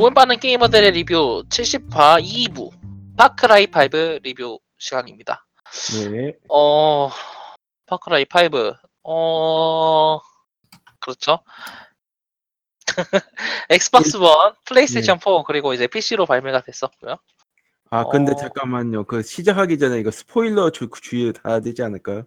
우물 0.00 0.15
파는 0.15 0.38
게이머들의 0.38 0.92
리뷰 0.92 1.42
70화 1.48 2.22
2부 2.22 2.70
파크라이 3.16 3.66
5 3.66 4.20
리뷰 4.22 4.60
시간입니다. 4.78 5.44
네. 6.12 6.34
어 6.48 7.10
파크라이 7.86 8.24
5. 8.32 8.74
어 9.02 10.20
그렇죠. 11.00 11.40
엑스박스 13.70 14.18
원, 14.18 14.54
플레이스테이션 14.66 15.18
4 15.18 15.42
그리고 15.44 15.74
이제 15.74 15.88
PC로 15.88 16.26
발매가 16.26 16.60
됐었고요. 16.62 17.16
아 17.90 18.04
근데 18.04 18.30
어. 18.30 18.36
잠깐만요. 18.36 19.02
그 19.02 19.24
시작하기 19.24 19.80
전에 19.80 19.98
이거 19.98 20.12
스포일러 20.12 20.70
주, 20.70 20.88
주의를 20.92 21.32
달아야 21.32 21.58
되지 21.58 21.82
않을까요? 21.82 22.22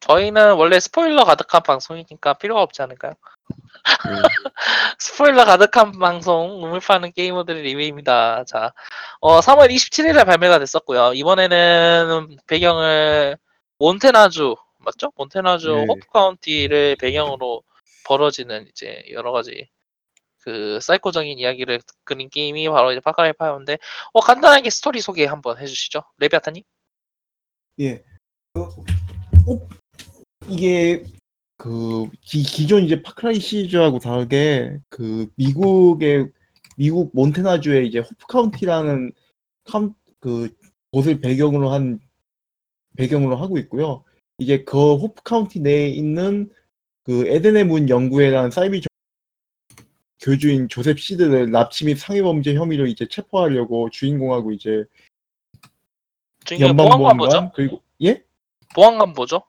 저희는 0.00 0.54
원래 0.54 0.80
스포일러 0.80 1.24
가득한 1.24 1.62
방송이니까 1.62 2.34
필요가 2.34 2.62
없지 2.62 2.82
않을까요? 2.82 3.12
네. 3.12 4.10
스포일러 4.98 5.44
가득한 5.44 5.98
방송 5.98 6.62
우물 6.62 6.80
파는 6.80 7.12
게이머들의 7.12 7.62
리뷰입니다. 7.62 8.44
자, 8.44 8.72
어, 9.20 9.40
3월 9.40 9.70
27일에 9.70 10.24
발매가 10.26 10.58
됐었고요. 10.58 11.12
이번에는 11.14 12.36
배경을 12.46 13.36
몬테나주 13.78 14.56
맞죠? 14.78 15.12
몬테나주 15.16 15.68
네. 15.72 15.86
호프 15.86 16.06
카운티를 16.12 16.96
배경으로 16.96 17.62
벌어지는 18.04 18.66
이제 18.68 19.04
여러 19.12 19.32
가지 19.32 19.68
그 20.42 20.80
사이코적인 20.80 21.38
이야기를 21.38 21.80
그린 22.04 22.30
게임이 22.30 22.68
바로 22.70 22.92
이제 22.92 23.00
파크라이 23.00 23.34
five인데 23.34 23.78
어 24.12 24.20
간단하게 24.20 24.70
스토리 24.70 25.00
소개 25.00 25.26
한번 25.26 25.58
해주시죠, 25.58 26.02
레비아타님. 26.18 26.62
예. 27.80 28.02
어, 28.54 28.62
어, 28.62 29.68
이게 30.50 31.04
그 31.56 32.08
기, 32.22 32.42
기존 32.42 32.84
이제 32.84 33.02
파크라이 33.02 33.38
시리즈하고 33.38 33.98
다르게 33.98 34.78
그 34.88 35.28
미국의 35.36 36.30
미국 36.76 37.10
몬테나주의 37.14 37.86
이제 37.86 37.98
호프 37.98 38.26
카운티라는 38.28 39.12
캄, 39.64 39.94
그 40.18 40.48
곳을 40.90 41.20
배경으로 41.20 41.70
한 41.70 42.00
배경으로 42.96 43.36
하고 43.36 43.58
있고요. 43.58 44.04
이제 44.38 44.64
그 44.64 44.96
호프 44.96 45.22
카운티 45.22 45.60
내에 45.60 45.88
있는 45.88 46.50
그 47.04 47.26
에덴의 47.26 47.64
문 47.64 47.88
연구회라는 47.88 48.50
사이비 48.50 48.80
조- 48.80 48.88
교주인 50.22 50.68
조셉 50.68 50.98
시드를 50.98 51.50
납치 51.50 51.84
및 51.84 51.96
상해범죄 51.98 52.54
혐의로 52.54 52.86
이제 52.86 53.06
체포하려고 53.08 53.88
주인공하고 53.90 54.52
이제? 54.52 54.84
연방보안관 56.68 57.52
그리고 57.54 57.82
예? 58.02 58.22
보안관 58.74 59.12
뭐죠? 59.12 59.42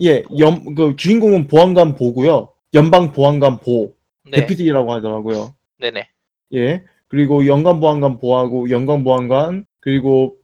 예, 0.00 0.24
연, 0.38 0.74
그 0.74 0.96
주인공은 0.96 1.48
보안관 1.48 1.94
보고요. 1.94 2.52
연방 2.74 3.12
보안관 3.12 3.58
보, 3.58 3.94
네, 4.24 4.40
deputy라고 4.40 4.92
하더라고요. 4.92 5.54
네네. 5.78 6.08
예. 6.54 6.84
그리고 7.08 7.46
연방 7.46 7.80
보안관 7.80 8.18
보하고 8.18 8.70
연방 8.70 9.04
보안관 9.04 9.66
그리고 9.80 10.36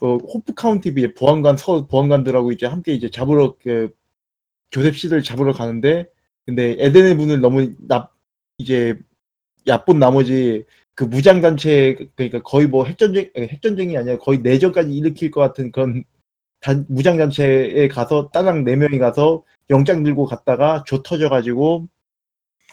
어, 0.00 0.16
호프 0.16 0.54
카운티 0.54 0.94
비의 0.94 1.14
보안관 1.14 1.56
서 1.56 1.86
보안관들하고 1.86 2.52
이제 2.52 2.66
함께 2.66 2.92
이제 2.92 3.08
잡으러 3.08 3.56
그 3.62 3.90
조셉 4.70 4.96
시드를 4.96 5.22
잡으러 5.22 5.52
가는데 5.52 6.06
근데 6.44 6.76
에덴의 6.78 7.14
문을 7.14 7.40
너무 7.40 7.72
납 7.78 8.12
이제 8.58 8.98
얕본 9.66 9.98
나머지 9.98 10.64
그 10.94 11.04
무장 11.04 11.40
단체 11.40 11.96
그러니까 12.14 12.42
거의 12.42 12.66
뭐 12.66 12.84
핵전쟁 12.84 13.30
핵전쟁이 13.36 13.96
아니라 13.96 14.18
거의 14.18 14.40
내전까지 14.40 14.92
일으킬 14.92 15.30
것 15.30 15.40
같은 15.40 15.72
그런 15.72 16.04
단, 16.62 16.86
무장 16.88 17.18
단체에 17.18 17.88
가서 17.88 18.30
딸랑 18.30 18.64
네 18.64 18.76
명이 18.76 18.98
가서 18.98 19.44
영장 19.70 20.02
들고 20.04 20.24
갔다가 20.26 20.84
조 20.86 21.02
터져 21.02 21.28
가지고 21.28 21.88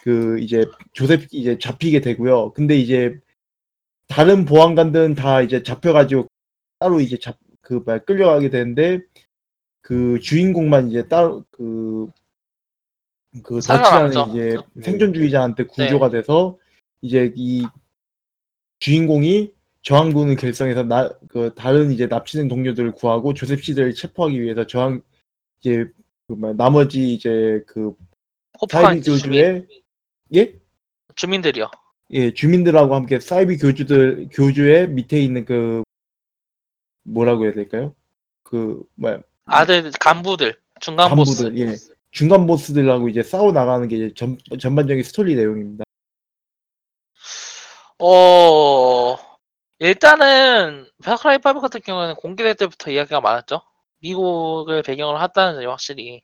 그 0.02 0.38
이제 0.40 0.64
조셉 0.92 1.28
이제 1.32 1.58
잡히게 1.58 2.00
되고요. 2.00 2.52
근데 2.52 2.76
이제 2.78 3.18
다른 4.08 4.44
보안관들은 4.46 5.14
다 5.14 5.42
이제 5.42 5.62
잡혀가지고 5.62 6.26
따로 6.78 7.00
이제 7.00 7.18
잡 7.18 7.36
그 7.62 7.82
말 7.86 8.04
끌려가게 8.04 8.50
되는데 8.50 9.00
그 9.80 10.18
주인공만 10.20 10.88
이제 10.88 11.06
따로 11.06 11.44
그그 11.52 12.10
그 13.44 13.60
살아남죠. 13.60 14.18
더치라는 14.24 14.30
이제 14.34 14.58
네. 14.72 14.82
생존주의자한테 14.82 15.66
구조가 15.66 16.10
돼서 16.10 16.58
이제 17.00 17.32
이 17.36 17.64
주인공이 18.80 19.52
저항군을 19.82 20.36
결성해서 20.36 20.82
나 20.84 21.10
그 21.30 21.54
다른 21.54 21.92
이제 21.92 22.06
납치된 22.06 22.48
동료들을 22.48 22.92
구하고 22.92 23.34
조셉 23.34 23.62
씨들을 23.62 23.94
체포하기 23.94 24.40
위해서 24.42 24.66
저항 24.66 25.00
이제 25.60 25.86
그말 26.26 26.56
나머지 26.56 27.14
이제 27.14 27.62
그 27.66 27.94
사이비 28.68 29.02
주민, 29.02 29.18
교주의 29.18 29.66
예? 30.34 30.54
주민들이요. 31.14 31.70
예, 32.10 32.34
주민들하고 32.34 32.94
함께 32.94 33.20
사이비 33.20 33.58
교주들 33.58 34.28
교주의 34.32 34.88
밑에 34.88 35.20
있는 35.20 35.44
그 35.44 35.82
뭐라고 37.04 37.44
해야 37.44 37.52
될까요? 37.54 37.94
그 38.42 38.82
뭐야 38.96 39.20
아들 39.44 39.90
간부들 40.00 40.56
중간 40.80 41.14
보스 41.14 41.44
간부들 41.44 41.58
예 41.68 41.76
중간 42.10 42.46
보스들하고 42.46 43.08
이제 43.08 43.22
싸워 43.22 43.52
나가는 43.52 43.86
게 43.86 43.96
이제 43.96 44.14
전 44.14 44.36
전반적인 44.58 45.04
스토리 45.04 45.36
내용입니다. 45.36 45.84
어 47.98 49.16
일단은 49.80 50.86
파크라이 51.02 51.38
5 51.38 51.60
같은 51.60 51.80
경우에는 51.80 52.14
공개될 52.16 52.54
때부터 52.54 52.90
이야기가 52.90 53.20
많았죠. 53.22 53.62
미국을 54.00 54.82
배경으로 54.82 55.20
했다는 55.22 55.54
점이 55.54 55.66
확실히 55.66 56.22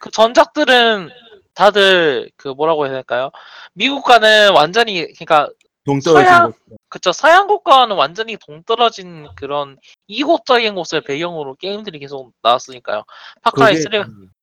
그 0.00 0.10
전작들은 0.10 1.08
다들 1.54 2.30
그 2.36 2.48
뭐라고 2.48 2.84
해야 2.86 2.92
될까요? 2.94 3.30
미국과는 3.74 4.52
완전히 4.54 5.02
그러니까 5.14 5.48
동떨어진 5.86 6.26
서양- 6.26 6.50
곳. 6.52 6.56
그쵸 6.88 7.12
서양국과는 7.12 7.94
완전히 7.96 8.36
동떨어진 8.36 9.28
그런 9.36 9.76
이국적인 10.08 10.74
곳을 10.74 11.00
배경으로 11.02 11.54
게임들이 11.56 12.00
계속 12.00 12.32
나왔으니까요. 12.42 13.04
파크라이 13.42 13.76
3 13.76 13.90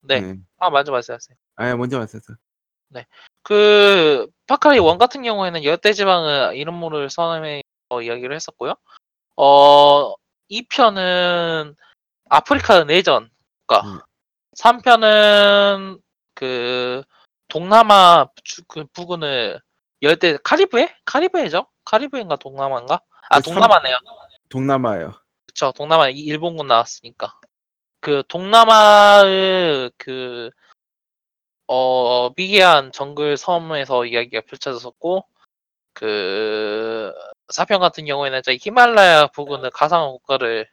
네. 0.03 0.35
아 0.59 0.69
맞아 0.69 0.91
말씀하세요. 0.91 1.35
아 1.57 1.75
먼저 1.75 1.99
왔었어. 1.99 2.33
그 3.43 4.27
파크라이 4.47 4.79
1 4.79 4.97
같은 4.97 5.21
경우에는 5.21 5.63
열대지방을 5.65 6.55
이름 6.55 6.75
모를 6.75 7.09
선임에 7.09 7.61
어, 7.91 8.01
이야기를 8.01 8.33
했었고요. 8.35 8.73
어, 9.35 10.13
2편은 10.49 11.75
아프리카 12.29 12.85
내전 12.85 13.29
국가. 13.67 13.81
음. 13.81 13.99
3편은 14.57 15.99
그 16.33 17.03
동남아 17.49 18.27
주- 18.45 18.63
그 18.67 18.85
부근을 18.93 19.59
열대 20.01 20.37
카리브해? 20.43 20.95
카리브해죠? 21.05 21.67
카리브해인가 21.83 22.37
동남아인가? 22.37 23.01
아그 23.29 23.43
삼- 23.43 23.55
동남아네요. 23.55 23.97
동남아요. 24.49 25.13
그쵸 25.47 25.73
동남아 25.75 26.07
이- 26.09 26.19
일본군 26.19 26.67
나왔으니까 26.67 27.33
그 27.99 28.23
동남아의 28.29 29.91
그 29.97 30.49
어, 31.67 32.29
미개한 32.35 32.91
정글 32.93 33.37
섬에서 33.37 34.05
이야기가 34.05 34.41
펼쳐졌었고 34.41 35.25
그 35.93 37.13
사편 37.51 37.79
같은 37.79 38.05
경우에는 38.05 38.41
저희 38.43 38.57
히말라야 38.59 39.27
부근의 39.27 39.71
가상화 39.73 40.07
국가를 40.07 40.67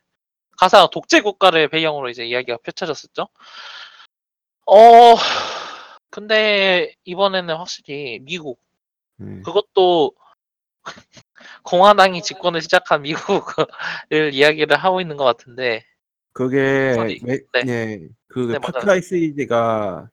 가상화 0.59 0.89
독재 0.91 1.21
국가를 1.21 1.69
배경으로 1.69 2.09
이제 2.09 2.25
이야기가 2.27 2.59
펼쳐졌었죠. 2.63 3.29
어 4.67 5.15
근데 6.11 6.95
이번에는 7.05 7.55
확실히 7.57 8.19
미국 8.23 8.61
네. 9.17 9.43
그것도 9.43 10.13
공화당이 11.65 12.23
집권을 12.23 12.61
시작한 12.63 13.03
미국을 13.03 13.67
이야기를 14.35 14.77
하고 14.77 15.01
있는 15.01 15.17
것 15.17 15.25
같은데 15.25 15.85
그게 16.33 16.95
소리. 16.95 17.21
매- 17.23 17.41
네. 17.53 17.65
예, 17.67 18.09
그 18.29 18.41
네, 18.41 18.47
맞아요. 18.59 18.61
파크라이 18.61 19.03
시리즈가 19.03 20.09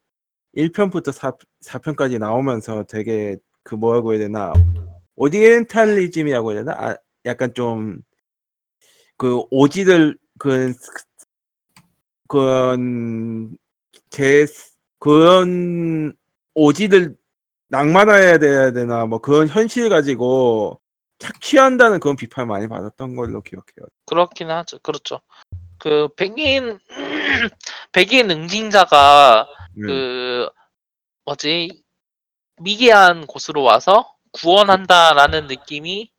1편부터 0.55 1.11
4, 1.11 1.33
4편까지 1.63 2.17
나오면서 2.17 2.83
되게 2.83 3.37
그 3.63 3.75
뭐라고 3.75 4.13
해야 4.13 4.19
되나 4.19 4.53
오리엔탈리즘이라고 5.15 6.51
해야 6.51 6.63
되나 6.63 6.73
아, 6.77 6.97
약간 7.25 7.53
좀 7.53 8.01
그 9.17 9.43
오지들 9.49 10.17
그 10.39 10.73
그런 12.27 13.57
개 14.11 14.45
그런 14.99 16.13
오지들 16.53 17.15
낭만화해야 17.69 18.37
돼야 18.39 18.71
되나 18.71 19.05
뭐 19.05 19.19
그런 19.19 19.47
현실 19.47 19.89
가지고 19.89 20.81
착취한다는 21.19 21.99
그런 21.99 22.15
비판 22.15 22.47
많이 22.47 22.67
받았던 22.67 23.15
걸로 23.15 23.41
기억해요. 23.41 23.87
그렇긴 24.05 24.49
하죠. 24.51 24.79
그렇죠. 24.79 25.21
그 25.77 26.09
백인 26.15 26.79
백인 27.93 28.31
응징자가 28.31 29.47
네. 29.75 29.87
그 29.87 30.49
뭐지 31.25 31.83
미개한 32.61 33.27
곳으로 33.27 33.63
와서 33.63 34.14
구원한다라는 34.35 35.47
느낌이 35.47 36.11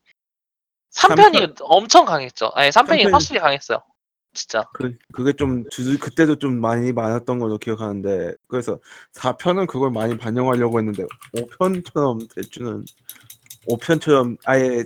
3편이 0.93 1.57
엄청 1.61 2.05
강했죠. 2.05 2.51
아니 2.55 2.71
3편이 2.71 3.03
삼편이- 3.05 3.13
확실히 3.13 3.41
강했어요. 3.41 3.83
진짜. 4.33 4.65
그, 4.75 4.97
그게 5.15 5.33
좀, 5.33 5.65
두- 5.71 5.99
그때도 5.99 6.37
좀 6.39 6.61
많이 6.61 6.93
많았던 6.93 7.39
걸로 7.39 7.57
기억하는데, 7.57 8.35
그래서 8.49 8.79
4편은 9.15 9.67
그걸 9.67 9.91
많이 9.91 10.17
반영하려고 10.19 10.79
했는데, 10.79 11.05
5편처럼 11.35 12.35
대주는, 12.35 12.85
5편처럼 13.67 14.37
아예 14.45 14.85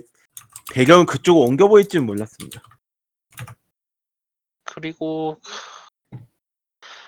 배경 0.73 1.05
그쪽으로 1.05 1.45
옮겨 1.45 1.67
보일 1.67 1.87
줄 1.89 1.99
몰랐습니다. 2.01 2.61
그리고 4.63 5.41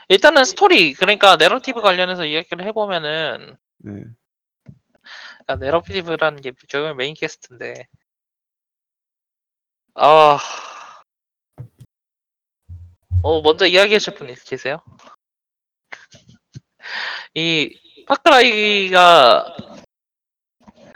일단은 0.10 0.44
스토리 0.44 0.94
그러니까 0.94 1.38
내러티브 1.38 1.82
관련해서 1.82 2.26
이야기를 2.26 2.66
해보면은 2.68 3.56
네. 3.78 4.04
그러니까 5.46 5.56
narrative라는 5.66 6.42
게 6.42 6.52
결국엔 6.70 6.98
main 6.98 7.14
quest인데 7.14 7.88
아 9.96 10.40
어, 13.22 13.42
먼저 13.42 13.66
이야기하실 13.66 14.16
분 14.16 14.34
계세요? 14.46 14.82
이 17.34 17.78
파크라이가 18.08 19.56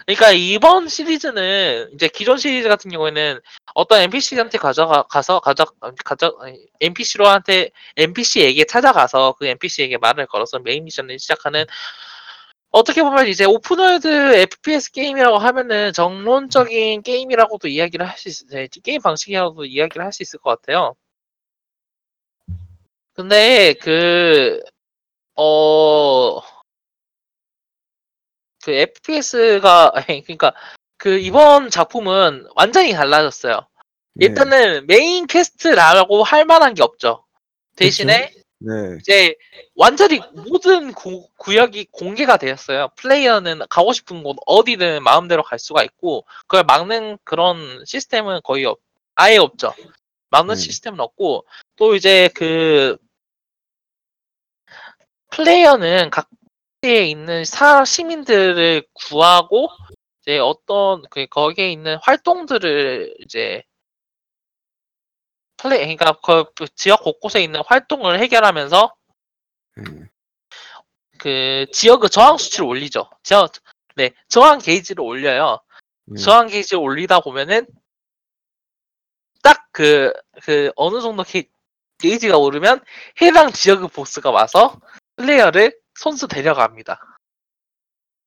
그러니까 0.06 0.32
이번 0.32 0.88
시리즈는 0.88 1.90
이제 1.94 2.08
기존 2.08 2.38
시리즈 2.38 2.70
같은 2.70 2.90
경우에는 2.92 3.42
어떤 3.74 4.02
NPC한테 4.02 4.58
가져가 4.58 5.04
가서 5.04 5.42
가져 5.42 5.66
가져 6.06 6.38
NPC로한테 6.80 7.72
NPC에게 7.98 8.64
찾아가서 8.64 9.36
그 9.38 9.46
NPC에게 9.46 9.98
말을 9.98 10.28
걸어서 10.28 10.60
메인 10.60 10.86
미션을 10.86 11.20
시작하는 11.20 11.66
어떻게 12.78 13.02
보면 13.02 13.28
이제 13.28 13.44
open 13.46 13.74
world 13.74 14.08
FPS 14.36 14.92
게임이라고 14.92 15.38
하면은 15.40 15.92
정론적인 15.94 17.02
게임이라고도 17.02 17.68
이야기를 17.68 18.08
할 18.08 18.18
수 18.18 18.30
있, 18.30 18.48
네, 18.50 18.68
게임 18.84 19.02
방식이라고도 19.02 19.66
이야기를 19.66 20.06
할 20.06 20.12
수 20.12 20.22
있을 20.24 20.40
것 20.40 20.50
같아요. 20.62 20.96
근데 23.14 23.74
그, 23.82 24.60
어, 25.36 26.40
그 28.64 28.72
FPS가, 28.72 29.94
그러니까 30.26 30.54
그 30.98 31.18
이번 31.18 31.70
작품은 31.72 32.48
완전히 32.56 32.94
달라졌어요. 32.94 33.68
네. 34.14 34.26
일단은 34.28 34.86
main 34.88 35.26
quest라고 35.26 36.24
할 36.24 36.46
만한 36.46 36.74
게 36.76 36.84
없죠. 36.84 37.26
대신에 37.76 38.34
네. 38.60 38.98
이제 39.00 39.36
완전히 39.76 40.20
모든 40.34 40.92
구, 40.94 41.28
구역이 41.38 41.88
공개가 41.92 42.38
되었어요. 42.38 42.90
플레이어는 42.96 43.62
가고 43.70 43.94
싶은 43.94 44.24
곳 44.24 44.38
어디든 44.46 45.04
마음대로 45.04 45.44
갈 45.44 45.60
수가 45.60 45.84
있고 45.84 46.26
그걸 46.48 46.64
막는 46.64 47.20
그런 47.24 47.84
시스템은 47.86 48.42
거의 48.44 48.66
없, 48.66 48.80
아예 49.16 49.38
없죠. 49.38 49.74
막는 50.30 50.56
네. 50.56 50.62
시스템은 50.62 51.00
없고 51.00 51.46
또 51.76 51.96
이제 51.96 52.30
그 52.34 52.98
플레이어는 55.30 56.10
각지에 56.10 57.06
있는 57.06 57.46
사 57.46 57.86
시민들을 57.86 58.84
구하고 58.94 59.70
이제 60.22 60.40
어떤 60.40 61.04
그 61.12 61.28
거기에 61.28 61.72
있는 61.72 61.98
활동들을 62.02 63.16
이제 63.20 63.64
플레이 65.58 65.96
그러니까 65.96 66.14
그 66.56 66.68
지역 66.76 67.04
곳곳에 67.04 67.42
있는 67.42 67.62
활동을 67.66 68.20
해결하면서 68.20 68.96
네. 69.78 69.84
그 71.18 71.66
지역의 71.74 72.10
저항 72.10 72.38
수치를 72.38 72.66
올리죠. 72.66 73.10
저, 73.24 73.50
네, 73.96 74.12
저항 74.28 74.60
게이지를 74.60 75.04
올려요. 75.04 75.60
네. 76.06 76.22
저항 76.22 76.48
게이지를 76.48 76.82
올리다 76.82 77.20
보면은 77.20 77.66
딱그그 79.42 80.72
어느 80.76 81.02
정도 81.02 81.24
게, 81.24 81.50
게이지가 82.00 82.38
오르면 82.38 82.84
해당 83.22 83.52
지역의 83.52 83.90
보스가 83.90 84.30
와서 84.30 84.80
플레이어를 85.16 85.78
손수 85.96 86.28
데려갑니다. 86.28 87.00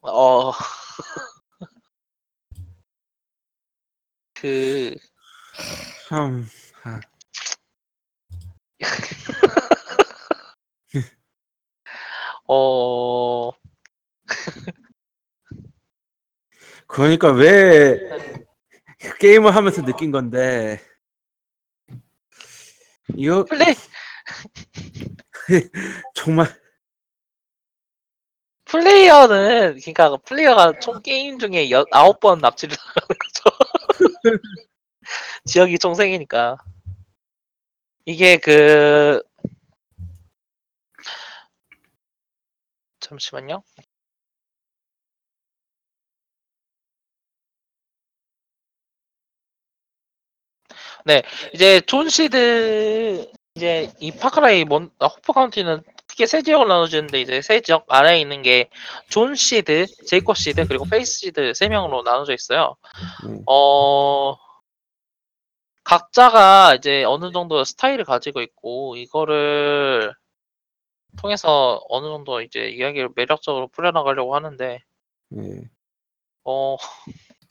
어. 0.02 0.52
그 4.34 4.96
참. 6.08 6.48
아, 6.82 7.00
어, 12.48 13.50
그러니까 16.86 17.30
왜 17.30 17.98
게임을 19.20 19.54
하면서 19.54 19.82
느낀 19.82 20.10
건데 20.10 20.80
이거 23.16 23.44
플레이 23.44 23.74
정말 26.14 26.48
플레이어는 28.70 29.80
그러니까 29.80 30.16
플레이어가 30.18 30.78
총 30.78 31.02
게임 31.02 31.38
중에 31.38 31.70
여, 31.70 31.84
9번 31.84 32.40
납치를 32.40 32.76
하는 32.78 33.08
거죠. 33.18 33.56
지역이 35.44 35.78
총 35.80 35.94
생이니까. 35.94 36.56
이게 38.10 38.38
그 38.38 39.22
잠시만요. 43.00 43.62
네, 51.04 51.22
이제 51.54 51.80
존 51.86 52.08
시드 52.08 53.30
이제 53.54 53.92
이 54.00 54.10
파크라이 54.12 54.64
먼 54.64 54.90
아, 54.98 55.06
호프 55.06 55.32
카운티는 55.32 55.82
크게 56.08 56.26
세 56.26 56.42
지역을 56.42 56.68
나눠지는데 56.68 57.20
이제 57.20 57.42
세 57.42 57.60
지역 57.60 57.84
아래에 57.88 58.20
있는 58.20 58.42
게 58.42 58.68
존 59.08 59.34
시드, 59.34 59.86
제이콥 60.06 60.36
시드 60.36 60.66
그리고 60.68 60.84
페이스 60.84 61.18
시드 61.20 61.54
세 61.54 61.68
명으로 61.68 62.02
나눠져 62.02 62.34
있어요. 62.34 62.76
음. 63.24 63.42
어 63.46 64.36
각자가 65.90 66.76
이제 66.76 67.02
어느 67.02 67.32
정도 67.32 67.64
스타일을 67.64 68.04
가지고 68.04 68.42
있고 68.42 68.94
이거를 68.94 70.14
통해서 71.20 71.80
어느 71.88 72.06
정도 72.06 72.40
이제 72.42 72.68
이야기를 72.68 73.08
매력적으로 73.16 73.66
풀어나가려고 73.66 74.36
하는데 74.36 74.78
네. 75.30 75.68
어 76.44 76.76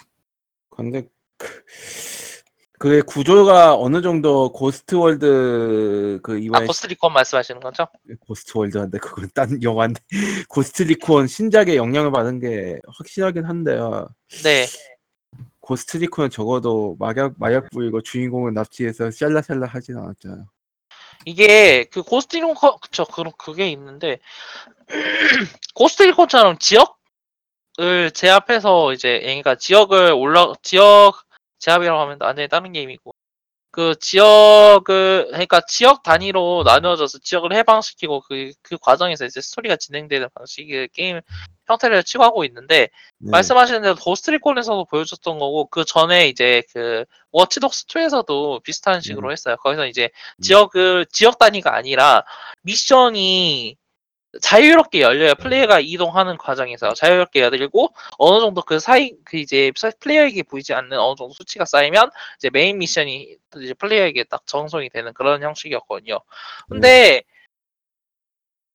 근데 0.69 1.05
그, 1.35 1.63
그 2.79 3.03
구조가 3.03 3.75
어느 3.75 4.01
정도 4.01 4.53
고스트 4.53 4.95
월드 4.95 6.21
그 6.23 6.35
아, 6.35 6.37
이번에 6.37 6.65
고스트 6.65 6.87
리콘 6.87 7.11
말씀하시는 7.11 7.59
거죠? 7.59 7.87
고스트 8.21 8.57
월드인데 8.57 8.99
그건 8.99 9.29
딴 9.35 9.61
영화인데 9.61 9.99
고스트 10.47 10.83
리콘 10.83 11.27
신작에 11.27 11.75
영향을 11.75 12.13
받은 12.13 12.39
게 12.39 12.79
확실하긴 12.87 13.43
한데요. 13.43 14.07
네, 14.45 14.65
고스트 15.69 15.97
리콘은 15.97 16.31
적어도 16.31 16.95
마약 16.97 17.35
마약 17.37 17.69
부이고 17.69 18.01
주인공을 18.01 18.55
납치해서 18.55 19.11
샬라샬라 19.11 19.67
하진 19.67 19.97
않았잖아요. 19.97 20.47
이게 21.25 21.83
그 21.83 22.01
고스트리콘 22.01 22.55
그쵸 22.81 23.05
그런 23.05 23.31
그게 23.37 23.69
있는데 23.69 24.17
고스트리콘처럼 25.75 26.57
지역을 26.57 28.09
제압해서 28.15 28.93
이제 28.93 29.19
그러니까 29.19 29.53
지역을 29.53 30.11
올라 30.13 30.53
지역 30.63 31.21
제압이라고 31.59 31.99
하면 32.01 32.17
완전히 32.19 32.47
다른 32.47 32.71
게임이고 32.71 33.13
그 33.71 33.95
지역을 33.99 35.27
그러니까 35.29 35.61
지역 35.67 36.03
단위로 36.03 36.63
나누어져서 36.65 37.19
지역을 37.19 37.53
해방시키고 37.53 38.21
그 38.21 38.51
그 38.61 38.77
과정에서 38.77 39.25
이제 39.25 39.41
스토리가 39.41 39.75
진행되는 39.75 40.27
방식의 40.33 40.89
게임 40.93 41.21
형태를 41.67 42.03
취하고 42.03 42.43
있는데 42.45 42.89
네. 43.17 43.31
말씀하신 43.31 43.81
대로 43.81 43.95
고스트리콘에서도 43.95 44.85
보여줬던 44.85 45.39
거고 45.39 45.65
그 45.67 45.85
전에 45.85 46.27
이제 46.27 46.63
그 46.73 47.05
워치독스 47.31 47.87
2에서도 47.87 48.63
비슷한 48.63 49.01
식으로 49.01 49.31
했어요. 49.31 49.55
거기서 49.57 49.87
이제 49.87 50.05
음. 50.37 50.41
지역을 50.41 51.07
지역 51.11 51.37
단위가 51.39 51.75
아니라 51.75 52.23
미션이 52.61 53.75
자유롭게 54.41 55.01
열려요. 55.01 55.33
플레이어가 55.35 55.79
이동하는 55.79 56.37
과정에서 56.37 56.93
자유롭게 56.93 57.41
열리고 57.41 57.89
어느 58.19 58.39
정도 58.39 58.61
그 58.61 58.79
사이 58.79 59.13
그 59.25 59.37
이제 59.37 59.71
사- 59.75 59.91
플레이어에게 59.99 60.43
보이지 60.43 60.73
않는 60.73 60.99
어느 60.99 61.15
정도 61.15 61.33
수치가 61.33 61.65
쌓이면 61.65 62.11
이제 62.37 62.49
메인 62.51 62.77
미션이 62.77 63.37
이제 63.57 63.73
플레이어에게 63.73 64.25
딱 64.25 64.45
전송이 64.45 64.89
되는 64.89 65.13
그런 65.13 65.41
형식이었거든요. 65.41 66.19
근데 66.69 67.23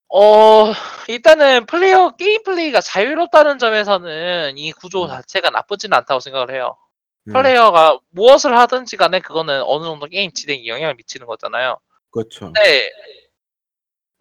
어 0.08 0.72
일단은 1.08 1.66
플레이어 1.66 2.16
게임 2.16 2.42
플레이가 2.42 2.80
자유롭다는 2.80 3.58
점에서는 3.58 4.58
이 4.58 4.72
구조 4.72 5.04
음. 5.04 5.08
자체가 5.08 5.50
나쁘지는 5.50 5.96
않다고 5.98 6.20
생각을 6.20 6.52
해요. 6.52 6.76
네. 7.24 7.32
플레이어가 7.32 7.98
무엇을 8.10 8.56
하든지 8.58 8.96
간에 8.96 9.20
그거는 9.20 9.62
어느 9.64 9.84
정도 9.84 10.06
게임 10.06 10.32
진행에 10.32 10.66
영향을 10.66 10.94
미치는 10.96 11.26
거잖아요. 11.26 11.78
그렇죠. 12.10 12.52
네. 12.54 12.90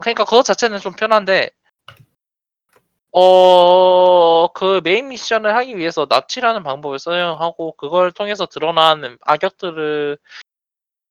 그러니까 0.04 0.26
그것 0.26 0.44
자체는 0.44 0.80
좀 0.80 0.92
편한데 0.94 1.50
어, 3.14 4.52
그 4.52 4.82
메인 4.84 5.08
미션을 5.08 5.56
하기 5.56 5.78
위해서 5.78 6.08
납치라는 6.10 6.62
방법을 6.64 7.00
사용하고 7.00 7.74
그걸 7.78 8.12
통해서 8.12 8.46
드러나는 8.46 9.18
악역들을 9.22 10.18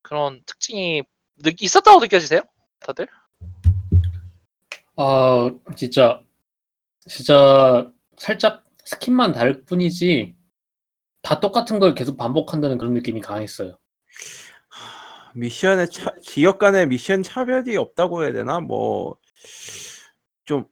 그런 0.02 0.42
특징이 0.44 1.04
느- 1.42 1.52
있었다고 1.58 2.00
느껴지세요? 2.00 2.42
다들? 2.80 3.06
아, 4.96 5.50
진짜, 5.74 6.20
진짜 7.08 7.90
살짝 8.18 8.62
스킨만 8.84 9.32
다를 9.32 9.64
뿐이지, 9.64 10.34
다 11.22 11.40
똑같은 11.40 11.78
걸 11.78 11.94
계속 11.94 12.18
반복한다는 12.18 12.76
그런 12.76 12.92
느낌이 12.92 13.22
강했어요. 13.22 13.78
미션의 15.34 15.90
차, 15.90 16.12
지역 16.22 16.58
간의 16.58 16.88
미션 16.88 17.22
차별이 17.22 17.76
없다고 17.76 18.24
해야 18.24 18.32
되나? 18.32 18.60
뭐 18.60 19.16
좀 20.44 20.64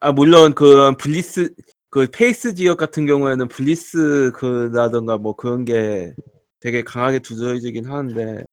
아 0.00 0.12
물론 0.12 0.54
그 0.54 0.94
블리스 0.96 1.54
그 1.90 2.06
페이스 2.10 2.54
지역 2.54 2.76
같은 2.78 3.06
경우에는 3.06 3.48
블리스 3.48 4.32
그라던가 4.34 5.18
뭐 5.18 5.34
그런 5.34 5.64
게 5.64 6.14
되게 6.60 6.82
강하게 6.82 7.18
두드러지긴 7.20 7.86
하는데 7.90 8.44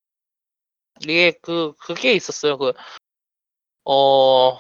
이게 1.02 1.34
그 1.42 1.74
그게 1.80 2.14
있었어요. 2.14 2.58
그 2.58 2.74
어, 3.86 4.58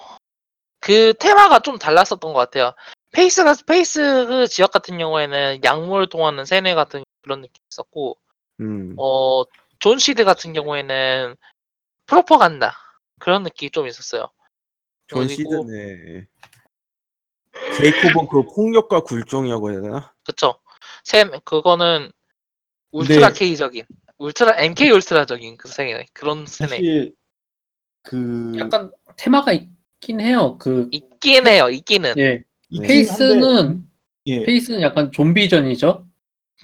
그 0.79 1.13
테마가 1.15 1.59
좀 1.61 1.77
달랐었던 1.79 2.33
것 2.33 2.39
같아요. 2.39 2.73
페이스가 3.11 3.55
페이스 3.65 4.25
그 4.27 4.47
지역 4.47 4.71
같은 4.71 4.97
경우에는 4.97 5.63
약물 5.63 6.07
통하는 6.09 6.45
세뇌 6.45 6.75
같은 6.75 7.03
그런 7.23 7.41
느낌이 7.41 7.65
있었고, 7.71 8.17
음 8.61 8.93
어, 8.97 9.43
존 9.85 9.99
시드 9.99 10.23
같은 10.25 10.51
경우에는 10.53 11.35
프로파간다 12.07 12.75
그런 13.19 13.43
느낌이 13.43 13.69
좀 13.69 13.85
있었어요. 13.85 14.31
존 15.05 15.27
그리고- 15.27 15.67
시드네 15.67 16.25
제이콥은 17.77 18.27
그 18.27 18.41
폭력과 18.55 19.01
굴종이라고 19.01 19.71
해야 19.71 19.81
되나? 19.81 20.11
그쵸? 20.25 20.59
샘 21.03 21.29
그거는 21.43 22.11
울트라 22.93 23.27
근데- 23.27 23.45
K적인, 23.45 23.85
울트라 24.17 24.55
MK 24.57 24.89
울트라적인 24.89 25.57
그 25.57 25.67
세뇌 25.67 26.07
그런 26.13 26.47
사실 26.47 27.13
그 28.01 28.53
약간 28.57 28.91
테마가 29.17 29.53
있긴 29.53 30.19
해요. 30.19 30.57
그 30.57 30.87
있긴 30.91 31.45
해요. 31.45 31.69
있기는. 31.69 32.15
예. 32.17 32.43
있긴 32.69 32.87
페이스는 32.87 33.55
한데, 33.55 33.83
예. 34.25 34.43
페이스는 34.45 34.81
약간 34.81 35.11
좀비전이죠. 35.11 36.07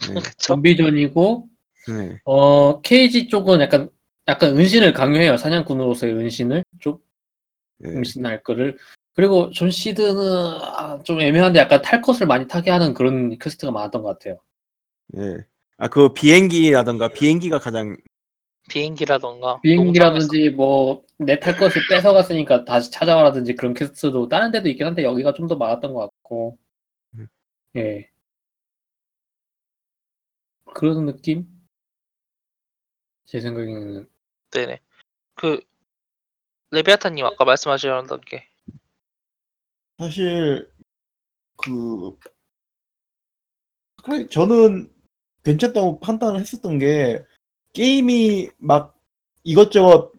네. 0.08 0.14
그쵸? 0.16 0.32
좀비전이고 0.56 1.51
네. 1.88 2.20
어 2.26 2.82
제이콥 2.82 3.28
쪽은 3.28 3.62
약간 3.62 3.90
약간 4.28 4.58
은신을 4.58 4.94
강요해요. 4.94 5.38
사냥꾼으로서의 5.38 6.14
은신을 6.14 6.64
좀 6.80 6.98
네. 7.80 7.90
은신할 7.92 8.44
거를. 8.44 8.78
그리고 9.14 9.50
존 9.52 9.70
시드는 9.72 10.16
아, 10.62 11.00
좀 11.04 11.20
애매한데 11.22 11.60
약간 11.60 11.82
탈 11.82 12.02
것을 12.02 12.28
많이 12.28 12.48
타게 12.48 12.72
하는 12.72 12.94
그런 12.94 13.38
quest가 13.40 13.72
많았던 13.72 14.04
것 14.04 14.10
같아요. 14.20 14.40
네. 15.08 15.38
아 15.78 15.88
그 15.90 16.14
비행기라던가 16.14 17.10
비행기가 17.10 17.60
가장 17.60 17.98
비행기라던가 18.70 19.60
비행기라든지 19.62 20.52
뭐 20.52 21.04
내 21.20 21.40
탈 21.40 21.56
것을 21.58 21.82
뺏어갔으니까 21.90 22.66
다시 22.66 22.90
찾아와라든지 22.92 23.56
그런 23.56 23.74
퀘스트도 23.76 24.28
다른 24.30 24.52
데도 24.52 24.70
있긴 24.70 24.88
한데 24.88 25.04
여기가 25.04 25.34
좀 25.34 25.48
더 25.48 25.56
많았던 25.56 25.94
것 25.94 26.00
같고 26.02 26.58
음. 27.16 27.28
예 27.76 28.08
그런 30.74 31.06
느낌 31.06 31.46
제 33.26 33.40
생각에는. 33.40 34.08
네네. 34.52 34.80
그 35.36 35.62
레비아타님 36.72 37.26
아까 37.26 37.46
말씀하셨던 37.46 38.22
게. 38.22 38.48
사실 39.98 40.72
그 41.58 42.18
저는 44.30 44.92
괜찮다고 45.44 46.00
판단을 46.00 46.40
했었던 46.40 46.80
게 46.80 47.24
게임이 47.74 48.50
막 48.58 49.00
이것저것 49.44 50.12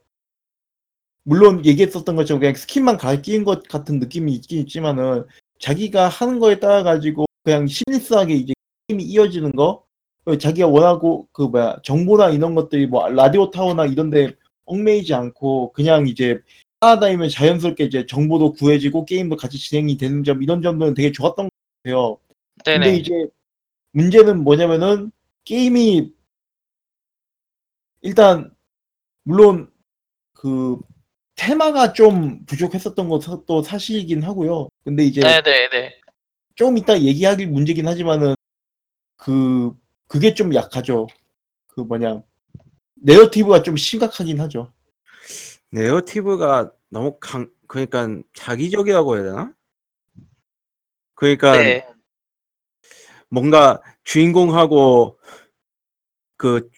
물론 1.25 1.65
얘기했었던 1.65 2.17
것처럼 2.17 2.41
그냥 2.41 2.55
스킨만 2.55 2.97
갈긴 2.97 3.45
것 3.45 3.67
같은 3.69 3.99
느낌이 3.99 4.33
있긴 4.35 4.61
있지만은 4.61 5.25
자기가 5.61 6.09
하는 6.09 6.39
거에 6.39 6.59
따라 6.59 6.83
가지고 6.83 7.27
그냥 7.45 7.67
실리스하게 7.67 8.35
이제 8.35 8.55
게임이 8.89 9.05
이어지는 9.05 9.53
거? 9.53 9.65
어, 9.71 9.85
자기가 10.39 10.69
원하고 10.69 11.29
그 11.33 11.43
뭐야 11.43 11.79
정보나 11.83 12.31
이런 12.31 12.55
것들이 12.55 12.87
뭐 12.87 13.09
라디오 13.09 13.51
타워나 13.51 13.87
이런데 13.87 14.35
얽매이지 14.65 15.15
않고 15.15 15.73
그냥 15.73 16.07
이제 16.07 16.41
따라다니면 16.81 17.29
자연스럽게 17.29 17.85
이제 17.85 18.07
정보도 18.07 18.53
구해지고 18.53 19.05
게임도 19.05 19.37
같이 19.37 19.59
진행이 19.59 19.97
되는 19.97 20.25
점 20.25 20.43
이런 20.43 20.63
점들은 20.63 20.95
되게 20.95 21.13
좋았던 21.13 21.47
것 21.47 21.51
같아요. 21.83 22.19
근데 22.65 22.81
네네. 22.81 22.97
이제 22.97 23.13
문제는 23.93 24.43
뭐냐면은 24.45 25.11
게임이 25.45 26.13
일단 28.03 28.55
물론 29.25 29.71
그 30.33 30.79
테마가 31.37 31.93
좀 31.93 32.45
부족했었던 32.47 33.09
것도 33.09 33.63
사실이긴 33.63 34.23
하고요. 34.23 34.69
근데 34.85 35.05
이제 35.05 35.21
네네네. 35.21 36.01
좀 36.55 36.77
이따 36.79 37.01
얘기하길 37.01 37.49
문제긴 37.49 37.89
하지만은 37.89 38.35
그 39.17 39.73
그게 40.13 40.35
좀 40.35 40.55
약하죠. 40.55 41.07
그 41.69 41.81
뭐냐 41.81 42.23
네러티브가 42.97 43.63
좀 43.63 43.79
심각하긴 43.79 44.41
하죠. 44.43 44.71
네어티브가 45.71 46.71
너무 46.91 47.17
강 47.19 47.51
그러니까 47.67 48.21
자기적이라고 48.35 49.17
해야 49.17 49.25
되나? 49.25 49.55
그러니까 51.15 51.53
네. 51.57 51.87
뭔가 53.31 53.81
주인공하고 54.05 55.19
그, 56.37 56.69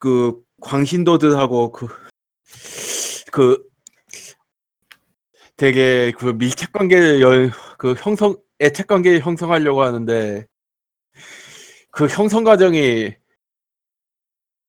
그 0.00 0.42
광신도들하고 0.60 1.70
그, 1.70 1.86
그 3.30 3.62
되게 5.56 6.10
그 6.18 6.26
밀착 6.26 6.72
관계를 6.72 7.20
열, 7.20 7.52
그 7.78 7.94
형성, 7.96 8.36
애착 8.60 8.88
관계를 8.88 9.20
형성하려고 9.20 9.82
하는데 9.82 10.48
그 11.94 12.08
형성 12.08 12.42
과정이 12.42 13.14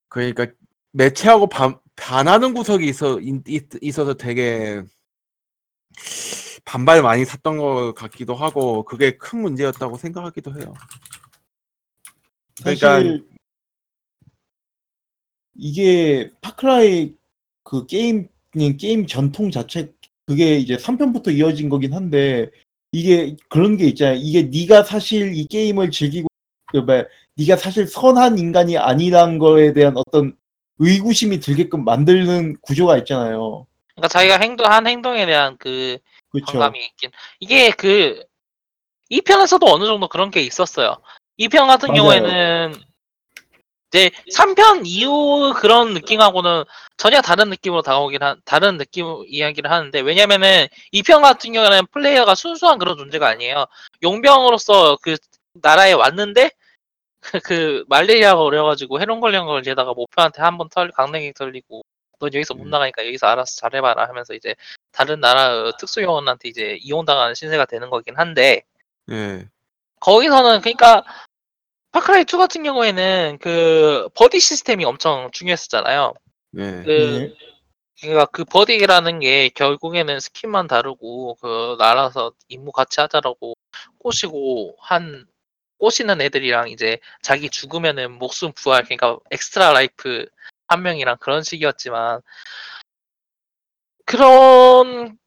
그러니까 0.10 0.46
매체하고 0.92 1.48
반, 1.48 1.80
반하는 1.96 2.54
구석이 2.54 2.88
있어, 2.88 3.20
있, 3.20 3.44
있어서 3.82 4.14
되게 4.14 4.84
반발 6.64 7.02
많이 7.02 7.26
샀던 7.26 7.58
것 7.58 7.94
같기도 7.96 8.36
하고 8.36 8.84
그게 8.86 9.18
큰 9.18 9.42
문제였다고 9.42 9.98
생각하기도 9.98 10.60
해요. 10.60 10.74
사실 12.58 12.80
그러니까- 12.80 13.26
이게 15.56 16.32
파크라이 16.42 17.16
그 17.64 17.88
게임 17.88 18.28
게임 18.78 19.08
전통 19.08 19.50
자체 19.50 19.92
그게 20.28 20.58
이제 20.58 20.78
3편부터 20.78 21.36
이어진 21.36 21.70
거긴 21.70 21.94
한데 21.94 22.52
이게 22.92 23.36
그런 23.50 23.78
게 23.78 23.86
있잖아요. 23.88 24.18
이게 24.22 24.44
네가 24.44 24.84
사실 24.84 25.36
이 25.36 25.46
게임을 25.46 25.92
즐기고 25.92 26.28
그 26.76 26.80
뭐야, 26.80 27.06
네가 27.36 27.56
사실 27.56 27.88
선한 27.88 28.38
인간이 28.38 28.78
아니란 28.78 29.40
거에 29.40 29.72
대한 29.74 29.96
어떤 29.96 30.36
의구심이 30.80 31.40
들게끔 31.40 31.86
만드는 31.86 32.58
구조가 32.62 32.98
있잖아요. 33.00 33.66
그러니까 33.96 34.08
자기가 34.10 34.40
행동 34.40 34.70
한 34.70 34.86
행동에 34.88 35.26
대한 35.26 35.56
그 35.58 35.98
그렇죠. 36.32 36.52
반감이 36.52 36.86
있긴. 36.86 37.12
이게 37.40 37.72
그 37.72 38.24
2편에서도 39.10 39.64
어느 39.72 39.86
정도 39.86 40.10
그런 40.10 40.32
게 40.32 40.42
있었어요. 40.42 40.98
2편 41.40 41.68
같은 41.68 41.90
맞아요. 41.90 42.02
경우에는 42.02 42.76
이제 43.90 44.12
3편 44.36 44.82
이후 44.86 45.54
그런 45.56 45.94
느낌하고는 45.94 46.66
전혀 46.98 47.22
다른 47.22 47.50
느낌으로 47.50 47.82
다가오긴 47.82 48.22
한 48.22 48.42
다른 48.44 48.78
느낌 48.78 49.06
이야기를 49.28 49.72
하는데 49.72 50.02
왜냐면은 50.02 50.68
2편 50.92 51.22
같은 51.22 51.54
경우에는 51.54 51.86
플레이어가 51.94 52.36
순수한 52.36 52.78
그런 52.80 52.98
존재가 52.98 53.26
아니에요. 53.30 53.66
용병으로서 54.04 54.98
그 55.02 55.16
나라에 55.54 55.94
왔는데 55.94 56.50
그, 57.32 57.40
그 57.40 57.86
말레이아가 57.90 58.42
어려가지고 58.42 59.00
해롱 59.02 59.20
걸린 59.20 59.46
걸 59.46 59.62
이제다가 59.62 59.94
목표한테 59.94 60.42
한 60.42 60.58
번 60.58 60.70
털 60.70 60.92
강냉이 60.92 61.34
털리고 61.34 61.84
넌 62.20 62.34
여기서 62.34 62.54
못 62.54 62.64
음. 62.66 62.70
나가니까 62.70 63.06
여기서 63.06 63.28
알아서 63.28 63.56
잘해봐라 63.58 64.08
하면서 64.08 64.34
이제 64.34 64.56
다른 64.92 65.20
나라 65.20 65.72
특수요원한테 65.78 66.50
이제 66.50 66.78
이용당하는 66.82 67.36
신세가 67.36 67.66
되는 67.66 67.90
거긴 67.90 68.16
한데 68.18 68.64
예. 69.12 69.48
거기서는 70.00 70.62
그러니까 70.62 71.04
파크라이 71.92 72.26
2 72.26 72.38
같은 72.38 72.64
경우에는 72.64 73.38
그 73.42 74.10
buddy 74.16 74.40
시스템이 74.40 74.86
엄청 74.86 75.30
중요했었잖아요. 75.32 76.14
예. 76.58 76.62
그 76.86 76.90
네. 76.90 77.34
그러니까 78.02 78.26
그 78.26 78.44
buddy라는 78.46 79.20
게 79.20 79.50
결국에는 79.50 80.20
스킨만 80.20 80.68
다르고 80.68 81.36
그 81.42 81.76
나라서 81.80 82.34
임무 82.50 82.72
같이 82.74 83.00
하자라고 83.02 83.56
꼬시고 84.00 84.76
한 84.80 85.26
꼬시는 85.78 86.22
애들이랑 86.22 86.70
이제 86.70 87.00
자기 87.22 87.50
죽으면은 87.50 88.14
목숨 88.14 88.52
부활 88.54 88.84
그러니까 88.84 89.18
extra 89.32 89.74
life 89.74 90.26
한 90.68 90.82
명이랑 90.82 91.18
그런 91.20 91.44
식이었지만 91.44 92.22
그런 94.06 95.18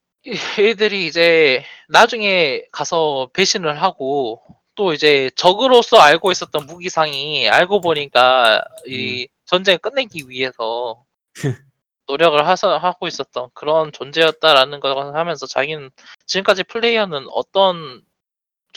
애들이 0.59 1.07
이제 1.07 1.65
나중에 1.89 2.65
가서 2.73 3.31
배신을 3.33 3.81
하고 3.83 4.43
또 4.75 4.93
이제 4.93 5.31
적으로서 5.37 5.99
알고 5.99 6.31
있었던 6.31 6.67
무기상이 6.67 7.49
알고 7.49 7.81
보니까 7.81 8.63
이 8.87 9.29
전쟁을 9.47 9.79
끝내기 9.79 10.29
위해서 10.29 11.05
노력을 12.07 12.47
하서 12.47 12.79
하고 12.79 13.07
있었던 13.07 13.51
그런 13.55 13.93
존재였다라는 13.93 14.81
걸 14.81 15.15
하면서 15.15 15.47
자기는 15.47 15.91
지금까지 16.27 16.65
플레이어는 16.65 17.27
어떤 17.33 18.03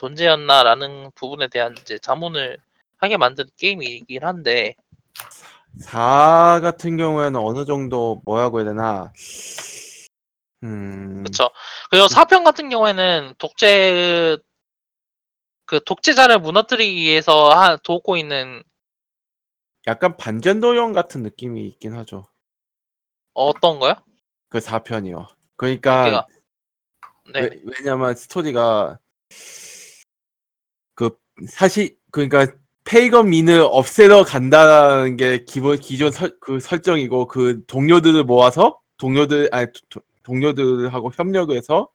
존재였나라는 0.01 1.11
부분에 1.13 1.47
대한 1.47 1.75
이제 1.79 1.99
자문을 1.99 2.57
하게 2.97 3.17
만든 3.17 3.45
게임이긴 3.57 4.23
한데 4.23 4.75
4 5.79 6.59
같은 6.61 6.97
경우에는 6.97 7.39
어느 7.39 7.65
정도 7.65 8.19
뭐라고 8.25 8.59
해야 8.59 8.69
되나 8.69 9.13
음 10.63 11.23
그쵸. 11.23 11.49
그리고 11.91 12.07
4편 12.07 12.43
같은 12.43 12.69
경우에는 12.69 13.35
독재 13.37 14.37
그 15.65 15.83
독재자를 15.85 16.39
무너뜨리기 16.39 16.95
위해서 16.95 17.49
하, 17.49 17.77
도고 17.77 18.17
있는 18.17 18.63
약간 19.87 20.17
반전도형 20.17 20.93
같은 20.93 21.21
느낌이 21.21 21.65
있긴 21.67 21.93
하죠. 21.93 22.27
어떤 23.33 23.79
거요? 23.79 23.93
그 24.49 24.59
4편이요. 24.59 25.27
그러니까 25.55 26.27
네. 27.33 27.41
왜, 27.41 27.61
왜냐면 27.63 28.15
스토리가 28.15 28.99
그 29.29 29.70
사실 31.47 31.95
그러니까 32.11 32.47
페이건 32.83 33.29
민을 33.29 33.61
없애러 33.61 34.23
간다는 34.23 35.15
게 35.17 35.43
기본 35.45 35.77
기존 35.79 36.11
설, 36.11 36.35
그 36.39 36.59
설정이고 36.59 37.27
그 37.27 37.63
동료들을 37.67 38.23
모아서 38.23 38.79
동료들 38.97 39.49
아니 39.51 39.67
도- 39.89 40.01
동료들하고 40.23 41.11
협력을 41.13 41.55
해서 41.55 41.89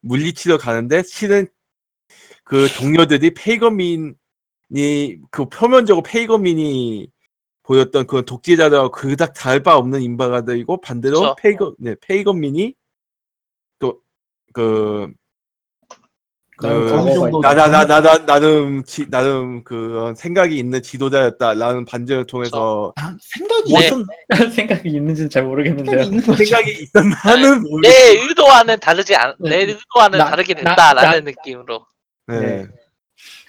물리치러 0.00 0.58
가는데 0.58 1.02
실은 1.04 1.46
그 2.44 2.68
동료들이 2.68 3.34
페이건 3.34 3.76
민이 3.76 4.14
그 5.30 5.46
표면적으로 5.48 6.02
페이건 6.02 6.42
민이 6.42 7.10
보였던 7.62 8.06
그 8.06 8.24
독재자들하고 8.24 8.90
그닥 8.90 9.34
다를 9.34 9.62
바 9.62 9.76
없는 9.76 10.02
인바가들이고 10.02 10.80
반대로 10.80 11.20
그쵸. 11.20 11.36
페이건 11.38 11.74
네 11.78 11.94
페이건 12.00 12.40
민이 12.40 12.74
또그 13.78 13.92
나는 14.54 15.12
그 15.12 15.12
어느 16.62 16.88
정도 16.88 17.40
나나 17.40 17.68
나 17.86 18.00
나 18.00 18.26
나름 18.26 18.82
지, 18.84 19.08
나름 19.08 19.62
그런 19.62 20.14
생각이 20.16 20.58
있는 20.58 20.82
지도자였다라는 20.82 21.84
반전을 21.84 22.26
통해서 22.26 22.92
아, 22.96 23.14
생각이 23.20 23.72
네. 23.74 23.86
있었 23.86 24.04
생각이 24.54 24.88
있는지는 24.88 25.30
잘 25.30 25.44
모르겠는데요. 25.44 26.04
생각이 26.04 26.08
있는 26.16 26.26
거지. 26.26 26.44
생각이 26.46 26.70
있었나는 26.82 27.62
모르겠- 27.62 27.82
내 27.82 28.20
의도와는 28.20 28.80
다르지 28.80 29.14
않, 29.14 29.34
내 29.38 29.50
네. 29.66 29.72
의도와는 29.72 30.18
나- 30.18 30.30
다르게 30.30 30.54
나- 30.54 30.70
됐다라는 30.70 31.24
느낌으로. 31.24 31.86
네. 32.26 32.40
네. 32.40 32.66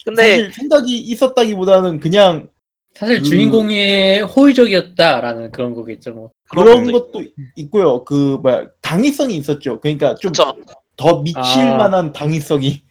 근데 0.06 0.22
사실 0.38 0.54
생각이 0.54 0.98
있었다기보다는 1.00 2.00
그냥 2.00 2.48
사실 2.96 3.18
음. 3.18 3.24
주인공이 3.24 4.20
호의적이었다라는 4.22 5.52
그런 5.52 5.74
거겠죠. 5.74 6.12
뭐. 6.14 6.32
그런 6.52 6.92
것도 6.92 7.12
것도 7.12 7.24
있고요. 7.56 8.04
그 8.04 8.38
뭐야 8.42 8.66
당위성이 8.82 9.36
있었죠. 9.38 9.80
그러니까 9.80 10.16
좀 10.16 10.32
그쵸. 10.32 10.54
더 10.98 11.22
미칠 11.22 11.40
아. 11.64 11.76
만한 11.78 12.12
당위성이 12.12 12.82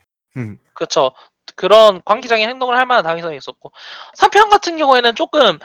그쵸. 0.75 1.13
그런 1.57 2.03
광기적인 2.05 2.49
행동을 2.49 2.77
할 2.77 2.87
만한 2.87 3.03
당위성이 3.05 3.37
있었고 3.37 3.73
3편 4.17 4.51
같은 4.51 4.77
경우에는 4.77 5.15
조금 5.15 5.59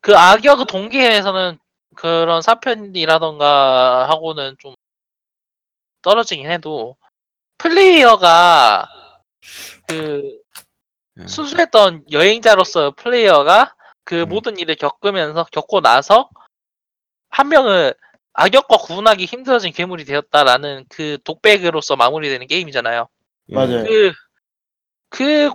그 0.00 0.16
악역 0.16 0.66
동기에서는 0.66 1.58
그런 1.94 2.40
4편이라던가 2.40 4.08
하고는 4.08 4.56
좀 4.58 4.74
떨어지긴 6.02 6.50
해도 6.50 6.96
플레이어가 7.58 8.88
그 9.86 10.40
네. 11.14 11.26
순수했던 11.26 12.04
여행자로서 12.10 12.92
플레이어가 12.92 13.74
그 14.04 14.22
음. 14.22 14.28
모든 14.28 14.58
일을 14.58 14.74
겪으면서 14.74 15.44
겪고 15.44 15.80
나서 15.80 16.28
한 17.28 17.48
명을 17.48 17.94
악역과 18.34 18.78
구분하기 18.78 19.24
힘들어진 19.26 19.72
괴물이 19.72 20.04
되었다라는 20.04 20.86
그 20.88 21.18
독백으로서 21.24 21.96
마무리되는 21.96 22.46
게임이잖아요. 22.46 23.08
예. 23.48 23.54
맞아요. 23.54 23.84
그, 23.84 24.12
그, 25.10 25.50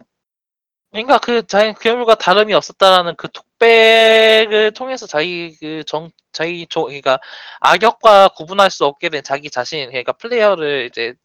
그러니까 0.91 1.19
그 1.19 1.45
자기 1.47 1.73
괴물과 1.79 2.15
다름이 2.15 2.53
없었다라는 2.53 3.15
그 3.17 3.29
독백을 3.31 4.71
통해서 4.73 5.07
자기 5.07 5.55
그 5.59 5.83
정, 5.85 6.11
자기 6.31 6.67
조, 6.67 6.85
그러니까 6.85 7.19
악역과 7.61 8.29
구분할 8.29 8.71
수 8.71 8.85
없게 8.85 9.09
된 9.09 9.23
자기 9.23 9.49
자신, 9.49 9.87
그러니까 9.89 10.13
플레이어를 10.13 10.87
이제, 10.91 11.15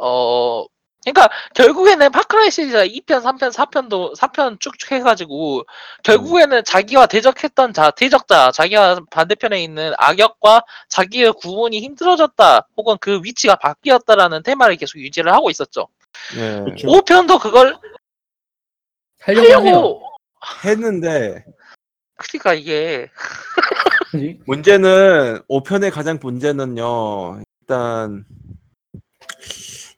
어, 0.00 0.64
그러니까 1.02 1.30
결국에는 1.54 2.10
파크라이 2.10 2.50
시리즈가 2.50 2.84
2편, 2.84 3.22
3편, 3.22 3.52
4편도 3.52 4.14
4편 4.16 4.60
쭉쭉 4.60 4.92
해가지고 4.92 5.64
결국에는 6.02 6.62
자기와 6.64 7.06
대적했던 7.06 7.72
자, 7.72 7.90
대적자, 7.90 8.50
자기와 8.52 9.00
반대편에 9.10 9.62
있는 9.62 9.92
악역과 9.96 10.62
자기의 10.88 11.32
구분이 11.32 11.80
힘들어졌다, 11.80 12.68
혹은 12.76 12.98
그 13.00 13.20
위치가 13.24 13.56
바뀌었다라는 13.56 14.42
테마를 14.42 14.76
계속 14.76 14.98
유지를 14.98 15.32
하고 15.32 15.48
있었죠. 15.48 15.88
예. 16.36 16.64
그쵸. 16.64 16.88
5편도 16.88 17.40
그걸 17.40 17.78
하려고. 19.20 19.52
하려고 19.52 20.02
했는데 20.64 21.44
그러니까 22.16 22.54
이게? 22.54 23.08
문제는 24.44 25.40
5편의 25.48 25.90
가장 25.92 26.18
문제는요. 26.20 27.42
일단 27.62 28.26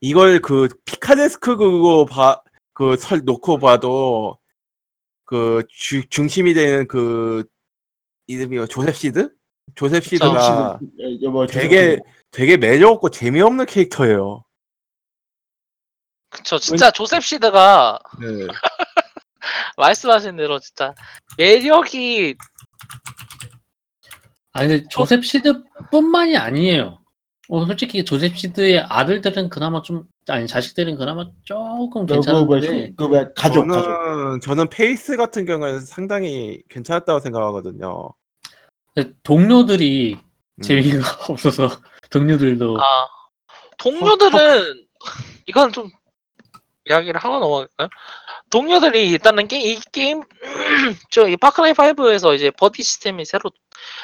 이걸 0.03 0.41
그 0.41 0.69
피카데스크 0.85 1.57
그거 1.57 2.05
봐 2.05 2.43
그 2.75 2.97
설 2.97 3.23
놓고 3.25 3.59
봐도 3.59 4.39
그 5.25 5.63
주, 5.69 6.09
중심이 6.09 6.55
되는 6.55 6.87
그 6.89 7.45
이름이 8.27 8.67
조셉 8.69 8.97
시드? 8.97 9.31
조셉 9.75 10.05
시드가 10.05 10.81
예, 10.99 11.29
뭐 11.29 11.47
되게 11.47 11.99
되게 12.31 12.57
매력 12.57 12.93
없고 12.93 13.11
재미없는 13.11 13.67
캐릭터예요. 13.67 14.45
그쵸 16.31 16.59
진짜 16.59 16.91
조셉 16.91 17.23
시드가 17.23 17.99
네. 18.21 18.47
말씀하신 19.77 20.37
대로 20.37 20.59
진짜 20.59 20.95
매력이 21.37 22.37
아니 24.53 24.89
조셉 24.89 25.25
시드뿐만이 25.25 26.37
아니에요. 26.37 27.02
어, 27.53 27.67
솔직히 27.67 28.03
조셉 28.03 28.35
시드의 28.35 28.81
아들들은 28.89 29.51
그나마 29.51 29.83
좀 29.83 30.05
아니 30.27 30.47
자식들은 30.47 30.97
그나마 30.97 31.27
조금 31.45 32.07
그, 32.07 32.07
그, 32.07 32.15
괜찮은데 32.15 32.95
그, 32.97 33.09
그, 33.11 33.35
가족 33.35 33.69
저는 33.69 33.75
가족 33.75 34.41
저는 34.41 34.69
페이스 34.71 35.19
같은 35.19 35.45
경우에는 35.45 35.81
상당히 35.81 36.63
괜찮았다고 36.71 37.21
생각하거든요. 37.21 38.09
근데 38.95 39.13
동료들이 39.23 40.15
음. 40.15 40.63
재미가 40.63 40.99
없어서 41.29 41.69
동료들도 42.09 42.79
아 42.81 43.07
동료들은 43.77 44.87
이건 45.47 45.73
좀 45.73 45.91
이야기를 46.89 47.21
하고 47.21 47.39
넘어갈까요? 47.39 47.89
동료들이 48.49 49.11
일단은 49.11 49.47
게, 49.47 49.61
이 49.61 49.79
게임 49.93 50.23
저이 51.11 51.37
파크라이 51.37 51.75
5에서 51.75 52.35
이제 52.35 52.51
buddy 52.51 52.83
시스템이 52.83 53.27
새로 53.27 53.51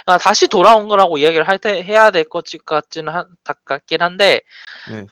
아, 0.07 0.19
다시 0.19 0.49
돌아온 0.49 0.89
거라고 0.89 1.19
이야기를 1.19 1.47
할 1.49 1.59
때 1.59 1.83
해야 1.83 2.11
될 2.11 2.25
것 2.25 2.45
같지는 2.65 3.13
한, 3.13 3.27
다- 3.45 3.55
같긴 3.65 4.03
한데 4.03 4.41
네. 4.91 5.07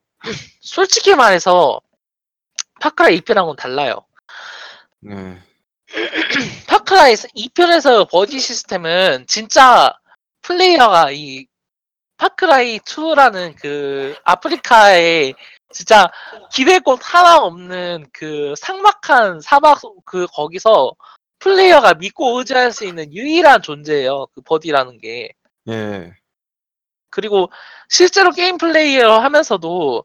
솔직히 0.61 1.15
말해서 1.15 1.81
파크라이 2.81 3.21
2편하고는 3.21 3.57
달라요. 3.57 4.05
네. 5.01 5.39
파크라이 6.69 7.15
2편에서 7.15 8.09
buddy 8.11 8.39
시스템은 8.41 9.27
진짜 9.29 9.93
플레이어가 10.43 11.11
이 11.13 11.47
파크라이 12.17 12.79
2라는 12.81 13.55
그 13.61 14.17
아프리카의 14.25 15.35
진짜 15.73 16.11
곳 16.81 17.01
하나 17.03 17.39
없는 17.39 18.07
그 18.13 18.55
삭막한 18.59 19.41
사막 19.41 19.79
속- 19.81 20.05
그 20.07 20.27
거기서 20.33 20.93
플레이어가 21.39 21.95
믿고 21.95 22.39
의지할 22.39 22.73
수 22.73 22.85
있는 22.85 23.13
유일한 23.13 23.63
존재예요. 23.63 24.27
그 24.35 24.41
buddy라는 24.43 24.99
게. 24.99 25.33
예. 25.69 26.13
그리고 27.11 27.51
실제로 27.89 28.31
게임 28.31 28.59
플레이 28.59 29.19
하면서도 29.19 30.05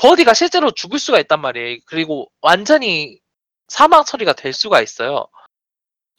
buddy가 0.00 0.34
실제로 0.34 0.70
죽을 0.70 0.98
수가 0.98 1.18
있단 1.20 1.40
말이에요. 1.40 1.78
그리고 1.86 2.30
완전히 2.40 3.20
사망 3.68 4.04
처리가 4.04 4.34
될 4.34 4.52
수가 4.52 4.80
있어요. 4.80 5.26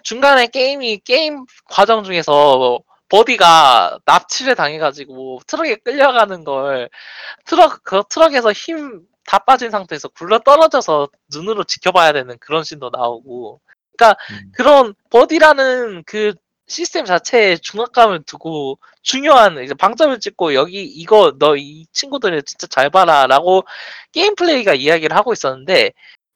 중간에 0.04 0.48
게임이 0.48 1.00
게임 1.00 1.46
과정 1.66 2.04
중에서 2.04 2.80
buddy가 3.10 4.00
납치를 4.06 4.56
당해가지고 4.56 5.42
트럭에 5.48 5.76
끌려가는 5.76 6.44
걸 6.44 6.90
트럭 7.46 7.84
그 7.84 8.04
트럭에서 8.10 8.52
힘 8.52 9.06
다 9.26 9.40
빠진 9.40 9.72
상태에서 9.72 10.10
굴러 10.10 10.40
떨어져서 10.40 11.10
눈으로 11.34 11.64
지켜봐야 11.64 12.14
되는 12.14 12.38
그런 12.40 12.64
씬도 12.64 12.90
나오고 12.92 13.62
그러니까 13.96 14.20
음. 14.32 14.52
그런 14.54 14.94
buddy라는 15.10 16.04
그 16.06 16.34
시스템 16.68 17.06
자체에 17.06 17.58
중압감을 17.58 18.24
두고 18.24 18.80
중요한 19.02 19.62
이제 19.64 19.74
방점을 19.74 20.18
찍고 20.20 20.54
여기 20.54 20.84
이거 20.84 21.36
너 21.38 21.56
이 21.58 21.86
친구들을 21.92 22.42
진짜 22.44 22.68
잘 22.68 22.90
봐라라고 22.90 23.66
게임 24.12 24.36
플레이가 24.36 24.74
이야기를 24.74 25.16
하고 25.16 25.34
있었는데 25.34 25.92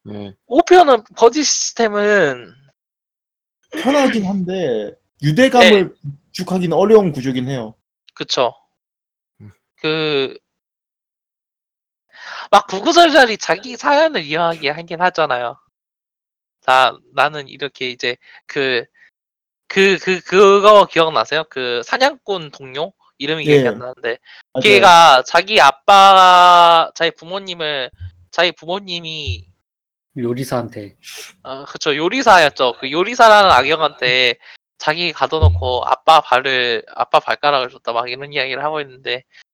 예. 0.09 0.33
5편은 0.47 1.03
buddy 1.15 1.43
시스템은 1.43 2.53
편하긴 3.71 4.25
한데 4.25 4.95
유대감을 5.23 5.87
네. 5.87 6.09
구축하기는 6.31 6.75
어려운 6.75 7.11
구조긴 7.11 7.47
해요. 7.49 7.75
그쵸 8.13 8.53
음. 9.41 9.51
그 9.75 10.37
막 12.51 12.67
구구절절히 12.67 13.37
자기 13.37 13.77
사연을 13.77 14.23
이야기하긴 14.23 15.01
하잖아요. 15.01 15.57
나 16.65 16.97
나는 17.13 17.47
이렇게 17.47 17.89
이제 17.89 18.17
그 18.45 18.85
그 19.67 19.97
그 19.99 20.21
그거 20.21 20.85
기억나세요? 20.85 21.43
그 21.49 21.81
사냥꾼 21.83 22.51
동료 22.51 22.93
이름이 23.17 23.43
기억이 23.43 23.63
예. 23.63 23.67
안 23.67 23.79
나는데. 23.79 24.17
걔가 24.63 25.23
자기 25.23 25.59
아빠 25.61 26.89
자기 26.95 27.11
부모님을 27.11 27.91
자기 28.31 28.51
부모님이 28.53 29.45
요리사한테 30.17 30.95
어, 31.43 31.65
그쵸 31.65 31.95
요리사였죠. 31.95 32.75
그 32.79 32.91
요리사라는 32.91 33.51
악역한테 33.51 34.35
자기 34.77 35.11
가둬놓고 35.11 35.83
아빠 35.85 36.21
발을 36.21 36.83
아빠 36.95 37.19
발가락을 37.19 37.69
줬다 37.69 37.93
막 37.93 38.09
이런 38.09 38.33
이야기를 38.33 38.63
하고 38.63 38.81
있는데 38.81 39.17
음. 39.17 39.46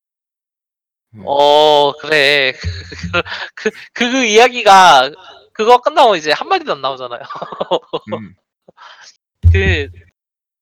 어 1.25 1.91
그래 1.99 2.53
그, 3.55 3.69
그, 3.93 4.11
그 4.11 4.25
이야기가 4.25 5.11
그거 5.53 5.79
끝나고 5.81 6.15
이제 6.15 6.31
한 6.31 6.47
마디도 6.47 6.73
안 6.73 6.81
나오잖아요. 6.81 7.21
음. 8.13 8.33
그 9.51 9.89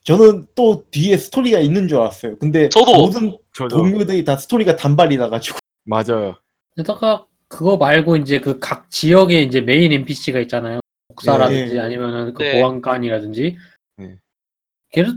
저는 0.04 0.48
또 0.56 0.84
뒤에 0.92 1.16
스토리가 1.18 1.60
있는 1.60 1.88
줄 1.88 2.00
알았어요. 2.00 2.38
근데 2.40 2.68
저도. 2.70 2.94
모든 2.98 3.38
저도 3.54 3.78
동료들이 3.78 4.24
다 4.26 4.36
스토리가 4.36 4.76
단발이라 4.76 5.30
가지고 5.30 5.60
맞아요. 5.86 6.36
게다가 6.76 7.26
그거 7.48 7.78
말고 7.78 8.18
이제 8.18 8.40
그 8.40 8.60
각 8.60 8.90
지역에 8.90 9.42
이제 9.44 9.62
메인 9.62 9.92
NPC가 9.92 10.40
있잖아요. 10.42 10.80
목사라든지 11.10 11.76
예. 11.76 11.80
아니면은 11.80 12.34
그 12.34 12.44
네. 12.44 12.62
보안관이라든지 12.62 13.58
네. 13.98 14.16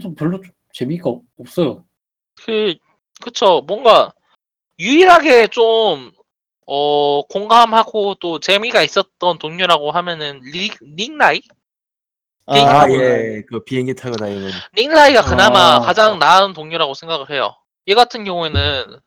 좀 0.01 0.15
별로 0.15 0.41
좀 0.41 0.51
재미가 0.73 1.09
없- 1.09 1.23
없어요. 1.39 1.85
그, 2.45 2.75
그쵸. 3.23 3.63
뭔가, 3.67 4.13
유일하게 4.79 5.49
좀, 5.49 6.11
어, 6.67 7.23
공감하고 7.27 8.17
또 8.21 8.41
재미가 8.41 8.83
있었던 8.83 9.39
동료라고 9.39 9.91
하면은, 9.93 10.41
릭, 10.43 10.79
닉나이? 10.83 11.43
아, 12.47 12.57
아, 12.57 12.91
예. 12.91 12.95
예. 12.95 13.43
그 13.49 13.65
비행기 13.65 13.95
타고 13.95 14.17
다니는. 14.17 14.51
닉나이가 14.77 15.23
그나마 15.23 15.77
아. 15.77 15.81
가장 15.81 16.19
나은 16.19 16.53
동료라고 16.53 16.95
생각을 16.95 17.31
해요. 17.31 17.57
얘 17.89 17.95
같은 17.95 18.25
경우에는, 18.25 18.99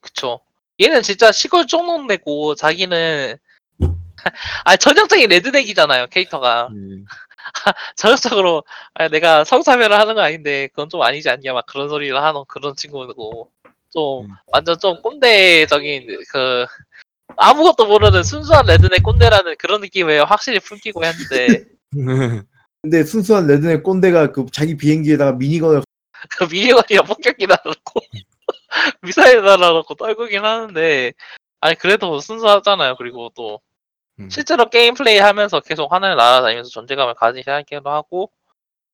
그쵸. 0.00 0.40
얘는 0.80 1.02
진짜 1.02 1.32
시골 1.32 1.66
쪽놈내고, 1.66 2.54
자기는, 2.54 3.36
아, 4.64 4.76
전형적인 4.76 5.28
레드넥이잖아요, 5.28 6.08
캐릭터가. 6.08 6.68
음. 6.72 7.04
전형적으로, 7.96 8.64
아, 8.94 9.08
내가 9.08 9.44
성차별을 9.44 9.98
하는 9.98 10.16
건 10.16 10.24
아닌데, 10.24 10.68
그건 10.68 10.88
좀 10.88 11.02
아니지 11.02 11.30
않냐, 11.30 11.52
막 11.52 11.64
그런 11.66 11.88
소리를 11.88 12.20
하는 12.20 12.44
그런 12.48 12.74
친구고, 12.74 13.50
좀, 13.96 14.26
음. 14.26 14.30
완전 14.48 14.78
좀 14.78 15.00
꼰대적인, 15.00 16.06
그, 16.30 16.66
아무것도 17.38 17.86
모르는 17.86 18.22
순수한 18.22 18.66
레드넥 18.66 19.02
꼰대라는 19.02 19.56
그런 19.58 19.80
느낌을 19.80 20.22
확실히 20.26 20.60
풍기고 20.60 21.02
했는데, 21.02 21.64
근데 22.82 23.04
순수한 23.04 23.46
레드넥 23.46 23.82
꼰대가 23.82 24.32
그 24.32 24.44
자기 24.52 24.76
비행기에다가 24.76 25.32
미니건을 25.32 25.82
그 26.38 26.44
미니건이가 26.44 27.04
폭격기 27.04 27.46
날아놓고, 27.46 28.00
미사일 29.02 29.42
날아놓고 29.42 29.94
떨구긴 29.94 30.44
하는데, 30.44 31.12
아니, 31.60 31.74
그래도 31.76 32.20
순수하잖아요. 32.20 32.96
그리고 32.96 33.30
또, 33.34 33.60
음. 34.18 34.28
실제로 34.28 34.68
게임 34.68 34.92
플레이 34.92 35.18
하면서 35.18 35.60
계속 35.60 35.90
하늘 35.90 36.16
날아다니면서 36.16 36.68
존재감을 36.68 37.14
가지게 37.14 37.50
하기도 37.50 37.88
하고, 37.88 38.30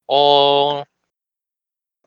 어, 0.07 0.85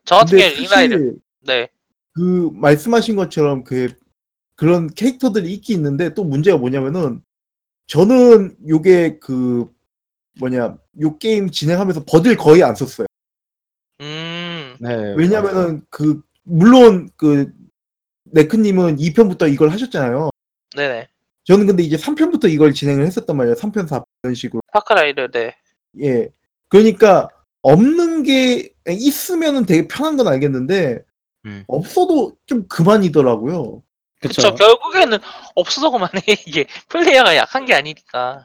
저 0.06 0.16
같은 0.16 0.38
근데 0.38 0.50
경우에 0.50 0.62
리나이를, 0.62 0.98
사실 0.98 1.14
네. 1.40 1.68
그 2.16 2.50
말씀하신 2.54 3.14
것처럼 3.14 3.62
그 3.62 3.92
그런 4.54 4.88
캐릭터들이 4.88 5.52
있긴 5.52 5.76
있는데 5.76 6.14
또 6.14 6.24
문제가 6.24 6.56
뭐냐면은 6.56 7.20
저는 7.88 8.56
요게 8.66 9.18
그 9.18 9.70
뭐냐 10.40 10.78
요 11.02 11.18
게임 11.18 11.50
진행하면서 11.50 12.04
버들 12.06 12.36
거의 12.38 12.62
안 12.62 12.74
썼어요. 12.74 13.06
음, 14.00 14.76
네. 14.80 15.14
왜냐면은 15.14 15.82
그 15.90 16.22
물론 16.42 17.10
그 17.16 17.52
네크님은 18.32 18.96
2편부터 18.96 19.52
이걸 19.52 19.68
하셨잖아요. 19.68 20.30
네네. 20.74 21.08
저는 21.44 21.66
근데 21.66 21.82
이제 21.82 21.96
3편부터 21.96 22.50
이걸 22.50 22.72
진행을 22.72 23.06
했었단 23.06 23.36
말이에요. 23.36 23.56
3편, 23.56 23.86
4편 23.86 24.04
이런 24.22 24.34
식으로. 24.34 24.62
파크라이를, 24.72 25.30
네. 25.30 25.54
예. 26.00 26.28
그러니까 26.68 27.28
없는 27.62 28.22
게 28.24 28.72
있으면은 28.88 29.66
되게 29.66 29.86
편한 29.86 30.16
건 30.16 30.28
알겠는데 30.28 31.04
음. 31.46 31.64
없어도 31.68 32.32
좀 32.46 32.66
그만이더라고요. 32.68 33.82
그쵸? 34.20 34.50
그쵸. 34.50 34.54
결국에는 34.54 35.18
없어서 35.54 35.90
그만해. 35.90 36.20
이게 36.46 36.66
플레이어가 36.88 37.36
약한 37.36 37.64
게 37.64 37.74
아니니까. 37.74 38.44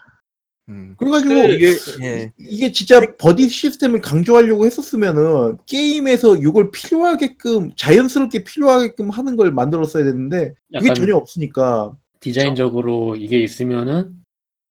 음. 0.70 0.96
그래가지고 0.98 1.34
그- 1.34 1.50
이게 1.50 1.76
예. 2.04 2.32
이게 2.38 2.72
진짜 2.72 3.02
버디 3.18 3.50
시스템을 3.50 4.02
강조하려고 4.02 4.66
했었으면은 4.66 5.58
게임에서 5.66 6.36
이걸 6.38 6.72
필요하게끔 6.72 7.76
자연스럽게 7.76 8.44
필요하게끔 8.44 9.10
하는 9.10 9.36
걸 9.36 9.52
만들었어야 9.52 10.04
됐는데 10.04 10.54
그게 10.72 10.86
약간 10.88 10.96
전혀 10.96 11.16
없으니까 11.16 11.94
디자인적으로 12.20 13.16
이게 13.16 13.40
있으면은 13.40 14.14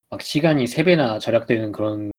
막 0.08 0.22
시간이 0.22 0.64
3배나 0.66 1.20
절약되는 1.20 1.72
그런 1.72 2.12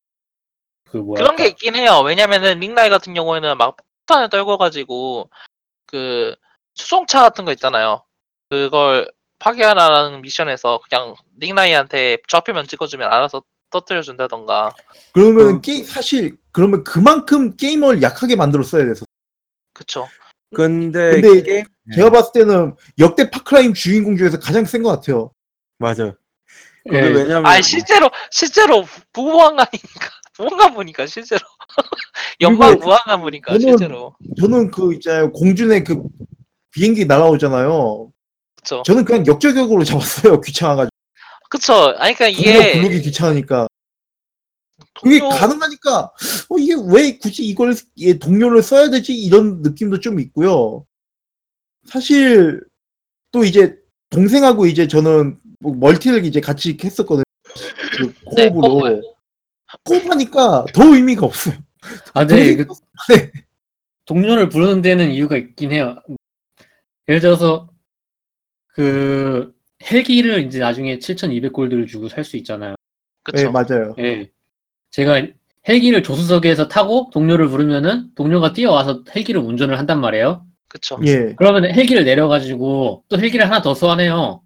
그 0.90 0.98
뭐야 0.98 1.24
그런 1.24 1.36
게 1.38 1.48
있긴 1.48 1.76
해요. 1.76 2.02
왜냐면은 2.06 2.60
링라이 2.60 2.90
같은 2.90 3.14
경우에는 3.14 3.58
막 3.58 3.78
폭탄을 4.06 4.30
떨궈가지고 4.30 5.30
그 5.92 6.36
수송차 6.76 7.22
같은 7.22 7.46
거 7.46 7.52
있잖아요. 7.52 8.04
그걸 8.50 9.12
파괴하라는 9.40 10.22
미션에서 10.22 10.80
그냥 10.90 11.16
링라이한테 11.38 12.18
좌표면 12.28 12.68
찍어주면 12.68 13.12
알아서 13.12 13.44
터뜨려 13.70 14.02
준다던가. 14.02 14.72
그러면 15.14 15.48
음. 15.48 15.62
게 15.62 15.84
사실 15.84 16.38
그러면 16.52 16.84
그만큼 16.84 17.56
게임을 17.56 18.02
약하게 18.02 18.36
만들었어야 18.36 18.86
돼서 18.86 19.06
그쵸. 19.74 20.08
근데, 20.54 21.22
근데 21.22 21.42
게임 21.44 21.66
네. 21.84 21.96
제가 21.96 22.10
봤을 22.10 22.32
때는 22.34 22.76
역대 23.00 23.30
파크라임 23.30 23.74
주인공 23.74 24.18
중에서 24.18 24.40
가장 24.40 24.66
센 24.66 24.84
것 24.84 24.90
같아요. 24.90 25.32
맞아. 25.78 26.14
예, 26.92 27.00
왜냐면 27.00 27.46
아 27.46 27.62
실제로 27.62 28.10
실제로 28.32 28.86
부부한관이니까 29.14 30.10
부부한관 30.34 30.74
보니까 30.74 31.06
실제로 31.06 31.42
연방 32.42 32.80
무한관 32.80 33.22
보니까 33.22 33.54
저는- 33.54 33.62
실제로 33.62 34.16
저는 34.40 34.72
그 34.72 34.94
있잖아요 34.96 35.32
공준의 35.32 35.84
그 35.84 36.02
비행기 36.72 37.06
날아오잖아요. 37.06 38.12
그쵸. 38.56 38.84
저는 38.86 39.06
그냥 39.06 39.26
역저격으로 39.28 39.84
잡았어요. 39.84 40.40
귀찮아가지고. 40.42 40.90
그쵸. 41.50 41.74
아니 41.98 42.14
그러니까 42.16 42.42
동료 42.42 42.60
이게 42.62 42.74
부르기 42.82 43.02
귀찮으니까. 43.02 43.68
그게 45.04 45.20
동료- 45.20 45.30
가능하니까 45.36 46.00
어, 46.50 46.58
이게 46.58 46.74
왜 46.88 47.18
굳이 47.18 47.44
이걸 47.46 47.76
얘 48.00 48.18
동료를 48.18 48.62
써야 48.64 48.90
되지 48.90 49.14
이런 49.14 49.62
느낌도 49.62 50.00
좀 50.00 50.20
있고요. 50.20 50.86
사실 51.86 52.62
또 53.32 53.44
이제 53.44 53.76
동생하고 54.10 54.66
이제 54.68 54.88
저는 54.88 55.40
뭐 55.60 55.74
멀티를 55.76 56.26
이제 56.26 56.40
같이 56.40 56.78
했었거든요. 56.84 57.24
그 57.98 58.14
네, 58.36 58.50
코업으로 58.50 59.02
코업하니까 59.86 60.66
더 60.74 60.84
의미가 60.96 61.26
없어요. 61.26 61.56
아, 62.14 62.26
네, 62.26 62.56
그 62.56 62.66
네. 63.10 63.32
동료를 64.06 64.50
부르는 64.50 64.82
데는 64.82 65.12
이유가 65.12 65.38
있긴 65.38 65.72
해요. 65.72 65.96
예를 67.08 67.22
들어서 67.22 67.70
그 68.68 69.54
헬기를 69.92 70.46
이제 70.46 70.60
나중에 70.60 71.00
7,200골드를 71.00 71.88
주고 71.88 72.08
살 72.08 72.24
수 72.24 72.38
있잖아요. 72.38 72.72
네, 72.72 72.76
그쵸. 73.24 73.52
맞아요. 73.52 73.96
예. 74.00 74.30
제가 74.92 75.28
헬기를 75.68 76.04
조수석에서 76.04 76.68
타고 76.68 77.10
동료를 77.14 77.48
부르면은 77.50 78.14
동료가 78.16 78.54
뛰어와서 78.54 79.04
헬기를 79.16 79.42
운전을 79.42 79.78
한단 79.78 80.02
말이에요. 80.02 80.46
그쵸. 80.68 81.00
예. 81.06 81.36
그러면 81.38 81.66
헬기를 81.66 82.06
내려가지고 82.06 83.04
또 83.10 83.20
헬기를 83.20 83.46
하나 83.46 83.62
더 83.62 83.74
소환해요. 83.74 84.42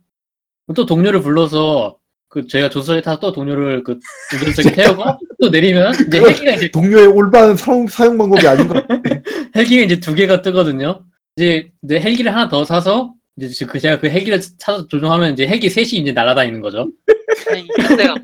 또 0.76 0.86
동료를 0.86 1.22
불러서 1.22 1.98
그 2.36 2.46
저희가 2.48 2.70
조수석에 2.70 3.02
타서 3.02 3.18
또 3.22 3.32
동료를 3.32 3.82
그 3.82 3.98
운전석에 4.34 4.76
태우고 4.76 5.04
또 5.42 5.50
내리면 5.50 5.94
이제 6.06 6.20
헬기가 6.20 6.52
이제 6.52 6.70
동료의 6.70 7.08
올바른 7.08 7.56
사용, 7.56 7.88
사용 7.88 8.18
방법이 8.18 8.46
아닌 8.46 8.68
것 8.68 8.86
같아요. 8.86 9.22
헬기가 9.56 9.84
이제 9.86 10.02
두 10.02 10.14
개가 10.14 10.42
뜨거든요. 10.42 11.06
이제 11.38 11.72
내 11.80 11.98
헬기를 12.02 12.34
하나 12.34 12.50
더 12.50 12.66
사서 12.66 13.14
이제 13.40 13.66
그 13.66 13.80
제가 13.80 14.00
그 14.02 14.10
헬기를 14.10 14.42
사서 14.42 14.86
조종하면 14.90 15.32
이제 15.32 15.48
헬기 15.48 15.70
셋이 15.70 15.92
이제 15.92 16.12
날아다니는 16.12 16.60
거죠. 16.60 16.90
아니, 17.50 17.66
편대가 17.68 18.16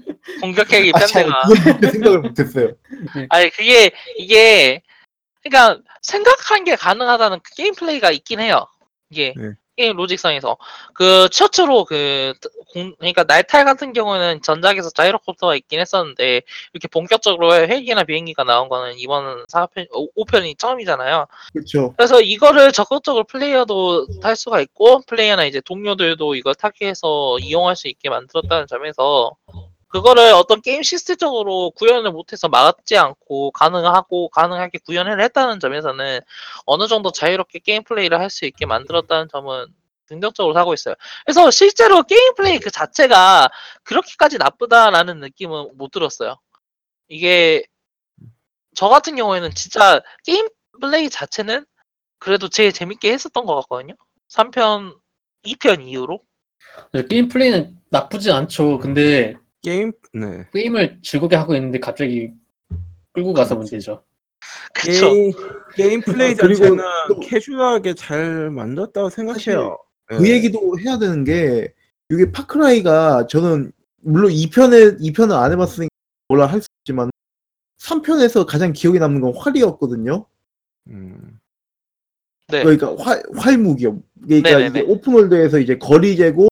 공격핵이 0.42 0.92
아, 0.94 1.00
참, 1.06 1.32
편대가 1.64 1.92
생각을 1.94 2.20
못했어요. 2.20 2.74
아니 3.30 3.50
그게 3.50 3.92
이게 4.18 4.82
그러니까 5.42 5.82
생각한 6.02 6.66
게 6.66 6.76
가능하다는 6.76 7.40
그 7.44 7.56
게임 7.56 7.74
플레이가 7.76 8.12
있긴 8.12 8.42
해요. 8.42 8.68
이게 9.10 9.34
네. 9.38 9.52
게임 9.76 9.96
로직성에서 9.96 10.58
그 10.94 11.28
셔츠로 11.32 11.86
그 11.86 12.34
공, 12.74 12.94
그러니까 12.98 13.24
날탈 13.24 13.66
같은 13.66 13.94
경우는 13.94 14.42
전작에서 14.42 14.90
자이로콥터가 14.92 15.56
있긴 15.56 15.80
했었는데 15.80 16.42
이렇게 16.74 16.88
본격적으로 16.88 17.54
헬기나 17.54 18.04
비행기가 18.04 18.44
나온 18.44 18.70
거는 18.70 18.98
이번 18.98 19.46
4편 19.48 19.88
5편이 20.18 20.58
처음이잖아요. 20.58 21.28
그렇죠. 21.54 21.94
그래서 21.98 22.22
이거를 22.22 22.72
적극적으로 22.72 23.24
플레이어도 23.26 24.20
탈 24.22 24.36
수가 24.36 24.62
있고 24.62 25.02
플레이어나 25.08 25.46
이제 25.46 25.62
동료들도 25.62 26.36
이걸 26.36 26.56
타게 26.56 26.88
해서 26.88 27.38
이용할 27.40 27.76
수 27.76 27.88
있게 27.88 28.10
만들었다는 28.10 28.68
점에서 28.68 29.36
그거를 29.92 30.32
어떤 30.34 30.62
게임 30.62 30.84
시스템적으로 30.84 31.72
구현을 31.72 32.12
못해서 32.12 32.48
막지 32.48 32.98
않고 32.98 33.52
가능하고 33.52 34.30
가능하게 34.30 34.80
구현을 34.86 35.22
했다는 35.22 35.60
점에서는 35.60 36.22
어느 36.66 36.88
정도 36.88 37.12
자유롭게 37.12 37.60
게임 37.60 37.84
플레이를 37.84 38.20
할 38.20 38.30
수 38.30 38.46
있게 38.46 38.66
만들었다는 38.66 39.28
점은 39.30 39.66
긍정적으로 40.06 40.54
사고 40.54 40.74
있어요. 40.74 40.96
그래서 41.26 41.52
실제로 41.52 42.04
게임 42.04 42.34
플레이 42.36 42.60
그 42.60 42.72
자체가 42.72 43.50
그렇게까지 43.84 44.38
나쁘다라는 44.38 45.20
느낌은 45.20 45.78
못 45.78 45.92
들었어요. 45.92 46.38
이게 47.10 47.64
저 48.76 48.88
같은 48.88 49.16
경우에는 49.18 49.52
진짜 49.54 50.02
게임 50.26 50.48
플레이 50.80 51.10
자체는 51.10 51.66
그래도 52.20 52.48
제일 52.48 52.72
재밌게 52.72 53.12
했었던 53.12 53.46
것 53.46 53.56
같거든요. 53.62 53.96
3편, 54.30 54.96
2편 55.44 55.86
이후로. 55.88 56.22
네, 56.94 57.06
게임 57.06 57.28
플레이는 57.28 57.78
나쁘지 57.90 58.32
않죠. 58.32 58.80
근데 58.80 59.36
게임 59.62 59.92
네 60.14 60.48
게임을 60.54 61.00
즐겁게 61.04 61.36
하고 61.36 61.56
있는데 61.56 61.80
갑자기 61.80 62.32
끌고 63.14 63.34
가서 63.34 63.56
문제죠. 63.56 64.04
그쵸. 64.74 65.12
게임 65.14 65.32
게임 65.76 66.02
플레이 66.02 66.34
그리고 66.36 66.56
자체는 66.64 66.84
또- 67.10 67.20
캐주얼하게 67.20 67.94
잘 67.94 68.50
만들었다고 68.50 69.10
생각해요. 69.10 69.78
그 70.06 70.28
예. 70.28 70.32
얘기도 70.34 70.78
해야 70.80 70.98
되는 70.98 71.24
게 71.24 71.74
이게 72.10 72.32
파크라이가 72.32 73.28
저는 73.28 73.72
물론 74.02 74.32
2편에 74.32 75.00
2편은 75.00 75.32
안 75.34 75.52
해봤으니까 75.52 75.90
몰라 76.28 76.46
할 76.48 76.62
수 76.62 76.68
있지만 76.82 77.10
3편에서 77.80 78.46
가장 78.46 78.74
기억에 78.74 79.00
남는 79.00 79.22
건 79.22 79.34
활이었거든요. 79.36 80.26
음. 80.88 81.40
네. 82.48 82.64
그러니까 82.64 82.96
활 82.98 83.22
활무기요. 83.36 84.02
그러니까 84.26 84.50
네네네. 84.50 84.80
이게 84.80 84.92
open 84.92 85.13
world에서 85.13 85.60
이제 85.60 85.78
거리 85.78 86.16
재고 86.18 86.48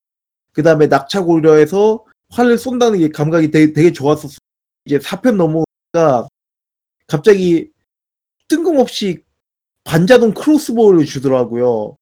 그 0.54 0.64
다음에 0.64 0.88
낙차 0.88 1.24
고려해서 1.24 2.06
활을 2.32 2.58
쏜다는 2.58 3.00
게 3.00 3.10
감각이 3.10 3.52
되게, 3.52 3.74
되게 3.74 3.92
좋았었어. 3.92 4.38
이제 4.86 5.00
4편 5.00 5.36
넘어가 5.36 6.28
갑자기 7.08 7.70
뜬금없이 8.48 9.24
반자동 9.84 10.34
crossbow를 10.34 11.06
주더라고요. 11.06 11.96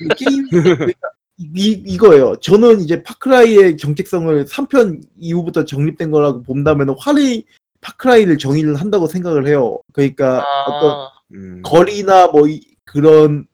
이 0.00 0.08
게임 0.16 0.48
그러니까 0.50 1.08
이, 1.38 1.70
이거예요. 1.86 2.36
저는 2.36 2.80
이제 2.80 3.02
파크라이의 3.02 3.76
정체성을 3.76 4.44
3편 4.46 5.02
이후부터 5.18 5.64
정립된 5.64 6.10
거라고 6.10 6.42
본다면 6.42 6.94
활이 6.98 7.44
파크라이를 7.80 8.38
정의를 8.38 8.76
한다고 8.76 9.06
생각을 9.06 9.46
해요. 9.46 9.78
그러니까 9.92 10.44
어떤 10.66 10.90
아, 10.90 11.10
음. 11.32 11.62
거리나 11.64 12.28
뭐 12.28 12.48
이- 12.48 12.60
그런 12.84 13.46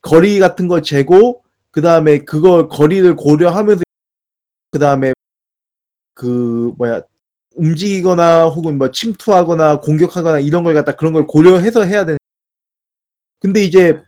거리 0.00 0.38
같은 0.38 0.68
걸 0.68 0.82
재고 0.82 1.42
그 1.70 1.80
다음에 1.80 2.18
그걸 2.18 2.68
거리를 2.68 3.16
고려하면서 3.16 3.82
그 4.70 4.78
다음에 4.78 5.12
그 6.14 6.72
뭐야 6.78 7.02
움직이거나 7.56 8.46
혹은 8.46 8.78
뭐 8.78 8.90
침투하거나 8.90 9.80
공격하거나 9.80 10.40
이런 10.40 10.64
걸 10.64 10.74
갖다 10.74 10.96
그런 10.96 11.12
걸 11.12 11.26
고려해서 11.26 11.84
해야 11.84 12.04
되는. 12.04 12.18
근데 13.40 13.62
이제 13.62 14.00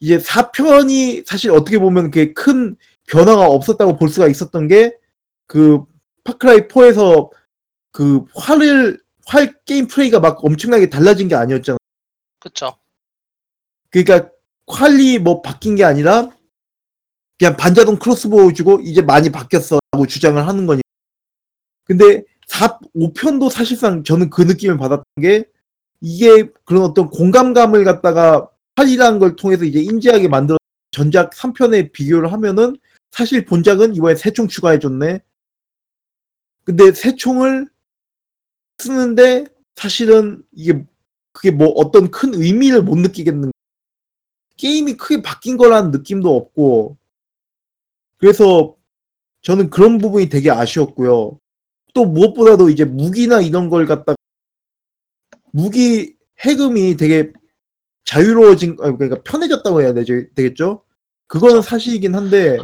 이제 0.00 0.18
4편이 0.18 1.24
사실 1.26 1.50
어떻게 1.50 1.78
보면 1.78 2.10
그게 2.10 2.32
큰 2.32 2.76
변화가 3.08 3.46
없었다고 3.46 3.96
볼 3.96 4.08
수가 4.08 4.28
있었던 4.28 4.68
게 4.68 4.92
그 5.46 5.84
파크라이 6.24 6.68
4에서 6.68 7.30
그 7.92 8.24
활을 8.34 9.00
활 9.26 9.54
게임 9.64 9.86
플레이가 9.86 10.20
막 10.20 10.44
엄청나게 10.44 10.90
달라진 10.90 11.28
게 11.28 11.34
아니었잖아. 11.34 11.78
그쵸. 12.40 12.76
그러니까 13.90 14.30
퀄리 14.66 15.18
뭐 15.18 15.42
바뀐 15.42 15.76
게 15.76 15.84
아니라 15.84 16.30
그냥 17.38 17.56
반자동 17.56 17.98
crossbow 17.98 18.52
주고 18.52 18.80
이제 18.80 19.02
많이 19.02 19.30
바뀌었어라고 19.30 20.06
주장을 20.08 20.44
하는 20.46 20.66
거니. 20.66 20.82
근데 21.84 22.22
4, 22.46 22.78
5편도 22.94 23.50
사실상 23.50 24.04
저는 24.04 24.30
그 24.30 24.42
느낌을 24.42 24.78
받았던 24.78 25.04
게 25.20 25.44
이게 26.00 26.48
그런 26.64 26.82
어떤 26.84 27.08
공간감을 27.10 27.84
갖다가 27.84 28.48
활이라는 28.76 29.18
걸 29.18 29.36
통해서 29.36 29.64
이제 29.64 29.80
인지하게 29.80 30.28
만들어 30.28 30.58
전작 30.90 31.30
3편에 31.32 31.92
비교를 31.92 32.32
하면은 32.32 32.76
사실 33.10 33.44
본작은 33.44 33.94
이번에 33.94 34.14
새 34.16 34.30
총 34.30 34.48
추가해줬네. 34.48 35.20
근데 36.64 36.92
새 36.92 37.14
총을 37.14 37.68
쓰는데 38.78 39.46
사실은 39.76 40.42
이게 40.52 40.84
그게 41.32 41.50
뭐 41.50 41.68
어떤 41.68 42.10
큰 42.10 42.34
의미를 42.34 42.82
못 42.82 42.96
느끼겠는 42.96 43.50
게임이 44.56 44.96
크게 44.96 45.22
바뀐 45.22 45.56
거라는 45.56 45.90
느낌도 45.90 46.34
없고 46.34 46.96
그래서 48.18 48.76
저는 49.42 49.70
그런 49.70 49.98
부분이 49.98 50.28
되게 50.28 50.50
아쉬웠고요. 50.50 51.38
또 51.94 52.04
무엇보다도 52.04 52.68
이제 52.68 52.84
무기나 52.84 53.40
이런 53.40 53.70
걸 53.70 53.86
갖다 53.86 54.14
무기 55.52 56.16
해금이 56.40 56.96
되게 56.96 57.32
자유로워진 58.04 58.76
아, 58.80 58.92
그러니까 58.92 59.22
편해졌다고 59.22 59.80
해야 59.80 59.94
되죠, 59.94 60.14
되겠죠? 60.34 60.84
그거는 61.26 61.62
사실이긴 61.62 62.14
한데 62.14 62.58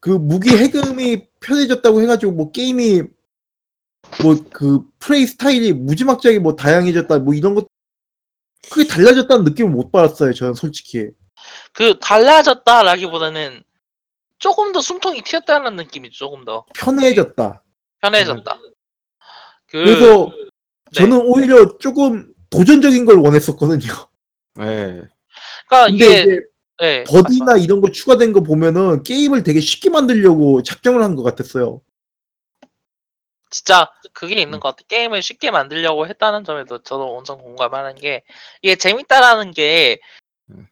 그 0.00 0.10
무기 0.10 0.50
해금이 0.50 1.28
편해졌다고 1.40 2.02
해가지고 2.02 2.32
뭐 2.32 2.50
게임이 2.50 3.02
뭐 4.22 4.36
그 4.52 4.82
플레이 4.98 5.26
스타일이 5.26 5.72
무지막지하게 5.72 6.38
뭐 6.38 6.56
다양해졌다 6.56 7.18
뭐 7.20 7.34
이런 7.34 7.54
것 7.54 7.66
크게 8.70 8.86
달라졌다는 8.86 9.44
느낌을 9.44 9.70
못 9.70 9.90
받았어요 9.90 10.32
저는 10.32 10.54
솔직히 10.54 11.08
그 11.72 11.98
달라졌다라기보다는 11.98 13.62
조금 14.40 14.72
더 14.72 14.80
숨통이 14.80 15.22
튀었다는 15.22 15.76
느낌이 15.76 16.10
조금 16.10 16.44
더 16.44 16.64
편해졌다 16.74 17.62
편해졌다. 18.00 18.58
그 19.66 19.84
그래서 19.84 20.26
네. 20.26 20.48
저는 20.94 21.18
오히려 21.18 21.78
조금 21.78 22.34
도전적인 22.50 23.04
걸 23.04 23.18
원했었거든요 23.18 23.92
예. 24.60 25.02
그러니까 25.68 25.86
근데 25.86 25.94
이게 25.94 26.20
이제 26.22 26.40
네, 26.80 27.04
버디나 27.04 27.58
이런 27.58 27.80
거 27.82 27.90
추가된 27.92 28.32
거 28.32 28.40
보면은 28.40 29.02
게임을 29.04 29.42
되게 29.44 29.60
쉽게 29.60 29.90
만들려고 29.90 30.62
작정을 30.62 31.02
한 31.02 31.14
것 31.14 31.22
같았어요 31.22 31.82
진짜 33.50 33.90
그게 34.12 34.40
있는 34.40 34.60
것 34.60 34.70
같아. 34.70 34.84
게임을 34.88 35.22
쉽게 35.22 35.50
만들려고 35.50 36.06
했다는 36.06 36.44
점에도 36.44 36.82
저도 36.82 37.16
엄청 37.16 37.38
공감하는 37.38 37.96
게 37.96 38.22
이게 38.62 38.76
재밌다라는 38.76 39.50
게 39.50 39.98
음. 40.50 40.66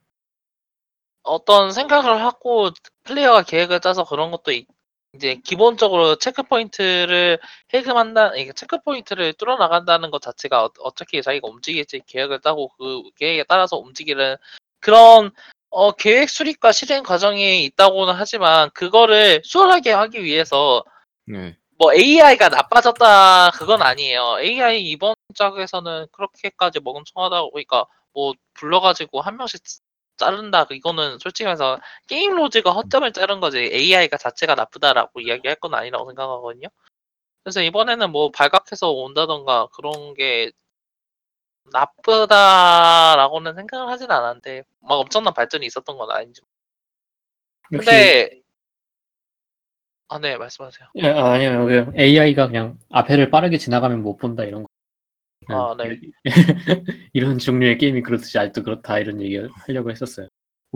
어떤 1.23 1.73
생각을 1.73 2.23
하고 2.25 2.71
플레이어가 3.09 3.43
계획을 3.43 3.81
짜서 3.81 4.05
그런 4.05 4.31
것도 4.31 4.53
있- 4.53 4.69
이제 5.15 5.37
기본적으로 5.43 6.17
체크 6.17 6.43
포인트를 6.43 7.39
해금한다, 7.73 8.37
이게 8.37 8.53
체크 8.53 8.79
포인트를 8.83 9.33
뚫어 9.33 9.57
나간다는 9.57 10.11
것 10.11 10.21
자체가 10.21 10.67
어, 10.67 10.71
어떻게 10.81 11.23
자기가 11.23 11.49
움직일지 11.49 12.03
계획을 12.07 12.41
짜고 12.43 12.69
그 12.79 13.03
계획에 13.17 13.45
따라서 13.49 13.79
움직이는 13.79 14.37
그런 14.81 15.31
어, 15.71 15.93
계획 15.93 16.29
수립과 16.29 16.73
실행 16.73 17.03
과정이 17.03 17.65
있다고는 17.65 18.15
하지만 18.15 18.71
그거를 18.75 19.41
수월하게 19.45 19.93
하기 19.93 20.23
위해서 20.25 20.85
네. 21.27 21.57
뭐 21.79 21.93
AI가 21.95 22.49
나빠졌다 22.51 23.51
그건 23.53 23.83
아니에요. 23.83 24.39
AI 24.41 24.83
이번 24.83 25.15
작에서는 25.35 26.07
그렇게까지 26.13 26.81
멍청하다고 26.81 27.53
그러니까 27.53 27.87
뭐 28.13 28.35
불러가지고 28.55 29.21
한 29.21 29.37
명씩 29.37 29.63
자른다 30.19 30.67
이거는 30.71 31.19
솔직히 31.19 31.45
말해서 31.45 31.81
게임 32.09 32.35
로즈가 32.37 32.73
허점을 32.73 33.11
자른 33.13 33.41
거지 33.41 33.59
AI가 33.59 34.17
자체가 34.19 34.55
나쁘다라고 34.55 35.21
이야기할 35.21 35.57
건 35.57 35.75
아니라고 35.75 36.11
생각하거든요. 36.11 36.69
그래서 37.45 37.63
이번에는 37.63 38.11
뭐 38.13 38.31
발각해서 38.31 38.91
온다던가 38.91 39.69
그런 39.75 40.15
게 40.15 40.53
나쁘다라고는 41.73 43.55
생각을 43.55 43.89
하진 43.89 44.11
않았는데 44.11 44.65
막 44.81 44.95
엄청난 44.97 45.35
발전이 45.35 45.67
있었던 45.67 45.97
건 45.97 46.11
아닌지. 46.11 46.41
근데 47.71 48.41
아 50.09 50.19
네 50.19 50.39
말씀하세요. 50.39 50.89
예, 50.97 51.09
아, 51.09 51.33
아니요 51.33 51.67
그냥 51.67 51.93
AI가 51.97 52.47
그냥 52.47 52.79
앞에를 52.91 53.31
빠르게 53.31 53.59
지나가면 53.59 54.03
못 54.03 54.17
본다 54.17 54.45
이런 54.45 54.63
거. 54.63 54.69
아, 55.49 55.75
네. 55.79 55.99
이런 57.13 57.39
종류의 57.39 57.79
게임이 57.79 58.03
그렇듯이 58.03 58.39
아직도 58.39 58.63
그렇다 58.63 58.99
이런 58.99 59.21
얘기 59.23 59.39
하려고 59.67 59.91
했었어요. 59.91 60.29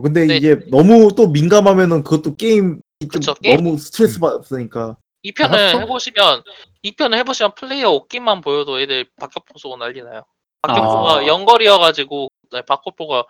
근데 0.03 0.27
네. 0.27 0.37
이제 0.37 0.59
너무 0.71 1.15
또 1.15 1.29
민감하면은 1.29 2.03
그것도 2.03 2.37
게임 2.37 2.81
좀 3.01 3.09
그쵸, 3.09 3.35
게임- 3.35 3.57
너무 3.63 3.77
스트레스 3.79 4.19
받았으니까 4.19 4.97
이 5.23 5.33
편을 5.33 5.57
알았어? 5.59 5.79
해보시면 5.81 6.43
이 6.83 6.97
편을 6.97 7.19
해보시면 7.19 7.55
플레이어 7.55 7.91
옷깃만 7.91 8.41
보여도 8.41 8.81
애들 8.81 9.07
박격포 9.21 9.59
쏘고 9.59 9.77
난리 9.77 10.03
나요. 10.03 10.25
박격포가 10.63 11.15
아. 11.19 11.27
연거리여가지고 11.27 12.29
네, 12.53 12.63
박격포가 12.63 13.25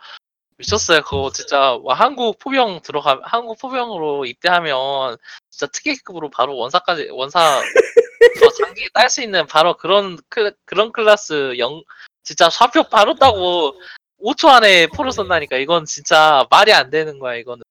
미쳤어요. 0.59 1.02
그거 1.02 1.31
진짜 1.33 1.76
와, 1.83 1.94
한국 1.94 2.38
포병 2.38 2.83
들어가 2.83 3.20
한국 3.24 3.59
포병으로 3.59 4.26
입대하면 4.26 5.16
진짜 5.50 5.66
특기급으로 5.72 6.31
바로 6.31 6.57
원사까지 6.57 7.09
원사 7.11 7.40
저 8.40 8.50
장기 8.50 8.88
딸 8.92 9.08
수 9.11 9.22
있는 9.22 9.46
바로 9.46 9.76
그런 9.76 10.18
클, 10.28 10.54
그런 10.64 10.92
클래스 10.92 11.58
영 11.58 11.82
진짜 12.22 12.48
사표 12.50 12.85
바로 12.85 13.14
따고 13.14 13.74
5초 14.22 14.48
안에 14.48 14.87
포를 14.88 15.11
쏜다니까 15.12 15.56
이건 15.58 15.85
진짜 15.85 16.46
말이 16.50 16.72
안 16.72 16.90
되는 16.90 17.18
거야 17.18 17.37
이거는. 17.37 17.62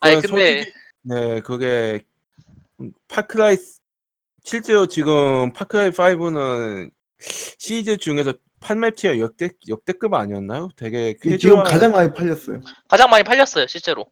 아니 0.00 0.14
근데 0.20 0.28
솔직히- 0.28 0.72
네, 1.02 1.40
그게 1.42 2.04
파크라이 3.08 3.56
실제로 4.44 4.86
지금 4.86 5.52
파크라이 5.52 5.90
5는 5.90 6.90
시리즈 7.18 7.96
중에서 7.96 8.32
판매 8.60 8.90
tier 8.90 9.18
역대 9.18 9.50
역대급 9.68 10.12
아니었나요? 10.14 10.70
되게 10.76 11.14
지금 11.14 11.30
캐주얼 11.32 11.64
가장 11.64 11.92
많이 11.92 12.12
팔렸어요. 12.12 12.60
가장 12.88 13.10
많이 13.10 13.22
팔렸어요 13.24 13.66
실제로. 13.66 14.06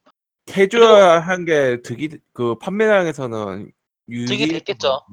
캐주얼한 0.46 1.44
게 1.46 1.81
득이 1.83 2.18
그 2.33 2.57
판매량에서는 2.59 3.72
득이 4.07 4.49
됐겠죠. 4.49 5.05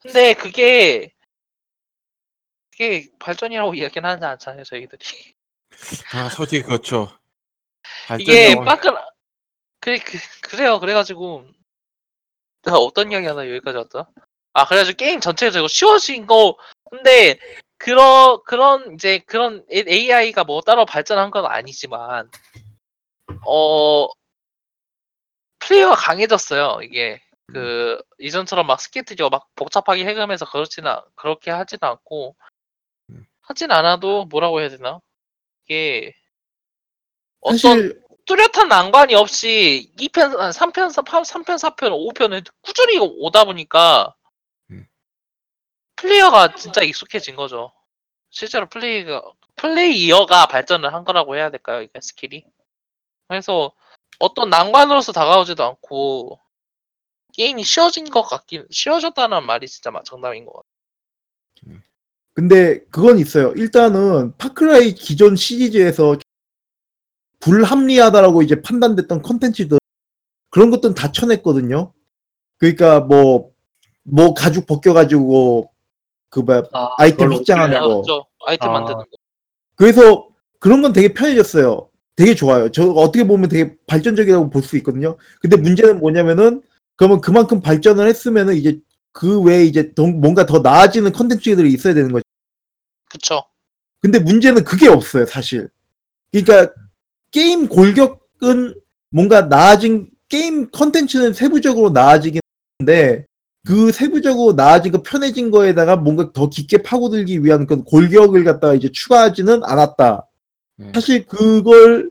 근데 0.00 0.34
그게 0.34 1.12
그게 2.70 3.08
발전이라고 3.18 3.74
이야기는 3.74 4.08
하지 4.08 4.24
않잖아요 4.24 4.64
저희들이. 4.64 5.04
아 6.14 6.28
솔직히 6.30 6.62
그렇죠. 6.62 7.08
이게 8.18 8.54
발전이 8.54 8.64
빠끈 8.64 8.94
그래 9.80 9.98
그, 9.98 10.18
그래요 10.42 10.78
그래가지고 10.78 11.46
내가 12.62 12.78
어떤 12.78 13.10
이야기 13.10 13.26
하나 13.26 13.48
여기까지 13.48 13.78
왔다 13.78 14.10
아 14.52 14.66
그래가지고 14.66 14.96
게임 14.96 15.20
전체적으로 15.20 15.68
쉬워진 15.68 16.26
거 16.26 16.56
근데 16.90 17.38
그런 17.78 18.42
그런 18.44 18.94
이제 18.94 19.20
그런 19.20 19.64
AI가 19.70 20.44
뭐 20.44 20.60
따로 20.60 20.84
발전한 20.84 21.30
건 21.30 21.46
아니지만 21.46 22.30
어 23.46 24.08
플레이어가 25.60 25.94
강해졌어요 25.94 26.82
이게 26.82 27.22
그 27.52 28.02
이전처럼 28.18 28.66
막 28.66 28.80
스케이트죠 28.80 29.28
막 29.28 29.48
복잡하게 29.54 30.04
해가면서 30.04 30.44
그렇지는 30.50 30.90
않- 30.90 31.02
그렇게 31.14 31.50
하지는 31.50 31.80
않고 31.82 32.36
음. 33.10 33.26
하진 33.42 33.70
않아도 33.70 34.24
뭐라고 34.26 34.60
해야 34.60 34.68
되나 34.68 35.00
이게 35.64 36.14
어떤 37.40 37.58
사실 37.58 38.02
뚜렷한 38.26 38.68
난관이 38.68 39.14
없이 39.14 39.92
2편, 39.98 40.52
3편, 40.52 40.92
3편, 40.92 41.58
4편, 41.58 42.14
5편을 42.14 42.44
꾸준히 42.62 42.98
오다 42.98 43.44
보니까 43.44 44.14
음. 44.70 44.86
플레이어가 45.96 46.54
진짜 46.54 46.82
익숙해진 46.82 47.34
거죠. 47.34 47.72
실제로 48.30 48.68
플레이가, 48.68 49.22
플레이어가 49.56 50.46
발전을 50.46 50.94
한 50.94 51.04
거라고 51.04 51.34
해야 51.34 51.50
될까요? 51.50 51.82
이게 51.82 52.00
스킬이. 52.00 52.44
그래서 53.26 53.72
어떤 54.20 54.48
난관으로서 54.50 55.12
다가오지도 55.12 55.64
않고 55.64 56.38
게임이 57.32 57.64
쉬워진 57.64 58.08
것 58.10 58.22
같긴, 58.22 58.66
쉬워졌다는 58.70 59.44
말이 59.46 59.66
진짜 59.68 59.90
마- 59.90 60.02
정답인 60.02 60.44
것 60.46 60.52
같아요. 60.52 61.80
근데 62.32 62.80
그건 62.90 63.18
있어요. 63.18 63.52
일단은 63.56 64.34
Far 64.38 64.66
Cry 64.66 64.94
기존 64.94 65.36
시리즈에서 65.36 66.16
불합리하다라고 67.40 68.42
이제 68.42 68.60
판단됐던 68.60 69.22
컨텐츠들 69.22 69.78
그런 70.50 70.70
것들은 70.70 70.94
다 70.94 71.10
쳐냈거든요. 71.12 71.92
그러니까 72.58 73.00
뭐뭐 73.00 74.34
가죽 74.36 74.66
벗겨가지고 74.66 75.70
그 76.28 76.40
뭐야 76.40 76.62
아, 76.72 76.90
아이템 76.98 77.32
확장하는? 77.32 77.80
거. 77.80 77.88
그렇죠. 77.88 78.26
아이템 78.46 78.70
아. 78.70 78.72
만드는 78.74 78.98
거. 78.98 79.04
그래서 79.76 80.28
그런 80.58 80.82
건 80.82 80.92
되게 80.92 81.12
편해졌어요. 81.12 81.88
되게 82.16 82.34
좋아요. 82.34 82.70
저 82.70 82.84
어떻게 82.90 83.24
보면 83.24 83.48
되게 83.48 83.76
발전적이라고 83.86 84.50
볼 84.50 84.62
수 84.62 84.76
있거든요. 84.78 85.16
근데 85.40 85.56
문제는 85.56 86.00
뭐냐면은 86.00 86.62
그러면 87.00 87.22
그만큼 87.22 87.62
발전을 87.62 88.06
했으면은 88.06 88.56
이제 88.56 88.78
그 89.12 89.40
외에 89.40 89.64
이제 89.64 89.94
더- 89.94 90.06
뭔가 90.06 90.44
더 90.44 90.58
나아지는 90.58 91.12
컨텐츠들이 91.12 91.72
있어야 91.72 91.94
되는 91.94 92.12
거죠. 92.12 92.22
그쵸. 93.08 93.42
근데 94.02 94.18
문제는 94.18 94.64
그게 94.64 94.86
없어요, 94.86 95.24
사실. 95.24 95.70
그러니까 96.30 96.74
게임 97.30 97.68
골격은 97.68 98.74
뭔가 99.10 99.40
나아진 99.40 100.10
게임 100.28 100.70
컨텐츠는 100.70 101.32
세부적으로 101.32 101.88
나아지긴 101.88 102.42
한데 102.78 103.24
그 103.66 103.92
세부적으로 103.92 104.52
나아진 104.52 104.92
거 104.92 105.02
편해진 105.02 105.50
거에다가 105.50 105.96
뭔가 105.96 106.30
더 106.34 106.50
깊게 106.50 106.82
파고들기 106.82 107.42
위한 107.42 107.66
그 107.66 107.82
골격을 107.82 108.44
갖다가 108.44 108.74
이제 108.74 108.90
추가하지는 108.92 109.64
않았다. 109.64 110.28
음. 110.80 110.92
사실 110.94 111.24
그걸 111.24 112.10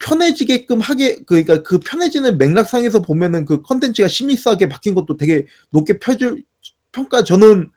편해지게끔 0.00 0.80
하게 0.80 1.22
그러니까 1.24 1.62
그 1.62 1.78
편해지는 1.78 2.38
맥락상에서 2.38 3.02
보면은 3.02 3.44
그 3.44 3.62
컨텐츠가 3.62 4.08
seamless하게 4.08 4.68
바뀐 4.68 4.94
것도 4.94 5.16
되게 5.16 5.46
높게 5.70 5.98
펴줄 5.98 6.42
평가 6.90 7.22
저는 7.22 7.70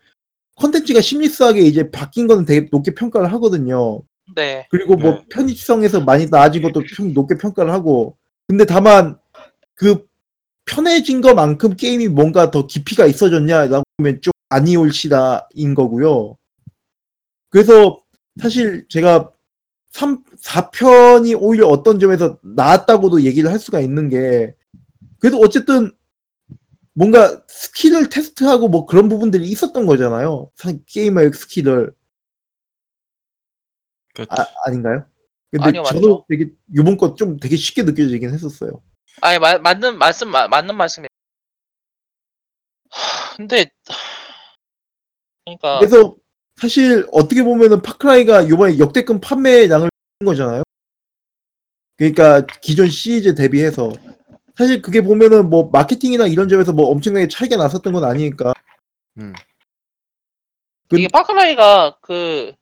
컨텐츠가 0.55 1.01
seamless하게 1.01 1.61
이제 1.61 1.91
바뀐 1.91 2.27
거는 2.27 2.45
되게 2.45 2.67
높게 2.71 2.93
평가를 2.95 3.31
하거든요. 3.33 4.01
네. 4.35 4.67
그리고 4.71 4.95
뭐 4.95 5.11
네. 5.11 5.25
편의성에서 5.29 6.01
많이 6.01 6.27
나아진 6.27 6.61
것도 6.61 6.81
평- 6.95 7.13
높게 7.13 7.37
평가를 7.37 7.71
하고 7.71 8.17
근데 8.47 8.65
다만 8.65 9.17
그 9.75 10.07
편해진 10.65 11.19
것만큼 11.21 11.75
게임이 11.75 12.07
뭔가 12.07 12.51
더 12.51 12.65
깊이가 12.67 13.05
있어졌냐라고 13.05 13.83
하면 13.97 14.21
좀 14.21 14.31
아니올시다인 14.47 15.75
거고요. 15.75 16.37
그래서 17.49 18.01
사실 18.41 18.85
제가 18.87 19.32
3, 19.93 20.23
4편이 20.41 21.35
오히려 21.39 21.67
어떤 21.67 21.99
점에서 21.99 22.37
나았다고도 22.41 23.21
얘기를 23.23 23.51
할 23.51 23.59
수가 23.59 23.79
있는 23.79 24.09
게 24.09 24.55
그래도 25.19 25.37
어쨌든 25.39 25.91
뭔가 26.93 27.43
스킬을 27.47 28.09
테스트하고 28.09 28.67
뭐 28.69 28.85
그런 28.85 29.07
부분들이 29.07 29.45
있었던 29.47 29.85
거잖아요. 29.85 30.51
사- 30.55 30.73
게이머의 30.87 31.31
스킬을 31.33 31.93
그렇죠. 34.13 34.31
아, 34.31 34.45
아닌가요? 34.65 35.05
근데 35.51 35.65
아니요, 35.67 35.83
저도 35.83 35.99
맞죠. 36.01 36.25
되게 36.29 36.51
이번 36.75 36.97
거 36.97 37.15
좀 37.15 37.37
되게 37.37 37.55
쉽게 37.55 37.83
느껴지긴 37.83 38.31
했었어요. 38.33 38.81
아니 39.21 39.37
마, 39.39 39.57
맞는 39.59 39.97
말씀 39.99 40.29
마- 40.29 40.47
맞는 40.47 40.75
말씀이. 40.75 41.07
하, 42.89 43.35
근데 43.37 43.65
하, 43.87 43.95
그러니까 45.45 45.79
그래서 45.79 46.15
사실 46.63 47.05
어떻게 47.11 47.43
보면은 47.43 47.81
파크라이가 47.81 48.41
이번에 48.43 48.77
역대급 48.79 49.21
판매량을 49.21 49.89
한 50.19 50.25
거잖아요. 50.25 50.63
그러니까 51.97 52.45
기존 52.61 52.89
시리즈 52.89 53.35
대비해서 53.35 53.91
사실 54.57 54.81
그게 54.81 55.01
보면은 55.01 55.49
뭐 55.49 55.69
마케팅이나 55.71 56.27
이런 56.27 56.47
점에서 56.47 56.73
뭐 56.73 56.87
엄청나게 56.89 57.27
차이가 57.27 57.55
났었던 57.57 57.91
건 57.93 58.03
아니니까. 58.03 58.53
음. 59.17 59.33
그- 60.89 60.97
이게 60.99 61.07
파크라이가 61.07 61.97
그 62.01 62.53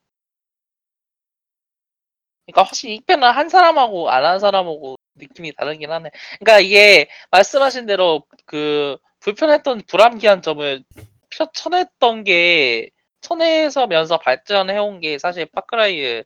그러니까 2.45 2.63
확실히 2.63 2.95
이 2.95 3.01
편은 3.01 3.27
한 3.30 3.49
사람하고 3.49 4.10
안 4.10 4.23
한 4.25 4.39
사람하고 4.39 4.95
느낌이 5.15 5.54
다르긴 5.56 5.91
하네. 5.91 6.10
그러니까 6.39 6.60
이게 6.60 7.10
말씀하신 7.32 7.86
대로 7.86 8.23
그 8.45 8.97
불편했던 9.19 9.84
불합리한 9.88 10.41
점을 10.41 10.84
펴- 11.30 11.51
쳐냈던 11.54 12.23
게 12.23 12.89
쳐내서면서 13.21 14.19
발전해온 14.19 14.99
게 14.99 15.17
사실 15.17 15.45
파크라이의 15.47 16.25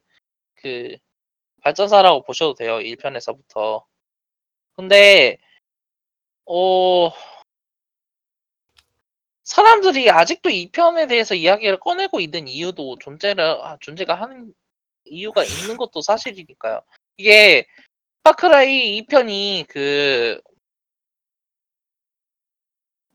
그 0.55 0.97
발전사라고 1.62 2.23
보셔도 2.23 2.53
돼요. 2.55 2.77
1편에서부터. 2.79 3.86
근데 4.75 5.38
어 6.45 7.12
사람들이 9.43 10.10
아직도 10.10 10.49
이 10.49 10.71
편에 10.71 11.08
대해서 11.08 11.36
이야기를 11.36 11.79
꺼내고 11.79 12.19
있는 12.19 12.47
이유도 12.47 12.97
존재를 12.99 13.43
아, 13.63 13.77
존재가 13.79 14.15
하는 14.15 14.53
이유가 15.05 15.43
있는 15.43 15.77
것도 15.77 16.01
사실이니까요. 16.01 16.81
이게 17.17 17.67
파크라이 18.23 19.01
2편이 19.01 19.67
그 19.69 20.41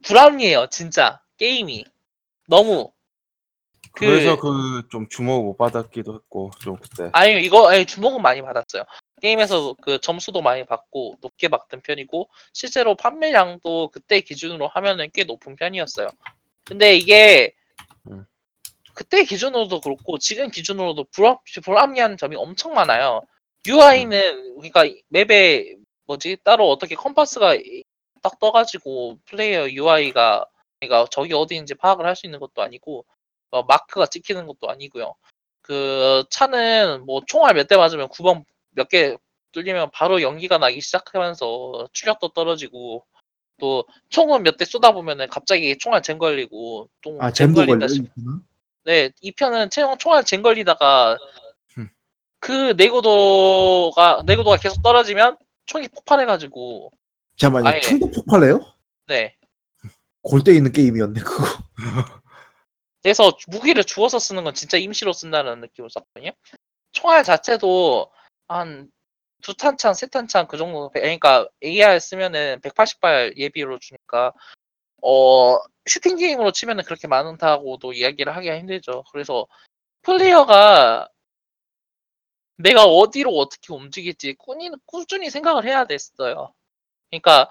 불합리해요, 0.05 0.69
진짜 0.71 1.21
게임이 1.37 1.85
너무 2.49 2.93
그- 3.93 4.07
그래서 4.07 4.37
그 4.37 4.89
좀 4.91 5.09
주목 5.09 5.45
못 5.45 5.57
받았기도 5.57 6.15
했고 6.15 6.51
좀 6.61 6.77
그때. 6.77 7.11
아니 7.13 7.43
이거 7.43 7.69
아니, 7.69 7.85
주목은 7.85 8.23
많이 8.23 8.41
받았어요. 8.43 8.85
게임에서 9.21 9.75
그 9.83 10.01
점수도 10.01 10.41
많이 10.43 10.65
받고 10.65 11.17
높게 11.21 11.49
받던 11.49 11.83
편이고 11.83 12.29
실제로 12.53 12.95
판매량도 12.95 13.89
그때 13.89 14.21
기준으로 14.21 14.69
하면은 14.69 15.09
꽤 15.13 15.25
높은 15.25 15.57
편이었어요. 15.57 16.09
근데 16.65 16.95
이게 16.97 17.53
음. 18.11 18.25
그때 18.95 19.25
기준으로도 19.25 19.81
그렇고 19.81 20.19
지금 20.19 20.51
기준으로도 20.51 21.05
불합, 21.13 21.41
불합리한 21.63 22.17
점이 22.17 22.37
엄청 22.37 22.73
많아요. 22.75 23.23
UI는 23.67 24.57
그러니까 24.61 24.85
맵에 25.11 25.75
뭐지 26.07 26.39
따로 26.45 26.71
어떻게 26.71 26.95
compass가 26.95 27.57
딱 28.23 28.39
떠가지고 28.39 29.19
플레이어 29.27 29.71
UI가 29.71 30.47
그러니까 30.81 31.07
저기 31.11 31.35
어디인지 31.35 31.75
파악을 31.75 32.07
할 32.07 32.17
수 32.17 32.27
있는 32.27 32.41
것도 32.41 32.63
아니고 32.63 33.05
어, 33.51 33.63
마크가 33.65 34.07
찍히는 34.07 34.47
것도 34.47 34.71
아니고요. 34.71 35.15
그 35.63 36.25
차는 36.31 37.05
뭐 37.07 37.23
총알 37.27 37.55
몇 37.55 37.67
대 37.69 37.77
맞으면 37.77 38.09
구멍 38.09 38.45
몇 38.71 38.89
개 38.89 39.17
뚫리면 39.53 39.91
바로 39.93 40.23
연기가 40.23 40.59
나기 40.59 40.81
시작하면서 40.81 41.89
추력도 41.93 42.29
떨어지고 42.29 43.05
또 43.59 43.85
총은 44.09 44.43
몇대 44.45 44.65
쏘다 44.65 44.93
보면은 44.93 45.29
갑자기 45.29 45.77
총알 45.77 46.03
잼 46.03 46.19
걸리고 46.19 46.89
또아잼 47.03 47.49
잼도 47.55 47.61
걸린다 47.67 47.87
걸려. 47.87 47.89
싶- 47.89 48.07
네, 48.85 49.11
이 49.21 49.33
편은 49.33 49.71
총- 49.71 49.99
총알 49.99 50.25
잼 50.25 50.43
걸리다가 50.43 51.19
음. 51.79 51.89
그 52.39 52.75
내구도가 52.77 54.23
내구도가 54.25 54.57
계속 54.57 54.83
떨어지면 54.83 55.37
총이 55.67 55.89
폭발해가지고 55.89 56.93
잠깐만요. 57.37 57.75
아예. 57.75 57.81
총도 57.81 58.11
폭발해요? 58.13 58.61
네 59.09 59.35
골대 60.23 60.53
있는 60.53 60.71
게임이었네 60.73 61.21
그거. 61.23 61.45
그래서 63.03 63.33
무기를 63.49 63.85
주워서 63.85 64.19
쓰는 64.19 64.45
건 64.45 64.55
진짜 64.55 64.77
임시로 64.77 65.13
쓴다는 65.13 65.61
느낌을 65.61 65.91
썼거든요. 65.91 66.33
총알 66.93 67.25
자체도 67.25 68.11
한 68.49 68.91
두 69.43 69.55
탄창, 69.55 69.95
세 69.95 70.07
탄창 70.07 70.47
그 70.47 70.57
정도, 70.57 70.91
그러니까 70.91 71.49
AR 71.63 71.99
쓰면은 72.01 72.61
180발 72.61 73.37
예비로 73.37 73.79
주니까 73.79 74.33
어 75.03 75.59
슈팅 75.87 76.17
게임으로 76.17 76.53
치면은 76.53 76.85
그렇게 76.85 77.09
많다고도 77.09 77.93
이야기를 77.95 78.37
하기가 78.37 78.59
힘들죠. 78.59 79.05
그래서 79.13 79.47
플레이어가 80.03 81.09
내가 82.57 82.85
어디로 82.85 83.31
어떻게 83.31 83.73
움직일지 83.73 84.35
꾸준히, 84.35 84.71
꾸준히 84.87 85.31
생각을 85.31 85.65
해야 85.65 85.87
됐어요. 85.87 86.53
그러니까 87.11 87.49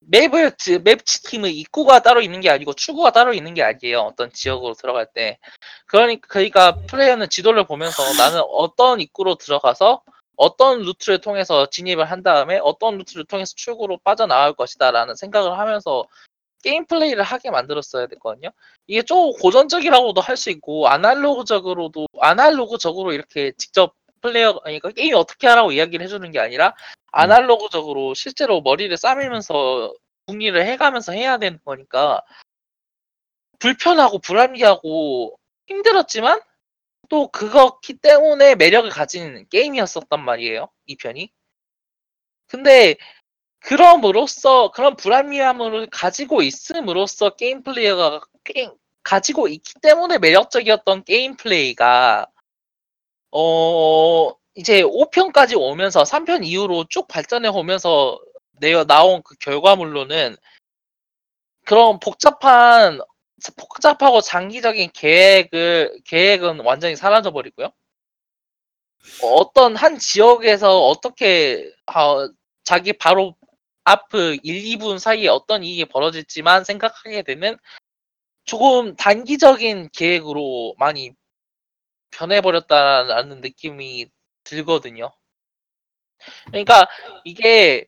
맵을 0.00 0.52
지- 0.56 0.78
맵 0.78 1.04
팀의 1.04 1.52
입구가 1.58 2.00
따로 2.02 2.20
있는 2.22 2.40
게 2.40 2.50
아니고 2.50 2.72
출구가 2.74 3.12
따로 3.12 3.34
있는 3.34 3.54
게 3.54 3.62
아니에요. 3.62 4.00
어떤 4.00 4.32
지역으로 4.32 4.74
들어갈 4.74 5.06
때. 5.12 5.38
그러니까 5.86 6.28
그러니까 6.28 6.76
플레이어는 6.86 7.28
지도를 7.28 7.64
보면서 7.66 8.02
나는 8.14 8.40
어떤 8.50 9.00
입구로 9.00 9.34
들어가서 9.36 10.02
어떤 10.36 10.80
루트를 10.82 11.20
통해서 11.20 11.66
진입을 11.68 12.04
한 12.10 12.22
다음에 12.22 12.58
어떤 12.62 12.96
루트를 12.98 13.24
통해서 13.24 13.52
출구로 13.56 13.98
빠져나갈 14.04 14.54
것이다라는 14.54 15.16
생각을 15.16 15.58
하면서 15.58 16.06
게임 16.62 16.86
플레이를 16.86 17.22
하게 17.22 17.50
만들었어야 17.50 18.06
됐거든요. 18.08 18.50
이게 18.86 19.02
좀 19.02 19.32
고전적이라고도 19.32 20.20
할 20.20 20.36
수 20.36 20.50
있고 20.50 20.88
아날로그적으로도 20.88 22.06
아날로그적으로 22.20 23.12
이렇게 23.12 23.52
직접 23.58 23.94
플레이어 24.20 24.60
그러니까 24.60 24.90
게임이 24.90 25.12
어떻게 25.14 25.46
하라고 25.48 25.72
이야기를 25.72 26.04
해주는 26.04 26.30
게 26.32 26.38
아니라 26.40 26.74
아날로그적으로 27.12 28.14
실제로 28.14 28.60
머리를 28.60 28.96
싸매면서 28.96 29.94
궁리를 30.26 30.64
해가면서 30.66 31.12
해야 31.12 31.38
되는 31.38 31.58
거니까 31.64 32.22
불편하고 33.58 34.18
불합리하고 34.18 35.38
힘들었지만 35.66 36.40
또 37.08 37.28
그거기 37.28 37.94
때문에 37.94 38.54
매력을 38.54 38.88
가진 38.90 39.46
게임이었었단 39.50 40.24
말이에요 40.24 40.68
이 40.86 40.96
편이. 40.96 41.32
근데 42.46 42.96
그럼으로써 43.60 44.70
그런 44.70 44.96
불합리함을 44.96 45.88
가지고 45.90 46.42
있음으로써 46.42 47.30
게임 47.30 47.62
플레이어가 47.62 48.20
게임, 48.44 48.72
가지고 49.02 49.48
있기 49.48 49.74
때문에 49.82 50.18
매력적이었던 50.18 51.04
게임 51.04 51.36
플레이가 51.36 52.26
어 53.32 54.37
이제 54.58 54.82
5편까지 54.82 55.56
오면서 55.56 56.02
3편 56.02 56.44
이후로 56.44 56.86
쭉 56.88 57.06
발전해 57.06 57.48
오면서 57.48 58.18
내어 58.58 58.84
나온 58.84 59.22
그 59.22 59.36
결과물로는 59.36 60.36
그런 61.64 62.00
복잡한 62.00 62.98
복잡하고 63.56 64.20
장기적인 64.20 64.90
계획을 64.92 66.00
계획은 66.04 66.60
완전히 66.64 66.96
사라져 66.96 67.30
버리고요. 67.30 67.70
어떤 69.22 69.76
한 69.76 69.96
지역에서 69.96 70.88
어떻게 70.88 71.72
아, 71.86 72.28
자기 72.64 72.92
바로 72.92 73.36
앞 73.84 74.12
1, 74.12 74.40
2분 74.42 74.98
사이에 74.98 75.28
어떤 75.28 75.62
일이 75.62 75.84
벌어질지만 75.84 76.64
생각하게 76.64 77.22
되는 77.22 77.56
조금 78.44 78.96
단기적인 78.96 79.90
계획으로 79.92 80.74
많이 80.78 81.12
변해버렸다라는 82.10 83.40
느낌이 83.40 84.08
들거든요. 84.48 85.12
그러니까 86.46 86.88
이게 87.24 87.86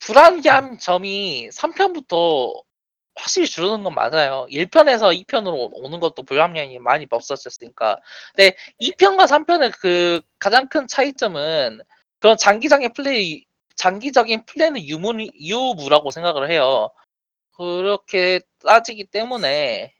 불안한 0.00 0.78
점이 0.78 1.50
3편부터 1.52 2.62
확실히 3.16 3.46
줄어든 3.46 3.82
건 3.82 3.94
맞아요. 3.94 4.46
1편에서 4.50 5.14
2편으로 5.24 5.70
오는 5.74 6.00
것도 6.00 6.22
불합리함이 6.22 6.78
많이 6.78 7.06
없어졌으니까. 7.10 7.98
근데 8.34 8.56
2편과 8.80 9.26
3편의 9.26 9.72
그 9.78 10.20
가장 10.38 10.68
큰 10.68 10.86
차이점은 10.86 11.80
그런 12.18 12.36
장기적인 12.36 12.92
플레이, 12.94 13.44
장기적인 13.74 14.46
플레이는 14.46 14.82
유무, 14.86 15.28
유무라고 15.38 16.10
생각을 16.10 16.50
해요. 16.50 16.90
그렇게 17.52 18.40
따지기 18.64 19.04
때문에 19.06 19.92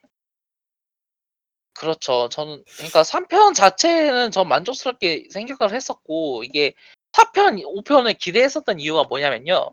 그렇죠. 1.81 2.29
저는 2.29 2.63
그러니까 2.77 3.03
3편 3.03 3.55
자체는 3.55 4.31
전 4.33 4.49
만족스럽게 4.49 5.29
생각을 5.31 5.75
했었고 5.75 6.45
이게 6.45 6.75
4편, 7.13 7.63
5편을 7.65 8.19
기대했었던 8.19 8.79
이유가 8.81 9.05
뭐냐면요. 9.05 9.71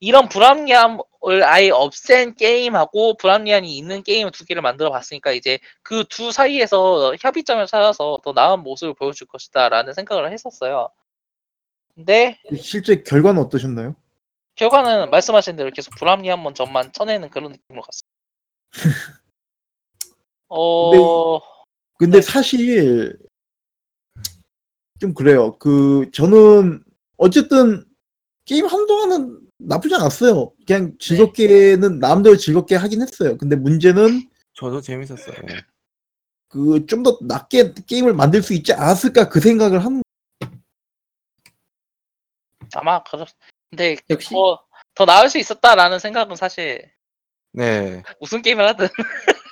이런 0.00 0.28
불합리함을 0.30 1.44
아예 1.44 1.68
없앤 1.70 2.34
게임하고 2.36 3.18
불합리함이 3.18 3.76
있는 3.76 4.02
게임 4.02 4.30
두 4.30 4.46
개를 4.46 4.62
만들어 4.62 4.90
봤으니까 4.90 5.32
이제 5.32 5.58
그 5.82 6.04
두 6.04 6.32
사이에서 6.32 7.14
협의점을 7.20 7.66
찾아서 7.66 8.18
더 8.24 8.32
나은 8.32 8.60
모습을 8.60 8.94
보여줄 8.94 9.26
것이다라는 9.26 9.92
생각을 9.92 10.32
했었어요. 10.32 10.88
근데 11.94 12.38
실제 12.58 13.02
결과는 13.02 13.42
어떠셨나요? 13.42 13.94
결과는 14.54 15.10
말씀하신 15.10 15.56
대로 15.56 15.70
계속 15.70 15.94
불합리한 15.96 16.54
점만 16.54 16.92
쳐내는 16.94 17.28
그런 17.28 17.52
느낌으로 17.52 17.82
갔어요. 17.82 18.08
어, 20.48 21.40
근데 21.98 22.20
네. 22.20 22.22
사실 22.22 23.18
좀 25.00 25.14
그래요. 25.14 25.56
그 25.58 26.10
저는 26.12 26.82
어쨌든 27.16 27.84
게임 28.44 28.66
한동안은 28.66 29.40
나쁘지 29.58 29.94
않았어요. 29.94 30.52
그냥 30.66 30.96
즐겁게는 30.98 31.98
나름대로 31.98 32.36
즐겁게 32.36 32.76
하긴 32.76 33.02
했어요. 33.02 33.36
근데 33.38 33.56
문제는 33.56 34.28
저도 34.54 34.80
재밌었어요. 34.80 35.36
예. 35.50 35.64
그좀 36.48 37.02
더 37.02 37.18
낮게 37.22 37.74
게임을 37.86 38.14
만들 38.14 38.42
수 38.42 38.54
있지 38.54 38.72
않았을까 38.72 39.28
그 39.28 39.40
생각을 39.40 39.84
하는 39.84 40.02
아마 42.74 43.02
그렇. 43.02 43.26
근데 43.70 43.96
역시 44.10 44.30
더, 44.30 44.64
더 44.94 45.04
나을 45.04 45.28
수 45.28 45.38
있었다라는 45.38 45.98
생각은 45.98 46.36
사실 46.36 46.90
네. 47.52 48.02
무슨 48.20 48.42
게임을 48.42 48.66
하든 48.68 48.88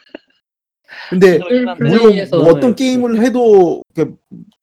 근데 1.10 1.38
한데. 1.38 1.74
물론 1.78 2.28
뭐 2.30 2.52
어떤 2.52 2.74
게임을 2.74 3.22
해도 3.22 3.82
그 3.94 4.16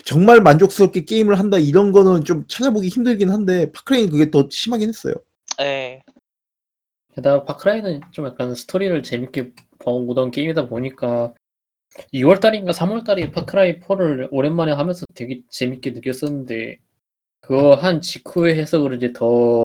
정말 0.03 0.41
만족스럽게 0.41 1.05
게임을 1.05 1.39
한다 1.39 1.57
이런 1.57 1.91
거는 1.91 2.23
좀 2.23 2.45
찾아보기 2.47 2.87
힘들긴 2.87 3.29
한데 3.29 3.71
Far 3.71 3.83
Cry는 3.83 4.09
그게 4.09 4.31
더 4.31 4.47
심하긴 4.49 4.89
했어요. 4.89 5.15
예. 5.61 6.01
게다가 7.15 7.43
Far 7.45 7.62
Cry는 7.62 8.01
좀 8.11 8.25
약간 8.25 8.55
스토리를 8.55 9.03
재밌게 9.03 9.51
보던 9.79 10.31
게임이다 10.31 10.67
보니까 10.67 11.33
2월달인가 12.13 12.71
3월달에 12.71 13.33
Far 13.33 13.56
Cry 13.56 13.79
4를 13.81 14.29
오랜만에 14.31 14.71
하면서 14.71 15.05
되게 15.13 15.41
재밌게 15.49 15.91
느꼈었는데 15.91 16.77
그거 17.41 17.75
한 17.75 18.01
직후에 18.01 18.55
해서 18.55 18.79
그런지 18.79 19.11
더 19.11 19.63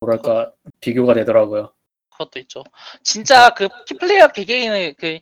뭐랄까 0.00 0.52
비교가 0.80 1.14
되더라고요. 1.14 1.72
그것도 2.10 2.38
있죠. 2.40 2.64
진짜 3.02 3.54
그 3.54 3.68
키플레이어 3.86 4.28
개개인의 4.28 4.94
그, 4.94 5.18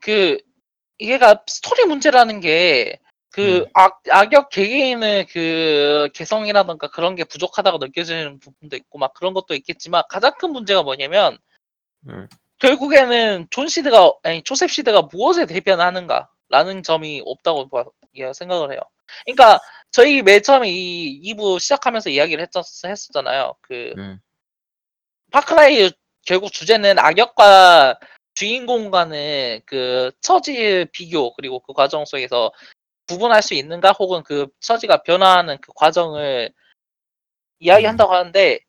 그, 0.00 0.38
이게가 0.98 1.42
스토리 1.46 1.84
문제라는 1.84 2.40
게, 2.40 2.98
그, 3.30 3.58
음. 3.58 3.66
악, 3.74 4.00
악역 4.10 4.48
개개인의 4.48 5.26
그 5.26 6.08
개성이라던가 6.14 6.88
그런 6.88 7.14
게 7.16 7.24
부족하다고 7.24 7.78
느껴지는 7.78 8.38
부분도 8.38 8.76
있고, 8.76 8.98
막 8.98 9.12
그런 9.14 9.34
것도 9.34 9.54
있겠지만, 9.54 10.02
가장 10.08 10.32
큰 10.38 10.52
문제가 10.52 10.82
뭐냐면, 10.82 11.38
음. 12.08 12.28
결국에는 12.58 13.46
존 13.50 13.68
시드가, 13.68 14.12
아니, 14.22 14.42
조셉 14.42 14.70
시드가 14.70 15.02
무엇에 15.12 15.44
대변하는가, 15.46 16.30
라는 16.48 16.82
점이 16.82 17.22
없다고 17.26 17.68
봐- 17.68 17.84
예, 18.14 18.32
생각을 18.32 18.72
해요. 18.72 18.80
그러니까, 19.24 19.60
저희 19.90 20.22
맨 20.22 20.42
처음에 20.42 20.70
이 20.70 21.20
2부 21.34 21.58
시작하면서 21.58 22.10
이야기를 22.10 22.46
했었, 22.46 22.64
했었잖아요. 22.88 23.54
그, 23.60 23.92
음. 23.98 24.18
파크라이 25.32 25.90
결국 26.24 26.52
주제는 26.52 26.98
악역과 26.98 27.98
주인공 28.36 28.90
간의 28.90 29.62
그 29.64 30.12
처지의 30.20 30.90
비교 30.92 31.32
그리고 31.34 31.58
그 31.60 31.72
과정 31.72 32.04
속에서 32.04 32.52
구분할 33.08 33.42
수 33.42 33.54
있는가 33.54 33.92
혹은 33.92 34.22
그 34.22 34.46
처지가 34.60 35.02
변화하는 35.02 35.56
그 35.62 35.72
과정을 35.74 36.52
이야기한다고 37.58 38.12
하는데 38.12 38.60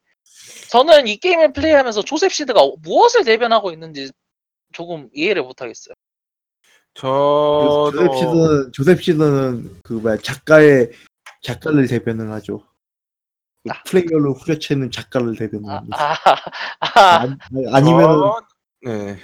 저는 0.72 1.08
이 1.08 1.18
게임을 1.18 1.52
플레이하면서 1.52 2.04
조셉 2.04 2.32
시드가 2.32 2.62
무엇을 2.82 3.26
대변하고 3.26 3.72
있는지 3.72 4.10
조금 4.72 5.10
이해를 5.14 5.44
못하겠어요. 5.44 5.94
저도 6.94 7.92
조셉 7.92 8.16
시드는 8.16 8.72
조셉 8.72 9.04
시드는 9.04 9.82
그 9.84 9.94
뭐야 9.94 10.18
작가의 10.18 10.92
작가를 11.42 11.88
대변을 11.88 12.32
하죠. 12.34 12.60
그 13.66 13.72
아. 13.74 13.84
플레이어로 13.84 14.34
후려치는 14.34 14.92
작가를 14.92 15.36
대변을 15.36 15.70
아, 15.70 15.76
합니다. 15.76 15.98
아, 16.00 16.16
아, 16.80 17.20
아니, 17.20 17.68
아니면은 17.74 18.08
저- 18.08 18.48
네. 18.84 19.18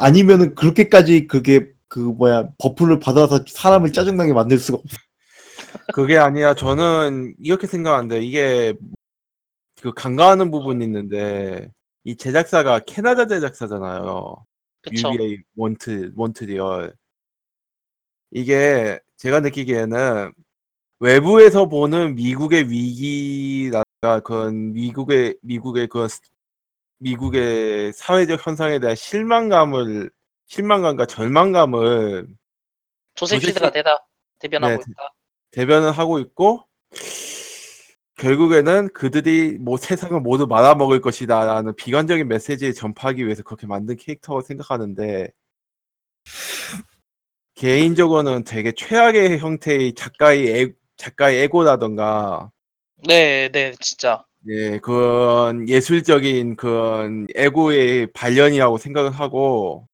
아니면은 0.00 0.54
그렇게까지 0.54 1.26
그게 1.26 1.70
그 1.86 1.98
뭐야 1.98 2.48
buff를 2.58 3.00
받아서 3.00 3.44
사람을 3.46 3.92
짜증나게 3.92 4.32
만들 4.32 4.58
수가 4.58 4.78
없어. 4.78 4.96
그게 5.92 6.16
아니라 6.16 6.54
저는 6.54 7.34
이렇게 7.38 7.66
생각하는데 7.66 8.20
이게 8.22 8.74
그 9.82 9.92
간과하는 9.92 10.50
부분이 10.50 10.84
있는데 10.84 11.70
이 12.04 12.16
제작사가 12.16 12.78
캐나다 12.80 13.26
제작사잖아요. 13.26 14.44
그쵸. 14.82 15.12
Ubi 15.12 15.38
몬트 15.52 16.12
몬트리얼 16.14 16.94
이게 18.30 18.98
제가 19.18 19.40
느끼기에는 19.40 20.32
외부에서 21.00 21.68
보는 21.68 22.14
미국의 22.14 22.70
위기라가 22.70 24.20
그런 24.24 24.72
미국의 24.72 25.36
미국의 25.42 25.88
그 25.88 26.06
미국의 27.00 27.92
사회적 27.94 28.46
현상에 28.46 28.78
대한 28.78 28.94
실망감을 28.94 30.10
실망감과 30.46 31.06
절망감을 31.06 32.28
조셉 33.14 33.40
시드가 33.40 33.68
조셉시- 33.68 33.72
대다 33.72 34.06
대변하고 34.38 34.74
네, 34.76 34.82
있다. 34.90 35.14
대변을 35.50 35.92
하고 35.92 36.18
있고 36.18 36.64
결국에는 38.16 38.88
그들이 38.92 39.56
뭐 39.58 39.76
세상을 39.78 40.18
모두 40.20 40.46
말아먹을 40.46 41.00
것이다라는 41.00 41.74
비관적인 41.76 42.28
메시지를 42.28 42.74
전파하기 42.74 43.24
위해서 43.24 43.42
그렇게 43.42 43.66
만든 43.66 43.96
캐릭터라고 43.96 44.42
생각하는데 44.42 45.28
개인적으로는 47.54 48.44
되게 48.44 48.72
최악의 48.72 49.38
형태의 49.38 49.94
작가의 49.94 50.48
애, 50.48 50.72
작가의 50.96 51.42
에고라던가 51.44 52.50
네, 53.08 53.48
네, 53.50 53.72
진짜. 53.80 54.24
예, 54.48 54.78
그런 54.78 55.68
예술적인 55.68 56.56
그런 56.56 57.26
에고의 57.34 58.08
발현이라고 58.12 58.78
생각을 58.78 59.10
하고 59.10 59.86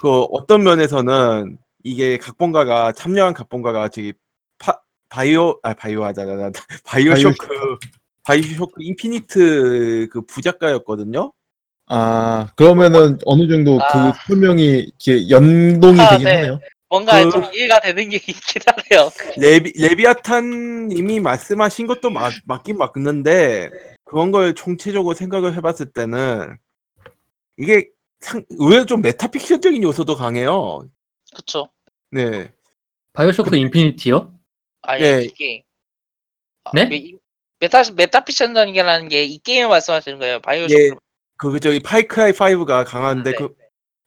그 0.00 0.22
어떤 0.32 0.64
면에서는 0.64 1.56
이게 1.84 2.18
각본가가 2.18 2.92
참여한 2.92 3.32
각본가가 3.34 3.88
저기 3.88 4.12
파, 4.58 4.80
바이오 5.08 5.60
아 5.62 5.74
바이오 5.74 6.04
하잖아 6.04 6.36
나 6.36 6.50
BioShock 6.84 7.78
BioShock 8.24 8.82
Infinite 8.82 10.08
그 10.10 10.22
부작가였거든요. 10.22 11.32
아 11.86 12.48
그러면은 12.56 13.18
어느 13.26 13.48
정도 13.48 13.80
아. 13.80 14.12
그 14.12 14.18
설명이 14.26 14.92
이렇게 15.02 15.30
연동이 15.30 16.00
아, 16.00 16.10
되긴 16.10 16.24
네. 16.26 16.34
하네요. 16.36 16.60
뭔가 16.90 17.24
그- 17.24 17.30
좀 17.30 17.44
이해가 17.54 17.80
되는 17.80 18.08
게 18.08 18.16
있긴 18.16 18.62
하네요. 18.66 19.10
레비 19.38 19.72
레비아탄 19.80 20.90
이미 20.90 21.20
말씀하신 21.20 21.86
것도 21.86 22.10
맞, 22.10 22.32
맞긴 22.44 22.76
맞는데 22.78 23.70
그런 24.04 24.32
걸 24.32 24.54
총체적으로 24.54 25.14
생각을 25.14 25.54
해봤을 25.54 25.92
때는 25.94 26.58
이게 27.56 27.88
상, 28.18 28.44
의외로 28.50 28.84
좀 28.86 29.02
메타픽션적인 29.02 29.82
요소도 29.84 30.16
강해요. 30.16 30.86
그쵸. 31.34 31.70
네. 32.10 32.52
바이오쇼크 33.12 33.54
인피니티요? 33.56 34.34
아니, 34.82 35.02
네. 35.02 35.22
이 35.22 35.28
게임. 35.30 35.62
아, 36.64 36.70
네? 36.74 36.88
이- 36.92 37.16
메타, 37.60 37.82
메타피션이라는 37.94 39.08
게 39.08 39.24
이 39.24 39.38
게임을 39.38 39.68
말씀하시는 39.68 40.18
거예요. 40.18 40.40
바이오쇼크. 40.40 40.74
예. 40.82 40.90
그 41.36 41.60
저기 41.60 41.78
파크라이 41.80 42.32
5가 42.32 42.84
강한데 42.84 43.30
네. 43.32 43.36
그 43.36 43.54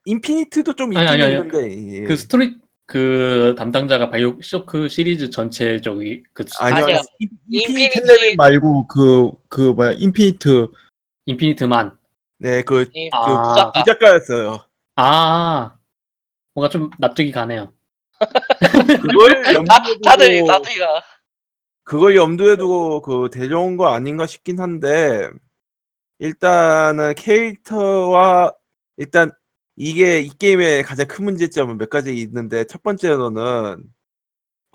인피니트도 0.05 0.73
좀 0.75 0.95
아니, 0.97 1.05
있긴 1.05 1.07
아니, 1.07 1.23
아니. 1.23 1.33
있는데 1.35 1.97
예. 1.97 2.03
그 2.03 2.17
스토리 2.17 2.55
그 2.85 3.55
담당자가 3.57 4.09
바이오 4.09 4.39
쇼크 4.41 4.89
시리즈 4.89 5.29
전체적이 5.29 6.23
그 6.33 6.43
아니요 6.59 6.83
아니요. 6.85 7.01
인- 7.19 7.29
인피니티 7.49 7.99
팬데믹 8.01 8.37
말고 8.37 8.87
그 8.87 9.31
그 9.49 9.61
뭐야 9.71 9.91
인피니트 9.93 10.67
인피니트만 11.25 11.97
네, 12.39 12.61
그, 12.63 12.89
이- 12.93 13.09
그 13.09 13.15
아. 13.17 13.71
부작가. 13.71 13.71
부작가였어요. 13.83 14.65
아 14.97 15.75
뭔가 16.53 16.69
좀 16.69 16.89
납득이 16.99 17.31
가네요. 17.31 17.71
그걸 19.01 19.41
다, 19.43 19.53
염두에 19.53 19.95
다들, 20.03 20.35
두고 20.39 20.47
다들 20.47 20.71
이가. 20.75 21.01
그걸 21.85 22.15
염두에 22.15 22.55
두고 22.57 23.01
그 23.01 23.29
데려온 23.31 23.77
거 23.77 23.87
아닌가 23.93 24.25
싶긴 24.25 24.59
한데 24.59 25.29
일단은 26.19 27.15
캐릭터와 27.15 28.53
일단 28.97 29.31
이게 29.75 30.19
이 30.21 30.29
게임의 30.29 30.83
가장 30.83 31.07
큰 31.07 31.25
문제점은 31.25 31.77
몇 31.77 31.89
가지 31.89 32.15
있는데 32.15 32.63
첫 32.65 32.83
번째로는 32.83 33.83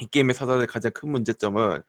이 0.00 0.06
게임의 0.06 0.34
사단의 0.34 0.66
가장 0.66 0.92
큰 0.92 1.10
문제점은 1.10 1.82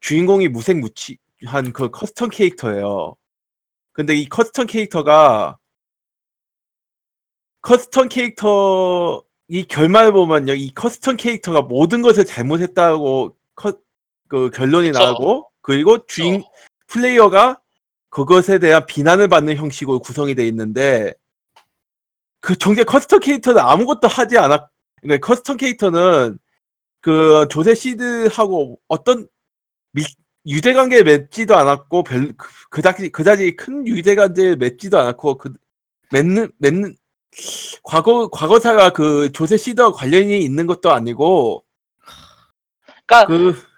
주인공이 0.00 0.48
무색무취한 0.48 1.72
그 1.72 1.90
커스텀 1.90 2.30
캐릭터예요. 2.32 3.16
근데 3.92 4.14
이 4.14 4.28
커스텀 4.28 4.68
캐릭터가 4.68 5.58
커스텀 7.62 8.08
캐릭터 8.10 9.22
이 9.48 9.64
결말을 9.64 10.12
보면요 10.12 10.54
이 10.54 10.72
커스텀 10.74 11.16
캐릭터가 11.16 11.62
모든 11.62 12.02
것을 12.02 12.24
잘못했다고 12.24 13.36
커, 13.54 13.72
그 14.28 14.50
결론이 14.50 14.88
그쵸. 14.88 14.98
나오고 14.98 15.50
그리고 15.60 16.04
주인. 16.06 16.42
플레이어가 16.86 17.60
그것에 18.10 18.58
대한 18.58 18.86
비난을 18.86 19.28
받는 19.28 19.56
형식으로 19.56 19.98
구성이 20.00 20.34
돼 20.34 20.46
있는데 20.46 21.14
그 22.44 22.56
정작 22.56 22.84
커스텀 22.84 23.22
캐릭터는 23.22 23.60
아무것도 23.60 24.08
하지 24.08 24.36
않았 24.38 24.68
그러니까 25.00 25.26
커스텀 25.26 25.58
캐릭터는 25.58 26.38
그 27.00 27.46
조세 27.50 27.74
시드하고 27.74 28.78
어떤 28.88 29.26
미, 29.92 30.02
유대관계를 30.46 31.04
맺지도 31.04 31.56
않았고 31.56 32.02
별 32.04 32.32
그- 32.36 32.68
그다지 32.70 33.10
그다지 33.10 33.56
큰 33.56 33.86
유대관계를 33.86 34.56
맺지도 34.56 34.98
않았고 34.98 35.38
그 35.38 35.54
맺는 36.12 36.52
맺는 36.58 36.96
과거 37.82 38.28
과거사가 38.28 38.90
그 38.90 39.32
조세 39.32 39.56
시드와 39.56 39.92
관련이 39.92 40.42
있는 40.42 40.66
것도 40.66 40.92
아니고 40.92 41.64
그러니까 43.06 43.26
그 43.26 43.74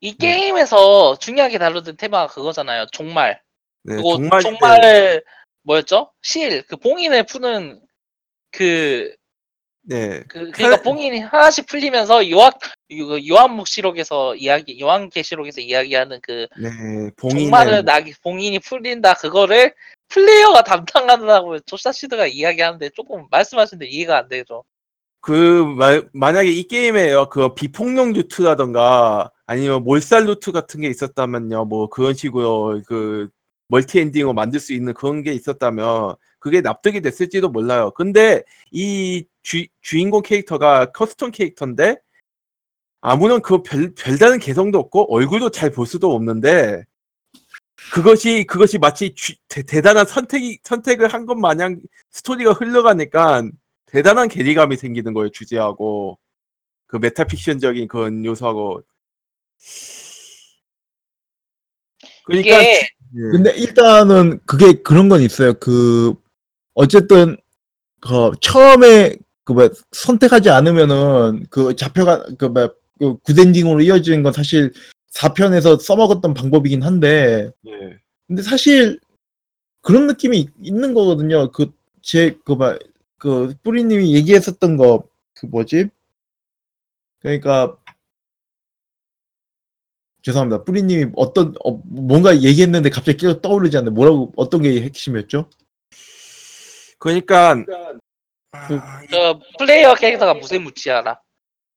이 0.00 0.16
게임에서 0.16 1.18
중요하게 1.18 1.58
다루던 1.58 1.96
테마가 1.98 2.32
그거잖아요. 2.32 2.86
종말. 2.86 3.40
네, 3.82 3.96
그리고 3.96 4.16
정말 4.16 4.40
종말, 4.40 5.22
뭐였죠? 5.62 6.10
실, 6.22 6.62
그 6.66 6.76
봉인을 6.76 7.26
푸는 7.26 7.80
그, 8.50 9.14
네 9.82 10.24
그 10.28 10.50
그러니까 10.52 10.76
사- 10.76 10.82
봉인이 10.82 11.20
하나씩 11.20 11.66
풀리면서 11.66 12.30
요한 12.30 12.52
그 12.88 13.26
요한묵시록에서 13.26 14.36
이야기 14.36 14.78
요한계시록에서 14.80 15.60
이야기하는 15.60 16.20
그 16.22 16.46
네, 16.58 17.10
종말을 17.18 17.82
봉인을 17.82 17.84
나 17.84 18.00
봉인이 18.22 18.58
풀린다 18.60 19.14
그거를 19.14 19.74
플레이어가 20.08 20.62
담당한다고 20.62 21.60
조사 21.60 21.92
시드가 21.92 22.26
이야기하는데 22.26 22.90
조금 22.90 23.26
말씀하시는데 23.30 23.86
이해가 23.88 24.18
안 24.18 24.28
되죠. 24.28 24.64
그 25.20 25.64
마, 25.76 26.00
만약에 26.12 26.48
이 26.50 26.64
게임에 26.64 27.12
그 27.30 27.54
비폭력 27.54 28.12
루트라던가 28.12 29.30
아니면 29.46 29.82
몰살 29.84 30.24
루트 30.26 30.52
같은 30.52 30.80
게 30.80 30.88
있었다면요 30.88 31.64
뭐 31.66 31.88
그런 31.88 32.14
식으로 32.14 32.80
그 32.86 33.28
멀티 33.70 34.00
엔딩으로 34.00 34.34
만들 34.34 34.60
수 34.60 34.72
있는 34.72 34.92
그런 34.94 35.22
게 35.22 35.32
있었다면 35.32 36.16
그게 36.40 36.60
납득이 36.60 37.00
됐을지도 37.00 37.48
몰라요. 37.50 37.92
근데 37.92 38.42
이 38.72 39.24
주, 39.42 39.64
주인공 39.80 40.22
캐릭터가 40.22 40.86
커스텀 40.92 41.32
캐릭터인데 41.32 41.96
아무런 43.00 43.40
그 43.42 43.62
별, 43.62 43.94
별다른 43.94 44.38
개성도 44.38 44.78
없고 44.78 45.14
얼굴도 45.14 45.50
잘 45.50 45.70
볼 45.70 45.86
수도 45.86 46.12
없는데 46.14 46.84
그것이 47.92 48.44
그것이 48.44 48.78
마치 48.78 49.14
주- 49.14 49.34
대, 49.48 49.62
대단한 49.62 50.04
선택이 50.06 50.58
선택을 50.64 51.08
한 51.12 51.24
것 51.26 51.34
마냥 51.36 51.80
스토리가 52.10 52.52
흘러가니까 52.52 53.42
대단한 53.86 54.28
괴리감이 54.28 54.76
생기는 54.76 55.14
거예요 55.14 55.30
주제하고. 55.30 56.18
그 56.86 56.96
메타픽션적인 56.96 57.86
그런 57.88 58.24
요소하고. 58.24 58.82
그러니까 62.24 62.60
이게 62.62 62.88
예. 63.16 63.20
근데 63.32 63.50
일단은 63.56 64.40
그게 64.46 64.74
그런 64.82 65.08
건 65.08 65.20
있어요. 65.22 65.54
그 65.54 66.14
어쨌든 66.74 67.36
그 68.00 68.32
처음에 68.40 69.16
그 69.44 69.52
뭐 69.54 69.68
선택하지 69.92 70.48
않으면은 70.50 71.46
그 71.50 71.74
잡혀가 71.74 72.24
그뭐 72.38 72.72
그 72.98 73.16
굿엔딩으로 73.24 73.80
이어지는 73.82 74.22
건 74.22 74.32
사실 74.32 74.72
4편에서 75.12 75.80
써먹었던 75.80 76.34
방법이긴 76.34 76.82
한데 76.84 77.50
예. 77.66 77.98
근데 78.28 78.42
사실 78.42 79.00
그런 79.82 80.06
느낌이 80.06 80.38
있- 80.40 80.50
있는 80.62 80.94
거거든요. 80.94 81.50
그 81.52 81.72
제 82.02 82.36
그막그 82.46 83.54
뿌리님이 83.62 84.14
얘기했었던 84.14 84.76
거 84.78 85.04
그 85.34 85.46
뭐지? 85.46 85.88
그러니까 87.20 87.76
죄송합니다. 90.22 90.64
뿌리님이 90.64 91.12
어떤 91.16 91.54
어, 91.64 91.80
뭔가 91.84 92.34
얘기했는데 92.42 92.90
갑자기 92.90 93.18
계속 93.18 93.40
떠오르지 93.42 93.76
않는데 93.78 93.94
뭐라고 93.94 94.32
어떤 94.36 94.62
게 94.62 94.80
핵심이었죠? 94.82 95.48
그러니까 96.98 97.54
그- 97.64 97.72
아, 98.52 99.02
이- 99.02 99.06
그 99.06 99.16
플레이어 99.58 99.94
캐릭터가 99.94 100.34
무색무취하라. 100.34 101.20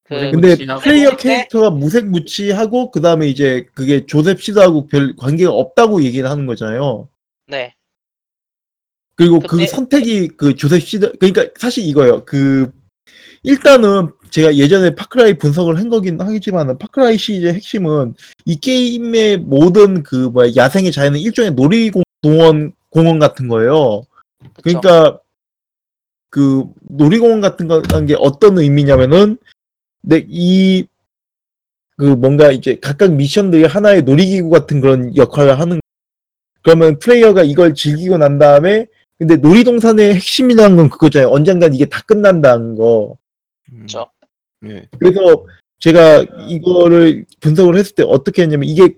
그 0.05 0.15
근데 0.31 0.49
무치하고. 0.49 0.81
플레이어 0.81 1.09
근데- 1.11 1.23
캐릭터가 1.23 1.69
무색무취하고 1.69 2.91
그 2.91 2.99
다음에 2.99 3.27
이제 3.27 3.65
그게 3.73 4.05
조셉 4.05 4.41
시드하고 4.41 4.87
별 4.87 5.15
관계가 5.15 5.51
없다고 5.51 6.03
얘기를 6.03 6.29
하는 6.29 6.45
거잖아요. 6.45 7.07
네. 7.47 7.73
그리고 9.15 9.39
그 9.39 9.47
근데- 9.47 9.67
선택이 9.67 10.27
그 10.29 10.55
조셉 10.55 10.81
시드 10.81 11.13
그러니까 11.19 11.45
사실 11.57 11.85
이거예요. 11.85 12.25
그 12.25 12.71
일단은 13.43 14.09
제가 14.29 14.55
예전에 14.55 14.95
파크라이 14.95 15.37
분석을 15.37 15.77
한 15.77 15.89
거긴 15.89 16.19
하겠지만 16.19 16.77
파크라이 16.77 17.17
시리즈의 17.17 17.53
핵심은 17.53 18.15
이 18.45 18.55
게임의 18.59 19.37
모든 19.37 20.03
그 20.03 20.15
뭐야 20.15 20.53
야생의 20.55 20.91
자연은 20.91 21.19
일종의 21.19 21.51
놀이동원 21.51 22.73
공원 22.89 23.19
같은 23.19 23.47
거예요. 23.47 24.03
그쵸? 24.63 24.81
그러니까 24.81 25.19
그 26.29 26.65
놀이공원 26.81 27.41
같은 27.41 27.67
거라는 27.67 28.07
게 28.07 28.15
어떤 28.17 28.57
의미냐면은 28.57 29.37
내 30.01 30.25
이 30.29 30.85
그 31.97 32.05
뭔가 32.05 32.51
이제 32.51 32.77
각각 32.81 33.13
미션들이 33.13 33.65
하나의 33.65 34.01
놀이기구 34.03 34.49
같은 34.49 34.81
그런 34.81 35.15
역할을 35.15 35.59
하는 35.59 35.79
그러면 36.63 36.97
플레이어가 36.99 37.43
이걸 37.43 37.75
즐기고 37.75 38.17
난 38.17 38.39
다음에 38.39 38.87
근데 39.19 39.35
놀이동산의 39.37 40.15
핵심이라는 40.15 40.75
건 40.75 40.89
그거잖아요. 40.89 41.29
언젠간 41.29 41.73
이게 41.73 41.85
다 41.85 42.01
끝난다는 42.05 42.75
거. 42.75 43.15
음, 43.73 43.81
그쵸. 43.81 44.09
예. 44.65 44.87
그래서 44.99 45.45
제가 45.79 46.25
이거를 46.47 47.25
분석을 47.41 47.75
했을 47.75 47.95
때 47.95 48.03
어떻게 48.03 48.43
했냐면 48.43 48.69
이게 48.69 48.95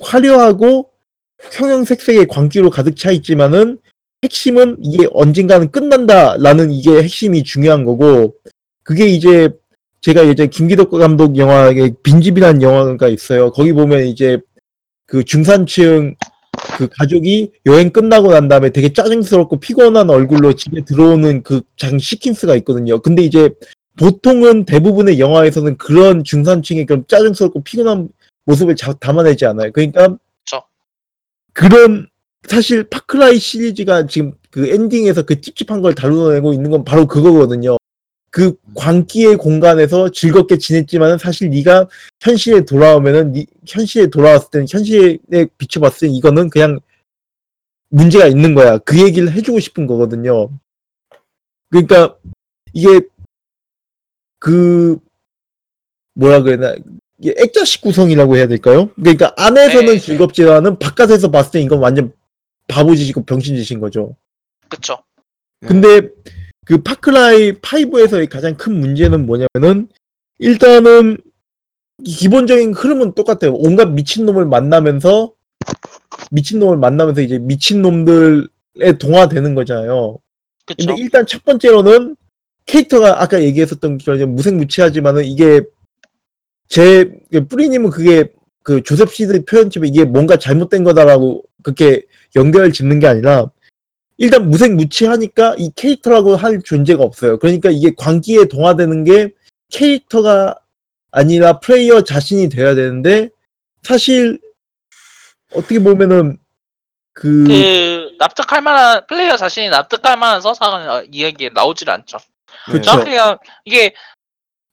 화려하고 0.00 0.90
형형색색의 1.52 2.26
광기로 2.26 2.70
가득 2.70 2.96
차 2.96 3.10
있지만은 3.12 3.78
핵심은 4.24 4.78
이게 4.82 5.06
언젠가는 5.12 5.70
끝난다라는 5.70 6.72
이게 6.72 7.02
핵심이 7.02 7.42
중요한 7.42 7.84
거고 7.84 8.34
그게 8.82 9.06
이제 9.06 9.50
제가 10.00 10.26
예전에 10.26 10.48
김기덕 10.48 10.90
감독 10.90 11.36
영화에 11.36 11.92
빈집이라는 12.02 12.62
영화가 12.62 13.08
있어요. 13.08 13.50
거기 13.50 13.72
보면 13.72 14.06
이제 14.06 14.38
그 15.06 15.24
중산층 15.24 16.16
그 16.80 16.88
가족이 16.90 17.52
여행 17.66 17.90
끝나고 17.90 18.32
난 18.32 18.48
다음에 18.48 18.70
되게 18.70 18.90
짜증스럽고 18.90 19.60
피곤한 19.60 20.08
얼굴로 20.08 20.54
집에 20.54 20.82
들어오는 20.82 21.42
그 21.42 21.60
장 21.76 21.98
시킨스가 21.98 22.56
있거든요. 22.56 23.00
근데 23.02 23.22
이제 23.22 23.50
보통은 23.98 24.64
대부분의 24.64 25.20
영화에서는 25.20 25.76
그런 25.76 26.24
중산층의 26.24 26.86
그런 26.86 27.04
짜증스럽고 27.06 27.62
피곤한 27.62 28.08
모습을 28.46 28.76
자- 28.76 28.94
담아내지 28.94 29.44
않아요. 29.44 29.70
그러니까 29.72 30.08
그쵸. 30.44 30.62
그런 31.52 32.08
사실 32.48 32.84
파크라이 32.84 33.38
시리즈가 33.38 34.06
지금 34.06 34.32
그 34.50 34.66
엔딩에서 34.68 35.22
그 35.24 35.38
찝찝한 35.42 35.82
걸 35.82 35.94
다루어내고 35.94 36.54
있는 36.54 36.70
건 36.70 36.82
바로 36.84 37.06
그거거든요. 37.06 37.76
그 38.30 38.54
광기의 38.76 39.36
공간에서 39.36 40.10
즐겁게 40.10 40.56
지냈지만은 40.56 41.18
사실 41.18 41.50
네가 41.50 41.88
현실에 42.20 42.64
돌아오면은 42.64 43.32
네- 43.32 43.46
현실에 43.66 44.06
돌아왔을 44.06 44.50
때는 44.50 44.66
현실에 44.70 45.46
비춰봤을 45.58 46.08
때 46.08 46.08
이거는 46.08 46.48
그냥 46.50 46.78
문제가 47.88 48.26
있는 48.26 48.54
거야. 48.54 48.78
그 48.78 49.00
얘기를 49.00 49.32
해주고 49.32 49.58
싶은 49.58 49.86
거거든요. 49.88 50.48
그러니까 51.70 52.16
이게 52.72 53.00
그 54.38 54.98
뭐라 56.14 56.42
그래야 56.42 56.56
되나 56.58 56.74
이게 57.18 57.34
액자식 57.36 57.82
구성이라고 57.82 58.36
해야 58.36 58.46
될까요? 58.46 58.90
그러니까 58.94 59.34
안에서는 59.36 59.86
네. 59.94 59.98
즐겁지만은 59.98 60.78
바깥에서 60.78 61.30
봤을 61.30 61.52
때 61.52 61.60
이건 61.60 61.80
완전 61.80 62.12
바보짓이고 62.68 63.24
병신짓인 63.24 63.80
거죠. 63.80 64.16
그쵸? 64.68 65.02
예. 65.64 65.66
근데 65.66 66.08
그 66.70 66.80
파크라이 66.84 67.54
5에서의 67.54 68.30
가장 68.30 68.56
큰 68.56 68.78
문제는 68.78 69.26
뭐냐면은 69.26 69.88
일단은 70.38 71.18
기본적인 72.04 72.74
흐름은 72.74 73.16
똑같아요. 73.16 73.54
온갖 73.54 73.86
미친놈을 73.86 74.46
만나면서 74.46 75.32
미친놈을 76.30 76.76
만나면서 76.76 77.22
이제 77.22 77.40
미친놈들에 77.40 78.98
동화되는 79.00 79.56
거잖아요. 79.56 80.18
그쵸? 80.64 80.86
근데 80.86 81.02
일단 81.02 81.26
첫 81.26 81.44
번째로는 81.44 82.14
캐릭터가 82.66 83.20
아까 83.20 83.42
얘기했었던 83.42 83.98
것처럼 83.98 84.36
무색무취하지만은 84.36 85.24
이게 85.24 85.62
제 86.68 87.10
뿌리님은 87.48 87.90
그게 87.90 88.30
그 88.62 88.84
조셉 88.84 89.12
시드 89.12 89.44
표현처럼 89.44 89.86
이게 89.86 90.04
뭔가 90.04 90.36
잘못된 90.36 90.84
거다라고 90.84 91.42
그렇게 91.64 92.04
연결을 92.36 92.72
짓는 92.72 93.00
게 93.00 93.08
아니라 93.08 93.50
일단 94.20 94.50
무색무취하니까 94.50 95.54
이 95.56 95.70
캐릭터라고 95.74 96.36
할 96.36 96.60
존재가 96.62 97.02
없어요. 97.02 97.38
그러니까 97.38 97.70
이게 97.72 97.90
광기에 97.96 98.44
동화되는 98.44 99.04
게 99.04 99.30
캐릭터가 99.72 100.56
아니라 101.10 101.58
플레이어 101.58 102.02
자신이 102.02 102.50
돼야 102.50 102.74
되는데 102.74 103.30
사실 103.82 104.38
어떻게 105.54 105.78
보면은 105.82 106.36
그, 107.14 107.44
그 107.46 108.16
납득할 108.18 108.60
만한 108.60 109.06
플레이어 109.08 109.38
자신이 109.38 109.70
납득할 109.70 110.18
만한 110.18 110.42
서사가 110.42 111.04
이야기에 111.10 111.50
나오질 111.54 111.88
않죠. 111.88 112.18
정확히 112.82 113.10
그냥 113.12 113.38
이게 113.64 113.94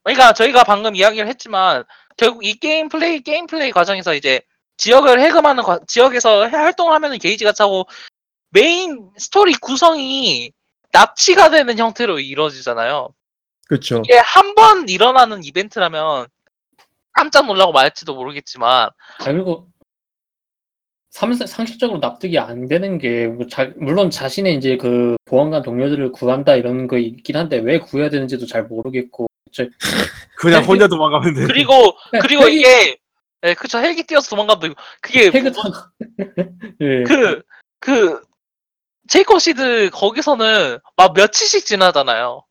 그러니까 0.04 0.34
저희가 0.34 0.62
방금 0.64 0.94
이야기를 0.94 1.26
했지만 1.26 1.84
결국 2.18 2.44
이 2.44 2.52
게임 2.54 2.90
플레이 2.90 3.22
게임 3.22 3.46
플레이 3.46 3.70
과정에서 3.70 4.12
이제 4.14 4.42
지역을 4.76 5.20
해금하는 5.22 5.62
과- 5.62 5.80
지역에서 5.86 6.44
해- 6.48 6.54
활동하면은 6.56 7.18
게이지가 7.18 7.52
차고 7.52 7.86
메인 8.50 9.10
스토리 9.16 9.52
구성이 9.54 10.52
납치가 10.92 11.50
되는 11.50 11.78
형태로 11.78 12.18
이루어지잖아요. 12.20 13.10
그렇죠. 13.68 14.02
이게 14.04 14.16
한 14.18 14.54
번 14.54 14.88
일어나는 14.88 15.44
이벤트라면 15.44 16.26
깜짝 17.12 17.46
놀라고 17.46 17.72
말할지도 17.72 18.14
모르겠지만 18.14 18.88
아, 18.88 19.24
그리고 19.24 19.68
삼- 21.10 21.32
상식적으로 21.34 21.98
납득이 21.98 22.38
안 22.38 22.66
되는 22.68 22.98
게 22.98 23.26
뭐 23.28 23.46
자- 23.46 23.72
물론 23.76 24.10
자신의 24.10 24.54
이제 24.56 24.76
그 24.76 25.16
보안관 25.26 25.62
동료들을 25.62 26.12
구한다 26.12 26.54
이런 26.54 26.86
거 26.86 26.96
있긴 26.98 27.36
한데 27.36 27.58
왜 27.58 27.78
구해야 27.78 28.08
되는지도 28.08 28.46
잘 28.46 28.64
모르겠고 28.64 29.26
그냥 30.36 30.60
헬기- 30.60 30.66
혼자 30.66 30.88
도망가면 30.88 31.34
돼. 31.34 31.46
그리고 31.46 31.94
그리고 32.22 32.44
헬기- 32.44 32.60
이게 32.60 32.96
예, 33.44 33.54
그쵸 33.54 33.78
헬기 33.78 34.02
뛰어서 34.04 34.30
도망가도 34.30 34.60
되고 34.60 34.74
그게 35.00 35.30
태그 35.30 35.48
뭐- 35.48 35.62
타고 35.62 35.74
예. 36.80 37.02
그, 37.04 37.42
그, 37.80 38.20
제이콥 39.08 39.40
시드 39.40 39.90
거기서는 39.92 40.78
막 40.96 41.12
며칠씩 41.14 41.64
지나잖아요. 41.66 42.44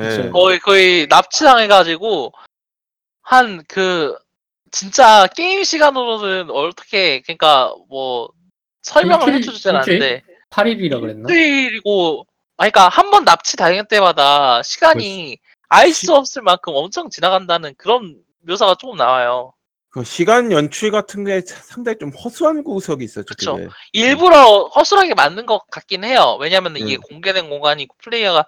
예. 0.00 0.30
거의, 0.30 0.58
거의 0.58 1.06
납치당해가지고, 1.08 2.32
한 3.22 3.62
그, 3.68 4.16
진짜 4.72 5.26
게임 5.36 5.62
시간으로는 5.62 6.50
어떻게, 6.50 7.20
그러니까 7.22 7.72
뭐, 7.88 8.28
설명을 8.82 9.26
일주일- 9.28 9.36
해주진? 9.54 9.76
않는데, 9.76 10.22
8일이라 10.50 11.00
그랬나? 11.00 11.28
일주일이고, 11.28 12.26
아, 12.56 12.68
그러니까 12.68 12.88
한 12.88 13.10
번 13.10 13.24
납치 13.24 13.56
당할 13.56 13.86
때마다 13.86 14.62
시간이 14.62 15.38
알 15.68 15.92
수 15.92 16.14
없을 16.14 16.42
만큼 16.42 16.72
엄청 16.74 17.08
지나간다는 17.10 17.74
그런 17.76 18.20
묘사가 18.40 18.74
조금 18.76 18.96
나와요. 18.96 19.52
그 19.94 20.02
시간 20.02 20.50
연출 20.50 20.90
같은 20.90 21.22
게 21.24 21.40
상당히 21.42 21.96
좀 21.98 22.10
허수한 22.10 22.64
구석이 22.64 23.04
있었죠. 23.04 23.26
그쵸. 23.26 23.54
그게. 23.54 23.68
일부러 23.92 24.64
허술하게 24.74 25.14
만든 25.14 25.46
것 25.46 25.64
같긴 25.70 26.02
해요. 26.02 26.36
왜냐면 26.40 26.76
이게 26.76 26.96
음. 26.96 27.00
공개된 27.02 27.48
공간이고 27.48 27.94
플레이어가 27.98 28.44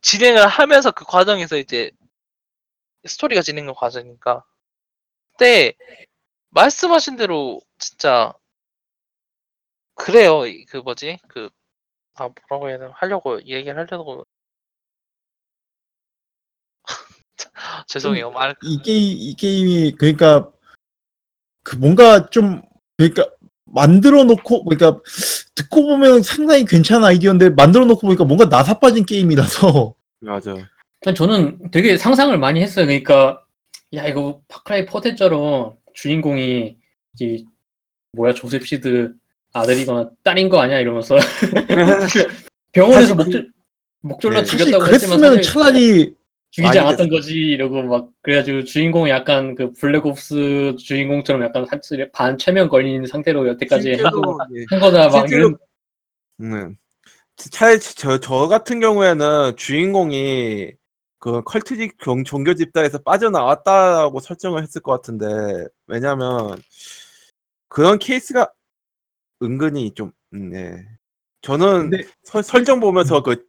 진행을 0.00 0.46
하면서 0.46 0.90
그 0.90 1.04
과정에서 1.04 1.58
이제 1.58 1.90
스토리가 3.04 3.42
진행된 3.42 3.74
과정이니까. 3.74 4.42
근데 5.36 5.74
말씀하신 6.50 7.16
대로 7.16 7.60
진짜 7.78 8.32
그래요. 9.94 10.46
이- 10.46 10.64
그 10.64 10.78
뭐지? 10.78 11.18
그 11.28 11.50
아, 12.14 12.30
뭐라고 12.48 12.70
해야 12.70 12.78
되나? 12.78 12.92
하려고 12.96 13.42
얘기를 13.42 13.76
하려고 13.76 14.24
죄송해요. 17.88 18.30
말 18.30 18.54
이 18.62 18.80
게임 18.82 19.18
이 19.18 19.34
게임이 19.34 19.92
그러니까 19.98 20.50
그 21.68 21.76
뭔가 21.76 22.30
좀 22.30 22.62
그러니까 22.96 23.28
만들어 23.66 24.24
놓고 24.24 24.64
그러니까 24.64 25.02
듣고 25.54 25.86
보면 25.86 26.22
상당히 26.22 26.64
괜찮은 26.64 27.04
아이디어인데 27.04 27.50
만들어 27.50 27.84
놓고 27.84 28.06
보니까 28.06 28.24
뭔가 28.24 28.46
나사 28.46 28.78
빠진 28.78 29.04
게임이라서 29.04 29.94
맞아. 30.20 30.54
일단 31.02 31.14
저는 31.14 31.70
되게 31.70 31.98
상상을 31.98 32.36
많이 32.38 32.62
했어요. 32.62 32.86
그러니까 32.86 33.42
야 33.94 34.06
이거 34.06 34.40
파크라이 34.48 34.86
포 34.86 34.99
때처럼 34.99 35.74
주인공이 35.92 36.76
이 37.20 37.44
뭐야 38.12 38.32
조셉 38.32 38.66
시드 38.66 39.12
아들이거나 39.52 40.08
딸인 40.24 40.48
거 40.48 40.60
아니야 40.60 40.80
이러면서 40.80 41.16
병원에서 42.72 43.14
목줄 43.14 43.52
목졸라 44.00 44.40
네. 44.40 44.44
사실 44.46 44.58
죽였다고 44.58 44.92
했지만 44.92 45.18
그랬으면 45.18 45.36
사실 45.36 45.52
차라리 45.52 46.14
죽이지 46.50 46.78
않았던. 46.78 47.08
거지 47.10 47.34
이러고 47.34 47.82
막 47.82 48.08
그래가지고 48.22 48.64
주인공이 48.64 49.10
약간 49.10 49.54
그 49.54 49.72
블랙옵스 49.74 50.76
주인공처럼 50.78 51.42
약간 51.42 51.66
환술에 51.68 52.10
반 52.12 52.38
최면 52.38 52.68
걸린 52.68 53.06
상태로 53.06 53.46
여태까지 53.48 53.94
한, 53.96 54.10
거- 54.10 54.10
실제로, 54.10 54.38
예. 54.56 54.64
한 54.70 54.80
거다 54.80 55.08
막 55.08 55.28
실제로 55.28 55.48
이런 55.48 55.58
음. 56.40 56.76
차라리 57.36 57.78
저, 57.80 58.18
저 58.18 58.48
같은 58.48 58.80
경우에는 58.80 59.56
주인공이 59.56 60.72
그 61.20 61.42
컬트적 61.42 61.98
종- 61.98 62.24
종교 62.24 62.54
집단에서 62.54 62.98
빠져나왔다고 62.98 64.18
설정을 64.20 64.62
했을 64.62 64.80
것 64.80 64.92
같은데 64.92 65.26
왜냐면 65.86 66.56
그런 67.68 67.98
케이스가 67.98 68.50
은근히 69.42 69.92
좀 69.94 70.12
음, 70.32 70.50
네. 70.50 70.84
저는 71.42 71.90
근데 71.90 72.04
설- 72.24 72.42
설정 72.42 72.80
보면서 72.80 73.22
그 73.22 73.44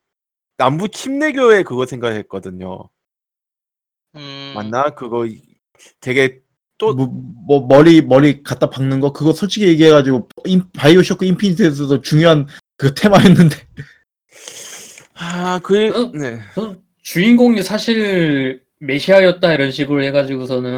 남부 0.60 0.90
침례교회 0.90 1.64
그거 1.64 1.86
생각했거든요. 1.86 2.90
음, 4.16 4.52
맞나? 4.54 4.90
그거 4.90 5.26
이- 5.26 5.42
되게 6.02 6.42
또- 6.78 6.94
뭐, 6.94 7.08
뭐 7.48 7.66
머리 7.66 8.02
머리 8.02 8.44
갖다 8.44 8.70
박는 8.70 9.00
거 9.00 9.14
그거 9.14 9.32
솔직히 9.32 9.68
얘기해가지고 9.70 10.28
인- 10.46 10.70
바이오쇼크 10.74 11.26
인피니트에서도 11.26 12.02
중요한 12.02 12.46
그 12.76 12.94
테마였는데 12.94 13.56
아, 15.16 15.60
그, 15.64 15.90
어? 15.96 16.12
네. 16.14 16.40
그 16.54 16.82
주인공이 17.04 17.64
사실 17.64 18.62
메시아였다 18.80 19.54
이런 19.54 19.72
식으로 19.72 20.04
해가지고서는 20.04 20.78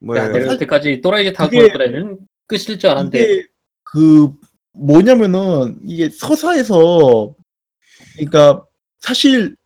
뭐예요? 0.00 0.24
야 0.24 0.28
내려올 0.32 0.58
때까지 0.58 1.00
또라이게 1.00 1.32
타고 1.32 1.50
거라는 1.56 2.18
끝일 2.48 2.78
줄 2.80 2.90
알았는데 2.90 3.44
그 3.84 4.32
뭐냐면은 4.72 5.78
이게 5.84 6.08
서사에서 6.10 7.34
그러니까 8.14 8.64
사실 8.98 9.56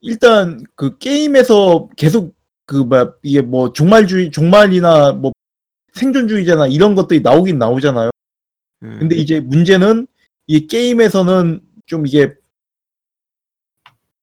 일단 0.00 0.64
그 0.74 0.98
게임에서 0.98 1.88
계속 1.96 2.34
그뭐 2.66 3.14
이게 3.22 3.40
뭐 3.40 3.72
종말주의 3.72 4.30
종말이나 4.30 5.12
뭐 5.12 5.32
생존주의자나 5.94 6.66
이런 6.66 6.94
것들이 6.94 7.20
나오긴 7.20 7.58
나오잖아요. 7.58 8.10
음. 8.82 8.96
근데 8.98 9.16
이제 9.16 9.40
문제는 9.40 10.06
이 10.46 10.66
게임에서는 10.66 11.60
좀 11.86 12.06
이게 12.06 12.34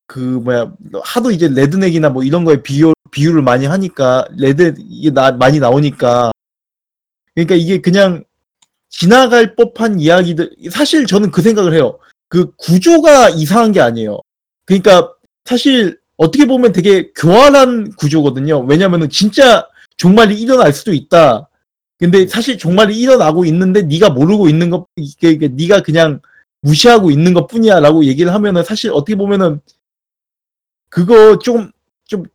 그 0.06 0.20
뭐야 0.20 0.74
하도 1.04 1.32
이제 1.32 1.48
레드넥이나 1.48 2.10
뭐 2.10 2.24
이런 2.24 2.44
거에 2.44 2.62
비유 2.62 2.94
비유를 3.12 3.42
많이 3.42 3.66
하니까 3.66 4.28
레드 4.38 4.74
이게 4.78 5.12
나 5.12 5.32
많이 5.32 5.60
나오니까 5.60 6.32
그러니까 7.34 7.56
이게 7.56 7.80
그냥 7.82 8.24
지나갈 8.90 9.56
법한 9.56 10.00
이야기들 10.00 10.56
사실 10.72 11.06
저는 11.06 11.32
그 11.32 11.42
생각을 11.42 11.74
해요. 11.74 11.98
그 12.34 12.52
구조가 12.56 13.30
이상한 13.30 13.72
게 13.72 13.80
아니에요. 13.80 14.20
그러니까 14.66 15.14
사실 15.46 16.00
어떻게 16.18 16.46
보면 16.46 16.72
되게 16.72 17.12
교활한 17.14 17.94
구조거든요. 17.94 18.62
왜냐면은 18.62 19.08
진짜 19.10 19.68
종말이 19.98 20.42
일어날 20.42 20.74
수도 20.74 20.94
있다. 20.94 21.48
근데 22.00 22.26
사실 22.26 22.58
종말이 22.58 23.00
일어나고 23.00 23.46
있는데 23.46 23.84
네가 23.84 24.10
모르고 24.10 24.50
있는 24.50 24.72
것 24.72 24.88
이게, 24.96 25.30
이게 25.30 25.48
네가 25.48 25.82
그냥 25.84 26.22
무시하고 26.62 27.12
있는 27.12 27.36
것 27.36 27.46
뿐이야라고 27.48 28.06
얘기를 28.06 28.34
하면은 28.34 28.64
사실 28.64 28.92
어떻게 28.92 29.16
보면은 29.16 29.62
그거 30.90 31.38
좀 31.38 31.72
좀 32.08 32.26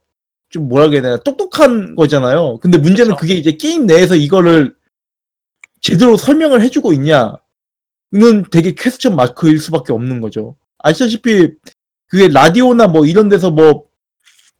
좀 0.50 0.68
뭐라 0.68 0.88
그래야 0.88 1.02
되나 1.02 1.16
똑똑한 1.18 1.94
거잖아요. 1.94 2.58
근데 2.58 2.78
문제는. 2.78 3.16
그게 3.16 3.34
이제 3.34 3.52
게임 3.52 3.86
내에서 3.86 4.14
이거를 4.14 4.74
제대로 5.80 6.16
설명을 6.16 6.62
해주고 6.62 6.92
있냐 6.94 7.36
는 8.10 8.44
되게 8.50 8.74
퀘스천 8.74 9.16
마크일 9.16 9.58
수밖에 9.58 9.92
없는 9.92 10.20
거죠. 10.20 10.56
아시다시피 10.78 11.50
그게 12.06 12.28
라디오나 12.28 12.86
뭐 12.86 13.04
이런 13.04 13.28
데서 13.28 13.50
뭐 13.50 13.84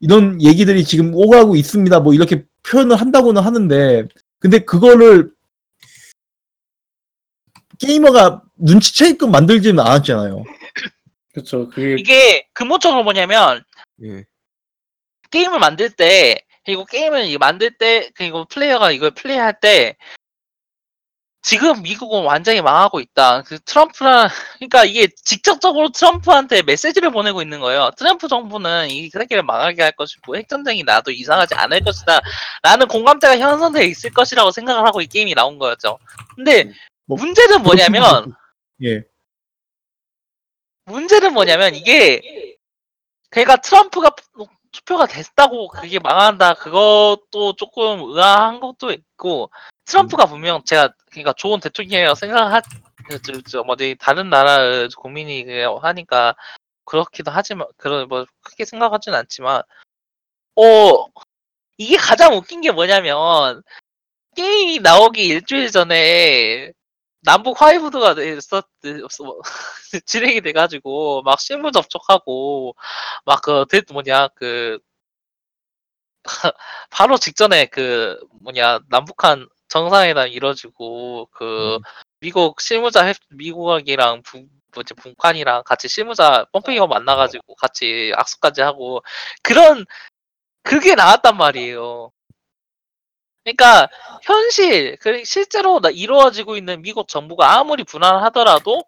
이런 0.00 0.42
얘기들이 0.42 0.84
지금 0.84 1.14
오가고 1.14 1.56
있습니다. 1.56 2.00
뭐 2.00 2.12
이렇게 2.12 2.44
표현을 2.62 2.96
한다고는 2.96 3.42
하는데 3.42 4.06
근데 4.38 4.58
그거를 4.58 5.30
게이머가 7.78 8.42
눈치채게끔 8.56 9.30
만들지는 9.30 9.80
않았잖아요. 9.80 10.44
그렇죠 11.32 11.68
그게 11.70 11.94
이게 11.98 12.48
근본적으로 12.52 13.02
뭐냐면 13.02 13.64
예. 14.02 14.24
게임을 15.30 15.58
만들 15.58 15.90
때 15.90 16.44
그리고 16.64 16.84
게임을 16.84 17.38
만들 17.38 17.70
때 17.78 18.10
그리고 18.14 18.44
플레이어가 18.46 18.90
이걸 18.90 19.12
플레이할 19.12 19.58
때 19.60 19.96
지금 21.48 21.80
미국은 21.80 22.24
완전히 22.24 22.60
망하고 22.60 23.00
있다. 23.00 23.40
그 23.40 23.58
트럼프랑 23.60 24.28
그러니까 24.58 24.84
이게 24.84 25.08
직접적으로 25.24 25.88
트럼프한테 25.88 26.60
메시지를 26.60 27.10
보내고 27.10 27.40
있는 27.40 27.60
거예요. 27.60 27.90
트럼프 27.96 28.28
정부는 28.28 28.90
이 28.90 29.08
세계를 29.08 29.42
망하게 29.44 29.82
할 29.82 29.92
것이고 29.92 30.36
핵전쟁이 30.36 30.82
나도 30.84 31.10
이상하지 31.10 31.54
않을 31.54 31.80
것이다. 31.84 32.20
라는 32.62 32.86
공감대가 32.86 33.38
형성돼 33.38 33.86
있을 33.86 34.10
것이라고 34.10 34.50
생각을 34.50 34.86
하고 34.86 35.00
이 35.00 35.06
게임이 35.06 35.34
나온 35.34 35.58
거였죠. 35.58 35.98
근데 36.36 36.70
뭐, 37.06 37.16
문제는 37.16 37.62
뭐냐면 37.62 38.34
예. 38.82 39.04
문제는 40.84 41.32
뭐냐면 41.32 41.74
이게 41.74 42.20
걔가 43.30 43.56
트럼프가 43.56 44.10
투표가 44.78 45.06
됐다고 45.06 45.68
그게 45.68 45.98
망한다. 45.98 46.54
그것도 46.54 47.54
조금 47.56 48.00
의아한 48.02 48.60
것도 48.60 48.92
있고 48.92 49.50
트럼프가 49.84 50.26
분명 50.26 50.62
제가 50.64 50.92
그러니까 51.10 51.32
좋은 51.32 51.60
대통령이라고 51.60 52.14
생각하 52.14 52.62
뭐지 53.66 53.96
다른 53.98 54.30
나라의 54.30 54.88
국민이 54.96 55.44
그냥 55.44 55.78
하니까 55.80 56.34
그렇기도 56.84 57.30
하지만 57.30 57.66
그런 57.76 58.08
뭐 58.08 58.26
크게 58.42 58.64
생각하진 58.64 59.14
않지만 59.14 59.62
어 60.56 61.06
이게 61.78 61.96
가장 61.96 62.34
웃긴 62.34 62.60
게 62.60 62.70
뭐냐면 62.70 63.62
게임이 64.36 64.80
나오기 64.80 65.26
일주일 65.26 65.70
전에 65.70 66.72
남북 67.22 67.60
화이브드가 67.60 68.14
있었 68.22 68.66
뭐, 69.24 69.40
진행이 70.06 70.40
돼가지고 70.42 71.22
막 71.22 71.40
실무 71.40 71.72
접촉하고 71.72 72.74
막 73.26 73.42
그 73.42 73.66
뭐냐 73.92 74.28
그 74.34 74.78
바로 76.90 77.16
직전에 77.18 77.66
그 77.66 78.18
뭐냐 78.42 78.80
남북한 78.88 79.48
정상회담 79.68 80.28
이뤄지고 80.28 81.28
그 81.32 81.78
미국 82.20 82.60
실무자 82.60 83.06
협- 83.08 83.16
미국이랑 83.30 84.22
북 84.22 84.48
뭐지 84.74 84.94
북한이랑 84.94 85.62
같이 85.64 85.88
실무자 85.88 86.44
pom페이오 86.52 86.86
만나가지고 86.88 87.54
같이 87.56 88.12
악수까지 88.16 88.60
하고 88.62 89.02
그런 89.42 89.84
그게 90.64 90.94
나왔단 90.96 91.36
말이에요. 91.36 92.12
그러니까 93.48 93.88
현실 94.22 94.96
그 95.00 95.24
실제로 95.24 95.80
나- 95.80 95.90
이루어지고 95.90 96.56
있는 96.56 96.82
미국 96.82 97.08
정부가 97.08 97.58
아무리 97.58 97.82
불안하더라도 97.84 98.84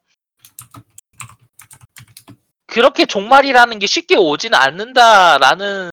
그렇게 2.66 3.06
종말이라는 3.06 3.78
게 3.78 3.86
쉽게 3.86 4.16
오지는 4.16 4.58
않는다라는 4.58 5.90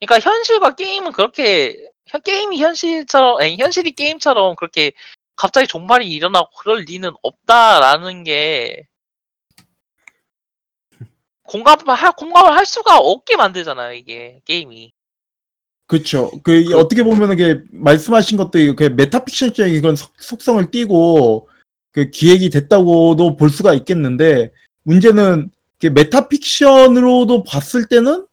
그러니까 0.00 0.30
현실과 0.30 0.74
게임은 0.74 1.12
그렇게 1.12 1.76
현- 2.06 2.22
게임이 2.22 2.58
현실처럼 2.60 3.40
아니 3.40 3.56
현실이 3.58 3.92
게임처럼 3.92 4.56
그렇게 4.56 4.92
갑자기 5.36 5.66
종말이 5.68 6.08
일어나고 6.10 6.50
그럴 6.58 6.80
리는 6.80 7.10
없다라는 7.22 8.24
게 8.24 8.86
공감을 11.44 11.94
할 11.94 12.12
공감을 12.12 12.56
할 12.56 12.66
수가 12.66 12.98
없게 12.98 13.36
만들잖아요 13.36 13.94
이게 13.94 14.40
게임이 14.44 14.92
그렇죠. 15.90 16.30
그 16.44 16.64
그- 16.64 16.76
어떻게 16.78 17.02
보면 17.02 17.32
이게 17.32 17.60
말씀하신 17.72 18.36
것도 18.38 18.76
그 18.76 18.84
메타픽션적인 18.96 19.80
그런 19.82 19.96
속- 19.96 20.12
속성을 20.20 20.70
띠고 20.70 21.48
그 21.90 22.10
기획이 22.10 22.48
됐다고도 22.50 23.34
볼 23.36 23.50
수가 23.50 23.74
있겠는데 23.74 24.52
문제는 24.84 25.50
이게 25.78 25.90
메타픽션으로도 25.90 27.42
봤을 27.42 27.86
때는 27.86 28.24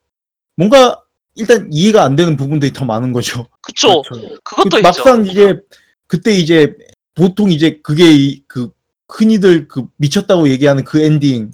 뭔가 0.55 1.01
일단 1.33 1.67
이해가 1.71 2.03
안 2.03 2.15
되는 2.15 2.37
부분들이 2.37 2.71
더 2.73 2.85
많은 2.85 3.11
거죠. 3.11 3.47
그쵸 3.61 4.03
그렇죠. 4.03 4.35
그것도 4.43 4.69
그 4.69 4.77
있죠 4.77 4.81
막상 4.83 5.25
이제 5.25 5.59
그때 6.05 6.33
이제 6.35 6.75
보통 7.15 7.51
이제 7.51 7.79
그게 7.81 8.11
이- 8.11 8.43
그 8.47 8.69
흔히들 9.09 9.67
그 9.67 9.87
미쳤다고 9.97 10.49
얘기하는 10.49 10.83
그 10.83 11.01
엔딩 11.01 11.49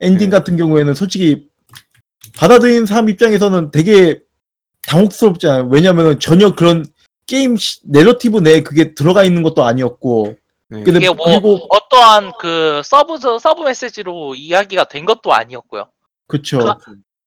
엔딩 0.00 0.30
네. 0.30 0.36
같은 0.36 0.56
경우에는 0.56 0.94
솔직히 0.94 1.48
받아들이는 2.38 2.86
사람 2.86 3.10
입장에서는 3.10 3.70
되게 3.72 4.20
당혹스럽잖아요. 4.88 5.68
왜냐면은 5.70 6.18
전혀 6.18 6.54
그런 6.54 6.86
게임 7.26 7.56
시- 7.56 7.80
내러티브 7.84 8.38
내에 8.40 8.62
그게 8.62 8.94
들어가 8.94 9.22
있는 9.22 9.42
것도 9.42 9.62
아니었고 9.64 10.36
네. 10.70 10.82
근데 10.82 10.98
이게 10.98 11.10
뭐 11.10 11.26
그리고 11.26 11.60
어떠한 11.70 12.32
그 12.40 12.80
서브 12.84 13.18
서브 13.18 13.62
메시지로 13.62 14.34
이야기가 14.34 14.84
된 14.84 15.04
것도 15.04 15.32
아니었고요 15.32 15.88
그쵸 16.26 16.58
가- 16.58 16.78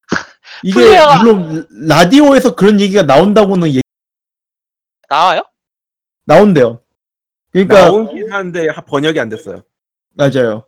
이게 0.63 0.79
플레이어가- 0.79 1.17
물론 1.23 1.67
라디오에서 1.87 2.55
그런 2.55 2.79
얘기가 2.79 3.03
나온다고는 3.03 3.67
얘기 3.69 3.81
나와요? 5.09 5.43
나온대요. 6.25 6.81
그러니까 7.51 7.85
나오긴 7.85 8.31
한데 8.31 8.69
하- 8.69 8.81
번역이 8.81 9.19
안 9.19 9.29
됐어요. 9.29 9.63
맞아요. 10.13 10.65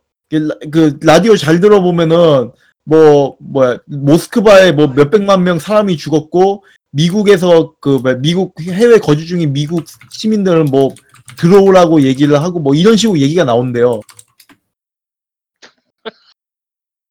그 0.70 0.98
라디오 1.02 1.36
잘 1.36 1.60
들어보면은 1.60 2.52
뭐 2.84 3.36
뭐야 3.40 3.78
모스크바에 3.86 4.72
뭐 4.72 4.88
몇백만 4.88 5.42
명 5.44 5.58
사람이 5.58 5.96
죽었고 5.96 6.64
미국에서 6.94 7.74
그 7.80 8.00
미국 8.20 8.54
해외 8.60 8.98
거주 8.98 9.26
중인 9.26 9.52
미국 9.52 9.84
시민들은 10.10 10.66
뭐 10.66 10.94
들어오라고 11.36 12.02
얘기를 12.02 12.40
하고 12.40 12.60
뭐 12.60 12.74
이런 12.74 12.96
식으로 12.96 13.18
얘기가 13.18 13.44
나온대요. 13.44 14.00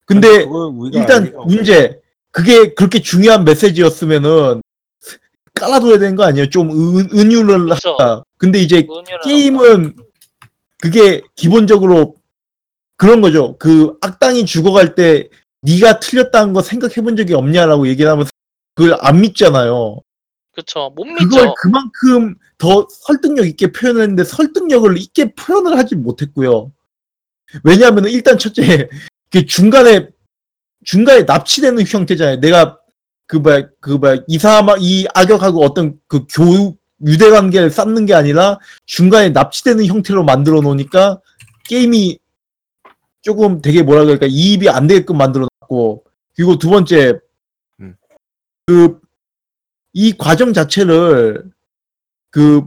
근데 0.06 0.46
일단 0.94 1.34
문제 1.46 2.00
그게 2.32 2.74
그렇게 2.74 3.02
중요한 3.02 3.44
메시지였으면은 3.44 4.62
깔아둬야 5.54 6.00
되는 6.00 6.16
거 6.16 6.24
아니에요? 6.24 6.50
좀 6.50 6.72
은, 6.72 7.10
은유를 7.14 7.68
그쵸. 7.70 7.92
하다. 7.92 8.24
근데 8.38 8.60
이제 8.60 8.88
게임은 9.24 9.96
그게 10.82 11.22
기본적으로 11.36 12.16
그런 12.96 13.22
거죠. 13.22 13.58
그 13.58 13.98
악당이 14.02 14.46
죽어갈 14.46 14.96
때 14.96 15.30
네가 15.62 16.00
틀렸다는 16.00 16.54
거 16.54 16.62
생각해 16.62 16.96
본 16.96 17.16
적이 17.16 17.34
없냐라고 17.34 17.88
얘기를 17.88 18.10
하면 18.12 18.26
그걸 18.76 18.98
안 19.02 19.22
믿잖아요. 19.22 20.02
그쵸. 20.54 20.92
못 20.96 21.04
그걸 21.04 21.44
믿죠. 21.46 21.56
그만큼 21.62 22.36
더 22.58 22.88
설득력 22.90 23.48
있게 23.48 23.72
표현했는데 23.72 24.24
설득력을 24.24 24.98
있게 24.98 25.34
표현을 25.34 25.78
하지 25.78 25.96
못했고요. 25.96 26.72
왜냐하면 27.64 28.06
일단 28.06 28.38
첫째 28.38 28.90
그 29.32 29.46
중간에 29.46 30.10
중간에 30.84 31.24
납치되는 31.24 31.86
형태잖아요. 31.86 32.40
내가 32.40 32.80
그 33.28 33.38
뭐야 33.38 33.68
그 33.80 33.92
뭐야 33.92 34.18
이사마 34.28 34.76
이 34.80 35.06
악역하고 35.14 35.64
어떤 35.64 36.00
그 36.08 36.26
교육 36.30 36.78
유대 37.06 37.30
관계를 37.30 37.70
쌓는 37.70 38.06
게 38.06 38.14
아니라 38.14 38.60
중간에 38.86 39.30
납치되는 39.30 39.86
형태로 39.86 40.24
만들어 40.24 40.62
놓으니까 40.62 41.20
게임이 41.68 42.20
조금 43.22 43.62
되게 43.62 43.82
뭐라 43.82 44.06
그럴까 44.06 44.28
이입이 44.30 44.70
안 44.70 44.88
되게끔 44.88 45.18
만들어 45.18 45.48
놨고 45.62 46.04
그리고 46.36 46.58
두 46.58 46.70
번째 46.70 47.14
음. 47.14 47.20
그 48.66 49.04
이 49.94 50.12
과정 50.18 50.54
자체를 50.54 51.52
그 52.32 52.64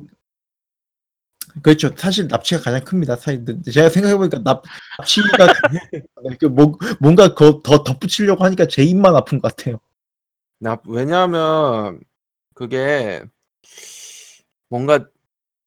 그렇죠. 1.63 1.91
사실 1.97 2.29
납치가 2.29 2.61
가장 2.61 2.85
큽니다. 2.85 3.17
사실 3.17 3.45
제가 3.73 3.89
생각해보니까 3.89 4.43
납, 4.43 4.63
납치가 4.99 5.27
그 6.39 6.47
뭐, 6.47 6.77
뭔가 7.01 7.35
거- 7.35 7.63
더 7.63 7.83
덧붙이려고 7.83 8.45
하니까 8.45 8.67
제 8.67 8.83
입만 8.85 9.17
아픈 9.17 9.41
것 9.41 9.57
같아요. 9.57 9.81
나 10.61 10.79
왜냐하면 10.87 12.01
그게 12.55 13.25
뭔가 14.69 15.09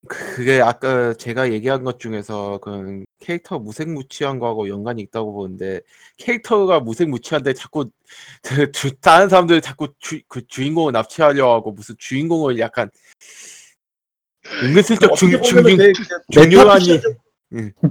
그게 0.08 0.62
아까 0.62 1.14
제가 1.14 1.52
얘기한 1.52 1.84
것 1.84 2.00
중에서 2.00 2.60
그 2.62 3.04
캐릭터 3.20 3.60
무색무취한 3.60 4.40
거하고 4.40 4.70
연관이 4.70 5.02
있다고 5.02 5.34
보는데 5.34 5.82
캐릭터가 6.18 6.80
무색무취한데 6.80 7.54
자꾸 7.54 7.90
주- 8.74 8.96
다른 9.02 9.28
사람들이 9.28 9.62
자꾸 9.62 9.90
주, 10.00 10.22
그 10.28 10.46
주인공을 10.48 10.94
납치하려 10.94 11.54
하고 11.54 11.72
무슨 11.74 11.96
주인공을 11.98 12.60
약간 12.60 12.90
은근슬쩍 14.64 15.16
중, 15.16 15.30
어떻게 15.36 15.42
중, 15.48 15.58
보면은 15.64 15.94
중, 15.94 15.94
내- 16.30 16.50
중요하니 16.50 16.86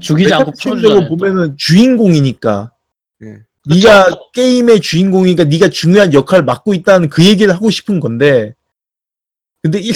죽이지 0.00 0.32
않고 0.32 0.44
메타픽션적으로 0.46 0.52
풀어주잖아요. 0.52 1.00
또. 1.00 1.08
보면은 1.16 1.56
주인공이니까 1.58 2.72
예. 3.24 3.38
네가 3.68 4.06
게임의 4.32 4.80
주인공이니까 4.80 5.44
네가 5.44 5.68
중요한 5.68 6.14
역할을 6.14 6.44
맡고 6.44 6.72
있다는 6.72 7.10
그 7.10 7.24
얘기를 7.24 7.52
하고 7.54 7.68
싶은 7.68 8.00
건데 8.00 8.54
근데 9.70 9.80
일, 9.80 9.92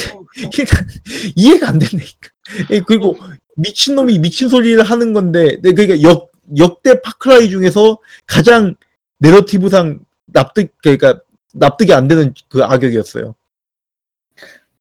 일단 0.59 0.87
이해가 1.35 1.69
안 1.71 1.79
된다니까 1.79 2.29
예, 2.71 2.81
그리고 2.81 3.17
미친놈이 3.57 4.19
미친 4.19 4.49
소리를 4.49 4.83
하는 4.83 5.13
건데 5.15 5.59
네, 5.63 5.73
그러니까 5.73 6.03
역, 6.03 6.31
역대 6.59 7.01
파크라이 7.01 7.49
중에서 7.49 7.99
가장 8.27 8.75
내러티브상 9.19 10.01
납득 10.27 10.75
그러니까 10.83 11.21
납득이 11.55 11.93
안 11.95 12.07
되는 12.07 12.35
그 12.49 12.63
악역이었어요 12.63 13.35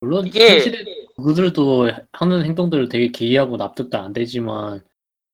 물론 0.02 0.28
이게- 0.28 0.62
그들도 1.24 1.92
하는 2.12 2.44
행동들을 2.46 2.89
되게 2.89 3.10
기이하고 3.10 3.56
납득도 3.58 3.98
안 3.98 4.12
되지만 4.12 4.82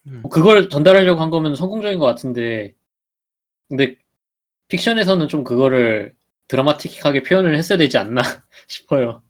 음. 0.08 0.20
뭐 0.22 0.30
그걸 0.30 0.70
전달하려고 0.70 1.22
한 1.22 1.30
거면 1.30 1.56
성공적인 1.56 1.98
것 2.00 2.06
같은데 2.06 2.74
근데 3.70 3.96
픽션에서는 4.68 5.30
좀 5.30 5.44
그거를 5.44 6.14
드라마틱하게 6.50 7.24
표현을 7.24 7.56
했어야 7.58 7.78
되지 7.78 7.98
않나 7.98 8.22
싶어요. 8.68 9.22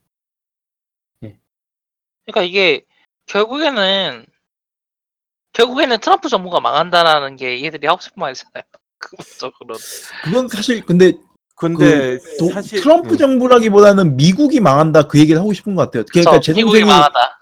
그러니까 2.28 2.42
이게 2.42 2.84
결국에는 3.26 4.26
결국에는 5.54 5.98
트럼프 5.98 6.28
정부가 6.28 6.60
망한다라는 6.60 7.36
게 7.36 7.64
얘들이 7.64 7.86
하고 7.86 8.00
싶은 8.00 8.20
말이잖아요. 8.20 8.62
그것적으로. 8.98 9.76
그건 10.24 10.48
사실 10.48 10.84
근데 10.84 11.14
근데 11.54 12.18
도- 12.38 12.50
사실 12.50 12.80
트럼프 12.80 13.14
음. 13.14 13.18
정부라기보다는 13.18 14.16
미국이 14.16 14.60
망한다 14.60 15.04
그 15.08 15.18
얘기를 15.18 15.40
하고 15.40 15.52
싶은 15.52 15.74
것 15.74 15.82
같아요 15.82 16.04
그러니까 16.10 16.40
제 16.40 16.52
미국이 16.52 16.80
동생이 16.80 16.90
망하다. 16.98 17.38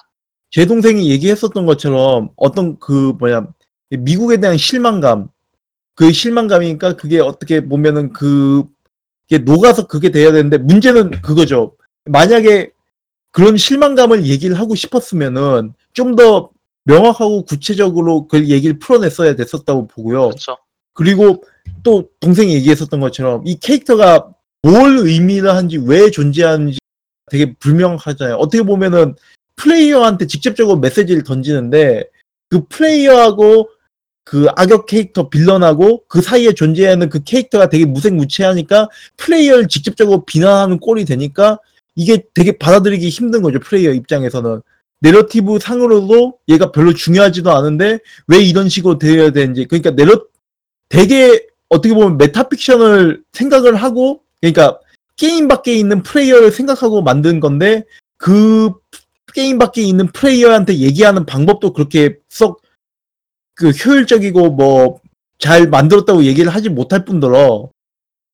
제 0.50 0.64
동생이 0.64 1.10
얘기했었던 1.10 1.66
것처럼 1.66 2.30
어떤 2.36 2.78
그 2.78 3.12
뭐냐 3.18 3.46
미국에 3.90 4.38
대한 4.38 4.56
실망감 4.56 5.28
그 5.94 6.12
실망감이니까 6.12 6.96
그게 6.96 7.20
어떻게 7.20 7.66
보면은 7.66 8.12
그 8.12 8.64
이게 9.28 9.42
녹아서 9.42 9.86
그게 9.86 10.10
돼야 10.10 10.32
되는데 10.32 10.56
문제는 10.58 11.20
그거죠 11.20 11.76
만약에 12.06 12.70
그런 13.36 13.58
실망감을 13.58 14.24
얘기를 14.24 14.58
하고 14.58 14.74
싶었으면은 14.74 15.74
좀 15.92 16.16
더 16.16 16.48
명확하고 16.84 17.44
구체적으로 17.44 18.26
그 18.28 18.48
얘기를 18.48 18.78
풀어냈어야 18.78 19.36
됐었다고 19.36 19.88
보고요 19.88 20.28
그렇죠. 20.28 20.56
그리고 20.94 21.44
또 21.82 22.08
동생이 22.20 22.54
얘기했었던 22.54 22.98
것처럼 22.98 23.42
이 23.44 23.58
캐릭터가 23.58 24.28
뭘 24.62 24.96
의미를 24.98 25.50
하는지 25.50 25.76
왜 25.76 26.10
존재하는지 26.10 26.78
되게 27.30 27.52
불명하잖아요. 27.54 28.36
어떻게 28.36 28.62
보면은 28.62 29.16
플레이어한테 29.56 30.26
직접적으로 30.26 30.78
메시지를 30.78 31.22
던지는데 31.22 32.04
그 32.48 32.64
플레이어하고 32.68 33.68
그 34.24 34.46
악역 34.56 34.86
캐릭터 34.86 35.28
빌런하고 35.28 36.04
그 36.08 36.22
사이에 36.22 36.52
존재하는 36.52 37.10
그 37.10 37.22
캐릭터가 37.22 37.68
되게 37.68 37.84
무색무취하니까 37.84 38.88
플레이어를 39.18 39.68
직접적으로 39.68 40.24
비난하는 40.24 40.78
꼴이 40.78 41.04
되니까 41.04 41.58
이게 41.96 42.24
되게 42.34 42.52
받아들이기 42.52 43.08
힘든 43.08 43.42
거죠. 43.42 43.58
플레이어 43.58 43.92
입장에서는. 43.92 44.62
내러티브 45.00 45.58
상으로도 45.58 46.38
얘가 46.48 46.72
별로 46.72 46.94
중요하지도 46.94 47.50
않은데 47.50 47.98
왜 48.28 48.38
이런 48.38 48.68
식으로 48.68 48.98
되어야 48.98 49.30
되는지 49.30 49.66
그러니까 49.66 49.90
내러 49.90 50.24
되게 50.88 51.46
어떻게 51.68 51.92
보면 51.92 52.16
메타픽션을 52.16 53.22
생각을 53.32 53.76
하고 53.76 54.22
그러니까 54.40 54.78
게임 55.16 55.48
밖에 55.48 55.74
있는 55.74 56.02
플레이어를 56.02 56.50
생각하고 56.50 57.02
만든 57.02 57.40
건데 57.40 57.84
그 58.16 58.72
게임 59.34 59.58
밖에 59.58 59.82
있는 59.82 60.06
플레이어한테 60.12 60.78
얘기하는 60.78 61.26
방법도 61.26 61.72
그렇게 61.72 62.16
썩 62.28 62.62
그 63.54 63.70
효율적이고 63.70 64.50
뭐 64.50 65.00
잘 65.38 65.68
만들었다고 65.68 66.24
얘기를 66.24 66.54
하지 66.54 66.68
못할 66.68 67.04
뿐더러 67.04 67.70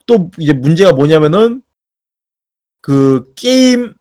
또 0.06 0.30
이제 0.38 0.52
문제가 0.52 0.92
뭐냐면은 0.92 1.62
그 2.82 3.32
게임 3.36 3.94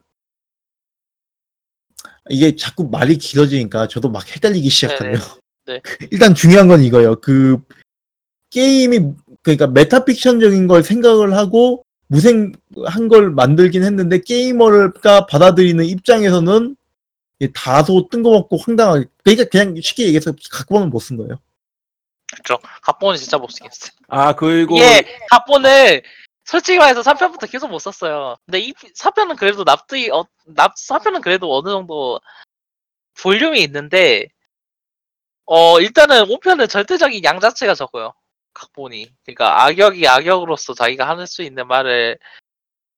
이게 2.29 2.55
자꾸 2.55 2.89
말이 2.89 3.17
길어지니까 3.17 3.87
저도 3.87 4.09
막 4.09 4.27
헷갈리기 4.27 4.69
시작하네요. 4.69 5.19
네. 5.67 5.81
일단 6.11 6.35
중요한 6.35 6.67
건 6.67 6.81
이거예요. 6.83 7.15
그 7.21 7.57
게임이 8.49 8.99
그러니까 9.43 9.67
메타픽션적인 9.67 10.67
걸 10.67 10.83
생각을 10.83 11.35
하고 11.35 11.85
무생한 12.07 13.07
걸 13.09 13.31
만들긴 13.31 13.83
했는데 13.83 14.19
게이머가 14.19 15.25
받아들이는 15.27 15.85
입장에서는 15.85 16.75
다소 17.53 18.07
뜬금없고 18.11 18.57
황당하게 18.57 19.05
그러니까 19.23 19.45
그냥 19.49 19.75
쉽게 19.81 20.03
얘기해서 20.05 20.33
각본은 20.51 20.89
못 20.89 20.99
쓴 20.99 21.17
거예요. 21.17 21.39
그렇죠. 22.43 22.61
각본은 22.83 23.17
진짜 23.17 23.37
못 23.37 23.49
쓰겠어요. 23.51 23.91
아 24.07 24.33
그리고 24.35 24.77
이게 24.77 25.05
각본을 25.29 26.03
솔직히 26.45 26.79
말해서 26.79 27.01
3편부터 27.01 27.49
계속 27.51 27.69
못 27.69 27.79
썼어요. 27.79 28.35
근데 28.45 28.59
이 28.59 28.73
4편은 28.73 29.37
그래도 29.37 29.63
납득이 29.63 30.09
어, 30.11 30.25
납 30.47 30.75
4편은 30.75 31.21
그래도 31.21 31.55
어느 31.55 31.69
정도 31.69 32.19
볼륨이 33.21 33.61
있는데 33.63 34.27
어 35.45 35.79
일단은 35.79 36.25
5편은 36.25 36.69
절대적인 36.69 37.23
양 37.23 37.39
자체가 37.39 37.73
적어요. 37.75 38.13
각본이. 38.53 39.13
그러니까 39.25 39.63
악역이 39.65 40.07
악역으로서 40.07 40.73
자기가 40.73 41.07
할 41.07 41.27
수 41.27 41.43
있는 41.43 41.67
말을 41.67 42.17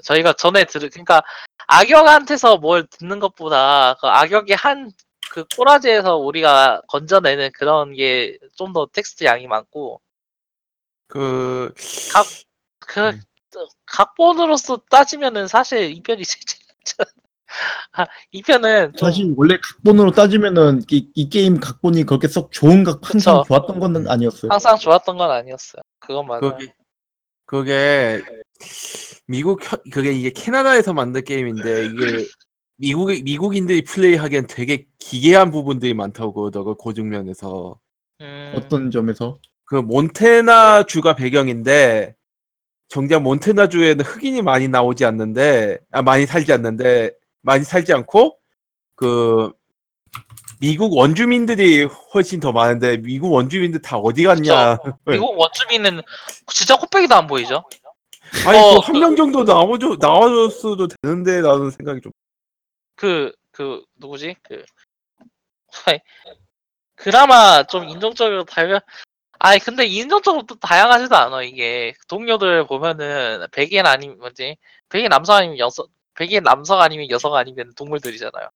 저희가 0.04 0.34
전에 0.34 0.66
들은 0.66 0.90
그러니까 0.90 1.22
악역한테서 1.68 2.58
뭘 2.58 2.88
듣는 2.88 3.20
것보다 3.20 3.96
그 4.02 4.08
악역이 4.08 4.54
한 4.54 4.92
그 5.32 5.46
꼬라지에서 5.56 6.18
우리가 6.18 6.82
건져내는 6.88 7.52
그런 7.54 7.94
게 7.96 8.38
좀 8.56 8.72
더 8.74 8.86
텍스트 8.94 9.24
양이 9.26 9.48
많고 9.48 10.00
그그 11.08 13.00
음. 13.00 13.22
각본으로서 13.86 14.78
따지면은 14.90 15.48
사실 15.48 15.92
이 15.92 16.02
편이. 16.02 16.24
아, 17.94 18.06
이 18.32 18.42
편은 18.42 18.94
좀 18.96 19.10
사실 19.10 19.34
원래 19.38 19.58
각본으로 19.58 20.12
따지면은 20.12 20.82
이, 20.90 21.10
이 21.14 21.30
게임 21.30 21.60
각본이 21.60 22.04
그렇게 22.06 22.28
썩 22.28 22.52
좋은 22.52 22.84
각 22.84 23.00
항상 23.04 23.38
그쵸. 23.38 23.48
좋았던 23.48 23.80
건 23.80 24.08
아니었어요. 24.08 24.52
항상 24.52 24.78
좋았던 24.78 25.18
건 25.18 25.30
아니었어요. 25.30 25.82
그건 26.00 26.26
맞아요. 26.28 26.58
그게 26.58 26.74
그게 27.46 28.24
미국 29.28 29.62
혀- 29.64 29.82
그게 29.92 30.12
이게 30.12 30.32
캐나다에서 30.32 30.94
만든 30.94 31.24
게임인데 31.24 31.86
이게 31.86 32.26
미국 32.78 33.12
미국인들이 33.24 33.84
플레이하기엔 33.84 34.48
되게 34.48 34.88
기괴한 35.00 35.52
부분들이 35.52 35.94
많다고 35.94 36.50
너그 36.50 36.76
고증면에서 36.76 37.80
음, 38.22 38.52
어떤 38.56 38.90
점에서 38.90 39.38
그 39.66 39.76
몬테나 39.76 40.84
주가 40.84 41.16
배경인데 41.16 42.16
정작 42.94 43.24
몬테나 43.24 43.70
주에는 43.70 44.06
흑인이 44.06 44.44
많이 44.44 44.68
나오지 44.68 45.04
않는데 45.04 45.80
아 45.90 46.04
많이 46.04 46.28
살지 46.28 46.54
않는데 46.54 47.10
많이 47.42 47.64
살지 47.64 47.92
않고 47.92 48.38
그 48.94 49.52
미국 50.62 50.96
원주민들이 50.96 51.86
훨씬 52.14 52.40
더 52.40 52.52
많은데 52.52 52.98
미국 52.98 53.32
원주민들 53.32 53.82
다 53.82 53.98
어디 53.98 54.24
갔냐 54.24 54.78
미국 55.08 55.36
원주민은 55.36 56.04
진짜 56.46 56.76
코빼기도 56.78 57.16
안 57.16 57.26
보이죠. 57.26 57.64
아니 58.46 58.60
어, 58.60 58.78
한명 58.78 59.16
정도 59.16 59.44
나와줘 59.44 59.98
나와줬어도 60.00 60.88
되는데 61.02 61.42
라는 61.42 61.72
생각이 61.72 62.00
좀 62.00 62.12
그, 62.96 63.34
그, 63.52 63.84
누구지? 63.96 64.36
그, 64.44 64.64
그나마 66.94 67.64
좀 67.64 67.90
인종적으로 67.90 68.44
다양, 68.46 68.80
아니, 69.44 69.60
근데 69.60 69.86
인종적으로 69.86 70.46
또 70.46 70.56
다양하지도 70.56 71.14
않아, 71.18 71.44
이게. 71.44 71.94
동료들 72.08 72.66
보면은, 72.66 73.46
백인 73.52 73.86
아니면, 73.86 74.18
뭐지? 74.20 74.56
백인 74.88 75.10
남성 75.10 75.36
아니면 75.36 75.58
여성, 75.60 75.86
백인 76.16 76.44
남성 76.44 76.80
아니면 76.80 77.10
여성 77.10 77.36
아니면 77.36 77.74
동물들이잖아요. 77.76 78.50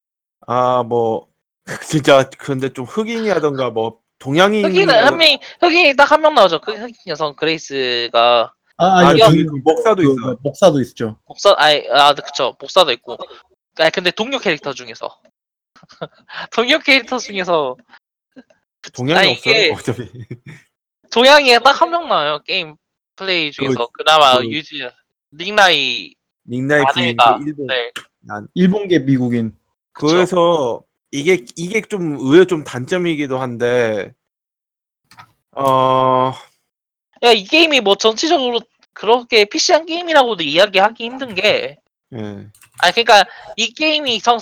아 0.48 0.84
뭐 0.84 1.28
진짜 1.90 2.30
근데 2.38 2.72
좀 2.72 2.86
흑인이라던가 2.86 3.72
뭐 3.72 4.00
동양인 4.20 4.64
흑인은, 4.66 4.94
한 5.04 5.18
명, 5.18 5.38
흑인이 5.60 5.96
딱 5.98 6.12
한 6.12 6.22
명 6.22 6.36
나오죠. 6.36 6.62
그 6.62 6.72
흑인 6.74 6.94
여성 7.08 7.36
그레이스가, 7.36 8.54
아, 8.78 8.86
아, 8.86 9.08
아니, 9.10 9.20
저기 9.20 9.44
그, 9.46 9.56
목사도 9.66 10.02
그, 10.04 10.12
있어. 10.14 10.38
목사도 10.42 10.82
있죠. 10.82 11.18
목사, 11.26 11.54
아니, 11.58 11.86
아, 11.92 12.14
그쵸. 12.14 12.56
목사도 12.60 12.92
있고. 12.94 13.18
아 13.80 13.90
근데 13.90 14.12
동료 14.12 14.40
캐릭터 14.40 14.72
중에서. 14.74 15.20
동료 16.56 16.80
캐릭터 16.80 17.18
중에서, 17.18 17.76
동양인 18.94 19.20
아니, 19.20 19.32
없어 19.34 19.50
이게- 19.50 19.74
어차피 19.74 20.10
동양인 21.12 21.58
딱 21.60 21.77
한 21.77 21.90
명 21.90 22.08
나와요. 22.08 22.40
게임 22.46 22.76
플레이 23.16 23.52
중에서. 23.52 23.88
그, 23.94 24.04
나마 24.04 24.38
그- 24.38 24.50
유지, 24.50 24.88
닉나이, 25.34 26.14
닉나이 26.48 26.84
아내가, 26.88 27.38
부인 27.38 27.46
그 27.46 27.50
일본 27.50 27.68
네. 27.68 27.92
일본계 28.54 29.00
미국인. 29.00 29.56
그래서 29.94 30.84
이게 31.12 31.46
이게 31.56 31.82
좀 31.82 32.18
의외 32.20 32.46
좀 32.46 32.64
단점이기도 32.64 33.40
한데 33.40 34.14
어 35.52 36.34
야, 37.24 37.32
이 37.32 37.44
게임이 37.46 37.82
뭐 37.82 37.96
전체적으로 37.96 38.60
그렇게 38.94 39.46
PC한 39.46 39.86
게임이라고도 39.86 40.44
이야기하기 40.44 41.04
힘든 41.04 41.34
게, 41.36 41.78
예. 42.14 42.48
아, 42.80 42.92
그러니까 42.92 43.26
이 43.56 43.74
게임이 43.74 44.22
정, 44.22 44.38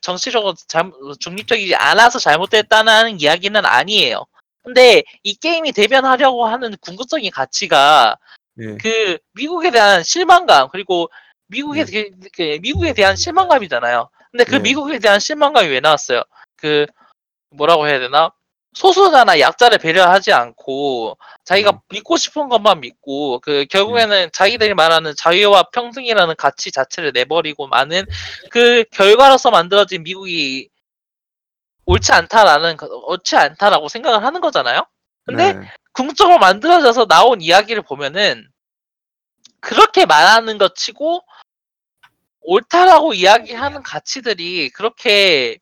정치적으로 0.00 0.54
잘, 0.68 0.90
중립적이지 1.20 1.74
않아서 1.76 2.18
잘못됐다는 2.18 3.20
이야기는 3.20 3.64
아니에요. 3.64 4.24
근데 4.66 5.04
이 5.22 5.36
게임이 5.36 5.70
대변하려고 5.70 6.44
하는 6.44 6.74
궁극적인 6.80 7.30
가치가 7.30 8.16
예. 8.58 8.76
그 8.78 9.16
미국에 9.34 9.70
대한 9.70 10.02
실망감 10.02 10.70
그리고 10.72 11.08
미국에 11.46 11.84
네. 11.84 12.10
그- 12.10 12.28
그 12.34 12.58
미국에 12.60 12.92
대한 12.92 13.14
실망감이잖아요. 13.14 14.10
근데 14.32 14.42
그 14.42 14.56
네. 14.56 14.62
미국에 14.62 14.98
대한 14.98 15.20
실망감이 15.20 15.68
왜 15.68 15.78
나왔어요? 15.78 16.22
그 16.56 16.84
뭐라고 17.50 17.86
해야 17.86 18.00
되나? 18.00 18.32
소수자나 18.74 19.38
약자를 19.38 19.78
배려하지 19.78 20.32
않고 20.32 21.16
자기가 21.44 21.70
음. 21.70 21.78
믿고 21.90 22.16
싶은 22.16 22.48
것만 22.48 22.80
믿고 22.80 23.38
그 23.38 23.66
결국에는 23.70 24.30
자기들이 24.32 24.74
말하는 24.74 25.14
자유와 25.16 25.70
평등이라는 25.72 26.34
가치 26.36 26.72
자체를 26.72 27.12
내버리고 27.14 27.68
많은 27.68 28.04
그 28.50 28.82
결과로서 28.90 29.52
만들어진 29.52 30.02
미국이 30.02 30.68
옳지 31.86 32.12
않다라는 32.12 32.76
거- 32.76 32.86
옳지 32.86 33.36
않다라고 33.36 33.88
생각을 33.88 34.24
하는 34.24 34.40
거잖아요. 34.40 34.86
근데 35.24 35.52
네. 35.54 35.68
궁극적으로 35.92 36.38
만들어져서 36.38 37.06
나온 37.06 37.40
이야기를 37.40 37.82
보면은 37.82 38.46
그렇게 39.60 40.04
말하는 40.06 40.58
것 40.58 40.74
치고 40.76 41.22
옳다라고 42.42 43.14
이야기하는 43.14 43.82
가치들이 43.82 44.70
그렇게 44.70 45.58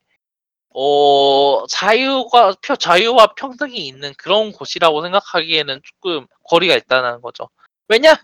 어 0.74 1.66
자유가 1.68 2.52
표 2.60 2.74
자유와 2.76 3.34
평등이 3.34 3.86
있는 3.86 4.12
그런 4.18 4.52
곳이라고 4.52 5.02
생각하기에는 5.02 5.80
조금 5.84 6.26
거리가 6.44 6.74
있다는 6.74 7.20
거죠. 7.22 7.48
왜냐? 7.88 8.16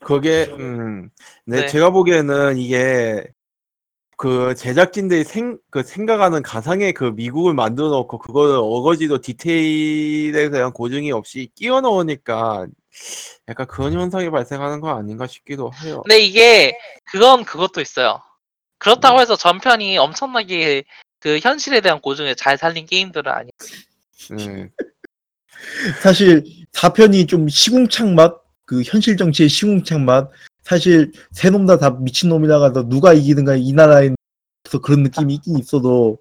그게 0.00 0.46
음, 0.58 1.10
네, 1.44 1.60
네. 1.62 1.66
제가 1.66 1.90
보기에는 1.90 2.56
이게 2.56 3.24
그 4.22 4.54
제작진들이 4.54 5.24
생, 5.24 5.58
그 5.68 5.82
생각하는 5.82 6.44
가상의 6.44 6.92
그 6.92 7.06
미국을 7.16 7.54
만들어 7.54 7.88
놓고 7.88 8.18
그거를 8.18 8.54
어거지로 8.54 9.20
디테일에 9.20 10.48
대한 10.50 10.70
고증이 10.70 11.10
없이 11.10 11.50
끼워 11.56 11.80
넣으니까 11.80 12.68
약간 13.48 13.66
그런 13.66 13.94
현상이 13.94 14.30
발생하는 14.30 14.80
거 14.80 14.96
아닌가 14.96 15.26
싶기도 15.26 15.72
해요. 15.82 16.02
근데 16.06 16.20
이게 16.20 16.78
그건 17.06 17.44
그것도 17.44 17.80
있어요. 17.80 18.22
그렇다고 18.78 19.16
네. 19.16 19.22
해서 19.22 19.34
전편이 19.34 19.98
엄청나게 19.98 20.84
그 21.18 21.40
현실에 21.40 21.80
대한 21.80 22.00
고증을 22.00 22.36
잘 22.36 22.56
살린 22.56 22.86
게임들은 22.86 23.32
아니에요. 23.32 23.50
네. 24.38 24.68
사실 26.00 26.44
4편이 26.70 27.26
좀 27.26 27.48
시궁창 27.48 28.14
맛, 28.14 28.40
그 28.66 28.82
현실 28.84 29.16
정치의 29.16 29.48
시궁창 29.48 30.04
맛. 30.04 30.30
사실 30.62 31.12
세 31.32 31.50
놈 31.50 31.66
다 31.66 31.76
다 31.78 31.90
미친 31.90 32.28
놈이라가도 32.28 32.88
누가 32.88 33.12
이기든가 33.12 33.56
이 33.56 33.72
나라에서 33.72 34.14
그런 34.82 35.02
느낌이 35.02 35.34
있긴 35.34 35.58
있어도 35.58 36.18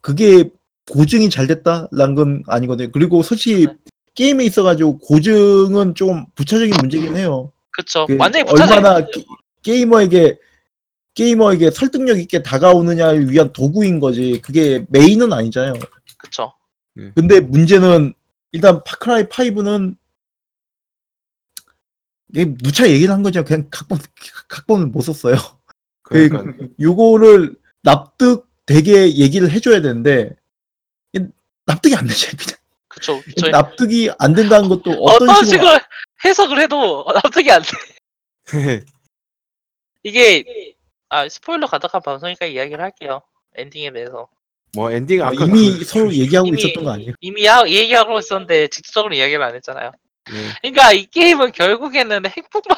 그게 0.00 0.50
고증이 0.90 1.30
잘 1.30 1.46
됐다라는 1.48 2.14
건 2.14 2.42
아니거든요. 2.46 2.90
그리고 2.92 3.22
솔직히 3.22 3.66
네. 3.66 3.74
게임에 4.14 4.44
있어가지고 4.44 4.98
고증은 4.98 5.94
좀 5.94 6.26
부차적인 6.36 6.74
문제긴 6.80 7.16
해요. 7.16 7.52
그쵸. 7.72 8.06
그 8.06 8.16
완전히 8.18 8.44
부차적 8.46 8.76
얼마나 8.78 9.04
게, 9.04 9.24
게이머에게 9.62 10.38
게이머에게 11.14 11.70
설득력 11.72 12.18
있게 12.20 12.42
다가오느냐를 12.42 13.30
위한 13.30 13.52
도구인 13.52 14.00
거지. 14.00 14.40
그게 14.42 14.84
메인은 14.88 15.32
아니잖아요. 15.32 15.74
그쵸. 16.18 16.52
근데 17.14 17.40
문제는 17.40 18.14
일단 18.52 18.82
파크라이 18.84 19.24
5는 19.24 19.96
이게 19.96 19.96
누차 22.44 22.88
얘기를 22.88 23.12
한 23.14 23.22
거죠. 23.22 23.44
그냥 23.44 23.68
각본 23.70 23.98
각본을 24.48 24.86
못 24.88 25.00
썼어요. 25.00 25.36
그러니까 26.02 26.44
요거를 26.80 27.56
납득 27.82 28.48
되게 28.66 29.16
얘기를 29.16 29.50
해줘야 29.50 29.80
되는데 29.80 30.36
이게 31.12 31.26
납득이 31.64 31.94
안 31.94 32.06
되죠. 32.06 32.36
그냥 32.36 32.56
그쵸. 32.88 33.20
그쵸. 33.22 33.48
납득이 33.48 34.10
안 34.18 34.34
된다는 34.34 34.68
것도 34.68 34.90
어떤, 35.02 35.30
어떤 35.30 35.44
식으로 35.44 35.78
해석을 36.24 36.60
해도 36.60 37.04
납득이 37.14 37.50
안 37.50 37.62
돼. 37.62 37.68
이게 40.02 40.74
아 41.08 41.28
스포일러 41.28 41.66
가득한 41.66 42.02
방송이니까 42.02 42.46
이야기를 42.46 42.80
할게요. 42.82 43.22
엔딩에 43.56 43.92
대해서 43.92 44.28
뭐 44.74 44.90
엔딩 44.90 45.22
아, 45.22 45.32
이미 45.32 45.82
서로 45.84 46.12
얘기하고 46.12 46.48
이미- 46.48 46.58
있었던 46.58 46.84
거 46.84 46.90
아니에요? 46.90 47.12
이미 47.20 47.46
하, 47.46 47.66
얘기하고 47.66 48.18
있었는데 48.18 48.68
직접적으로 48.68 49.14
이야기를 49.14 49.42
안 49.42 49.54
했잖아요. 49.54 49.92
네. 50.32 50.52
그러니까 50.62 50.92
이 50.92 51.06
게임은 51.06 51.52
결국에는 51.52 52.26
핵폭발 52.26 52.76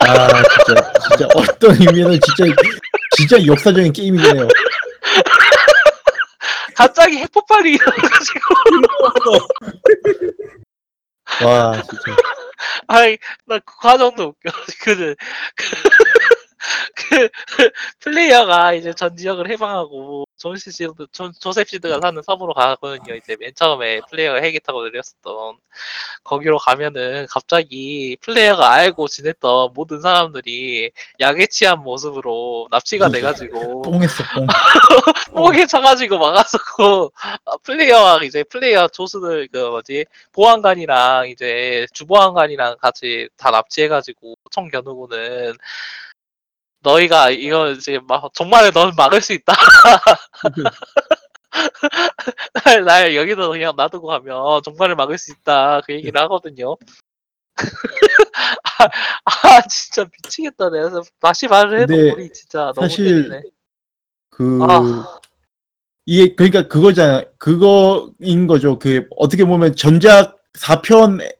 아 0.00 0.42
진짜 0.66 0.92
진짜 1.08 1.28
어떤 1.34 1.70
의미는 1.80 2.18
진짜 2.20 2.54
진짜 3.16 3.46
역사적인 3.46 3.92
게임이긴 3.92 4.36
해요. 4.36 4.48
갑자기 6.74 7.18
핵폭발이 7.18 7.72
일어나가지고 7.74 8.40
와 11.44 11.82
진짜 11.82 12.16
아이 12.88 13.18
나 13.46 13.58
그 13.60 13.76
과정도 13.78 14.24
웃겨. 14.24 14.50
그, 14.82 15.14
그, 15.54 15.64
그 16.94 17.28
플레이어가 18.00 18.72
이제 18.74 18.92
전 18.92 19.16
지역을 19.16 19.48
해방하고 19.50 20.26
조셉 20.36 20.72
시드 20.72 21.06
조- 21.12 21.32
조셉 21.32 21.68
시드가 21.68 22.00
사는 22.02 22.20
섬으로 22.22 22.52
가거든요. 22.54 23.14
이제 23.14 23.36
맨 23.40 23.52
처음에 23.54 24.00
플레이어가 24.10 24.40
헬기 24.40 24.60
타고 24.60 24.84
내렸었던 24.84 25.56
거기로 26.24 26.58
가면은 26.58 27.26
갑자기 27.30 28.16
플레이어가 28.20 28.70
알고 28.72 29.08
지냈던 29.08 29.70
모든 29.74 30.00
사람들이 30.00 30.90
약에 31.20 31.46
취한 31.46 31.80
모습으로 31.82 32.68
납치가 32.70 33.08
돼가지고 33.08 33.82
뽕했어 33.84 34.24
뽕. 34.34 34.46
뽕에 35.34 35.66
취해가지고 35.66 36.18
막았었고 36.18 37.12
아, 37.44 37.56
플레이어와 37.62 38.20
이제 38.24 38.42
플레이어 38.44 38.88
조수들 38.88 39.48
그 39.52 39.58
뭐지 39.58 40.06
보안관이랑 40.32 41.28
이제 41.28 41.86
주보안관이랑 41.92 42.76
같이 42.80 43.28
다 43.36 43.50
납치해가지고 43.50 44.36
총 44.50 44.68
겨누고는 44.68 45.54
너희가 46.86 47.30
이거 47.30 47.72
이제 47.72 47.98
막 48.06 48.30
정말 48.32 48.70
넌 48.72 48.92
막을 48.96 49.20
수 49.20 49.32
있다. 49.32 49.52
날, 52.64 52.84
날 52.84 53.16
여기서 53.16 53.48
그냥 53.48 53.74
놔두고 53.76 54.06
가면 54.06 54.62
정말을 54.62 54.94
막을 54.94 55.18
수 55.18 55.32
있다 55.32 55.80
그 55.84 55.94
얘기를 55.94 56.20
하거든요. 56.22 56.76
아, 58.62 58.84
아 59.24 59.62
진짜 59.62 60.04
미치겠다 60.04 60.70
내가 60.70 61.02
다시 61.20 61.48
말을 61.48 61.80
해도 61.80 61.96
근데 61.96 62.12
우리 62.12 62.32
진짜 62.32 62.72
너무 62.76 62.88
사실 62.88 63.28
때리네. 63.28 63.42
그 64.30 64.60
아. 64.62 65.18
이게 66.04 66.36
그러니까 66.36 66.68
그거잖아요. 66.68 67.24
그거인 67.38 68.46
거죠. 68.46 68.78
그 68.78 69.08
어떻게 69.16 69.44
보면 69.44 69.74
전작 69.74 70.36
4편 70.52 71.34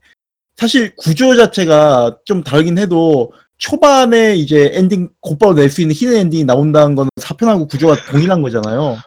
사실 0.56 0.96
구조 0.96 1.36
자체가 1.36 2.18
좀 2.24 2.42
다르긴 2.42 2.78
해도 2.78 3.32
초반에 3.58 4.34
이제 4.36 4.70
엔딩 4.74 5.08
곧바로 5.20 5.54
낼 5.54 5.70
수 5.70 5.80
있는 5.80 5.94
hidden 5.94 6.16
엔딩이 6.16 6.44
나온다는 6.44 6.94
거는 6.94 7.10
4편하고 7.20 7.68
구조가 7.68 7.96
동일한 8.10 8.42
거잖아요. 8.42 8.98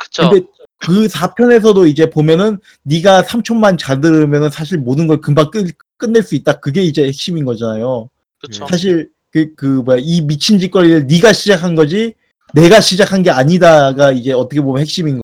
그쵸. 0.00 0.30
근데 0.30 0.46
그 0.78 1.06
4편에서도 1.08 1.88
이제 1.88 2.08
보면은 2.08 2.58
네가 2.84 3.22
3초만 3.22 3.78
잘 3.78 4.00
들으면은 4.00 4.50
사실 4.50 4.78
모든 4.78 5.06
걸 5.06 5.20
금방 5.20 5.50
끝, 5.50 5.66
끝낼 5.96 6.22
수 6.22 6.34
있다. 6.34 6.60
그게 6.60 6.82
이제 6.82 7.04
핵심인 7.06 7.44
거잖아요. 7.44 8.08
그쵸. 8.40 8.66
사실 8.66 9.10
그 9.30 9.54
그 9.56 9.66
뭐야 9.66 9.98
이 10.00 10.22
미친 10.22 10.58
짓거리를 10.58 11.06
네가 11.06 11.34
시작한 11.34 11.74
거지 11.74 12.14
내가 12.54 12.80
시작한 12.80 13.22
게 13.22 13.30
아니다가 13.30 14.10
이제 14.12 14.32
어떻게 14.32 14.60
보면 14.62 14.80
핵심인 14.80 15.16
거. 15.16 15.22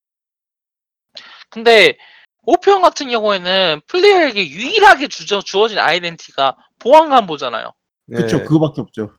근데 1.49 1.97
5편 2.47 2.83
같은 2.83 3.09
경우에는 3.09 3.81
플레이어에게 3.87 4.47
유일하게 4.51 5.09
주저, 5.09 5.41
주어진 5.41 5.79
아이덴티가 5.79 6.57
보안관보잖아요. 6.81 7.73
그렇죠. 8.09 8.39
네. 8.39 8.45
그거밖에 8.45 8.81
없죠. 8.81 9.13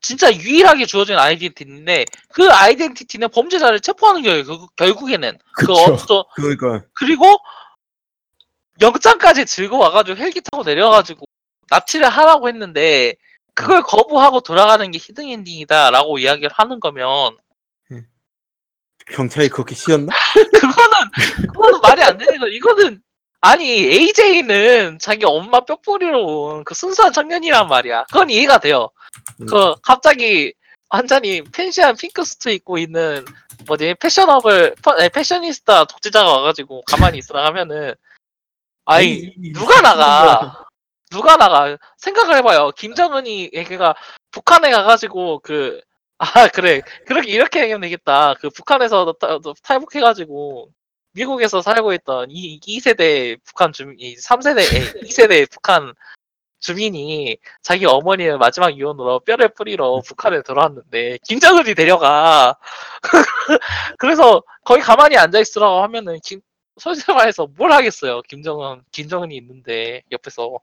진짜 0.00 0.32
유일하게 0.32 0.84
주어진 0.86 1.16
아이덴티티인데 1.16 2.04
그 2.28 2.48
아이덴티티는 2.50 3.30
범죄자를 3.30 3.80
체포하는 3.80 4.22
거예요. 4.22 4.44
그- 4.44 4.66
결국에는 4.76 5.38
그 5.56 5.66
그쵸. 5.66 5.72
어떤 5.94 6.24
그러니까 6.36 6.84
그리고 6.94 7.24
영장까지 8.80 9.46
들고 9.46 9.78
와가지고 9.78 10.18
헬기 10.18 10.40
타고 10.42 10.62
내려가지고 10.62 11.24
납치를 11.70 12.08
하라고 12.08 12.48
했는데 12.48 13.14
그걸 13.54 13.82
거부하고 13.82 14.40
돌아가는 14.40 14.90
게 14.90 14.98
hidden 14.98 15.26
엔딩이다라고 15.28 16.18
이야기를 16.18 16.50
하는 16.52 16.80
거면 16.80 17.36
경찰이 19.12 19.48
그렇게 19.50 19.74
쉬었나? 19.74 20.12
그거는 20.52 21.46
그거는 21.52 21.80
말이 21.82 22.02
안 22.02 22.16
되는 22.18 22.38
거. 22.40 22.48
이거는 22.48 23.02
아니 23.44 23.64
AJ는 23.70 24.98
자기 24.98 25.24
엄마 25.26 25.60
뼈 25.60 25.85
뿌리러 25.85 26.24
온 26.26 26.64
그 26.64 26.74
순수한 26.74 27.12
청년이란 27.12 27.68
말이야. 27.68 28.04
그건 28.04 28.30
이해가 28.30 28.58
돼요. 28.58 28.88
그 29.48 29.74
갑자기 29.82 30.54
완전히 30.88 31.42
fancy한 31.42 31.96
핑크 31.96 32.24
슈트 32.24 32.48
입고 32.50 32.78
있는 32.78 33.24
뭐지 33.66 33.94
퍼- 34.82 34.92
아니, 34.92 35.08
패셔니스타 35.10 35.84
독재자가 35.84 36.30
와가지고 36.32 36.82
가만히 36.86 37.18
있으라 37.18 37.44
하면은 37.46 37.94
아니 38.86 39.30
누가 39.52 39.80
나가? 39.82 40.64
누가 41.10 41.36
나가? 41.36 41.76
생각을 41.98 42.36
해봐요. 42.38 42.70
김정은이 42.72 43.50
걔가 43.50 43.94
북한에 44.30 44.70
가가지고 44.70 45.40
그 45.40 45.80
아 46.18 46.46
그래 46.48 46.80
그렇게 47.06 47.30
이렇게 47.32 47.60
얘기하면 47.62 47.82
되겠다. 47.82 48.34
그 48.40 48.48
북한에서 48.48 49.14
타- 49.20 49.38
탈북해가지고 49.64 50.68
미국에서 51.14 51.62
살고 51.62 51.92
있던 51.94 52.28
이 52.30 52.60
2세대 52.60 53.38
북한 53.44 53.72
주민, 53.72 53.96
이 53.98 54.16
3세대, 54.16 55.02
2세대 55.02 55.48
북한 55.50 55.94
주민이 56.60 57.36
자기 57.62 57.86
어머니의 57.86 58.38
마지막 58.38 58.76
유언으로 58.76 59.20
뼈를 59.20 59.50
뿌리러 59.50 60.00
북한에 60.04 60.42
들어왔는데 60.42 61.18
김정은이 61.26 61.74
데려가. 61.74 62.56
그래서 63.98 64.42
거기 64.64 64.80
가만히 64.80 65.16
앉아 65.16 65.38
있으라고 65.38 65.82
하면은 65.82 66.18
김, 66.24 66.40
솔직히 66.78 67.12
말해서 67.12 67.46
뭘 67.56 67.70
하겠어요. 67.72 68.22
김정은, 68.22 68.82
김정은이 68.92 69.36
있는데 69.36 70.02
옆에서 70.10 70.58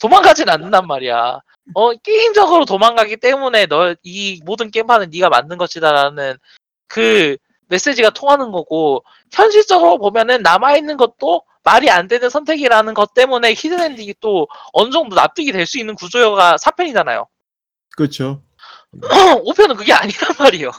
도망가진 0.00 0.48
않는단 0.48 0.86
말이야. 0.86 1.40
어 1.74 1.94
게임적으로 1.94 2.64
도망가기 2.64 3.18
때문에 3.18 3.66
너이 3.66 4.40
모든 4.44 4.70
게임판은 4.70 5.10
네가 5.10 5.28
만든 5.28 5.58
것이다라는 5.58 6.38
그 6.86 7.36
메시지가 7.70 8.10
통하는 8.10 8.50
거고 8.52 9.04
현실적으로 9.32 9.96
보면은 9.98 10.42
남아 10.42 10.76
있는 10.76 10.96
것도 10.96 11.42
말이 11.62 11.88
안 11.90 12.08
되는 12.08 12.28
선택이라는 12.30 12.94
것 12.94 13.14
때문에 13.14 13.52
히든엔딩이 13.54 14.14
또 14.20 14.48
어느 14.72 14.90
정도 14.90 15.14
납득이 15.14 15.52
될 15.52 15.66
수 15.66 15.78
있는 15.78 15.94
구조가 15.94 16.56
4편이잖아요. 16.56 17.26
그렇죠. 17.96 18.42
5편은 19.00 19.76
그게 19.76 19.92
아니란 19.92 20.34
말이에요. 20.38 20.70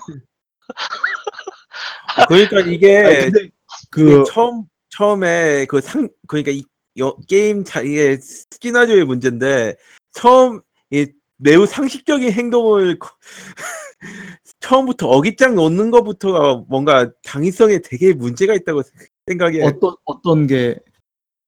그러니까 2.28 2.58
아니, 2.60 2.74
이게 2.76 3.30
근데 3.32 3.50
그그 3.90 4.24
처음 4.28 4.64
처음에 4.90 5.66
그 5.66 5.80
상 5.82 6.10
그러니까 6.28 6.52
이 6.52 6.64
여- 7.00 7.16
게임 7.30 7.64
자기의 7.64 8.20
시나리오의 8.62 9.06
문제인데 9.06 9.76
처음 10.14 10.62
이 10.92 11.08
매우 11.38 11.66
상식적인 11.66 12.32
행동을 12.34 13.00
거- 13.00 13.16
처음부터 14.66 15.08
어깃장 15.10 15.56
놓는 15.56 15.92
것부터가 15.92 16.64
뭔가 16.70 17.12
당위성에 17.24 17.80
되게 17.84 18.14
문제가 18.14 18.54
있다고 18.54 18.84
생각해. 19.28 19.64
어떤 19.64 19.96
어떤 20.06 20.48
게 20.48 20.78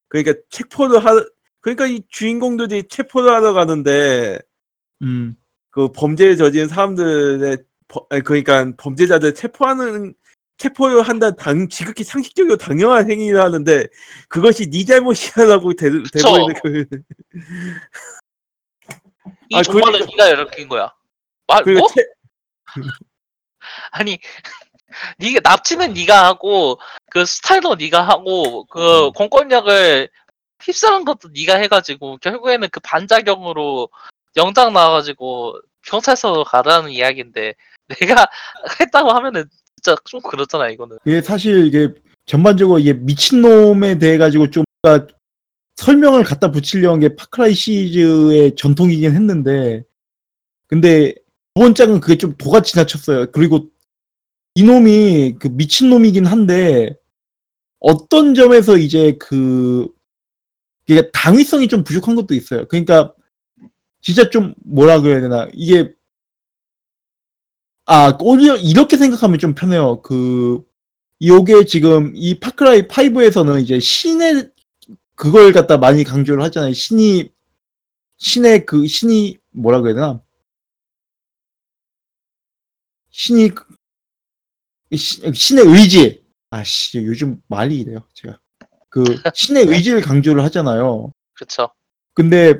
그러니까 0.09 0.33
체포를 0.49 1.03
하 1.05 1.23
그러니까 1.61 1.85
이 1.87 2.01
주인공들이 2.09 2.87
체포를 2.89 3.31
하러 3.31 3.53
가는데 3.53 4.39
음. 5.03 5.35
그 5.69 5.91
범죄를 5.91 6.37
저지른 6.37 6.67
사람들의 6.67 7.57
버- 7.87 8.07
그러니까 8.23 8.71
범죄자들 8.77 9.33
체포하는 9.35 10.13
체포를 10.57 11.01
한다 11.03 11.31
당 11.35 11.67
지극히 11.69 12.03
상식적이고 12.03 12.57
당연한 12.57 13.09
행위를 13.09 13.39
하는데 13.41 13.87
그것이 14.27 14.69
네 14.69 14.85
잘못이라고 14.85 15.73
돼, 15.73 15.89
돼버리는 16.11 16.53
그 16.61 16.85
이 19.49 19.55
아, 19.55 19.61
종말은 19.61 19.91
그러니까- 20.05 20.15
네가 20.15 20.29
이렇게인 20.29 20.67
거야. 20.67 20.91
말 21.47 21.63
그리고 21.63 21.79
뭐? 21.81 21.87
채- 21.89 22.07
아니 23.91 24.19
네가 25.17 25.39
납치는 25.43 25.93
네가 25.93 26.25
하고 26.25 26.79
그 27.09 27.25
스타일도 27.25 27.75
네가 27.75 28.01
하고 28.01 28.65
그 28.65 29.11
공권력을 29.11 30.09
휩쓰는 30.61 31.05
것도 31.05 31.29
네가 31.33 31.55
해가지고 31.55 32.17
결국에는 32.17 32.69
그 32.71 32.79
반작용으로 32.79 33.89
영장 34.37 34.73
나와가지고 34.73 35.59
경찰서로 35.85 36.43
가라는 36.45 36.91
이야기인데 36.91 37.55
내가 37.99 38.27
했다고 38.79 39.11
하면은 39.11 39.45
진짜 39.75 39.97
좀 40.05 40.21
그렇잖아 40.21 40.69
이거는. 40.69 40.97
이게 41.05 41.21
사실 41.21 41.67
이게 41.67 41.89
전반적으로 42.25 42.79
이게 42.79 42.93
미친놈에 42.93 43.97
대해 43.99 44.17
가지고 44.17 44.49
좀 44.49 44.63
설명을 45.75 46.23
갖다 46.23 46.51
붙이려는 46.51 46.99
게 46.99 47.15
파크라이 47.15 47.53
시리즈의 47.53 48.55
전통이긴 48.55 49.13
했는데 49.13 49.83
근데 50.67 51.13
이번 51.55 51.75
장은 51.75 51.99
그게 51.99 52.17
좀 52.17 52.35
도가 52.37 52.61
지나쳤어요. 52.61 53.31
그리고 53.31 53.69
이놈이 54.55 55.35
그 55.39 55.47
미친놈이긴 55.49 56.25
한데 56.25 56.95
어떤 57.79 58.33
점에서 58.33 58.77
이제 58.77 59.17
그 59.19 59.87
이게 60.87 61.11
당위성이 61.11 61.67
좀 61.67 61.83
부족한 61.83 62.15
것도 62.15 62.33
있어요. 62.33 62.67
그러니까 62.67 63.13
진짜 64.01 64.29
좀 64.29 64.53
뭐라 64.65 65.01
그래야 65.01 65.21
되나 65.21 65.47
이게 65.53 65.93
아 67.85 68.17
오히려 68.19 68.55
이렇게 68.55 68.97
생각하면 68.97 69.37
좀 69.39 69.53
편해요. 69.53 70.01
그 70.01 70.63
요게 71.21 71.65
지금 71.65 72.13
이 72.15 72.39
파크라이 72.39 72.87
5에서는 72.87 73.61
이제 73.61 73.79
신의 73.79 74.49
그걸 75.15 75.53
갖다 75.53 75.77
많이 75.77 76.03
강조를 76.03 76.43
하잖아요. 76.45 76.73
신이 76.73 77.29
신의 78.17 78.65
그 78.65 78.87
신이 78.87 79.37
뭐라 79.51 79.81
그래야 79.81 79.95
되나? 79.95 80.21
신이 83.13 83.49
그- 83.49 83.63
신- 84.97 85.33
신의 85.33 85.65
의지. 85.65 86.23
아씨 86.49 86.97
요즘 86.99 87.41
말이 87.47 87.79
이래요. 87.79 88.03
제가 88.13 88.39
그 88.89 89.03
신의 89.35 89.65
의지를 89.67 90.01
강조를 90.01 90.43
하잖아요. 90.43 91.11
그쵸. 91.33 91.69
근데 92.13 92.53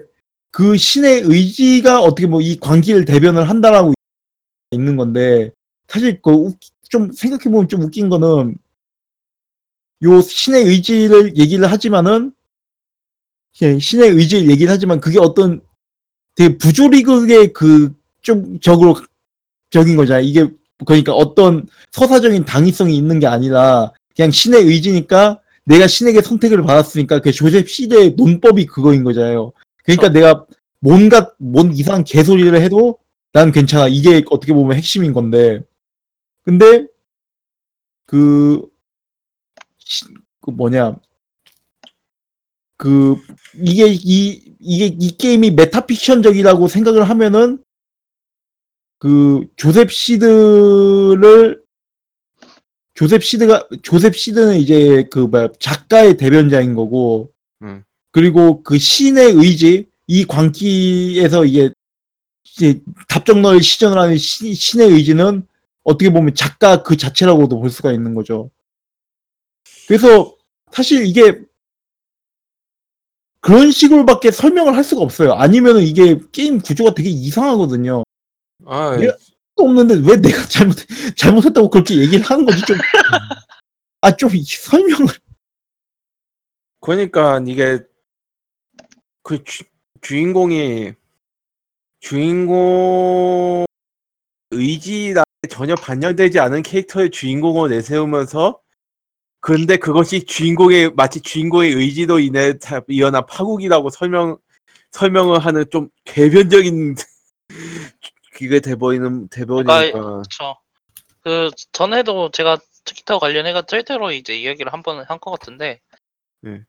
그 0.51 0.77
신의 0.77 1.21
의지가 1.25 2.01
어떻게 2.01 2.25
뭐이 2.27 2.57
광기를 2.59 3.05
대변을 3.05 3.49
한다라고 3.49 3.93
있는 4.71 4.95
건데 4.95 5.51
사실 5.87 6.21
그좀 6.21 7.11
생각해 7.11 7.43
보면 7.45 7.67
좀 7.67 7.81
웃긴 7.83 8.09
거는 8.09 8.57
요 10.03 10.21
신의 10.21 10.63
의지를 10.65 11.37
얘기를 11.37 11.69
하지만은 11.71 12.33
예, 13.61 13.77
신의 13.77 14.09
의지를 14.09 14.49
얘기를 14.49 14.71
하지만 14.71 14.99
그게 14.99 15.19
어떤 15.19 15.61
되게 16.35 16.57
부조리극의 16.57 17.53
그 17.53 17.93
좀 18.23 18.57
적으로 18.61 18.95
적인 19.73 19.97
거잖아요. 19.97 20.23
이게 20.23 20.47
그러니까 20.85 21.13
어떤 21.13 21.67
서사적인 21.91 22.45
당위성이 22.45 22.95
있는 22.95 23.19
게 23.19 23.25
아니라 23.27 23.91
그냥 24.15 24.29
신의 24.29 24.61
의지니까 24.63 25.41
내가 25.65 25.87
신에게 25.87 26.21
선택을 26.21 26.61
받았으니까 26.61 27.19
그 27.19 27.31
조셉 27.31 27.67
시대의 27.67 28.11
논법이 28.11 28.67
그거인 28.67 29.03
거잖아요. 29.03 29.51
그러니까 29.83 30.09
내가 30.09 30.45
뭔가 30.79 31.31
뭔 31.39 31.73
이상한 31.73 32.03
개소리를 32.03 32.61
해도 32.61 32.99
난 33.31 33.51
괜찮아. 33.51 33.87
이게 33.87 34.23
어떻게 34.29 34.53
보면 34.53 34.77
핵심인 34.77 35.11
건데. 35.13 35.61
근데 36.43 36.85
그, 38.05 38.61
시- 39.79 40.05
그 40.41 40.51
뭐냐 40.51 40.95
그 42.77 43.15
이게 43.55 43.87
이 43.87 44.53
이게 44.59 44.85
이 44.99 45.17
게임이 45.17 45.51
메타픽션적이라고 45.51 46.67
생각을 46.67 47.09
하면은 47.09 47.63
그 49.03 49.45
조셉 49.57 49.91
시드를 49.91 51.61
조셉 52.93 53.21
시드가 53.21 53.67
조셉 53.81 54.15
시드는 54.15 54.55
이제 54.55 55.03
그 55.11 55.19
뭐야 55.19 55.49
작가의 55.59 56.15
대변자인 56.15 56.73
거고 56.73 57.29
음. 57.63 57.83
그리고 58.11 58.63
그 58.63 58.77
신의 58.77 59.33
의지 59.33 59.89
이 60.07 60.23
광기에서 60.23 61.43
이게 61.43 61.69
이제 62.45 62.79
답정너를 63.09 63.61
시전을 63.61 63.97
하는 63.97 64.17
신, 64.17 64.53
신의 64.53 64.91
의지는 64.91 65.45
어떻게 65.83 66.09
보면 66.09 66.33
작가 66.33 66.81
그 66.81 66.95
자체라고도 66.95 67.59
볼 67.59 67.69
수가 67.69 67.91
있는 67.91 68.15
거죠. 68.15 68.51
그래서 69.85 70.33
사실 70.71 71.05
이게 71.05 71.41
그런 73.41 73.69
식으로밖에 73.69 74.31
설명을 74.31 74.77
할 74.77 74.85
수가 74.85 75.01
없어요. 75.01 75.33
아니면은 75.33 75.81
이게 75.81 76.21
게임 76.31 76.61
구조가 76.61 76.93
되게 76.93 77.09
이상하거든요. 77.09 78.05
아, 78.65 78.97
예. 79.01 79.07
또 79.55 79.65
없는데 79.65 79.95
왜 80.09 80.17
내가 80.17 80.45
잘못 80.47 80.75
잘못했다고 81.15 81.69
그렇게 81.69 81.97
얘기를 81.97 82.23
하는 82.25 82.45
거지 82.45 82.61
좀. 82.65 82.77
아 84.01 84.11
좀 84.11 84.29
설명을 84.29 85.07
그러니까 86.81 87.41
이게 87.47 87.79
그 89.21 89.41
주, 89.45 89.63
주인공이 90.01 90.91
주인공 92.01 93.65
의지나 94.51 95.23
전혀 95.49 95.75
반영되지 95.75 96.39
않은 96.39 96.63
캐릭터의 96.63 97.11
주인공을 97.11 97.69
내세우면서 97.69 98.59
근데 99.39 99.77
그것이 99.77 100.25
주인공의 100.25 100.93
마치 100.95 101.21
주인공의 101.21 101.71
의지로 101.73 102.19
인해 102.19 102.57
다- 102.57 102.81
일어난 102.87 103.25
파국이라고 103.25 103.89
설명 103.89 104.37
설명을 104.91 105.39
하는 105.39 105.63
좀 105.71 105.89
개변적인 106.05 106.95
그게 108.33 108.59
돼버리는 108.59 109.29
돼버리니까 109.29 109.91
그렇죠. 109.91 110.57
그 111.21 111.51
전에도 111.71 112.31
제가 112.31 112.57
트위터 112.85 113.19
관련해가 113.19 113.61
트위터로 113.63 114.11
이제 114.11 114.35
이야기를 114.37 114.73
한 114.73 114.81
번 114.83 114.99
한 115.05 115.19
것 115.19 115.31
같은데 115.31 115.79
네. 116.41 116.61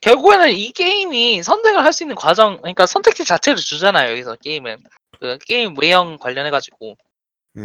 결국에는 0.00 0.50
이 0.52 0.72
게임이 0.72 1.42
선택을 1.42 1.84
할 1.84 1.92
수 1.92 2.02
있는 2.04 2.16
과정, 2.16 2.58
그러니까 2.58 2.86
선택지 2.86 3.24
자체를 3.24 3.58
주잖아요. 3.58 4.10
여기서 4.12 4.36
게임은 4.36 4.78
그 5.20 5.38
게임 5.46 5.74
외형 5.78 6.18
관련해 6.18 6.50
가지고 6.50 6.96
예. 7.58 7.62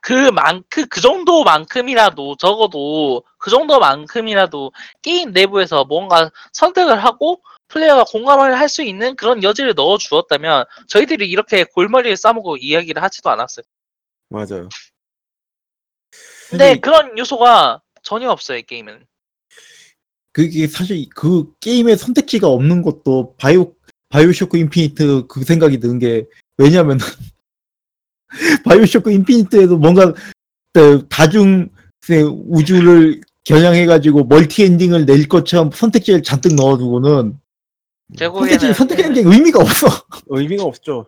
그만큼 0.00 0.86
그 0.88 1.00
정도만큼이라도 1.00 2.36
적어도 2.36 3.24
그 3.38 3.50
정도만큼이라도 3.50 4.72
게임 5.02 5.32
내부에서 5.32 5.84
뭔가 5.84 6.30
선택을 6.52 7.04
하고 7.04 7.42
플레이어가 7.68 8.04
공감을 8.04 8.58
할 8.58 8.68
수 8.68 8.82
있는 8.82 9.16
그런 9.16 9.42
여지를 9.42 9.74
넣어 9.74 9.96
주었다면 9.96 10.64
저희들이 10.88 11.28
이렇게 11.28 11.64
골머리를 11.64 12.16
싸매고 12.16 12.58
이야기를 12.58 13.02
하지도 13.02 13.30
않았어요. 13.30 13.64
맞아요. 14.28 14.68
근데 16.50 16.78
그런 16.78 17.16
요소가 17.18 17.80
전혀 18.02 18.30
없어요, 18.30 18.58
이 18.58 18.62
게임은. 18.62 19.06
그게 20.32 20.66
사실 20.66 21.06
그 21.14 21.52
게임에 21.60 21.96
선택지가 21.96 22.46
없는 22.48 22.82
것도 22.82 23.34
바이오 23.38 23.74
바이오쇼크 24.10 24.56
인피니트 24.56 25.26
그 25.26 25.44
생각이 25.44 25.80
드는 25.80 25.98
게 25.98 26.26
왜냐면 26.56 26.98
바이오쇼크 28.64 29.10
인피니트에도 29.10 29.78
뭔가 29.78 30.14
그 30.72 31.06
다중 31.08 31.68
우주를 32.46 33.20
겨냥해가지고 33.44 34.24
multi 34.24 34.64
엔딩을 34.64 35.06
낼 35.06 35.26
것처럼 35.28 35.70
선택지를 35.72 36.22
잔뜩 36.22 36.54
넣어두고는 36.54 37.38
결국에는 38.16 38.48
선택지를 38.48 38.74
선택하는 38.74 39.14
게 39.14 39.20
의미가 39.20 39.60
없어. 39.60 39.86
의미가 40.28 40.64
없죠. 40.64 41.06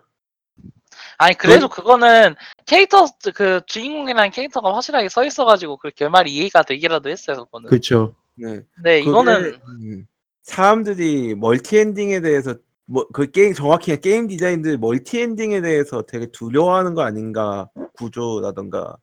아니 1.18 1.36
그래도 1.36 1.68
그거는 1.68 2.34
캐릭터 2.66 3.06
그 3.34 3.60
주인공이라는 3.66 4.30
캐릭터가 4.30 4.74
확실하게 4.74 5.08
서 5.08 5.24
있어가지고 5.24 5.76
그 5.76 5.90
결말이 5.90 6.32
이해가 6.34 6.62
되기라도 6.62 7.10
했어요, 7.10 7.44
그거는. 7.44 7.68
그렇죠. 7.68 8.14
네. 8.34 8.60
근데 8.74 9.00
이거는 9.00 9.60
음, 9.66 10.06
사람들이 10.42 11.34
multi 11.34 11.78
엔딩에 11.78 12.20
대해서 12.20 12.54
뭐 12.86 13.06
그 13.12 13.30
게임 13.30 13.54
정확히 13.54 13.98
게임 14.00 14.26
디자인들 14.26 14.78
multi 14.78 15.20
엔딩에 15.20 15.60
대해서 15.60 16.02
되게 16.02 16.26
두려워하는 16.26 16.94
거 16.94 17.02
아닌가 17.02 17.68
구조라던가 17.94 18.96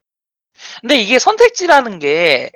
근데 0.81 0.97
이게 0.97 1.19
선택지라는 1.19 1.99
게 1.99 2.25
예 2.25 2.51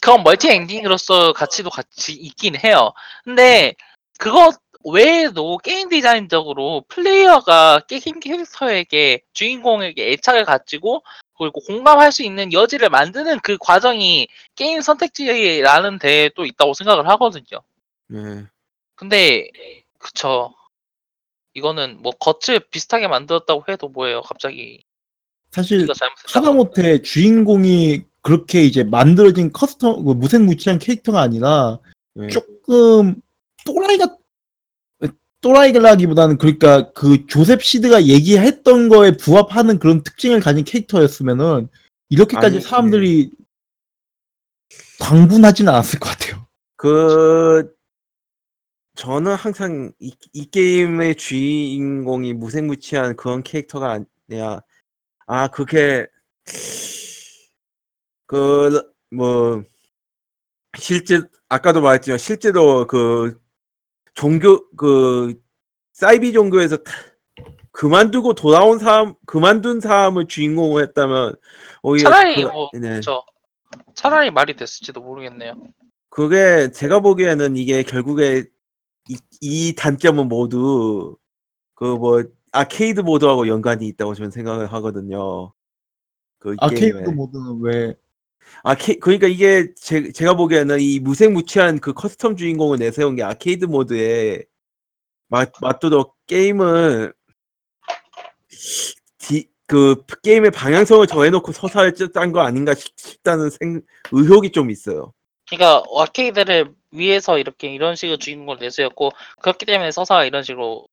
그건 0.00 0.22
multi 0.22 0.48
엔딩으로서 0.50 1.32
가치도 1.32 1.70
같이 1.70 2.12
있긴 2.12 2.56
해요. 2.56 2.92
근데 3.24 3.74
그거 4.18 4.52
외에도 4.84 5.58
게임 5.58 5.88
디자인적으로 5.88 6.84
플레이어가 6.88 7.80
게임 7.88 8.20
캐릭터에게 8.20 9.20
주인공에게 9.32 10.12
애착을 10.12 10.44
가지고 10.44 11.02
그리고 11.38 11.60
공감할 11.60 12.12
수 12.12 12.22
있는 12.22 12.52
여지를 12.52 12.88
만드는 12.88 13.40
그 13.40 13.58
과정이 13.58 14.28
게임 14.54 14.80
선택지라는 14.80 15.98
데에 15.98 16.30
또 16.34 16.46
있다고 16.46 16.74
생각을 16.74 17.08
하거든요. 17.10 17.60
예. 18.14 18.46
근데 18.94 19.50
그쵸. 19.98 20.54
이거는 21.54 22.00
뭐 22.02 22.12
겉을 22.12 22.60
비슷하게 22.70 23.08
만들었다고 23.08 23.64
해도 23.68 23.88
뭐예요, 23.88 24.22
갑자기. 24.22 24.84
사실. 25.50 25.86
하다못해 26.26 27.02
주인공이 27.02 28.02
그렇게 28.26 28.64
이제 28.64 28.82
만들어진 28.82 29.52
custom 29.52 30.04
그 30.04 30.10
무색무취한 30.10 30.80
캐릭터가 30.80 31.20
아니라 31.20 31.78
예. 32.18 32.26
조금 32.26 33.22
또라이가 33.64 34.16
또라이라기보다는 35.40 36.36
그러니까 36.36 36.90
그 36.90 37.24
조셉 37.28 37.62
시드가 37.62 38.06
얘기했던 38.06 38.88
거에 38.88 39.16
부합하는 39.16 39.78
그런 39.78 40.02
특징을 40.02 40.40
가진 40.40 40.64
캐릭터였으면은 40.64 41.68
이렇게까지 42.08 42.56
아니, 42.56 42.60
사람들이 42.60 43.30
광분하지는 44.98 45.72
않았을 45.72 46.00
것 46.00 46.08
같아요. 46.08 46.48
그 46.74 47.72
저는 48.96 49.36
항상 49.36 49.92
이, 50.00 50.12
이 50.32 50.50
게임의 50.50 51.14
주인공이 51.14 52.32
무색무취한 52.32 53.14
그런 53.14 53.44
캐릭터가 53.44 54.04
아니야. 54.28 54.62
아 55.28 55.46
그게 55.46 56.08
그 58.26 58.92
뭐 59.12 59.62
실제 60.78 61.20
아까도 61.48 61.80
말했지만 61.80 62.18
실제로 62.18 62.86
그 62.86 63.40
종교 64.14 64.68
그 64.76 65.40
사이비 65.92 66.32
종교에서 66.32 66.78
타- 66.78 66.92
그만두고 67.70 68.34
돌아온 68.34 68.78
사람 68.78 69.14
그만둔 69.26 69.80
사람을 69.80 70.26
주인공으로 70.26 70.82
했다면 70.82 71.36
오히려 71.82 72.10
차라리 72.10 72.42
그- 72.42 72.48
뭐 72.50 72.70
네. 72.74 72.96
그쵸. 72.96 73.22
차라리 73.94 74.30
말이 74.30 74.56
됐을지도 74.56 75.00
모르겠네요. 75.00 75.54
그게 76.10 76.70
제가 76.72 77.00
보기에는 77.00 77.56
이게 77.56 77.82
결국에 77.82 78.44
이, 79.08 79.16
이 79.40 79.74
단점은 79.76 80.28
모두 80.28 81.16
그 81.74 81.84
뭐 81.96 82.24
아케이드 82.52 83.00
모드하고 83.00 83.48
연관이 83.48 83.86
있다고 83.88 84.14
저는 84.14 84.30
생각을 84.30 84.72
하거든요. 84.72 85.52
그 86.38 86.56
아케이드 86.58 86.80
게임에. 87.00 87.12
모드는 87.12 87.60
왜 87.62 87.94
아 88.62 88.74
케 88.74 88.96
그러니까 88.98 89.26
이게 89.28 89.72
제, 89.74 90.10
제가 90.12 90.34
보기에는 90.34 90.80
이 90.80 90.98
무색무취한 91.00 91.78
그 91.80 91.92
custom 91.92 92.36
주인공을 92.36 92.78
내세운 92.78 93.16
게 93.16 93.22
아케이드 93.22 93.64
모드에 93.66 94.44
맞 95.28 95.52
맞도록 95.60 96.16
게임을 96.26 97.12
디, 99.18 99.48
그 99.66 100.02
게임의 100.22 100.50
방향성을 100.52 101.06
정해놓고 101.06 101.52
서사를 101.52 101.92
짠거 102.12 102.40
아닌가 102.40 102.74
싶, 102.74 102.92
싶다는 102.96 103.50
생, 103.50 103.82
의혹이 104.12 104.50
좀 104.50 104.70
있어요. 104.70 105.12
그러니까 105.48 105.82
아케이드를 105.96 106.72
위해서 106.90 107.38
이렇게 107.38 107.72
이런 107.72 107.94
식으로 107.96 108.16
주인공을 108.18 108.58
내세웠고 108.60 109.10
그렇기 109.42 109.66
때문에 109.66 109.90
서사가 109.90 110.24
이런 110.24 110.42
식으로 110.42 110.88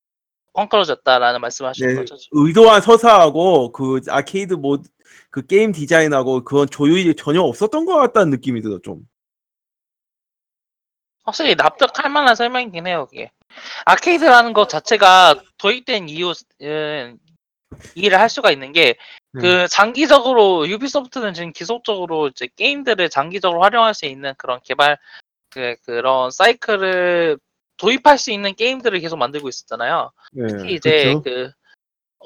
헝클어졌다라는 0.56 1.40
말씀하시는 1.40 1.94
네, 1.94 2.00
거죠. 2.00 2.16
의도한 2.30 2.80
서사하고 2.80 3.72
그 3.72 4.00
아케이드 4.08 4.54
모드 4.54 4.88
그 5.30 5.46
게임 5.46 5.72
디자인하고 5.72 6.44
그건 6.44 6.68
조율이 6.68 7.14
전혀 7.16 7.40
없었던 7.40 7.84
것 7.84 7.96
같다는 7.96 8.30
느낌이 8.30 8.62
들어 8.62 8.78
좀. 8.80 9.00
확실히 11.24 11.54
납득할 11.54 12.10
만한 12.10 12.36
설명이긴 12.36 12.86
해요, 12.86 13.06
그게. 13.08 13.30
아케이드라는 13.86 14.52
것 14.52 14.68
자체가 14.68 15.42
도입된 15.58 16.08
이유는 16.08 17.18
이해를 17.94 18.20
할 18.20 18.28
수가 18.28 18.50
있는 18.50 18.72
게, 18.72 18.96
그 19.32 19.66
장기적으로, 19.68 20.68
유비소프트는 20.68 21.34
지금 21.34 21.52
지속적으로 21.52 22.28
이제 22.28 22.48
게임들을 22.54 23.08
장기적으로 23.10 23.62
활용할 23.62 23.94
수 23.94 24.06
있는 24.06 24.32
그런 24.38 24.60
개발, 24.62 24.98
그, 25.50 25.76
그런 25.84 26.30
사이클을 26.30 27.38
도입할 27.78 28.18
수 28.18 28.30
있는 28.30 28.54
게임들을 28.54 29.00
계속 29.00 29.16
만들고 29.16 29.48
있었잖아요. 29.48 30.12
네. 30.32 30.46
특히 30.48 30.74
이제 30.74 31.04
그쵸. 31.06 31.22
그, 31.22 31.50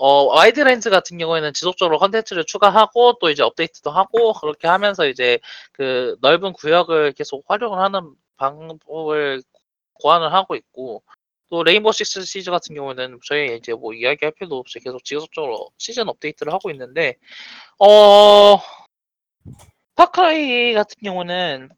어, 0.01 0.25
와일드랜즈 0.27 0.91
같은 0.91 1.19
경우에는 1.19 1.53
지속적으로 1.53 1.99
컨텐츠를 1.99 2.45
추가하고 2.45 3.19
또 3.21 3.31
이제 3.31 3.43
업데이트도 3.43 3.91
하고 3.91 4.33
그렇게 4.33 4.69
하면서 4.69 5.07
이제 5.09 5.41
그 5.73 6.17
넓은 6.21 6.53
구역을 6.53 7.13
계속 7.13 7.45
활용을 7.49 7.81
하는 7.81 8.15
방법을 8.37 9.43
고안을 9.95 10.33
하고 10.33 10.55
있고 10.55 11.03
또 11.51 11.65
레인보우 11.65 11.93
식스 11.93 12.23
시즈 12.25 12.51
같은 12.51 12.77
경우에는 12.77 13.19
저희 13.25 13.57
이제 13.57 13.75
뭐 13.75 13.93
이야기할 13.93 14.33
필요도 14.33 14.57
없이 14.57 14.79
계속 14.79 15.03
지속적으로 15.05 15.71
시즌 15.79 16.09
업데이트를 16.09 16.53
하고 16.53 16.71
있는데 16.71 17.17
어 17.81 18.59
파크라이 19.97 20.75
같은 20.75 20.97
경우는 21.03 21.71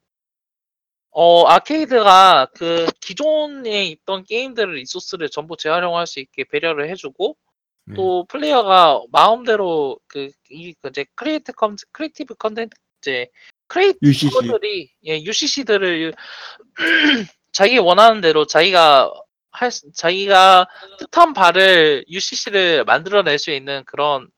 어 1.13 1.47
아케이드가 1.47 2.49
그 2.55 2.87
기존에 3.01 3.85
있던 3.87 4.25
게임들을 4.25 4.75
resource를 4.75 5.31
전부 5.31 5.57
재활용할 5.57 6.07
수 6.07 6.21
있게 6.21 6.45
배려를 6.45 6.91
해주고 6.91 7.37
네. 7.87 7.95
또 7.95 8.25
플레이어가 8.27 9.03
마음대로 9.11 9.99
그 10.09 10.58
이 10.58 10.75
이제 10.89 11.05
create 11.15 11.53
컨 11.53 11.77
creative 11.93 12.35
컨텐츠 12.35 12.75
이제. 13.01 13.29
크리에이터들이 13.69 14.91
예, 15.07 15.23
UCC들을 15.23 16.13
자기 17.53 17.79
원하는 17.79 18.21
대로 18.21 18.47
자기가 18.47 19.13
할 19.53 19.71
수- 19.71 19.91
자기가 19.93 20.67
뜻한 20.99 21.33
바를 21.33 22.05
UCC를 22.09 22.85
만들어낼 22.85 23.39
수 23.39 23.51
있는 23.53 23.85
그런 23.85 24.29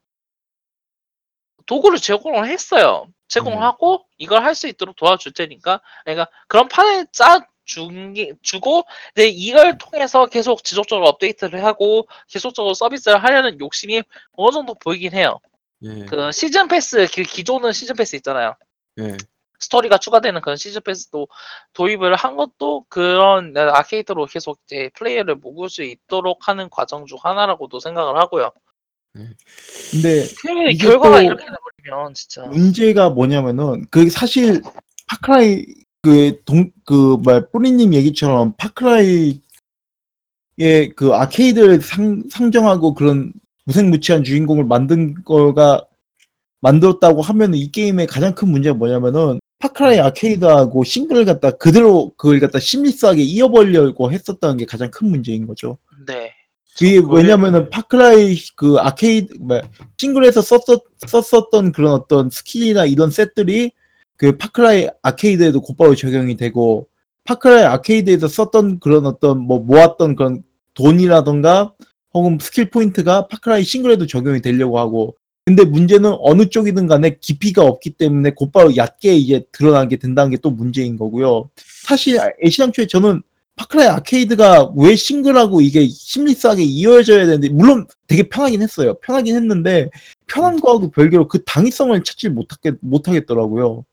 도구를 1.66 1.98
제공을 1.98 2.46
했어요. 2.48 3.06
제공하고 3.28 4.06
이걸 4.18 4.44
할 4.44 4.54
수 4.54 4.68
있도록 4.68 4.96
도와줄 4.96 5.32
테니까 5.32 5.80
그러니까 6.04 6.28
그런 6.48 6.68
판을 6.68 7.06
짜 7.12 7.40
주기, 7.64 8.32
주고 8.42 8.84
근데 9.14 9.28
이걸 9.28 9.78
통해서 9.78 10.26
계속 10.26 10.64
지속적으로 10.64 11.08
업데이트를 11.08 11.64
하고 11.64 12.06
계속적으로 12.28 12.74
서비스를 12.74 13.22
하려는 13.22 13.60
욕심이 13.60 14.02
어느 14.32 14.52
정도 14.52 14.74
보이긴 14.74 15.12
해요. 15.14 15.38
예. 15.84 16.04
그 16.06 16.30
시즌 16.32 16.68
패스 16.68 17.06
그 17.14 17.22
기존은 17.22 17.72
시즌 17.72 17.96
패스 17.96 18.16
있잖아요. 18.16 18.54
예. 18.98 19.16
스토리가 19.58 19.98
추가되는 19.98 20.40
그런 20.40 20.56
시즌 20.56 20.80
패스도 20.82 21.28
도입을 21.72 22.16
한 22.16 22.36
것도 22.36 22.84
그런 22.88 23.56
아케이드로 23.56 24.26
계속 24.26 24.58
이제 24.66 24.90
플레이어를 24.94 25.36
모을 25.36 25.68
수 25.70 25.84
있도록 25.84 26.48
하는 26.48 26.68
과정 26.68 27.06
중 27.06 27.18
하나라고도 27.22 27.78
생각을 27.78 28.16
하고요. 28.20 28.50
근데 29.12 30.26
그 30.40 30.70
이게 30.70 30.84
결과가 30.86 31.18
또- 31.18 31.22
이렇게 31.22 31.44
돼버리면 31.44 32.14
진짜 32.14 32.42
문제가 32.46 33.10
뭐냐면은 33.10 33.86
그 33.90 34.08
사실 34.10 34.62
파크라이 35.08 35.64
그 36.02 36.34
동 36.34 36.75
그 36.75 37.07
뭐 37.07 37.48
뿌리님 37.52 37.94
얘기처럼 37.94 38.54
파크라이의 38.56 39.40
그 40.96 41.12
아케이드를 41.12 41.80
상, 41.80 42.24
상정하고 42.28 42.94
그런 42.94 43.32
무색무취한 43.64 44.24
주인공을 44.24 44.64
만든 44.64 45.14
거가 45.24 45.86
만들었다고 46.60 47.22
하면은 47.22 47.58
이 47.58 47.70
게임의 47.70 48.06
가장 48.06 48.34
큰 48.34 48.48
문제가 48.48 48.76
뭐냐면은 48.76 49.40
파크라이 49.58 50.00
아케이드하고 50.00 50.82
싱글을 50.82 51.24
갖다 51.24 51.52
그대로 51.52 52.12
그걸 52.16 52.40
갖다 52.40 52.58
seamless하게 52.58 53.22
이어버리려고 53.22 54.10
했었다는 54.10 54.56
게 54.56 54.64
가장 54.64 54.90
큰 54.90 55.08
문제인 55.08 55.46
거죠. 55.46 55.78
네. 56.06 56.32
그게 56.76 57.00
왜냐면은 57.08 57.70
파크라이 57.70 58.36
그 58.56 58.76
아케이드 58.78 59.34
뭐 59.40 59.60
싱글에서 59.98 60.42
썼었 60.42 60.82
썼었던 61.06 61.72
그런 61.72 61.92
어떤 61.92 62.30
skill이나 62.30 62.86
이런 62.86 63.10
set들이 63.10 63.72
그 64.16 64.36
파크라이 64.36 64.88
아케이드에도 65.02 65.60
곧바로 65.60 65.94
적용이 65.94 66.36
되고 66.36 66.88
Far 67.24 67.44
Cry 67.44 67.64
아케이드에서 67.64 68.28
썼던 68.28 68.80
그런 68.80 69.06
어떤 69.06 69.40
뭐 69.40 69.58
모았던 69.60 70.16
그런 70.16 70.42
돈이라던가 70.74 71.72
혹은 72.14 72.38
스킬 72.40 72.70
포인트가 72.70 73.26
Far 73.28 73.46
Cry 73.46 73.64
싱글에도 73.64 74.06
적용이 74.06 74.40
되려고 74.42 74.78
하고 74.78 75.16
근데 75.44 75.64
문제는 75.64 76.14
어느 76.20 76.48
쪽이든 76.48 76.86
간에 76.86 77.16
깊이가 77.20 77.64
없기 77.64 77.90
때문에 77.90 78.30
곧바로 78.30 78.76
얕게 78.76 79.16
이제 79.16 79.44
드러나게 79.52 79.96
된다는 79.96 80.30
게 80.30 80.36
또 80.42 80.50
문제인 80.50 80.96
거고요. 80.96 81.50
사실 81.84 82.18
애시당초에 82.44 82.86
저는 82.86 83.22
Far 83.56 83.72
Cry 83.72 83.88
아케이드가 83.88 84.72
왜 84.76 84.94
싱글하고 84.96 85.60
이게 85.60 85.86
seamless하게 85.88 86.62
이어져야 86.62 87.26
되는데 87.26 87.48
물론 87.50 87.86
되게 88.06 88.28
편하긴 88.28 88.62
했어요. 88.62 88.94
편하긴 89.02 89.34
했는데 89.36 89.90
편한 90.26 90.60
거하고 90.60 90.90
별개로 90.90 91.28
그 91.28 91.42
당위성을 91.44 92.02
찾지 92.04 92.30
못하겠 92.30 92.76
못하겠더라고요. 92.80 93.84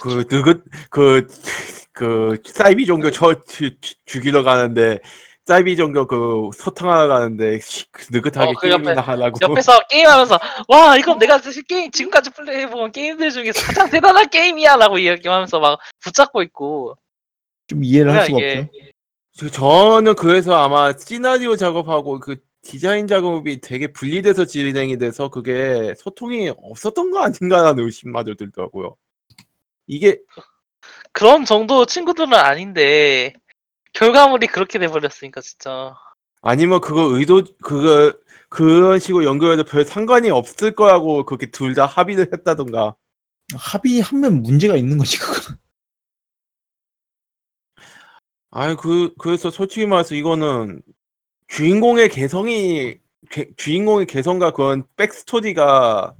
그 0.00 0.26
느긋 0.28 0.64
그그 0.90 2.42
사이비 2.44 2.86
종교 2.86 3.10
저 3.10 3.34
주- 3.44 3.78
주- 3.80 3.94
죽이러 4.04 4.42
가는데 4.42 4.98
사이비 5.46 5.76
종교 5.76 6.06
그 6.06 6.50
소탕하러 6.56 7.06
가는데 7.08 7.60
시- 7.60 7.84
그 7.92 8.06
느긋하게 8.10 8.50
어, 8.50 8.54
그 8.58 8.66
옆에- 8.68 8.82
게임이나 8.82 9.00
하라고 9.02 9.38
옆에서 9.42 9.78
게임하면서 9.88 10.38
와 10.68 10.96
이건 10.96 11.18
내가 11.18 11.38
게임 11.68 11.90
지금까지 11.90 12.30
플레이해본 12.30 12.92
게임들 12.92 13.30
중에서 13.30 13.60
가장 13.66 13.90
대단한 13.90 14.28
게임이야라고 14.28 14.98
이야기하면서 14.98 15.60
막 15.60 15.78
붙잡고 16.00 16.42
있고 16.42 16.96
좀 17.66 17.84
이해를 17.84 18.12
할 18.12 18.26
수가 18.26 18.38
없죠. 18.38 18.68
저- 19.36 19.50
저는 19.50 20.14
그래서 20.14 20.54
아마 20.54 20.92
시나리오 20.96 21.56
작업하고 21.56 22.20
그 22.20 22.36
디자인 22.62 23.06
작업이 23.06 23.60
되게 23.60 23.88
분리돼서 23.92 24.46
진행이 24.46 24.96
돼서 24.98 25.28
그게 25.28 25.94
소통이 25.98 26.50
없었던 26.56 27.10
거 27.10 27.20
아닌가라는 27.22 27.84
의심마저 27.84 28.34
들더라고요. 28.34 28.96
이게 29.86 30.18
그런 31.12 31.44
정도 31.44 31.86
친구들은 31.86 32.34
아닌데 32.34 33.32
결과물이 33.92 34.46
그렇게 34.48 34.78
돼버렸으니까 34.78 35.40
진짜 35.40 35.94
아니면 36.42 36.80
그거 36.80 37.02
의도 37.16 37.44
그거 37.62 38.12
그런 38.48 38.98
식으로 38.98 39.24
연결해도 39.24 39.64
별 39.64 39.84
상관이 39.84 40.30
없을 40.30 40.74
거라고 40.74 41.24
그렇게 41.24 41.50
둘 41.50 41.74
다 41.74 41.86
합의를 41.86 42.28
했다던가. 42.32 42.94
합의하면 43.56 44.42
문제가 44.42 44.76
있는 44.76 44.96
거지 44.98 45.18
그거. 45.18 45.54
아이 48.50 48.76
그 48.76 49.12
그래서 49.18 49.50
솔직히 49.50 49.86
말해서 49.86 50.14
이거는 50.14 50.80
주인공의 51.48 52.08
개성이 52.10 52.98
개- 53.30 53.48
주인공의 53.56 54.06
개성과 54.06 54.52
그런 54.52 54.84
백스토리가 54.96 56.14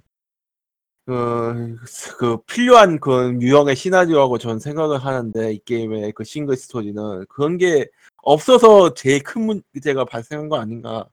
그, 1.07 1.77
그 2.19 2.39
필요한 2.47 2.99
그런 2.99 3.43
유형의 3.43 3.77
시나리오라고 3.77 4.39
저는 4.39 4.59
생각을 4.59 4.99
하는데 5.05 5.53
이 5.53 5.59
게임의 5.65 6.13
그 6.13 6.25
싱글 6.25 6.57
스토리는 6.57 7.27
그런 7.29 7.59
게 7.59 7.87
없어서 8.23 8.95
제일 8.95 9.23
큰 9.23 9.43
문제가 9.75 10.05
발생한 10.05 10.49
거 10.49 10.57
아닌가. 10.57 11.07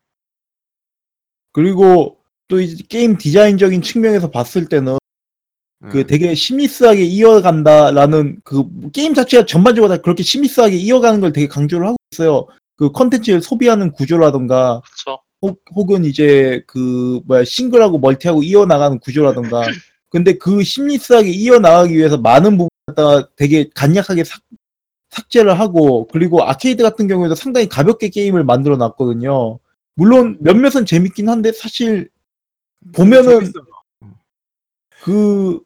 그리고 1.52 2.18
또 2.48 2.62
이제 2.62 2.84
게임 2.90 3.18
디자인적인 3.18 3.82
측면에서 3.82 4.32
봤을 4.32 4.68
때는 4.68 4.98
그 5.90 6.00
음. 6.00 6.08
되게 6.08 6.36
seamless하게 6.36 7.04
이어간다라는 7.04 8.40
그 8.44 8.64
게임 8.94 9.14
자체가 9.14 9.46
전반적으로 9.46 9.94
다 9.94 10.02
그렇게 10.02 10.24
seamless하게 10.24 10.76
이어가는 10.76 11.20
걸 11.22 11.34
되게 11.34 11.48
강조를 11.48 11.88
하고 11.88 11.98
있어요. 12.12 12.48
그 12.78 12.92
컨텐츠를 12.92 13.42
소비하는 13.42 13.92
구조라던가 13.92 14.82
그렇죠. 14.82 15.22
혹, 15.42 15.62
혹은 15.74 16.06
이제 16.06 16.64
그 16.68 17.22
뭐야 17.26 17.44
싱글하고 17.44 18.00
멀티하고 18.00 18.44
이어나가는 18.44 19.00
구조라던가 19.00 19.66
근데 20.10 20.38
그 20.38 20.64
심리스하게 20.64 21.30
이어나가기 21.30 21.96
위해서 21.96 22.18
많은 22.18 22.58
부분 22.58 22.70
갖다가 22.88 23.28
되게 23.36 23.70
간략하게 23.74 24.24
삭, 24.24 24.42
삭제를 25.10 25.60
하고 25.60 26.08
그리고 26.08 26.44
아케이드 26.44 26.84
같은 26.84 27.08
경우에도 27.08 27.36
상당히 27.36 27.68
가볍게 27.68 28.10
게임을 28.10 28.44
만들어 28.44 28.78
놨거든요. 28.78 29.60
물론 29.96 30.38
몇몇은 30.42 30.86
재밌긴 30.86 31.30
한데 31.30 31.52
사실 31.52 32.10
보면은. 32.94 33.52
그 35.04 35.60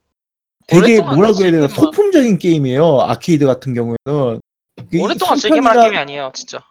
되게 0.67 1.01
뭐라고 1.01 1.43
해야 1.43 1.51
되나 1.51 1.67
소품적인 1.67 2.37
게임이에요. 2.37 3.01
아케이드 3.01 3.45
같은 3.45 3.73
경우에는 3.73 3.97
그 4.05 4.99
오랫동안 4.99 5.37
3편이나 5.37 5.41
즐길만한 5.41 5.83
게임이 5.83 5.97
아니에요 5.97 6.31
진짜 6.33 6.63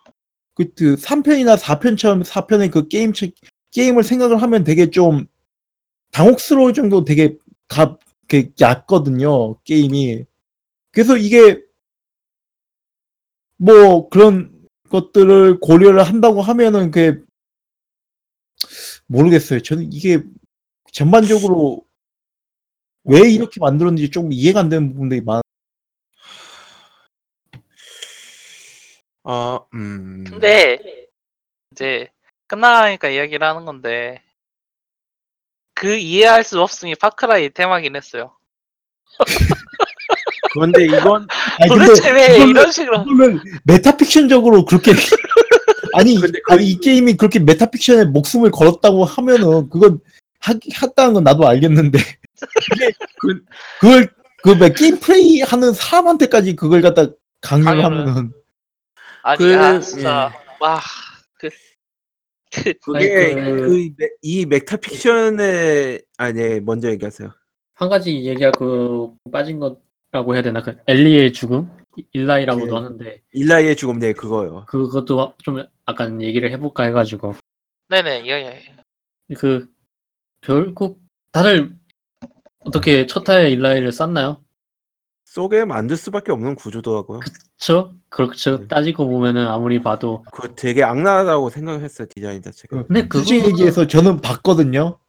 그 0.55 0.65
3편이나 0.97 1.59
4편처럼 1.59 2.25
4편의 2.25 2.71
그 2.71 2.89
게임 2.89 3.13
책 3.13 3.35
게임을 3.73 4.05
생각을 4.05 4.41
하면 4.41 4.65
되게 4.65 4.91
좀 4.91 5.27
당혹스러울 6.13 6.75
정도 6.75 7.05
되게 7.05 7.37
가, 7.69 7.99
이렇게 8.29 8.53
얕거든요 8.61 9.59
게임이. 9.65 10.25
그래서 10.93 11.17
이게 11.17 11.61
뭐 13.57 14.09
그런 14.09 14.53
것들을 14.91 15.61
고려를 15.61 16.05
한다고 16.05 16.41
하면은 16.41 16.91
그 16.91 17.25
모르겠어요. 19.07 19.61
저는 19.61 19.93
이게 19.93 20.23
전반적으로 20.93 21.85
왜 23.05 23.31
이렇게 23.31 23.61
만들었는지 23.61 24.11
조금 24.11 24.33
이해가 24.33 24.61
안 24.61 24.69
되는 24.69 24.93
부분들이 24.93 25.21
많 25.21 25.43
아 29.25 29.33
아, 29.33 29.61
음. 29.75 30.25
근데 30.29 30.79
이제 31.73 32.09
끝나니까 32.47 33.09
이야기를 33.09 33.47
하는 33.47 33.65
건데 33.65 34.23
그 35.75 35.97
이해할 35.97 36.45
수 36.45 36.61
없음이 36.61 36.95
Far 36.95 37.23
Cry 37.23 37.51
테마긴 37.51 37.97
했어요 37.97 38.37
그런데 40.53 40.85
이건 40.85 41.27
아니, 41.61 41.71
근데 41.71 41.87
도대체 41.87 42.11
왜 42.13 42.39
이거는- 42.39 42.49
이런 42.51 42.71
식으로 42.73 43.05
그러면 43.05 43.43
메타픽션적으로 43.65 44.65
그렇게 44.67 44.93
아니 45.95 46.17
근데 46.21 46.39
아니 46.49 46.67
이 46.71 46.79
게임이 46.79 47.17
그렇게 47.17 47.39
메타픽션에 47.39 48.05
목숨을 48.07 48.51
걸었다고 48.51 49.05
하면은 49.05 49.69
그건 49.71 50.01
하, 50.41 50.53
했다는 50.83 51.15
건 51.15 51.25
나도 51.25 51.47
알겠는데 51.49 51.99
이게 52.75 52.93
그, 53.21 53.43
그걸 53.81 54.09
그왜 54.43 54.73
게임 54.77 54.99
플레이 55.01 55.41
하는 55.41 55.73
사람한테까지 55.73 56.55
그걸 56.57 56.83
갖다 56.83 57.07
강요를 57.41 57.83
강요를. 57.83 57.99
하면은 58.01 58.33
아니 59.27 59.39
그- 59.39 59.55
아 59.57 59.81
진짜 59.81 60.33
와그 60.61 61.49
그게 62.85 63.17
아니, 63.17 63.35
그- 63.35 63.67
그, 63.67 63.91
메- 63.97 64.09
이 64.21 64.45
메타픽션의 64.47 66.03
아니 66.19 66.61
먼저 66.61 66.91
얘기하세요. 66.91 67.31
한 67.75 67.89
가지 67.89 68.25
얘기가 68.25 68.51
그 68.53 69.15
빠진 69.33 69.59
거라고 69.59 70.35
해야 70.35 70.43
되나 70.43 70.63
그 70.63 70.77
엘리의 70.87 71.33
죽음 71.33 71.71
일라이라고도 72.13 72.69
예. 72.69 72.77
하는데 72.77 73.23
일라이의 73.33 73.77
죽음 73.77 73.99
네 73.99 74.13
그거요. 74.13 74.67
그것도 74.67 75.35
좀 75.43 75.65
약간 75.89 76.21
얘기를 76.21 76.51
해볼까 76.53 76.85
해가지고 76.85 77.35
네네 77.89 78.27
이야기 78.27 78.71
그 79.37 79.67
결국 80.43 81.01
다들 81.33 81.75
어떻게 82.59 83.07
첫 83.07 83.25
타에 83.25 83.49
일라이를 83.51 83.91
쌌나요? 83.91 84.44
속에 85.35 85.65
만들 85.65 85.97
수밖에 85.97 86.31
없는 86.31 86.55
구조더라고요. 86.55 87.19
그렇죠? 87.19 87.93
그렇죠. 88.09 88.61
네. 88.61 88.69
따지고 88.69 89.09
보면은 89.09 89.49
아무리 89.49 89.83
봐도 89.83 90.23
그 90.33 90.55
되게 90.55 90.85
악랄하다고 90.85 91.51
생각했어요 91.51 92.07
디자인 92.15 92.41
자체가. 92.41 92.85
근데 92.85 93.03
그거 93.03 93.19
솔직히 93.19 93.49
얘기해서 93.49 93.89
저는 93.89 94.21
봤거든요. 94.21 95.01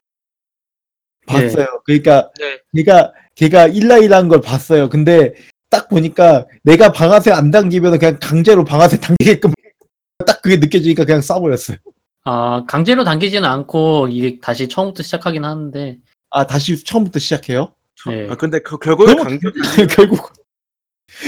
예. 1.30 1.32
봤어요. 1.32 1.68
그러니까 1.86 2.32
네. 2.40 2.60
걔가 2.76 3.14
걔가 3.36 3.68
일라일한 3.68 4.28
걸 4.28 4.42
봤어요. 4.42 4.90
근데 4.90 5.36
딱 5.70 5.90
보니까 5.90 6.48
내가 6.64 6.92
방아쇠 6.92 7.32
안 7.32 7.52
당기면 7.52 8.00
그냥 8.00 8.18
강제로 8.20 8.64
방아쇠 8.64 9.00
당기게끔 9.00 9.54
딱 10.26 10.42
그게 10.42 10.58
느껴지니까 10.58 11.06
그냥 11.06 11.20
쏴버렸어요. 11.20 11.78
아 12.24 12.66
강제로 12.68 13.04
당기지는 13.04 13.48
않고 13.48 14.08
이게 14.08 14.40
다시 14.40 14.68
처음부터 14.68 15.04
시작하긴 15.04 15.46
하는데 15.46 16.00
아 16.32 16.48
다시 16.48 16.84
처음부터 16.84 17.20
시작해요? 17.20 17.75
네. 18.08 18.28
아 18.30 18.36
근데 18.36 18.60
그 18.60 18.78
결국에 18.78 19.16
강제 19.16 19.40
결국 19.96 20.34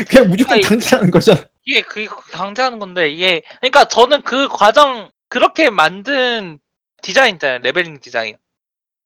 그냥 0.10 0.30
무조건 0.30 0.62
당기하는 0.62 1.12
거잖아. 1.12 1.42
이게 1.66 1.82
그 1.82 2.06
강제하는 2.32 2.80
건데 2.80 3.10
이게 3.10 3.42
그러니까 3.60 3.86
저는 3.86 4.22
그 4.22 4.48
과정 4.48 5.10
그렇게 5.30 5.70
만든 5.70 6.60
디자인 7.02 7.36
있잖아요 7.36 7.60
leveling 7.60 8.00
디자인 8.00 8.38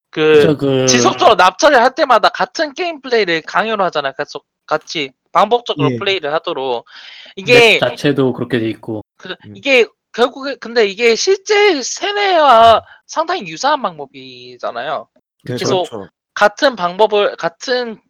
그 0.10 0.22
그래서 0.22 0.58
그 0.58 0.86
지속적으로 0.88 1.36
납치를 1.36 1.82
할 1.82 1.96
때마다 1.96 2.30
같은 2.30 2.74
게임 2.74 3.02
플레이를 3.02 3.42
강요를 3.42 3.84
하잖아요 3.86 4.14
계속 4.18 4.46
같이 4.66 5.12
반복적으로 5.32 5.92
예. 5.92 5.98
플레이를 5.98 6.34
하도록 6.34 6.86
맵 6.86 7.34
이게 7.36 7.80
자체도 7.80 8.34
그렇게 8.34 8.60
돼 8.60 8.70
있고 8.70 9.02
그, 9.18 9.36
음. 9.46 9.56
이게 9.56 9.86
결국에 10.14 10.56
근데 10.56 10.86
이게 10.86 11.16
실제 11.16 11.82
세뇌와 11.82 12.84
상당히 13.08 13.48
유사한 13.48 13.82
방법이잖아요 13.82 15.08
네, 15.46 15.56
계속 15.56 15.90
그렇죠. 15.90 16.10
같은 16.34 16.76
방법을 16.76 17.36
같은 17.38 18.02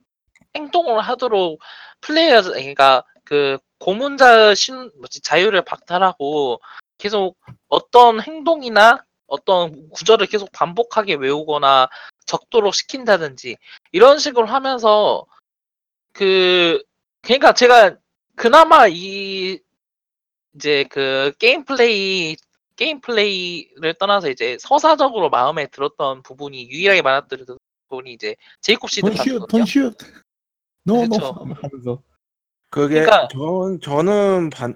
행동을 0.55 1.01
하도록 1.01 1.59
플레이어 2.01 2.41
그러니까 2.43 3.03
그 3.23 3.57
고문자 3.79 4.53
신 4.55 4.91
뭐지 4.99 5.21
자유를 5.21 5.63
박탈하고 5.63 6.61
계속 6.97 7.37
어떤 7.67 8.21
행동이나 8.21 9.03
어떤 9.27 9.89
구절을 9.89 10.27
계속 10.27 10.51
반복하게 10.51 11.15
외우거나 11.15 11.89
적도록 12.25 12.75
시킨다든지 12.75 13.57
이런 13.91 14.19
식으로 14.19 14.45
하면서 14.45 15.25
그 16.13 16.83
그러니까 17.21 17.53
제가 17.53 17.97
그나마 18.35 18.87
이 18.87 19.59
이제 20.55 20.85
그 20.89 21.33
게임 21.39 21.63
플레이 21.63 22.35
게임 22.75 22.99
플레이를 23.01 23.93
떠나서 23.95 24.29
이제 24.29 24.57
서사적으로 24.59 25.29
마음에 25.29 25.67
들었던 25.67 26.23
부분이 26.23 26.69
유일하게 26.69 27.01
많았던 27.01 27.45
부분이 27.91 28.13
이제 28.13 28.35
제이콥 28.61 28.89
시드 28.89 29.01
don't 29.01 29.11
shoot, 29.11 29.17
파트거든요. 29.17 29.47
don't 29.47 29.65
shoot. 29.65 29.97
no, 30.83 31.05
no 31.05 31.09
그쵸. 31.09 31.45
하면서 31.61 32.01
그게 32.71 33.01
그러니까- 33.03 33.27
전 33.27 33.79
저는 33.81 34.49
반 34.49 34.75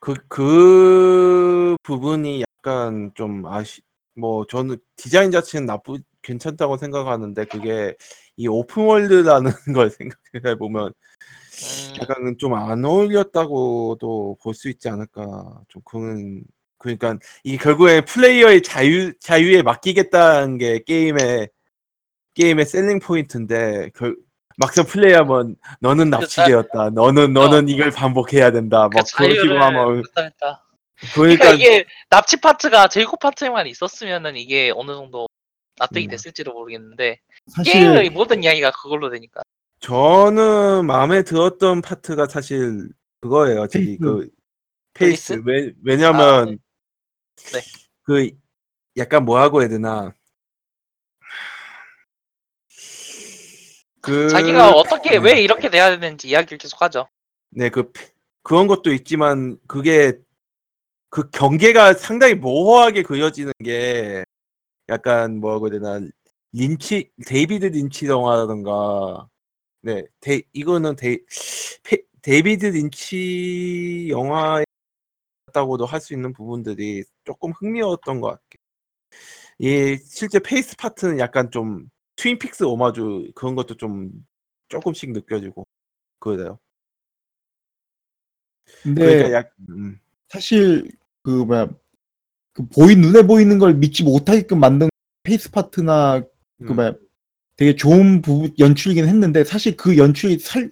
그 0.00 0.14
그 0.28 1.76
부분이 1.82 2.42
약간 2.58 3.12
좀 3.14 3.46
아시 3.46 3.80
뭐 4.16 4.46
저는 4.46 4.76
디자인 4.96 5.30
자체는 5.30 5.66
나쁘 5.66 5.98
괜찮다고 6.22 6.76
생각하는데 6.78 7.44
그게 7.46 7.94
이 8.36 8.48
open 8.48 8.75
world라는 8.75 9.50
걸 9.76 9.90
생각해 9.90 10.56
보면 10.58 10.86
음, 10.88 11.96
약간 12.00 12.36
좀 12.38 12.54
안 12.54 12.84
어울렸다고도 12.84 14.38
볼 14.42 14.54
수 14.54 14.68
있지 14.68 14.88
않을까 14.88 15.60
좀 15.68 15.82
그는 15.84 16.42
그러니까 16.78 17.18
이 17.44 17.56
결국에 17.58 18.00
플레이어의 18.02 18.62
자유 18.62 19.12
자유에 19.20 19.62
맡기겠다는 19.62 20.58
게 20.58 20.82
게임의 20.84 21.48
게임의 22.38 22.66
selling 22.66 23.00
point인데 23.00 23.90
결 23.96 24.16
막상 24.56 24.84
플레이하면 24.84 25.56
너는 25.80 26.10
납치되었다 26.10 26.90
너는 26.90 27.32
너는 27.32 27.68
이걸 27.68 27.90
반복해야 27.90 28.52
된다 28.52 28.88
그막 28.88 29.04
그런 29.16 29.30
식으로 29.30 29.34
자유를 29.34 29.62
하면. 29.62 30.02
그러니까, 30.14 30.62
그러니까 31.14 31.50
이게 31.50 31.84
납치 32.10 32.40
파트가 32.40 32.88
제이콥 32.88 33.18
파트만 33.18 33.66
있었으면은 33.66 34.36
이게 34.36 34.72
어느 34.74 34.92
정도 34.92 35.26
납득이 35.78 36.06
음. 36.06 36.10
됐을지도 36.10 36.52
모르겠는데 36.52 37.20
사실 37.46 37.72
게임의 37.72 38.10
모든 38.10 38.42
이야기가 38.42 38.72
그걸로 38.72 39.10
되니까. 39.10 39.42
저는 39.80 40.86
마음에 40.86 41.22
들었던 41.22 41.82
파트가 41.82 42.26
사실 42.26 42.88
그거예요 43.20 43.68
저기 43.68 43.96
페이스. 43.96 44.00
그 44.00 44.30
페이스? 44.92 45.42
왜 45.44 45.72
왜냐면 45.84 46.20
아, 46.20 46.44
네. 46.44 46.56
네. 47.52 47.60
그 48.02 48.30
약간 48.96 49.24
뭐라고 49.24 49.60
해야 49.60 49.68
되나 49.68 50.12
그 54.00 54.28
자기가 54.28 54.70
어떻게 54.70 55.10
네. 55.10 55.16
왜 55.18 55.42
이렇게 55.42 55.70
돼야 55.70 55.90
되는지 55.90 56.28
이야기를 56.28 56.58
계속하죠. 56.58 57.08
네, 57.50 57.68
그 57.70 57.92
그런 58.42 58.66
것도 58.66 58.92
있지만 58.92 59.58
그게 59.66 60.18
그 61.10 61.30
경계가 61.30 61.94
상당히 61.94 62.34
모호하게 62.34 63.02
그려지는 63.02 63.52
게 63.64 64.24
약간 64.88 65.40
뭐라고 65.40 65.66
해야 65.68 65.80
되나 65.80 66.00
린치 66.52 67.10
데이비드 67.26 67.66
린치 67.66 68.06
영화라던가 68.06 69.28
네, 69.82 70.04
데, 70.20 70.42
이거는 70.52 70.96
데, 70.96 71.18
페, 71.84 71.98
데이비드 72.22 72.66
린치 72.66 74.08
영화였다고도 74.10 75.86
할 75.86 76.00
수 76.00 76.14
있는 76.14 76.32
부분들이 76.32 77.04
조금 77.24 77.52
흥미로웠던 77.52 78.20
것 78.20 78.28
같아요. 78.28 78.58
이 79.58 79.96
실제 80.04 80.38
페이스 80.38 80.76
파트는 80.76 81.18
약간 81.18 81.50
좀 81.50 81.88
Twin 82.18 82.38
Peaks 82.38 82.64
오마주 82.64 83.30
그런 83.34 83.54
것도 83.54 83.76
좀 83.76 84.10
조금씩 84.68 85.12
느껴지고 85.12 85.66
그래요. 86.18 86.58
근데 88.82 89.06
그러니까 89.06 89.32
약 89.32 89.54
음. 89.70 89.98
사실 90.28 90.90
그 91.22 91.30
뭐야 91.30 91.68
그 92.52 92.66
보이 92.68 92.96
눈에 92.96 93.22
보이는 93.22 93.58
걸 93.58 93.74
믿지 93.74 94.02
못하게끔 94.02 94.60
만든 94.60 94.88
페이스 95.22 95.50
파트나 95.50 96.20
그 96.58 96.72
음. 96.72 96.76
뭐야 96.76 96.92
되게 97.56 97.74
좋은 97.76 98.20
부분 98.20 98.52
연출이긴 98.58 99.06
했는데 99.08 99.44
사실 99.44 99.76
그 99.76 99.96
연출이 99.96 100.38
살 100.38 100.70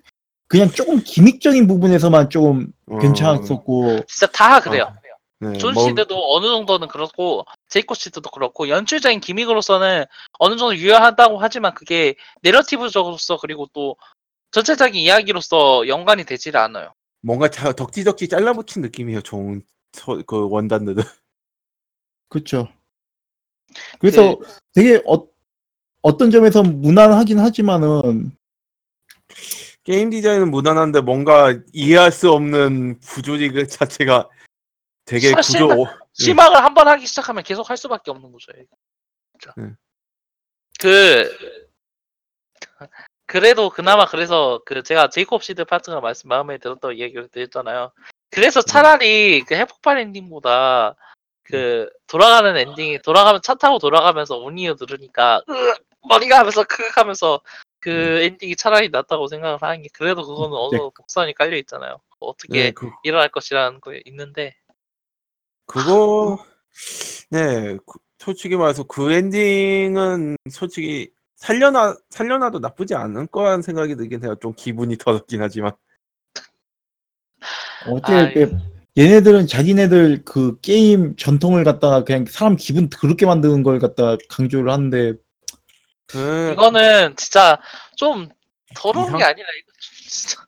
그냥 0.49 0.69
조금 0.69 1.01
gimmick적인 1.03 1.67
부분에서만 1.67 2.31
조금 2.31 2.73
어, 2.87 2.99
괜찮았었고 2.99 4.05
진짜 4.07 4.27
다 4.33 4.61
그래요. 4.61 4.93
네, 5.39 5.53
존 5.59 5.75
뭐, 5.75 5.85
시드도 5.85 6.35
어느 6.35 6.47
정도는 6.47 6.89
그렇고 6.89 7.45
제이콥 7.69 7.97
시드도 7.97 8.31
그렇고 8.31 8.69
연출적인 8.69 9.21
gimmick으로서는 9.21 10.05
어느 10.39 10.57
정도 10.57 10.75
유효하다고 10.75 11.39
하지만 11.39 11.75
그게 11.75 12.15
내러티브적으로서 12.43 13.37
그리고 13.39 13.67
또 13.73 13.97
전체적인 14.53 14.95
이야기로서 14.95 15.87
연관이 15.89 16.25
되질 16.25 16.57
않아요. 16.57 16.95
뭔가 17.21 17.49
자, 17.49 17.73
덕지덕지 17.73 18.29
잘라붙인 18.29 18.83
느낌이에요. 18.83 19.21
좋은 19.21 19.63
서- 19.93 20.23
그 20.27 20.49
원단들은. 20.49 21.03
그렇죠. 22.29 22.69
그래서 23.99 24.39
되게 24.73 25.03
어, 25.07 25.27
어떤 26.03 26.31
점에서 26.31 26.63
무난하긴 26.63 27.39
하지만은 27.39 28.33
게임 29.85 30.11
디자인은 30.11 30.51
무난한데 30.51 31.01
뭔가 31.01 31.57
이해할 31.73 32.11
수 32.11 32.33
없는 32.33 33.01
구조리 33.01 33.51
그 33.51 33.67
자체가 33.67 34.29
되게 35.07 35.31
사실 35.33 35.61
구조 35.61 35.81
오- 35.83 35.87
심학을 36.13 36.63
한 36.63 36.75
번 36.75 36.89
하기 36.89 37.07
시작하면 37.07 37.43
계속 37.43 37.71
할 37.71 37.77
수밖에 37.77 38.11
없는 38.11 38.33
거죠. 38.33 38.53
진짜. 39.39 39.55
네. 39.57 39.71
그 40.81 41.31
그래도 43.27 43.71
그나마 43.71 44.07
그래서 44.07 44.61
그 44.65 44.83
제가 44.83 45.09
제이콥 45.09 45.43
시드 45.43 45.65
파트가 45.65 46.01
말씀 46.01 46.29
마음에 46.29 46.59
들었던 46.59 46.99
얘기를 46.99 47.29
드렸잖아요. 47.29 47.93
그래서 48.31 48.61
차라리 48.63 49.43
그 49.43 49.55
핵폭발 49.55 49.99
엔딩보다 49.99 50.97
그 51.45 51.89
돌아가는 52.07 52.57
엔딩이 52.57 53.01
돌아가면 53.03 53.41
차 53.43 53.55
타고 53.55 53.79
돌아가면서 53.79 54.37
Only 54.39 54.60
You 54.60 54.75
들으니까 54.75 55.43
으, 55.49 55.53
머리가 56.09 56.39
하면서 56.41 56.65
크크 56.65 56.91
하면서 57.01 57.41
그 57.81 58.21
엔딩이 58.23 58.57
차라리 58.57 58.89
낫다고 58.91 59.29
생각을 59.29 59.59
하는 59.63 59.83
게 59.83 59.89
그래도 59.93 60.23
그거는 60.27 60.57
어느 60.57 60.71
정도 60.73 60.91
복선이 60.91 61.35
깔려 61.35 61.57
있잖아요. 61.59 61.99
어떻게 62.19 62.65
네, 62.65 62.71
그, 62.73 62.91
일어날 63.05 63.29
것이라는 63.29 63.81
거 63.81 63.93
있는데 64.07 64.57
그거 65.67 66.39
네 67.31 67.77
그- 67.87 67.99
솔직히 68.19 68.57
말해서 68.57 68.83
그 68.85 69.13
엔딩은 69.13 70.37
솔직히 70.51 71.11
살려놔 71.37 71.97
살려놔도 72.11 72.61
나쁘지 72.61 72.95
않을 72.95 73.27
거라는 73.27 73.63
생각이 73.63 73.95
들긴 73.97 74.25
해요. 74.25 74.35
좀 74.41 74.55
기분이 74.55 74.97
더럽긴 74.99 75.43
하지만. 75.43 75.73
어째 77.89 78.49
얘네들은 78.99 79.47
자기네들 79.47 80.25
그 80.25 80.59
게임 80.61 81.15
전통을 81.17 81.63
갖다가 81.65 82.03
그냥 82.05 82.25
사람 82.27 82.57
기분 82.57 82.89
그렇게 82.89 83.27
만드는 83.27 83.63
걸 83.63 83.79
갖다 83.79 84.17
강조를 84.31 84.73
하는데 84.73 85.13
그 86.07 86.53
이거는 86.55 87.15
진짜 87.17 87.61
좀 87.97 88.29
더러운 88.75 89.09
이상- 89.09 89.19
게 89.19 89.25
아니라 89.25 89.47
이거 89.59 89.73
진짜 90.09 90.47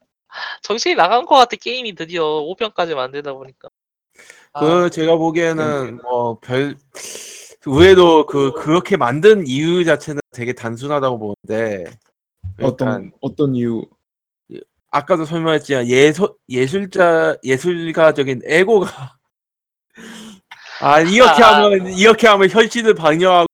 정신이 0.62 0.94
나간 0.94 1.26
것 1.26 1.34
같아 1.36 1.56
게임이 1.56 1.94
드디어 1.94 2.24
5편까지 2.24 2.94
만들다 2.94 3.34
보니까 3.34 3.68
아, 4.52 4.60
그 4.60 4.90
제가 4.90 5.16
보기에는 5.16 6.00
뭐별 6.02 6.76
의외로 7.66 8.26
그 8.26 8.52
그렇게 8.52 8.96
만든 8.96 9.46
이유 9.46 9.84
자체는 9.84 10.20
되게 10.32 10.52
단순하다고 10.52 11.18
보는데 11.18 11.84
어떤 12.62 13.12
어떤 13.20 13.54
이유? 13.54 13.84
아까도 14.90 15.26
설명했지만 15.26 15.86
예술 15.86 16.30
예술자 16.48 17.36
예술가적인 17.44 18.42
에고가 18.44 19.18
아 20.80 21.00
이렇게 21.00 21.42
아. 21.42 21.64
하면 21.64 21.88
이렇게 21.88 22.26
하면 22.26 22.48
현실을 22.48 22.94
방영하고 22.94 23.46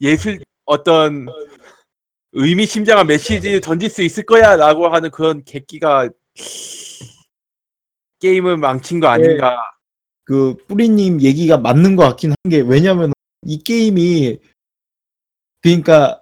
예술 0.00 0.40
어떤 0.64 1.26
의미심장한 2.32 3.06
메시지를 3.06 3.60
던질 3.60 3.90
수 3.90 4.02
있을 4.02 4.24
거야라고 4.24 4.88
하는 4.88 5.10
그런 5.10 5.44
객기가 5.44 6.08
게임을 8.20 8.56
망친 8.56 9.00
거 9.00 9.08
아닌가 9.08 9.71
그 10.24 10.56
뿌리님 10.68 11.20
얘기가 11.20 11.58
맞는 11.58 11.96
것 11.96 12.04
같긴 12.04 12.30
한 12.30 12.50
게 12.50 12.60
왜냐면 12.60 13.12
이 13.46 13.58
게임이 13.58 14.38
그러니까 15.62 16.20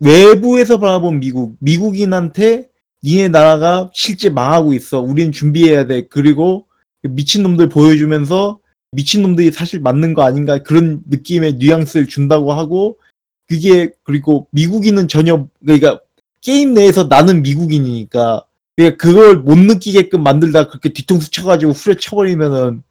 외부에서 0.00 0.78
바라본 0.78 1.20
미국 1.20 1.56
미국인한테 1.60 2.68
니네 3.04 3.28
나라가 3.28 3.90
실제 3.94 4.28
망하고 4.30 4.72
있어. 4.74 5.00
우린 5.00 5.30
준비해야 5.32 5.86
돼. 5.86 6.06
그리고 6.08 6.66
미친놈들 7.02 7.68
보여주면서 7.68 8.58
미친놈들이 8.92 9.52
사실 9.52 9.80
맞는 9.80 10.14
거 10.14 10.22
아닌가 10.22 10.62
그런 10.62 11.02
느낌의 11.08 11.54
뉘앙스를 11.54 12.06
준다고 12.08 12.52
하고 12.52 12.98
그게 13.46 13.90
그리고 14.02 14.48
미국인은 14.50 15.08
전혀 15.08 15.46
그러니까 15.60 16.00
게임 16.40 16.74
내에서 16.74 17.04
나는 17.04 17.42
미국인이니까 17.42 18.44
그러니까 18.76 18.96
그걸 18.96 19.36
못 19.38 19.58
느끼게끔 19.58 20.22
만들다 20.22 20.68
그렇게 20.68 20.92
뒤통수 20.92 21.30
쳐가지고 21.30 21.72
후려쳐버리면은 21.72 22.82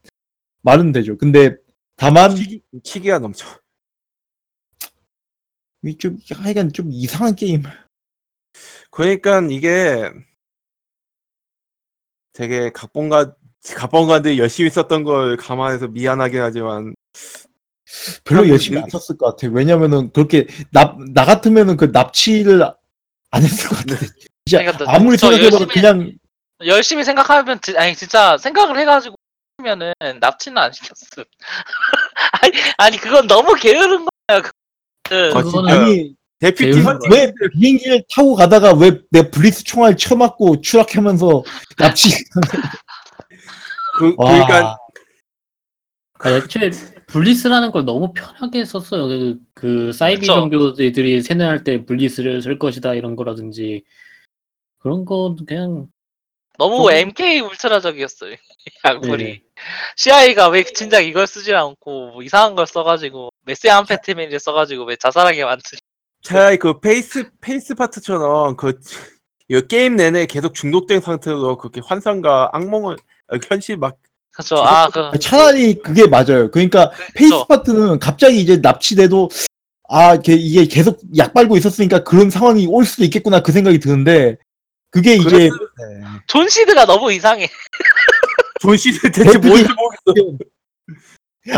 말은 0.68 0.92
되죠. 0.92 1.18
근데 1.18 1.56
다만 1.96 2.36
치기, 2.36 2.62
치기가 2.84 3.20
넘쳐 3.20 3.46
이좀 5.86 6.18
하여간 6.30 6.74
좀 6.74 6.90
이상한 6.92 7.36
게임. 7.36 7.64
그러니까 8.92 9.40
이게 9.50 10.12
되게 12.34 12.70
각본가 12.72 13.34
각본가들이 13.76 14.40
열심히 14.40 14.70
썼던 14.70 15.06
걸 15.06 15.38
감안해서 15.38 15.88
미안하긴 15.88 16.42
하지만 16.42 16.94
별로 18.26 18.50
열심히 18.50 18.80
안 18.80 18.90
썼을 18.90 19.18
것 19.18 19.38
같아. 19.38 19.48
왜냐면은 19.54 20.12
그렇게 20.12 20.48
납, 20.72 20.98
나 21.14 21.24
같으면은 21.24 21.78
그 21.78 21.86
납치를 21.86 22.62
안 23.32 23.42
했을 23.44 23.70
것 23.70 23.76
같아. 23.78 23.96
진짜 24.46 24.58
그러니까 24.64 24.78
또 24.78 24.90
아무리 24.90 25.16
저 25.18 25.32
생각해봐도 25.32 25.62
열심히 25.64 25.74
그냥 25.82 26.18
열심히 26.66 27.04
생각하면 27.06 27.62
지- 27.62 27.78
아니 27.78 27.96
진짜 27.96 28.38
생각을 28.38 28.78
해가지고 28.80 29.16
하면은 29.68 29.94
납치는 30.20 30.58
안 30.58 30.72
시켰음. 30.72 31.24
아니 32.42 32.54
아니 32.78 32.98
그건 32.98 33.28
너무 33.28 33.56
게으른 33.56 34.06
거야. 34.28 34.42
그, 35.04 35.32
거- 35.34 35.44
그거는 35.44 35.70
아니 35.74 36.16
대피티 36.40 36.72
배우는 36.72 36.86
헌팅 36.86 37.12
왜 37.12 37.34
비행기를 37.54 38.04
타고 38.14 38.36
가다가 38.36 38.74
왜 38.74 39.02
내 39.12 39.30
블리스 39.32 39.64
총알 39.64 39.96
쳐맞고 39.98 40.62
추락하면서 40.62 41.44
납치? 41.78 42.10
그, 43.98 44.14
와. 44.18 44.32
그러니까 44.32 44.78
아, 46.20 46.30
애초에 46.32 46.72
Bliss라는 47.08 47.72
걸 47.72 47.86
너무 47.86 48.12
편하게 48.14 48.66
썼어요. 48.66 49.08
그, 49.08 49.38
그 49.54 49.92
사이비 49.94 50.22
그쵸. 50.22 50.34
종교들이 50.34 51.22
세뇌할 51.22 51.64
때 51.64 51.86
Bliss를 51.86 52.42
쓸 52.42 52.60
것이다 52.60 52.94
이런 52.96 53.16
거라든지 53.16 53.84
그런 54.80 55.06
건 55.06 55.38
그냥 55.46 55.88
너무 56.58 56.90
좀- 56.90 56.92
MK 56.92 57.40
Ultra적이었어요. 57.42 58.36
약물이. 58.86 59.24
네. 59.24 59.42
CIA가 59.96 60.50
왜 60.50 60.64
진작 60.64 61.02
이걸 61.02 61.28
쓰지 61.28 61.54
않고 61.54 62.12
뭐 62.12 62.24
이상한 62.24 62.56
걸 62.56 62.68
써가지고 62.68 63.30
메스암페타민을 63.46 64.40
써가지고 64.40 64.86
왜 64.86 64.96
자살하게 64.96 65.44
만드지? 65.46 65.78
차라리 66.24 66.58
그 66.58 66.80
페이스 66.80 67.30
페이스 67.42 67.76
파트처럼 67.76 68.56
그 68.58 68.80
이 69.50 69.62
게임 69.70 69.96
내내 69.96 70.26
계속 70.26 70.54
중독된 70.54 71.00
상태로 71.00 71.58
그렇게 71.58 71.80
환상과 71.86 72.50
악몽을 72.52 72.96
어, 73.32 73.38
현실 73.48 73.78
막 73.78 73.96
그렇죠. 74.34 74.58
아 74.58 74.90
그. 74.90 75.18
차라리 75.20 75.76
그게 75.76 76.06
맞아요. 76.06 76.52
그러니까 76.52 76.92
페이스 77.16 77.34
그쵸. 77.34 77.46
파트는 77.48 78.00
갑자기 78.00 78.40
이제 78.42 78.58
납치돼도 78.58 79.30
아 79.90 80.18
걔- 80.20 80.34
이게 80.34 80.66
계속 80.66 81.00
약 81.18 81.34
빨고 81.34 81.56
있었으니까 81.58 82.04
그런 82.04 82.30
상황이 82.30 82.68
올 82.68 82.84
수도 82.86 83.04
있겠구나 83.06 83.40
그 83.42 83.52
생각이 83.54 83.80
드는데 83.80 84.36
그게 84.92 85.16
이제 85.16 85.50
존 86.28 86.48
시드가 86.50 86.86
너무 86.86 87.12
이상해. 87.14 87.48
존 88.60 88.78
씨는 88.78 89.00
대체 89.14 89.24
deputy- 89.24 89.48
뭔지 89.48 89.68
모르겠어. 89.74 90.38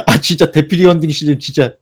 아 0.05 0.21
진짜 0.21 0.51
deputy 0.51 0.85
hunting 0.85 1.09
season 1.09 1.39
진짜 1.39 1.73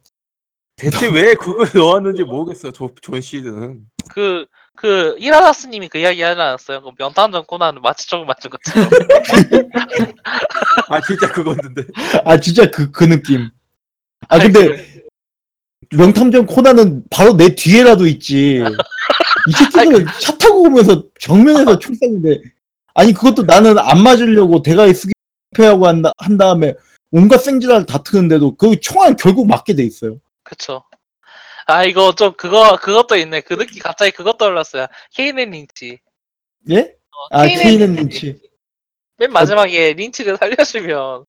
대체 0.75 1.07
왜 1.07 1.33
그걸 1.35 1.67
넣었는지 1.73 2.23
모르겠어. 2.23 2.71
조, 2.71 2.93
존 3.01 3.19
씨는. 3.19 3.81
그, 4.09 4.45
그, 4.75 5.15
이라다스님이 5.19 5.89
그 5.89 5.97
이야기 5.97 6.21
하지 6.21 6.39
않았어요? 6.39 6.81
그 6.83 6.91
명탐정 6.97 7.45
코난 7.47 7.81
마취총 7.81 8.25
맞은 8.25 8.51
것처럼. 8.51 8.89
아 10.89 11.01
진짜 11.01 11.31
그거였는데. 11.31 11.83
아 12.23 12.39
진짜 12.39 12.69
그 12.69 12.91
그 12.91 13.03
느낌. 13.05 13.49
아 14.29 14.39
근데 14.39 15.03
명탐정 15.91 16.45
코난은 16.45 17.03
바로 17.09 17.35
내 17.35 17.55
뒤에라도 17.55 18.05
있지. 18.07 18.61
이 19.47 19.51
새끼는 19.51 20.05
차 20.21 20.37
타고 20.37 20.61
오면서 20.63 21.03
정면에서 21.19 21.79
총 21.79 21.95
쐈는데 21.95 22.39
아니 22.97 23.13
그것도 23.13 23.43
나는 23.43 23.77
안 23.77 24.01
맞으려고 24.01 24.63
대가에 24.63 24.91
수기패하고 24.91 25.85
한, 25.87 26.01
다- 26.01 26.11
한 26.17 26.35
다음에 26.35 26.73
온갖 27.11 27.37
생지랄 27.37 27.85
다 27.85 28.01
트는데도 28.01 28.55
그 28.55 28.79
총알 28.79 29.15
결국 29.15 29.47
맞게 29.47 29.75
돼 29.75 29.83
있어요. 29.83 30.19
그쵸. 30.43 30.83
아, 31.67 31.83
이거 31.83 32.15
좀 32.15 32.33
그거, 32.35 32.75
그것도 32.77 33.15
있네. 33.17 33.41
그 33.41 33.55
느낌 33.55 33.83
갑자기 33.83 34.09
그것 34.11 34.39
떠올랐어요. 34.39 34.87
케이넨 35.13 35.51
린치. 35.51 35.99
예? 36.71 36.95
아 37.29 37.45
케이넨 37.45 37.93
린치. 37.93 38.41
맨 39.17 39.31
마지막에 39.31 39.93
린치를 39.93 40.37
살려주면, 40.37 41.25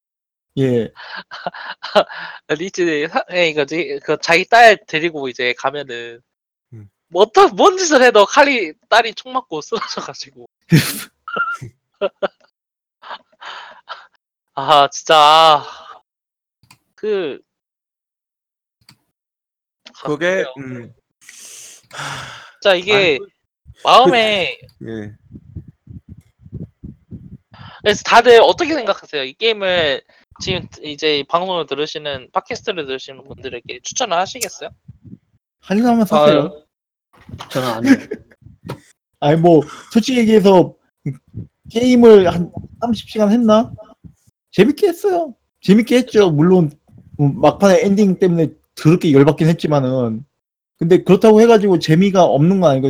예. 0.59 0.91
린치, 2.49 3.09
사- 3.09 3.25
예, 3.33 3.49
이거지. 3.51 4.01
그 4.05 4.17
자기 4.23 4.47
딸 4.47 4.79
데리고 4.87 5.29
이제 5.29 5.53
가면은, 5.59 6.21
음. 6.73 6.89
뭐, 7.09 7.23
어떤, 7.25 7.55
뭔 7.57 7.77
짓을 7.77 8.03
해도 8.03 8.25
칼이, 8.25 8.73
딸이 8.89 9.15
총 9.15 9.35
맞고 9.35 9.61
쓰러져가지고. 9.61 10.47
아, 14.55 14.89
진짜. 14.89 15.63
그, 16.95 17.41
그게 20.05 20.27
아, 20.27 20.31
그래요. 20.31 20.55
음. 20.59 20.95
진짜 22.61 22.75
이게 22.75 23.19
마음에 23.85 24.59
예. 24.83 25.13
그래서 27.83 28.03
다들 28.05 28.41
어떻게 28.43 28.75
생각하세요? 28.75 29.25
이 29.25 29.33
게임을 29.35 30.03
지금 30.41 30.67
이제 30.83 31.25
방송을 31.29 31.67
들으시는 31.67 32.31
팟캐스트를 32.33 32.87
들으시는 32.87 33.25
분들에게 33.25 33.81
추천을 33.83 34.17
하시겠어요? 34.19 34.71
하려면 35.61 36.05
사세요. 36.05 36.65
저는 37.51 37.69
안 37.69 37.87
해요. 37.87 37.95
아니 39.21 39.41
뭐 39.41 39.63
솔직히 39.93 40.19
얘기해서 40.21 40.75
게임을 41.71 42.33
한 42.33 42.51
30시간 42.81 43.31
했나? 43.31 43.73
재밌게 44.51 44.89
했어요. 44.89 45.35
재밌게 45.61 45.97
했죠. 45.97 46.31
물론 46.31 46.71
음, 47.21 47.41
막판에 47.41 47.81
엔딩 47.83 48.19
때문에 48.19 48.49
더럽게 48.75 49.13
열받긴 49.13 49.49
했지만은 49.49 50.25
근데 50.79 51.03
그렇다고 51.03 51.41
해가지고 51.41 51.81
재미가 51.81 52.25
없는 52.25 52.61
건 52.61 52.71
아니고 52.71 52.89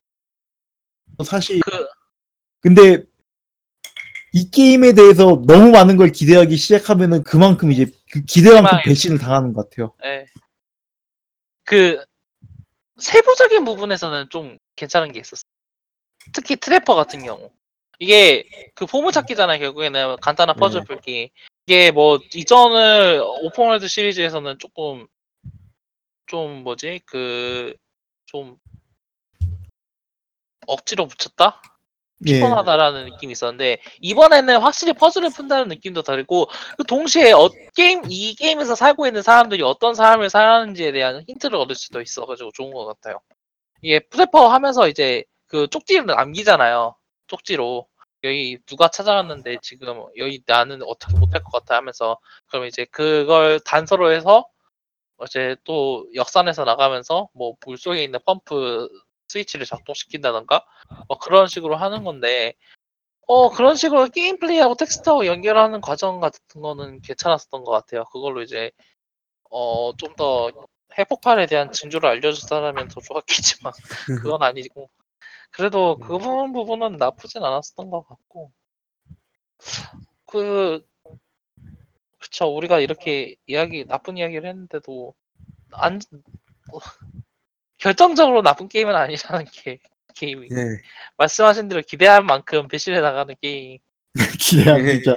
사실 1.25 1.61
그 1.61 1.87
근데 2.61 3.03
이 4.33 4.51
게임에 4.51 4.93
대해서 4.93 5.43
너무 5.47 5.71
많은 5.71 5.97
걸 5.97 6.13
기대하기 6.13 6.57
시작하면은 6.57 7.23
그만큼 7.23 7.73
이제 7.73 7.87
그 8.11 8.23
기대만큼 8.25 8.81
배신을 8.85 9.19
당하는 9.19 9.53
것 9.55 9.69
같아요. 9.69 9.95
예. 10.05 10.27
그 11.65 12.03
세부적인 12.99 13.65
부분에서는 13.65 14.29
좀 14.31 14.59
괜찮은 14.77 15.13
게 15.13 15.21
있었어. 15.21 15.43
특히 16.33 16.57
prepper 16.57 16.95
같은 16.95 17.23
경우. 17.23 17.51
이게 17.99 18.49
그 18.75 18.87
보물 18.87 19.13
찾기잖아요. 19.13 19.59
결국에는 19.59 20.17
간단한 20.21 20.57
퍼즐 20.57 20.81
네. 20.81 20.85
풀기. 20.87 21.31
이게 21.67 21.91
뭐 21.91 22.19
이전의 22.35 23.23
open 23.43 23.63
world 23.63 23.89
시리즈에서는 23.89 24.59
조금 24.59 25.07
좀 26.27 26.63
뭐지 26.63 27.01
그 27.07 27.75
좀 28.29 28.57
억지로 30.67 31.09
붙였다? 31.09 31.63
예. 32.27 32.33
피곤하다라는 32.33 33.07
느낌이 33.07 33.33
있었는데 33.33 33.79
이번에는 34.01 34.59
확실히 34.61 34.93
퍼즐을 34.93 35.31
푼다는 35.31 35.69
느낌도 35.69 36.03
다르고 36.03 36.49
그 36.77 36.85
동시에 36.85 37.33
어, 37.33 37.49
게임 37.75 38.03
이 38.09 38.35
게임에서 38.35 38.75
살고 38.75 39.07
있는 39.07 39.23
사람들이 39.23 39.63
어떤 39.63 39.95
삶을 39.95 40.29
살았는지에 40.29 40.93
대한 40.93 41.25
힌트를 41.27 41.57
얻을 41.57 41.75
수도 41.75 42.03
있어가지고 42.03 42.51
좋은 42.53 42.73
것 42.73 42.85
같아요. 42.87 43.21
이게 43.81 44.01
prepper 44.01 44.49
하면서 44.49 44.89
이제 44.89 45.25
그 45.47 45.69
쪽지를 45.69 46.07
남기잖아요. 46.07 46.97
쪽지로 47.29 47.89
여기 48.25 48.59
누가 48.67 48.89
찾아왔는데 48.89 49.59
지금 49.63 50.05
여기 50.19 50.43
나는 50.47 50.83
어떻게 50.83 51.17
못할 51.19 51.43
것 51.45 51.53
같아 51.53 51.77
하면서 51.77 52.19
그럼 52.49 52.67
이제 52.67 52.85
그걸 52.87 53.61
단서로 53.61 54.13
해서 54.13 54.47
이제 55.27 55.57
또 55.65 56.07
역산해서 56.15 56.65
나가면서 56.65 57.29
뭐 57.35 57.55
물속에 57.67 58.03
있는 58.05 58.21
펌프 58.27 58.89
스위치를 59.29 59.67
작동시킨다던가 59.67 60.65
뭐 61.09 61.19
그런 61.19 61.47
식으로 61.49 61.77
하는 61.77 62.05
건데 62.05 62.55
어 63.27 63.51
그런 63.51 63.77
식으로 63.77 64.07
게임 64.09 64.39
플레이하고 64.39 64.75
텍스트하고 64.77 65.27
연결하는 65.27 65.81
과정 65.83 66.21
같은 66.21 66.41
거는 66.63 67.03
괜찮았었던 67.03 67.65
것 67.65 67.71
같아요. 67.73 68.05
그걸로 68.07 68.43
이제 68.43 68.71
어 69.51 69.93
좀 69.99 70.15
더 70.17 70.51
핵폭발에 70.99 71.47
대한 71.47 71.73
징조를 71.73 72.09
알려줬다면 72.11 72.89
더 72.89 73.01
좋았겠지만 73.01 73.73
그건 74.23 74.43
아니고 74.43 74.91
그래도 75.51 75.99
그 75.99 76.19
부분 76.19 76.53
부분은 76.53 76.97
나쁘진 76.99 77.43
않았었던 77.43 77.91
것 77.91 78.07
같고 78.07 78.53
그 80.27 80.83
그쵸 82.21 82.47
우리가 82.55 82.81
이렇게 82.81 83.37
이야기 83.47 83.85
나쁜 83.87 84.17
이야기를 84.17 84.49
했는데도 84.49 85.15
안 85.73 86.01
어, 86.73 86.79
결정적으로 87.79 88.43
나쁜 88.43 88.69
게임은 88.69 88.95
아니라는 88.95 89.47
게 89.53 89.79
게임이 90.15 90.49
네. 90.49 90.63
말씀하신 91.17 91.69
대로 91.69 91.83
기대할 91.87 92.23
만큼 92.23 92.67
배신해 92.69 93.01
나가는 93.01 93.35
게임 93.41 93.79
기대한 94.41 94.85
진짜. 94.85 95.17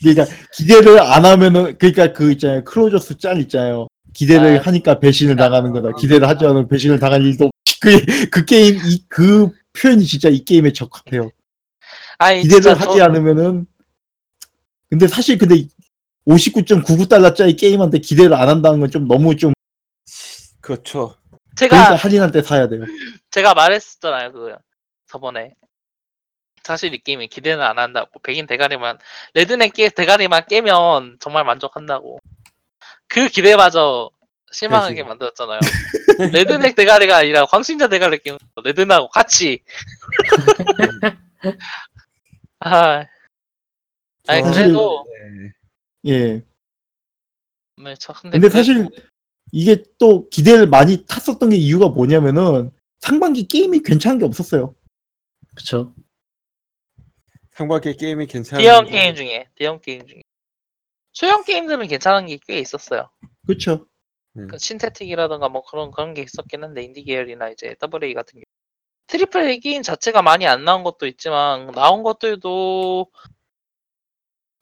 그러니까 0.00 0.24
기대를 0.54 1.00
안 1.00 1.24
하면은 1.24 1.78
그러니까 1.78 2.12
그 2.12 2.32
있잖아요 2.32 2.64
크로저스 2.64 3.18
짤 3.18 3.38
있잖아요. 3.42 3.86
기대를 4.12 4.58
아. 4.58 4.62
하니까 4.62 4.98
배신을 4.98 5.36
당하는 5.36 5.70
거다. 5.72 5.92
기대를 5.96 6.26
하지 6.26 6.44
않으면 6.44 6.66
배신을 6.68 6.98
당할 6.98 7.24
일도 7.24 7.46
없- 7.46 7.50
그, 7.80 8.28
그 8.30 8.44
게임 8.44 8.76
이 8.76 9.06
그 9.08 9.50
표현이 9.72 10.04
진짜 10.04 10.28
이 10.28 10.44
게임에 10.44 10.72
적합해요. 10.72 11.30
아니 12.18 12.42
기대를 12.42 12.62
진짜 12.62 12.78
하지 12.78 12.98
저- 12.98 13.04
않으면은 13.04 13.66
근데 14.88 15.06
사실 15.08 15.38
근데 15.38 15.66
59.99달러짜리 16.26 17.58
게임한테 17.58 17.98
기대를 18.00 18.34
안 18.34 18.48
한다는 18.48 18.80
건 18.80 18.90
좀 18.90 19.06
너무 19.08 19.36
좀 19.36 19.52
그렇죠. 20.60 21.16
제가 21.56 21.70
그러니까 21.76 21.96
할인할 21.96 22.30
때 22.32 22.42
사야 22.42 22.68
돼요. 22.68 22.84
제가 23.30 23.54
말했었잖아요 23.54 24.32
그 24.32 24.54
저번에 25.06 25.54
사실 26.62 26.92
이 26.94 26.98
게임에 26.98 27.26
기대는 27.26 27.62
안 27.64 27.78
한다고 27.78 28.20
백인 28.20 28.46
대가리만 28.46 28.98
레드넥 29.34 29.72
깨 29.72 29.88
대가리만 29.88 30.46
깨면 30.48 31.16
정말 31.20 31.44
만족한다고 31.44 32.18
그 33.08 33.28
기대마저 33.28 34.10
실망하게 34.52 34.94
배신. 34.96 35.08
만들었잖아요 35.08 35.60
레드넥 36.32 36.74
대가리가 36.74 37.16
아니라 37.18 37.46
광신자 37.46 37.88
대가리 37.88 38.18
깨면 38.18 38.38
레드나고 38.64 39.08
같이 39.08 39.62
아 42.60 43.06
아니 44.26 44.42
저- 44.42 44.50
그래도 44.52 45.06
네. 46.04 46.10
예. 46.12 46.44
네, 47.82 47.94
저 47.98 48.12
근데, 48.12 48.38
근데 48.38 48.48
그래도- 48.48 48.56
사실 48.56 48.88
이게 49.52 49.82
또 49.98 50.28
기대를 50.28 50.66
많이 50.66 51.04
탔었던 51.06 51.50
게 51.50 51.56
이유가 51.56 51.88
뭐냐면은 51.88 52.70
상반기 53.00 53.46
게임이 53.48 53.80
괜찮은 53.82 54.18
게 54.18 54.24
없었어요. 54.26 54.74
그쵸. 55.56 55.94
상반기 57.52 57.96
게임이 57.96 58.26
괜찮은 58.26 58.62
대형 58.62 58.84
게- 58.84 58.90
게임 58.90 59.14
중에 59.14 59.48
대형 59.56 59.80
게임 59.80 60.06
중에 60.06 60.20
소형 61.12 61.42
게임들은 61.44 61.88
괜찮은 61.88 62.26
게 62.26 62.38
꽤 62.46 62.58
있었어요 62.60 63.10
그렇죠. 63.46 63.86
그 64.34 64.58
신테틱이라던가 64.58 65.48
뭐 65.48 65.62
그런 65.62 65.90
그런 65.90 66.14
게 66.14 66.22
있었긴 66.22 66.62
한데 66.62 66.82
인디 66.82 67.02
계열이나 67.04 67.50
이제 67.50 67.74
AA 67.82 68.14
같은 68.14 68.34
경우 68.34 68.44
triple 69.08 69.48
A 69.48 69.60
게임 69.60 69.82
자체가 69.82 70.22
많이 70.22 70.46
안 70.46 70.64
나온 70.64 70.84
것도 70.84 71.06
있지만 71.06 71.68
나온 71.72 72.02
것들도 72.02 73.10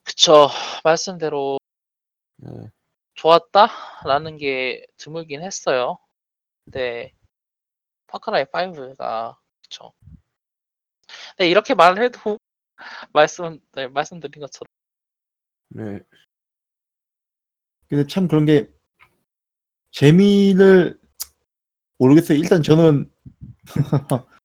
그쵸 0.03 0.49
말씀대로 0.83 1.59
네. 2.37 2.49
좋았다라는 3.15 4.37
게 4.37 4.85
드물긴 4.97 5.43
했어요. 5.43 5.99
근데 6.65 7.13
파크라이 8.07 8.45
5가 8.45 9.37
그쵸. 9.61 9.93
근데 11.37 11.49
이렇게 11.49 11.75
말을 11.75 12.03
해도 12.03 12.39
말씀 13.13 13.59
네, 13.73 13.87
말씀드린 13.87 14.41
것처럼 14.41 14.67
네. 15.69 15.99
근데 17.87 18.07
참 18.07 18.27
그런 18.27 18.45
게 18.45 18.69
재미를 19.91 20.99
모르겠어요. 21.97 22.37
일단 22.37 22.63
저는 22.63 23.09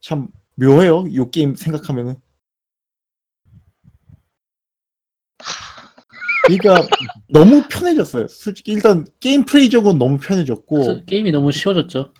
참 0.00 0.28
묘해요. 0.56 1.06
이 1.08 1.18
게임 1.30 1.54
생각하면은. 1.54 2.16
그러니까 6.44 6.88
너무 7.28 7.62
편해졌어요. 7.68 8.26
솔직히 8.28 8.72
일단 8.72 9.06
게임 9.20 9.44
플레이적으로 9.44 9.94
너무 9.94 10.18
편해졌고 10.18 11.04
게임이 11.06 11.30
너무 11.30 11.52
쉬워졌죠. 11.52 12.12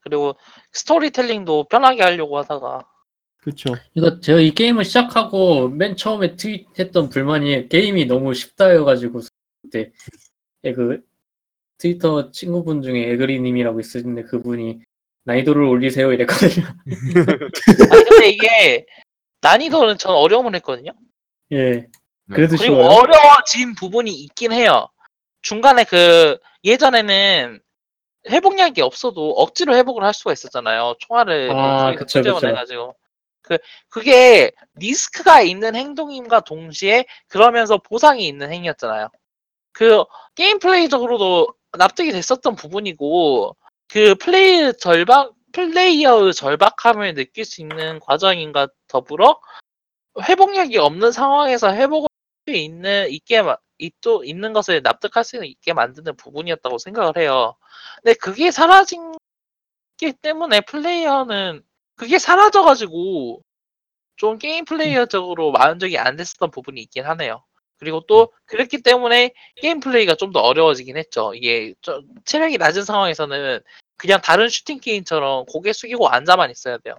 그리고 0.00 0.36
스토리텔링도 0.72 1.68
편하게 1.68 2.02
하려고 2.02 2.38
하다가 2.38 2.88
그렇죠. 3.36 3.74
그러니까 3.94 4.20
제가 4.20 4.40
이 4.40 4.50
게임을 4.50 4.84
시작하고 4.84 5.68
맨 5.68 5.96
처음에 5.96 6.36
트윗했던 6.36 7.08
불만이 7.08 7.68
게임이 7.68 8.06
너무 8.06 8.34
쉽다여가지고 8.34 9.20
그때 9.62 9.78
예, 9.78 9.92
그 10.62 11.02
트위터 11.78 12.30
친구분 12.30 12.82
중에 12.82 13.10
에그리님이라고 13.12 13.80
있으신데 13.80 14.24
그분이 14.24 14.80
난이도를 15.24 15.62
올리세요 15.62 16.12
이랬거든요. 16.12 16.66
아니 17.92 18.04
근데 18.04 18.28
이게 18.30 18.86
난이도는 19.40 19.98
전 19.98 20.14
어려움을 20.14 20.54
했거든요. 20.56 20.92
예. 21.52 21.86
그래도 22.30 22.56
그리고 22.56 22.74
쉬워요. 22.74 22.86
어려워진 22.86 23.74
부분이 23.74 24.10
있긴 24.10 24.52
해요. 24.52 24.88
중간에 25.42 25.84
그 25.84 26.38
예전에는 26.64 27.60
회복약이 28.28 28.82
없어도 28.82 29.30
억지로 29.32 29.74
회복을 29.76 30.02
할 30.02 30.12
수가 30.12 30.32
있었잖아요. 30.32 30.96
총알을 30.98 31.50
아, 31.52 31.92
거기서 31.94 32.04
그쵸, 32.04 32.34
그쵸. 32.34 32.48
해가지고 32.48 32.96
그 33.42 33.58
그게 33.88 34.50
리스크가 34.74 35.40
있는 35.40 35.74
행동임과 35.74 36.40
동시에 36.40 37.06
그러면서 37.28 37.78
보상이 37.78 38.26
있는 38.26 38.52
행위였잖아요. 38.52 39.08
그 39.78 40.04
게임 40.34 40.58
플레이적으로도 40.58 41.54
납득이 41.78 42.10
됐었던 42.10 42.56
부분이고 42.56 43.56
그 43.86 44.16
플레이 44.16 44.72
절박 44.76 45.34
플레이어의 45.52 46.34
절박함을 46.34 47.14
느낄 47.14 47.44
수 47.44 47.60
있는 47.60 48.00
과정인가 48.00 48.66
더불어 48.88 49.40
회복력이 50.20 50.78
없는 50.78 51.12
상황에서 51.12 51.72
회복을 51.72 52.08
있는 52.48 53.08
있게 53.10 53.42
마- 53.42 53.56
있도 53.78 54.24
있는 54.24 54.52
것을 54.52 54.82
납득할 54.82 55.22
수 55.22 55.44
있게 55.44 55.72
만드는 55.74 56.16
부분이었다고 56.16 56.78
생각을 56.78 57.16
해요. 57.16 57.54
근데 58.02 58.14
그게 58.14 58.50
사라진 58.50 59.12
기 59.96 60.12
때문에 60.12 60.62
플레이어는 60.62 61.62
그게 61.94 62.18
사라져가지고 62.18 63.42
좀 64.16 64.38
게임 64.38 64.64
플레이어적으로 64.64 65.52
만족이 65.52 65.98
안 65.98 66.16
됐었던 66.16 66.50
부분이 66.50 66.80
있긴 66.82 67.04
하네요. 67.06 67.44
그리고 67.78 68.00
또 68.06 68.32
그랬기 68.46 68.82
때문에 68.82 69.32
게임 69.56 69.80
플레이가 69.80 70.14
좀 70.16 70.32
더 70.32 70.40
어려워지긴 70.40 70.96
했죠. 70.96 71.32
이게 71.34 71.74
좀 71.80 72.02
체력이 72.24 72.58
낮은 72.58 72.84
상황에서는 72.84 73.60
그냥 73.96 74.20
다른 74.20 74.48
슈팅 74.48 74.78
게임처럼 74.80 75.46
고개 75.46 75.72
숙이고 75.72 76.08
앉아만 76.08 76.50
있어야 76.50 76.78
돼요. 76.78 76.96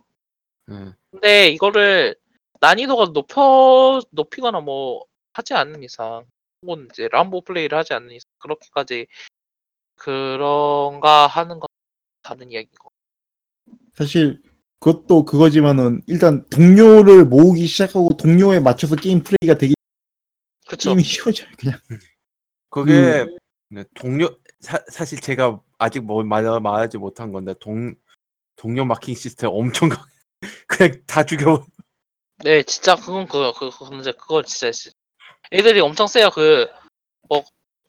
네. 0.65 0.91
근데 1.11 1.49
이거를 1.49 2.15
난이도가 2.59 3.13
높여 3.13 4.01
높이거나 4.11 4.59
뭐 4.61 5.05
하지 5.33 5.53
않는 5.53 5.83
이상 5.83 6.25
혹은 6.61 6.87
이제 6.91 7.07
람보 7.11 7.41
플레이를 7.41 7.77
하지 7.77 7.93
않는 7.93 8.11
이상 8.11 8.25
그렇게까지 8.39 9.07
그런가 9.95 11.27
하는 11.27 11.59
건 11.59 11.67
다른 12.21 12.51
이야기고. 12.51 12.89
사실 13.93 14.41
그것도 14.79 15.25
그거지만은 15.25 16.01
일단 16.07 16.45
동료를 16.49 17.25
모으기 17.25 17.67
시작하고 17.67 18.15
동료에 18.17 18.59
맞춰서 18.59 18.95
게임 18.95 19.23
플레이가 19.23 19.57
되게 19.57 19.73
그쵸? 20.69 20.89
게임이 20.91 21.03
쉬워져요. 21.03 21.47
그냥. 21.57 21.79
그게 22.69 23.25
네, 23.69 23.83
동료 23.95 24.37
사, 24.59 24.79
사실 24.89 25.19
제가 25.19 25.59
아직 25.77 26.01
뭐 26.01 26.23
말, 26.23 26.43
말하지 26.43 26.97
못한 26.97 27.31
건데 27.31 27.53
동 27.59 27.95
동료 28.55 28.85
마킹 28.85 29.15
시스템 29.15 29.49
엄청 29.51 29.89
강- 29.89 30.05
그냥 30.67 31.01
다 31.07 31.25
죽여 31.25 31.65
네, 32.43 32.63
진짜 32.63 32.95
그건 32.95 33.27
그거 33.27 33.53
그 33.53 33.69
그건 33.71 33.99
이제 33.99 34.11
그건 34.13 34.43
진짜 34.45 34.71
씨- 34.71 34.91
애들이 35.51 35.79
엄청 35.79 36.07
세요. 36.07 36.29
그 36.29 36.67
뭐 37.29 37.43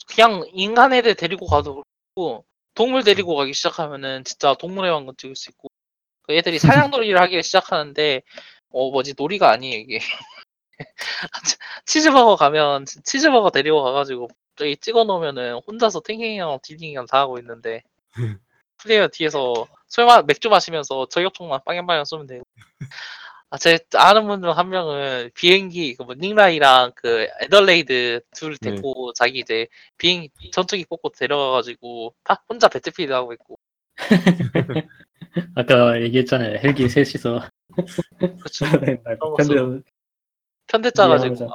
그냥 0.07 0.45
인간 0.53 0.93
애들 0.93 1.15
데리고 1.15 1.47
가도 1.47 1.83
그렇고 2.15 2.45
동물 2.75 3.05
데리고 3.05 3.37
가기 3.37 3.55
시작하면은 3.55 4.23
진짜 4.25 4.55
동물의 4.55 4.91
왕국 4.93 5.17
찍을 5.19 5.35
수 5.37 5.51
있고 5.51 5.69
그 6.23 6.35
애들이 6.35 6.59
사냥놀이를 6.59 7.19
하기 7.23 7.43
시작하는데 7.43 8.23
어 8.71 8.91
뭐지 8.91 9.15
놀이가 9.17 9.51
아니에요 9.51 9.79
이게 9.81 10.01
치즈버거 11.87 12.37
가면 12.37 12.87
치즈버거 13.05 13.51
데리고 13.51 13.83
가가지고 13.83 14.29
저기 14.57 14.77
찍어 14.77 15.05
놓으면은 15.05 15.61
혼자서 15.67 16.01
tanking이랑 16.01 16.59
dealing이랑 16.63 17.07
다 17.07 17.21
하고 17.21 17.39
있는데 17.39 17.83
플레이어 18.79 19.09
뒤에서 19.09 19.67
술 19.89 20.07
마, 20.07 20.23
맥주 20.23 20.49
마시면서 20.49 21.07
저격총만 21.11 21.61
빵양빵양 21.65 22.05
쏘면 22.05 22.27
되고 22.27 22.45
아, 23.51 23.59
제 23.59 23.79
아는 23.95 24.27
분 24.29 24.43
중 24.43 24.51
한 24.53 24.69
명은 24.71 25.31
비행기 25.35 25.95
그뭐 25.97 26.15
닉라이랑 26.15 26.93
그 26.95 27.29
에덜레이드 27.43 28.21
둘 28.35 28.57
네. 28.59 28.71
데리고 28.71 29.13
자기 29.13 29.41
이제 29.41 29.67
비행 29.99 30.29
전투기 30.53 30.85
뽑고 30.87 31.11
데려가가지고 31.11 32.15
다 32.25 32.43
혼자 32.49 32.69
배틀필드 32.69 33.13
하고 33.13 33.33
있고 33.33 33.59
아까 35.55 36.01
얘기했잖아요. 36.01 36.59
헬기 36.63 36.89
셋이서. 36.89 37.41
네, 38.81 38.97
근데 39.37 39.83
편대 40.71 40.93
짜가지고. 40.93 41.51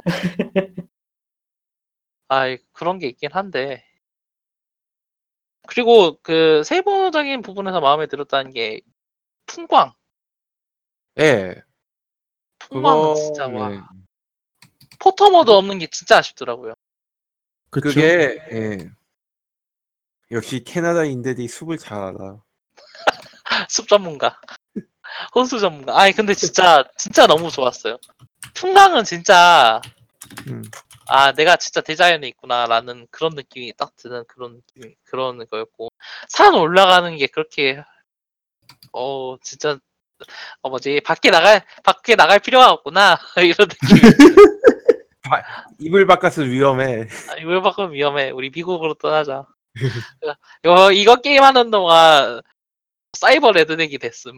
아, 2.28 2.58
그런 2.74 3.00
게 3.00 3.08
있긴 3.08 3.30
한데. 3.32 3.86
그리고 5.68 6.20
그 6.22 6.64
세부적인 6.66 7.42
부분에서 7.42 7.80
마음에 7.80 8.08
들었다는 8.08 8.52
게 8.52 8.82
풍광. 9.46 9.94
예. 11.20 11.56
풍광은 12.60 13.02
그거 13.02 13.16
진짜 13.16 13.48
와. 13.48 13.72
예. 13.72 13.80
포터 15.00 15.30
모드 15.30 15.52
없는 15.52 15.80
게 15.80 15.88
진짜 15.88 16.18
아쉽더라고요. 16.18 16.74
그쵸? 17.70 17.88
그게 17.90 18.38
예. 18.52 18.90
역시 20.32 20.64
캐나다인들이 20.64 21.48
숲을 21.48 21.78
잘 21.78 22.00
알아. 22.00 22.42
숲 23.70 23.88
전문가. 23.88 24.40
호수 25.34 25.60
전문가. 25.60 26.00
아니 26.00 26.14
근데 26.14 26.34
진짜 26.34 26.84
진짜 26.98 27.28
너무 27.28 27.52
좋았어요. 27.52 27.98
풍광은 28.54 29.04
진짜 29.04 29.82
음. 30.48 30.64
아 31.08 31.34
내가 31.34 31.56
진짜 31.58 31.82
대자연에 31.82 32.28
있구나라는 32.30 33.08
그런 33.12 33.34
느낌이 33.36 33.74
딱 33.78 33.96
드는 33.96 34.24
그런 34.28 34.56
느낌 34.56 34.94
그런 35.04 35.46
거였고 35.48 35.90
산 36.30 36.56
올라가는 36.56 37.16
게 37.18 37.28
그렇게 37.28 37.84
어 38.94 39.36
진짜 39.42 39.78
어 40.62 40.70
뭐지 40.70 41.02
밖에 41.02 41.30
나갈 41.32 41.64
밖에 41.84 42.16
나갈 42.16 42.40
필요가 42.40 42.72
없구나 42.72 43.20
이런 43.38 43.68
느낌. 43.68 43.98
이불 45.80 46.06
바깥은 46.08 46.50
위험해. 46.50 47.08
아, 47.30 47.36
이걸 47.40 47.62
바꾸면 47.62 47.94
위험해. 47.94 48.32
우리 48.32 48.50
미국으로 48.50 48.94
떠나자. 48.96 49.46
이거 50.64 50.92
이거 50.92 51.16
게임 51.18 51.44
하는 51.44 51.70
동안 51.72 52.42
사이버 53.16 53.52
레드넥이 53.52 53.98
됐음. 53.98 54.34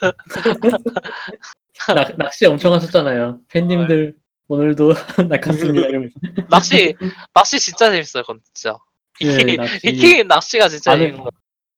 낚, 1.94 2.16
낚시 2.16 2.46
엄청 2.46 2.72
하셨잖아요. 2.74 3.40
팬님들 3.48 4.14
오늘도 4.48 4.92
낚았습니다. 5.28 5.88
이러면서. 5.88 6.14
낚시 6.48 6.94
낚시 7.32 7.58
진짜 7.58 7.90
재밌어요, 7.90 8.22
건 8.24 8.40
진짜. 8.52 8.76
예, 9.22 9.52
이 9.52 9.56
낚시. 9.56 10.24
낚시가 10.24 10.68
진짜 10.68 10.92
아니, 10.92 11.02
재밌는 11.02 11.24
거. 11.24 11.30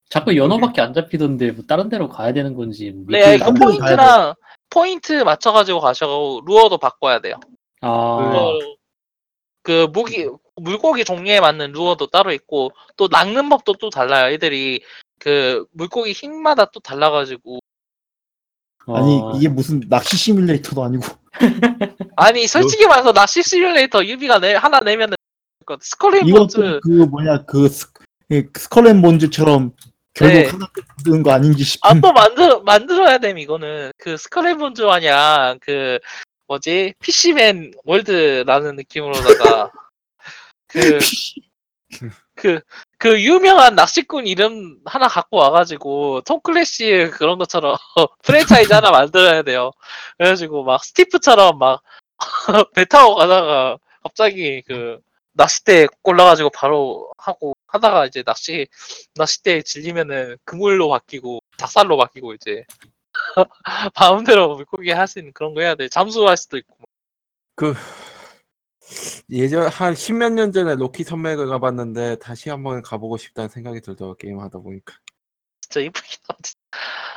자꾸 0.08 0.36
연어밖에 0.36 0.80
안 0.80 0.92
잡히던데 0.92 1.52
뭐 1.52 1.64
다른 1.66 1.88
데로 1.88 2.08
가야 2.08 2.32
되는 2.32 2.54
건지. 2.54 2.90
뭐 2.90 3.06
네, 3.08 3.38
그한 3.38 3.54
번에 3.54 3.78
포인트랑 3.78 4.34
포인트 4.68 5.12
맞춰가지고 5.12 5.80
가셔고 5.80 6.42
루어도 6.46 6.78
바꿔야 6.78 7.20
돼요. 7.20 7.36
아, 7.80 7.88
어, 7.88 8.58
그 9.62 9.86
무기 9.92 10.26
물고기 10.56 11.04
종류에 11.04 11.40
맞는 11.40 11.72
루어도 11.72 12.08
따로 12.08 12.32
있고 12.32 12.72
또 12.96 13.08
낚는 13.10 13.48
법도 13.48 13.74
또 13.80 13.90
달라요. 13.90 14.32
애들이 14.32 14.82
그 15.18 15.64
물고기 15.72 16.12
힘마다 16.12 16.66
또 16.66 16.80
달라가지고. 16.80 17.60
아니 18.88 19.20
어, 19.22 19.32
이게 19.36 19.48
무슨 19.48 19.80
낚시 19.88 20.16
시뮬레이터도 20.16 20.82
아니고. 20.82 21.04
아니 22.16 22.46
솔직히 22.46 22.86
말해서 22.86 23.12
낚시 23.12 23.42
시뮬레이터 23.42 24.04
유비가 24.04 24.38
내 24.38 24.54
하나 24.54 24.80
내면은 24.80 25.16
Skull 25.80 26.09
and 26.09 26.26
이것도 26.26 26.40
Bones. 26.40 26.80
그 26.82 26.88
뭐냐 26.88 27.44
그 27.44 27.68
스, 27.68 27.86
예, 28.32 28.44
Skull 28.54 28.83
and 28.83 29.00
Bones처럼 29.00 29.72
결국 30.14 30.34
네. 30.34 30.46
하나 30.46 30.66
뜨는 31.04 31.22
거 31.22 31.32
아닌지 31.32 31.64
싶은. 31.64 31.88
아또 31.88 32.12
만들 32.12 32.62
만들어야 32.64 33.18
됨 33.18 33.38
이거는. 33.38 33.92
그 33.96 34.16
Skull 34.16 34.42
and 34.42 34.58
Bones 34.58 34.82
마냥 34.82 35.58
그 35.62 35.98
뭐지? 36.48 36.94
Fisherman 36.98 37.72
World라는 37.84 38.76
느낌으로다가 38.76 39.70
그 40.72 40.98
그, 42.34 42.60
그 42.98 43.22
유명한 43.22 43.74
낚시꾼 43.74 44.26
이름 44.26 44.78
하나 44.86 45.08
갖고 45.08 45.36
와가지고 45.38 46.22
톰 46.22 46.40
클래시 46.40 47.10
그런 47.14 47.38
것처럼 47.38 47.76
프랜차이즈 48.24 48.72
하나 48.72 48.90
만들어야 48.90 49.42
돼요. 49.42 49.70
그래가지고 50.18 50.64
막 50.64 50.84
스티프처럼 50.84 51.58
막 51.58 51.82
배 52.74 52.84
타고 52.84 53.16
가다가 53.16 53.78
갑자기 54.02 54.62
그 54.66 55.00
낚싯대 55.34 55.88
꼴라가지고 56.02 56.50
바로 56.50 57.10
하고 57.18 57.54
하다가 57.66 58.06
이제 58.06 58.22
낚시 58.22 58.68
낚싯대에 59.16 59.62
질리면은 59.62 60.36
그물로 60.44 60.88
바뀌고 60.88 61.40
닭살로 61.58 61.96
바뀌고 61.96 62.34
이제 62.34 62.64
마음대로 63.98 64.54
물고기 64.56 64.90
할 64.90 65.06
수 65.06 65.18
있는 65.18 65.32
그런 65.32 65.54
거 65.54 65.60
해야 65.60 65.74
돼. 65.74 65.88
잠수할 65.88 66.36
수도 66.36 66.56
있고. 66.58 66.76
그 67.54 67.74
예전 69.30 69.68
한 69.68 69.94
십몇 69.94 70.32
년 70.32 70.52
전에 70.52 70.74
로키 70.76 71.04
산맥을 71.04 71.46
가봤는데 71.48 72.16
다시 72.16 72.50
한번 72.50 72.82
가보고 72.82 73.16
싶다는 73.16 73.48
생각이 73.48 73.80
들더라고 73.80 74.16
게임 74.16 74.40
하다 74.40 74.58
보니까 74.58 74.94
진짜 75.60 75.80
이쁘긴 75.80 76.18
하지. 76.28 76.54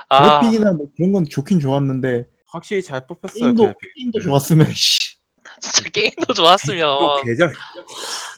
아, 0.10 0.40
그래픽이나 0.40 0.74
뭐 0.74 0.88
그런 0.96 1.12
건 1.12 1.26
좋긴 1.26 1.60
좋았는데 1.60 2.28
확실히 2.48 2.82
잘 2.84 3.06
뽑혔어요. 3.08 3.40
게임도 3.40 3.64
그래픽. 3.64 3.94
게임도 3.96 4.22
좋았으면 4.22 4.72
씨. 4.74 5.16
진짜 5.60 5.90
게임도 5.90 6.26
또 6.28 6.34
좋았으면 6.34 7.24
계정 7.24 7.52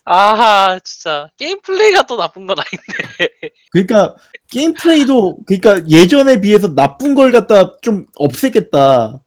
아하 0.03 0.79
진짜 0.83 1.29
게임 1.37 1.59
플레이가 1.61 2.03
또 2.03 2.15
나쁜 2.15 2.45
건 2.45 2.57
아닌데 2.59 3.49
그러니까 3.71 4.15
게임 4.49 4.73
플레이도 4.73 5.39
그러니까 5.45 5.87
예전에 5.89 6.39
비해서 6.41 6.73
나쁜 6.73 7.15
걸 7.15 7.31
갖다 7.31 7.77
좀 7.81 8.05
없애겠다 8.15 9.21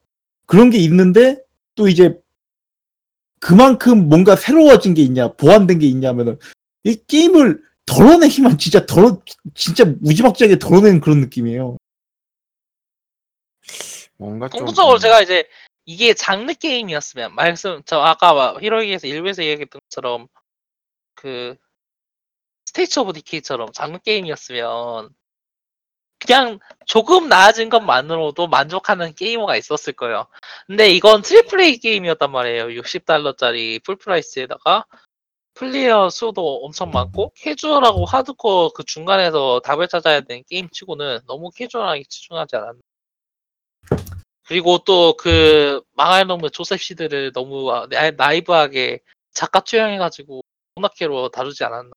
그런 0.46 0.70
게 0.70 0.78
있는데 0.78 1.38
또 1.74 1.88
이제 1.88 2.16
그만큼 3.40 4.08
뭔가 4.08 4.36
새로워진 4.36 4.94
게 4.94 5.02
있냐 5.02 5.32
보완된 5.32 5.78
게 5.78 5.86
있냐면은 5.86 6.38
이 6.84 6.96
게임을 7.06 7.62
덜어내기만 7.86 8.58
진짜 8.58 8.86
덜어 8.86 9.22
진짜 9.54 9.84
무지막지하게 10.00 10.58
덜어내는 10.58 11.00
그런 11.00 11.20
느낌이에요. 11.20 11.76
뭔가 14.16 14.48
좀 14.48 14.58
궁극적으로 14.58 14.98
제가 14.98 15.22
이제 15.22 15.48
이게 15.86 16.14
장르 16.14 16.52
게임이었으면 16.52 17.34
말씀 17.34 17.82
저 17.86 17.98
아까 18.00 18.34
막 18.34 18.62
히로이에서 18.62 19.06
일부에서 19.06 19.42
얘기했던 19.44 19.80
것처럼 19.88 20.28
그 21.14 21.56
State 22.66 23.00
of 23.00 23.14
Decay처럼 23.14 23.72
장르 23.72 23.98
게임이었으면 23.98 25.10
그냥 26.26 26.58
조금 26.86 27.28
나아진 27.28 27.68
것만으로도 27.70 28.46
만족하는 28.48 29.14
게이머가 29.14 29.56
있었을 29.56 29.92
거예요. 29.94 30.26
근데 30.66 30.90
이건 30.90 31.22
triple 31.22 31.60
A 31.60 31.78
게임이었단 31.78 32.30
말이에요. 32.30 32.66
60달러짜리 32.82 33.82
full 33.84 34.13
price에다가 34.13 34.84
플레이어 35.54 36.10
수도 36.10 36.60
엄청 36.64 36.90
많고 36.90 37.32
캐주얼하고 37.36 38.04
하드코어 38.06 38.70
그 38.72 38.84
중간에서 38.84 39.60
답을 39.60 39.88
찾아야 39.88 40.20
되는 40.20 40.42
게임 40.48 40.68
치고는 40.70 41.20
너무 41.26 41.50
캐주얼하게 41.50 42.04
치중하지 42.08 42.56
않았나. 42.56 42.80
그리고 44.46 44.78
또 44.78 45.14
그 45.16 45.80
망할 45.92 46.26
놈의 46.26 46.50
조셉 46.52 46.80
시드를 46.80 47.32
너무 47.32 47.70
아- 47.72 47.86
나- 47.88 48.10
나이브하게 48.10 49.00
작가 49.32 49.60
투영해가지고 49.60 50.40
문학회로 50.74 51.28
다루지 51.30 51.62
않았나. 51.64 51.90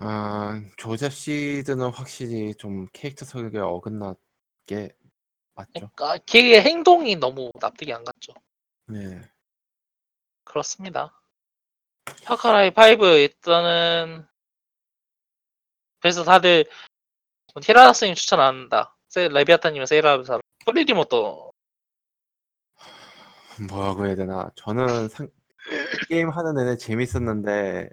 아 0.00 0.62
조셉 0.76 1.12
시드는 1.12 1.90
확실히 1.90 2.54
좀 2.54 2.86
캐릭터 2.92 3.24
설계가 3.24 3.66
어긋나게 3.66 4.94
맞죠. 5.54 5.70
그러니까 5.72 6.18
걔의 6.26 6.62
행동이 6.62 7.16
너무 7.16 7.50
납득이 7.60 7.92
안 7.92 8.04
갔죠. 8.04 8.32
네. 8.86 9.20
그렇습니다. 10.44 11.20
파카라이 12.24 12.70
5 12.70 13.04
일단은 13.18 14.26
그래서 16.00 16.22
다들 16.22 16.64
히라다스님 17.60 18.14
추천 18.14 18.40
안 18.40 18.54
한다. 18.54 18.96
세, 19.08 19.28
레비아타님은 19.28 19.86
세이라브사 19.86 20.38
프리리모또 20.64 21.52
뭐라고 23.68 24.06
해야 24.06 24.14
되나? 24.14 24.50
저는 24.54 25.08
상... 25.08 25.28
게임 26.08 26.30
하는 26.30 26.54
내내 26.54 26.76
재밌었는데 26.76 27.90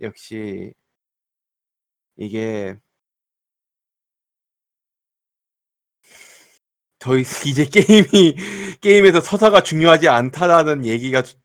역시 0.00 0.74
이게 2.22 2.78
더 6.98 7.16
있- 7.18 7.26
이제 7.46 7.64
게임이 7.64 8.36
게임에서 8.80 9.20
서사가 9.20 9.62
중요하지 9.62 10.08
않다라는 10.08 10.86
얘기가 10.86 11.22
저- 11.22 11.36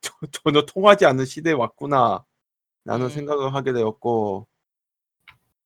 저- 0.00 0.12
전혀 0.32 0.64
통하지 0.64 1.04
않는 1.06 1.26
시대에 1.26 1.52
왔구나 1.52 2.24
라는 2.84 3.06
음. 3.06 3.10
생각을 3.10 3.54
하게 3.54 3.72
되었고 3.74 4.48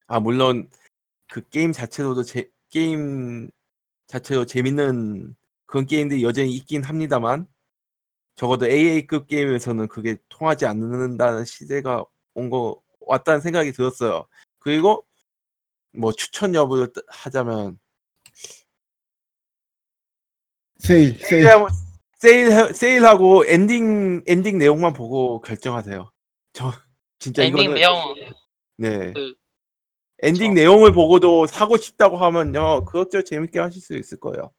아 0.09 0.19
물론 0.21 0.69
그 1.29 1.49
게임 1.49 1.73
자체로도 1.73 2.25
제, 2.25 2.51
게임 2.71 3.49
자체로 4.09 4.45
재밌는 4.47 5.37
그런 5.67 5.87
게임들이 5.87 6.23
여전히 6.25 6.53
있긴 6.57 6.83
합니다만 6.85 7.47
적어도 8.37 8.67
AA급 8.69 9.29
게임에서는 9.29 9.89
그게 9.89 10.17
통하지 10.29 10.67
않는다는 10.67 11.45
시대가 11.45 12.05
온 12.35 12.51
거 12.51 12.81
왔다는 13.09 13.41
생각이 13.41 13.71
들었어요. 13.73 14.27
그리고 14.71 15.07
뭐 15.97 16.11
추천 16.11 16.53
여부를 16.57 16.93
뜨- 16.93 17.01
하자면 17.07 17.79
세일 20.79 21.17
세일 21.21 21.45
세일 22.19 22.51
세일 22.51 22.75
세일하고 22.75 23.45
엔딩 23.47 24.25
엔딩 24.27 24.59
내용만 24.59 24.93
보고 24.93 25.41
결정하세요. 25.41 26.11
저 26.53 26.73
진짜 27.21 27.45
엔딩 27.45 27.63
이거는 27.63 27.75
내용 27.77 28.15
네 28.79 29.13
그- 29.13 29.35
엔딩 30.25 30.53
그쵸. 30.55 30.61
내용을 30.61 30.91
보고도 30.93 31.47
사고 31.47 31.77
싶다고 31.77 32.17
하면요 32.17 32.87
그것도 32.87 33.23
재밌게 33.23 33.61
하실 33.61 33.81
수 33.81 33.97
있을 33.97 34.19
거예요. 34.19 34.51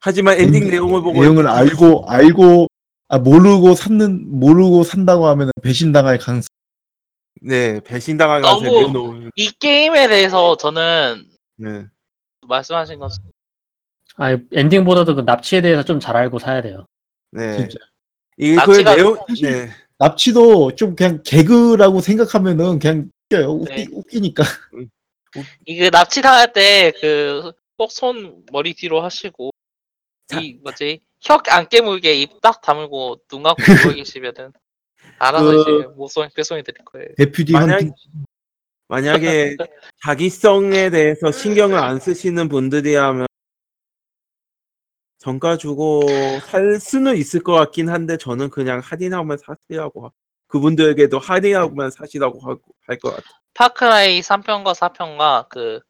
하지만 0.00 0.40
엔딩 0.40 0.66
내용을 0.70 1.02
보고 1.02 1.20
내용을 1.20 1.46
알고 1.46 2.08
알고 2.08 2.68
아 3.08 3.18
모르고 3.18 3.74
샀는 3.74 4.40
모르고 4.40 4.82
산다고 4.82 5.26
하면 5.26 5.50
배신 5.62 5.92
당할 5.92 6.16
가능성. 6.16 6.48
네 7.42 7.80
배신당할 7.80 8.42
가능성이 8.42 8.80
너무- 8.92 8.92
높은 9.14 9.30
이 9.36 9.50
게임에 9.50 10.08
대해서 10.08 10.56
저는 10.56 11.28
네. 11.56 11.84
말씀하신 12.46 12.98
것아 12.98 13.18
엔딩보다도 14.52 15.14
그 15.16 15.20
납치에 15.22 15.60
대해서 15.60 15.82
좀 15.84 16.00
잘 16.00 16.16
알고 16.16 16.38
사야 16.38 16.62
돼요. 16.62 16.86
네. 17.32 17.56
진짜. 17.58 17.76
이게 18.38 18.54
그 18.54 18.60
납치가 18.60 18.94
내용 18.94 19.16
네. 19.42 19.70
납치도 19.98 20.76
좀 20.76 20.94
그냥 20.96 21.22
개그라고 21.24 22.00
생각하면은 22.00 22.78
그냥 22.78 23.10
웃겨요. 23.30 23.50
웃기, 23.50 23.74
네. 23.74 23.86
웃기니까. 23.92 24.44
이게 25.66 25.90
납치 25.90 26.22
당할 26.22 26.52
때 26.52 26.92
그 27.00 27.52
꼭 27.78 27.90
손 27.90 28.42
머리 28.52 28.72
뒤로 28.74 29.02
하시고 29.02 29.50
이 30.40 30.54
뭐지 30.62 31.00
혀 31.20 31.38
안 31.50 31.68
깨물게 31.68 32.14
입 32.14 32.40
딱 32.40 32.62
다물고 32.62 33.20
눈 33.28 33.42
감고 33.42 33.62
누워 33.62 33.92
계시면은 34.02 34.52
알아서 35.18 35.44
그- 35.44 35.60
이제 35.60 35.88
모성 35.96 36.28
배송해 36.34 36.62
드릴 36.62 36.84
거예요. 36.84 37.08
데퓨티 37.16 37.52
만약- 37.52 37.74
헌팅 37.80 37.92
만약에 38.88 39.56
자기성에 40.04 40.90
대해서 40.90 41.32
신경을 41.32 41.76
안 41.76 41.98
쓰시는 41.98 42.48
분들이라면 42.48 43.26
정가 45.18 45.56
주고 45.56 46.02
살 46.46 46.78
수는 46.78 47.16
있을 47.16 47.42
것 47.42 47.52
같긴 47.52 47.88
한데 47.88 48.16
저는 48.16 48.50
그냥 48.50 48.80
할인하면 48.80 49.38
사시라고 49.38 50.06
하- 50.06 50.10
그분들에게도 50.48 51.18
할인하면 51.18 51.90
사시라고 51.90 52.40
할 52.86 52.98
것 52.98 53.10
같아요. 53.10 53.24
Far 53.54 53.87
Cry 53.87 54.20
3편과 54.20 54.74
4편과 54.74 55.48
그 55.48 55.80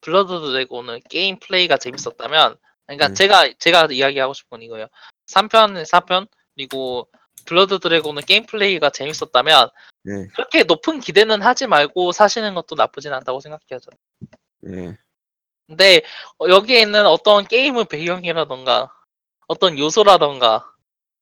Blood 0.00 0.40
Dragon은 0.40 1.00
게임 1.08 1.38
플레이가 1.38 1.76
재밌었다면 1.76 2.56
그러니까 2.86 3.08
네. 3.08 3.14
제가 3.14 3.52
제가 3.58 3.86
이야기하고 3.92 4.32
싶은 4.32 4.48
건 4.56 4.62
이거예요. 4.62 4.86
3편, 5.26 5.84
4편 5.84 6.26
그리고 6.56 7.08
Blood 7.44 7.78
Dragon은 7.78 8.22
게임 8.22 8.46
플레이가 8.46 8.90
재밌었다면 8.90 9.70
네, 10.04 10.26
그렇게 10.34 10.62
높은 10.64 11.00
기대는 11.00 11.42
하지 11.42 11.66
말고 11.66 12.12
사시는 12.12 12.54
것도 12.54 12.74
나쁘진 12.76 13.12
않다고 13.12 13.40
생각해요. 13.40 13.80
저는. 13.80 13.98
네, 14.62 14.96
근데 15.66 16.02
어, 16.38 16.48
여기에 16.48 16.80
있는 16.80 17.06
어떤 17.06 17.46
게임의 17.46 17.86
배경이라던가 17.86 18.92
어떤 19.46 19.78
요소라던가 19.78 20.70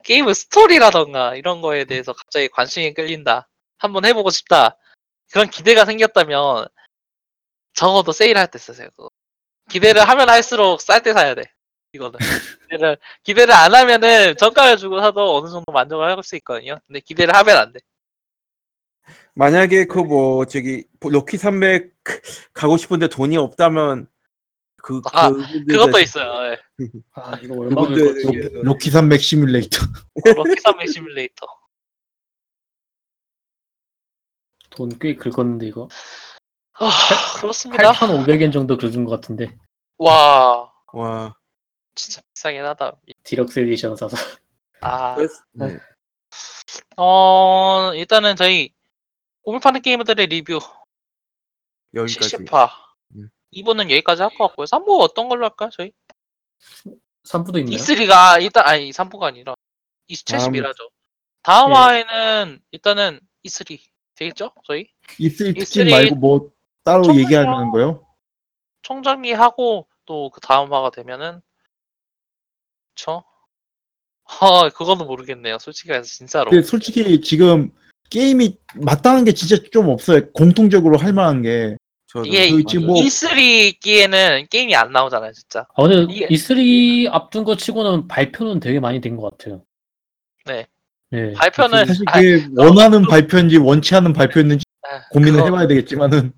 게임의 0.04 0.34
스토리라던가 0.34 1.34
이런 1.34 1.60
거에 1.60 1.84
대해서 1.84 2.12
갑자기 2.12 2.48
관심이 2.48 2.94
끌린다. 2.94 3.48
한번 3.78 4.04
해보고 4.04 4.30
싶다. 4.30 4.76
그런 5.30 5.50
기대가 5.50 5.84
생겼다면 5.84 6.66
적어도 7.74 8.12
세일할 8.12 8.50
때 8.50 8.58
쓰세요. 8.58 8.88
그거. 8.96 9.10
기대를 9.70 10.08
하면 10.08 10.30
할수록 10.30 10.80
쌀 10.80 11.02
때 11.02 11.12
사야 11.12 11.34
돼. 11.34 11.52
이거는 11.92 12.18
기대를 12.62 12.98
기대를 13.22 13.54
안 13.54 13.74
하면은 13.74 14.36
정가를 14.36 14.76
주고 14.76 15.00
사도 15.00 15.36
어느 15.36 15.50
정도 15.50 15.72
만족을 15.72 16.04
할 16.04 16.22
수 16.22 16.36
있거든요. 16.36 16.78
근데 16.86 17.00
기대를 17.00 17.34
하면 17.34 17.56
안 17.56 17.72
돼. 17.72 17.80
만약에 19.34 19.84
그 19.86 20.00
뭐 20.02 20.44
저기 20.46 20.84
로키 21.00 21.38
300 21.38 21.92
가고 22.52 22.76
싶은데 22.76 23.08
돈이 23.08 23.36
없다면 23.36 24.08
그 24.82 25.00
아, 25.12 25.30
그분들 25.30 25.66
그것도 25.66 26.00
있어요. 26.00 26.52
예. 26.52 26.56
아 27.14 27.36
이거 27.42 27.54
얼마나 27.58 27.88
그분들 27.88 28.22
걸지? 28.24 28.50
로키 28.62 28.90
300 28.90 29.20
시뮬레이터. 29.22 29.78
lucky 30.36 30.60
300 30.60 30.88
시뮬레이터. 30.88 31.46
돈꽤 34.70 35.16
긁었는데 35.16 35.66
이거 35.66 35.88
아, 36.74 36.90
그렇습니다. 37.40 37.92
8,500엔 37.92 38.52
정도 38.52 38.76
긁은 38.76 39.04
것 39.04 39.10
같은데 39.20 39.56
와, 39.98 40.70
와 40.92 41.34
진짜 41.98 42.22
비싸긴 42.32 42.64
하다. 42.64 42.92
deluxe 43.24 43.58
edition 43.58 43.96
사서 43.96 44.16
아, 44.80 45.16
네. 45.52 45.76
어, 46.96 47.92
일단은 47.94 48.36
저희 48.36 48.72
꿈을 49.42 49.60
파는 49.60 49.82
게임들의 49.82 50.26
리뷰 50.28 50.60
여기까지 51.94 52.36
70화. 52.36 52.70
음. 53.16 53.28
2부는 53.52 53.82
여기까지 53.90 54.22
할 54.22 54.30
것 54.30 54.48
같고요. 54.48 54.66
3부 54.66 55.00
어떤 55.00 55.28
걸로 55.28 55.44
할까요, 55.46 55.70
저희? 55.72 55.92
3부도 57.24 57.58
있나요? 57.58 57.76
E3가 57.76 58.42
일단 58.42 58.66
아니 58.66 58.90
3부가 58.90 59.24
아니라 59.24 59.54
다음- 60.26 60.52
71화죠. 60.52 60.90
다음 61.42 61.70
예. 61.70 61.74
화에는 61.74 62.60
일단은 62.72 63.20
E3 63.44 63.78
되겠죠, 64.14 64.52
저희? 64.64 64.88
E3 65.18 65.58
특집 65.58 65.82
E3 65.84 65.90
말고 65.90 66.14
뭐 66.16 66.50
따로 66.84 67.14
얘기하는 67.16 67.70
거요? 67.70 68.06
총정리하고 68.82 69.88
또 70.06 70.30
그 70.30 70.40
다음 70.40 70.72
화가 70.72 70.90
되면은 70.90 71.42
그쵸? 72.98 73.22
아, 74.40 74.68
그거는 74.70 75.06
모르겠네요. 75.06 75.58
솔직히 75.60 75.90
말해서 75.90 76.08
진짜로. 76.08 76.50
근데 76.50 76.66
솔직히 76.66 77.20
지금 77.20 77.70
게임이 78.10 78.58
마땅한 78.74 79.24
게 79.24 79.32
진짜 79.32 79.56
좀 79.72 79.88
없어요. 79.88 80.30
공통적으로 80.32 80.98
할 80.98 81.12
만한 81.12 81.42
게. 81.42 81.76
저도 82.08 82.26
이게 82.26 82.50
그 82.50 82.64
지금 82.64 82.86
뭐 82.86 82.96
E3 83.02 83.78
기에는 83.80 84.46
게임이 84.50 84.74
안 84.74 84.92
나오잖아요, 84.92 85.32
진짜. 85.32 85.66
아 85.76 85.82
근데 85.82 86.12
이게- 86.12 86.26
E3 86.28 87.08
앞둔 87.12 87.44
거 87.44 87.56
치고는 87.56 88.08
발표는 88.08 88.60
되게 88.60 88.80
많이 88.80 89.00
된 89.00 89.16
것 89.16 89.30
같아요. 89.30 89.62
네. 90.46 90.66
네. 91.10 91.32
발표는 91.34 91.86
사실 91.86 92.02
아, 92.08 92.12
그게 92.20 92.46
원하는 92.56 93.02
발표인지 93.02 93.58
원치 93.58 93.94
않은 93.94 94.12
발표였는지 94.14 94.64
아, 94.82 95.08
고민을 95.10 95.34
그거- 95.40 95.46
해봐야 95.46 95.66
되겠지만은 95.68 96.32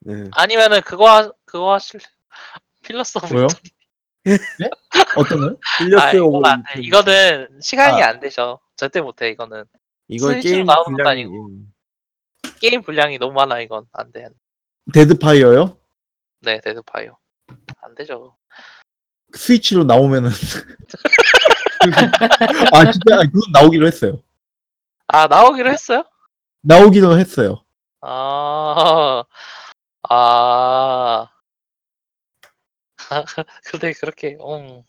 네. 0.00 0.24
아니면은 0.32 0.80
그거 0.82 1.08
하, 1.10 1.30
그거 1.46 1.72
하실 1.72 2.00
Pillars 2.84 3.18
of 3.18 3.32
뭐요? 3.32 3.46
Eternity. 3.46 3.70
어떤 5.16 5.38
거요? 5.38 5.56
아, 6.00 6.08
of 6.10 6.16
이건 6.16 6.46
안 6.46 6.62
돼. 6.62 6.80
이거는 6.80 7.60
시간이 7.60 8.02
아. 8.02 8.08
안 8.08 8.20
되죠. 8.20 8.60
절대 8.76 9.00
못 9.00 9.22
해, 9.22 9.30
이거는. 9.30 9.64
스위치로 10.08 10.40
게임 10.40 10.66
나오는 10.66 10.84
것도 10.84 10.96
분량이 10.96 11.22
아니고. 11.22 11.50
게임 12.60 12.82
분량이 12.82 13.18
너무 13.18 13.32
많아, 13.34 13.60
이건. 13.60 13.86
안 13.92 14.12
돼. 14.12 14.28
Deadfire요? 14.92 15.76
네, 16.42 16.60
Deadfire. 16.60 17.16
안 17.82 17.94
되죠. 17.94 18.36
스위치로 19.34 19.84
나오면은 19.84 20.30
아 22.72 22.90
진짜 22.90 23.18
아니, 23.18 23.30
그건 23.30 23.52
나오기로 23.52 23.86
했어요. 23.86 24.20
아, 25.08 25.26
나오기로 25.26 25.70
했어요? 25.70 26.04
나오기로 26.62 27.18
했어요. 27.18 27.62
아, 28.00 29.22
아. 30.08 31.28
근데 33.70 33.92
그렇게, 33.92 34.36
음. 34.40 34.82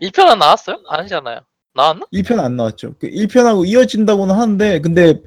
1편은 0.00 0.38
나왔어요? 0.38 0.82
아니잖아요. 0.88 1.40
나왔나? 1.74 2.06
1편 2.12 2.40
안 2.40 2.56
나왔죠. 2.56 2.94
그 2.98 3.08
1편하고 3.08 3.66
이어진다고는 3.66 4.34
하는데 4.34 4.80
근데 4.80 5.20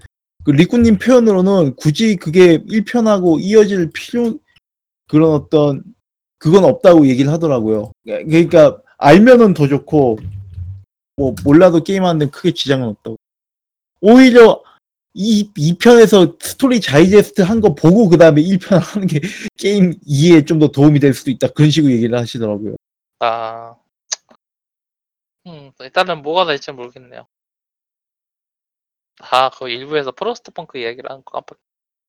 그 0.44 0.52
리꾸님 0.52 0.98
표현으로는 0.98 1.76
굳이 1.76 2.16
그게 2.16 2.58
1편하고 2.58 3.40
이어질 3.40 3.92
필요 3.94 4.38
그런 5.08 5.32
어떤 5.32 5.84
그건 6.38 6.66
없다고 6.66 7.08
얘기를 7.08 7.32
하더라고요. 7.32 7.92
그러니까 8.04 8.78
알면은 8.98 9.54
더 9.54 9.68
좋고 9.68 10.20
뭐 11.16 11.36
몰라도 11.46 11.84
게임하는데 11.84 12.32
크게 12.32 12.54
지장은 12.54 12.88
없다고. 12.88 13.18
오히려 14.02 14.62
이 15.16 15.52
2편에서 15.56 16.38
스토리 16.42 16.82
자이제스트 16.82 17.42
한 17.42 17.62
거 17.62 17.76
보고 17.76 18.10
그 18.10 18.18
다음에 18.18 18.42
1편 18.42 18.80
하는 18.80 19.08
게 19.08 19.20
게임 19.58 19.94
이해에 20.06 20.44
좀 20.46 20.60
더 20.60 20.68
도움이 20.70 21.00
될 21.00 21.14
수도 21.14 21.30
있다. 21.32 21.50
그런 21.50 21.70
식으로 21.70 21.92
얘기를 21.94 22.18
하시더라고요. 22.18 22.76
아. 23.20 23.76
음, 25.48 25.72
일단은 25.80 26.22
뭐가 26.22 26.46
될지 26.46 26.72
모르겠네요. 26.72 27.28
아, 29.20 29.50
그 29.52 29.70
일부에서 29.70 30.12
프로스트 30.12 30.52
펑크 30.52 30.78
이야기를 30.80 31.10
한 31.12 31.24
거 31.24 31.32
깜빡. 31.34 31.58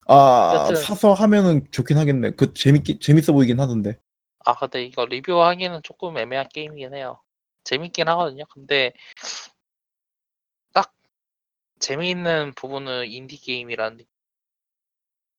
아 0.06 0.52
여튼- 0.68 0.76
사서 0.76 1.12
하면은 1.14 1.66
좋긴 1.70 1.96
하겠네. 1.98 2.32
그 2.32 2.52
재밌게 2.54 2.98
재밌어 3.00 3.32
보이긴 3.32 3.58
하던데. 3.60 3.96
아, 4.44 4.54
근데 4.54 4.84
이거 4.84 5.04
리뷰하기는 5.06 5.80
조금 5.82 6.16
애매한 6.18 6.48
게임이긴 6.52 6.94
해요. 6.94 7.20
재밌긴 7.64 8.08
하거든요. 8.08 8.44
근데 8.52 8.92
딱 9.20 9.53
재미있는 11.84 12.54
부분은 12.54 13.08
인디 13.08 13.36
게임이라는. 13.36 13.98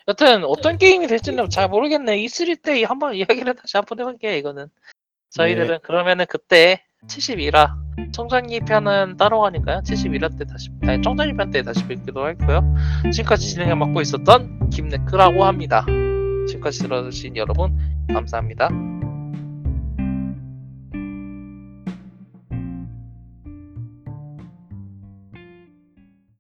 여튼 0.08 0.44
어떤 0.44 0.78
게임이 0.78 1.08
될지는 1.08 1.50
잘 1.50 1.68
모르겠네. 1.68 2.18
E3 2.18 2.62
때 2.62 2.84
한번 2.84 3.16
이야기를 3.18 3.56
다시 3.56 3.78
한번 3.78 4.00
해볼게요. 4.00 4.36
이거는 4.38 4.68
저희들은 5.32 5.80
그러면은 5.82 6.26
그때 6.30 6.84
71화 7.08 7.74
청장기 8.14 8.60
편은 8.62 9.18
따로 9.18 9.42
가니까요. 9.42 9.82
71화 9.82 10.38
때 10.38 10.46
다시 10.46 10.70
아니 10.84 11.02
청장기 11.02 11.34
편때 11.34 11.64
다시 11.64 11.86
뵙기도 11.88 12.24
할고요. 12.24 12.62
지금까지 13.12 13.50
진행을 13.50 13.76
맡고 13.78 14.02
있었던 14.02 14.70
김네크라고 14.70 15.44
합니다. 15.46 15.84
지금까지 16.48 16.80
들어주신 16.84 17.38
여러분 17.38 17.76
감사합니다. 18.14 18.70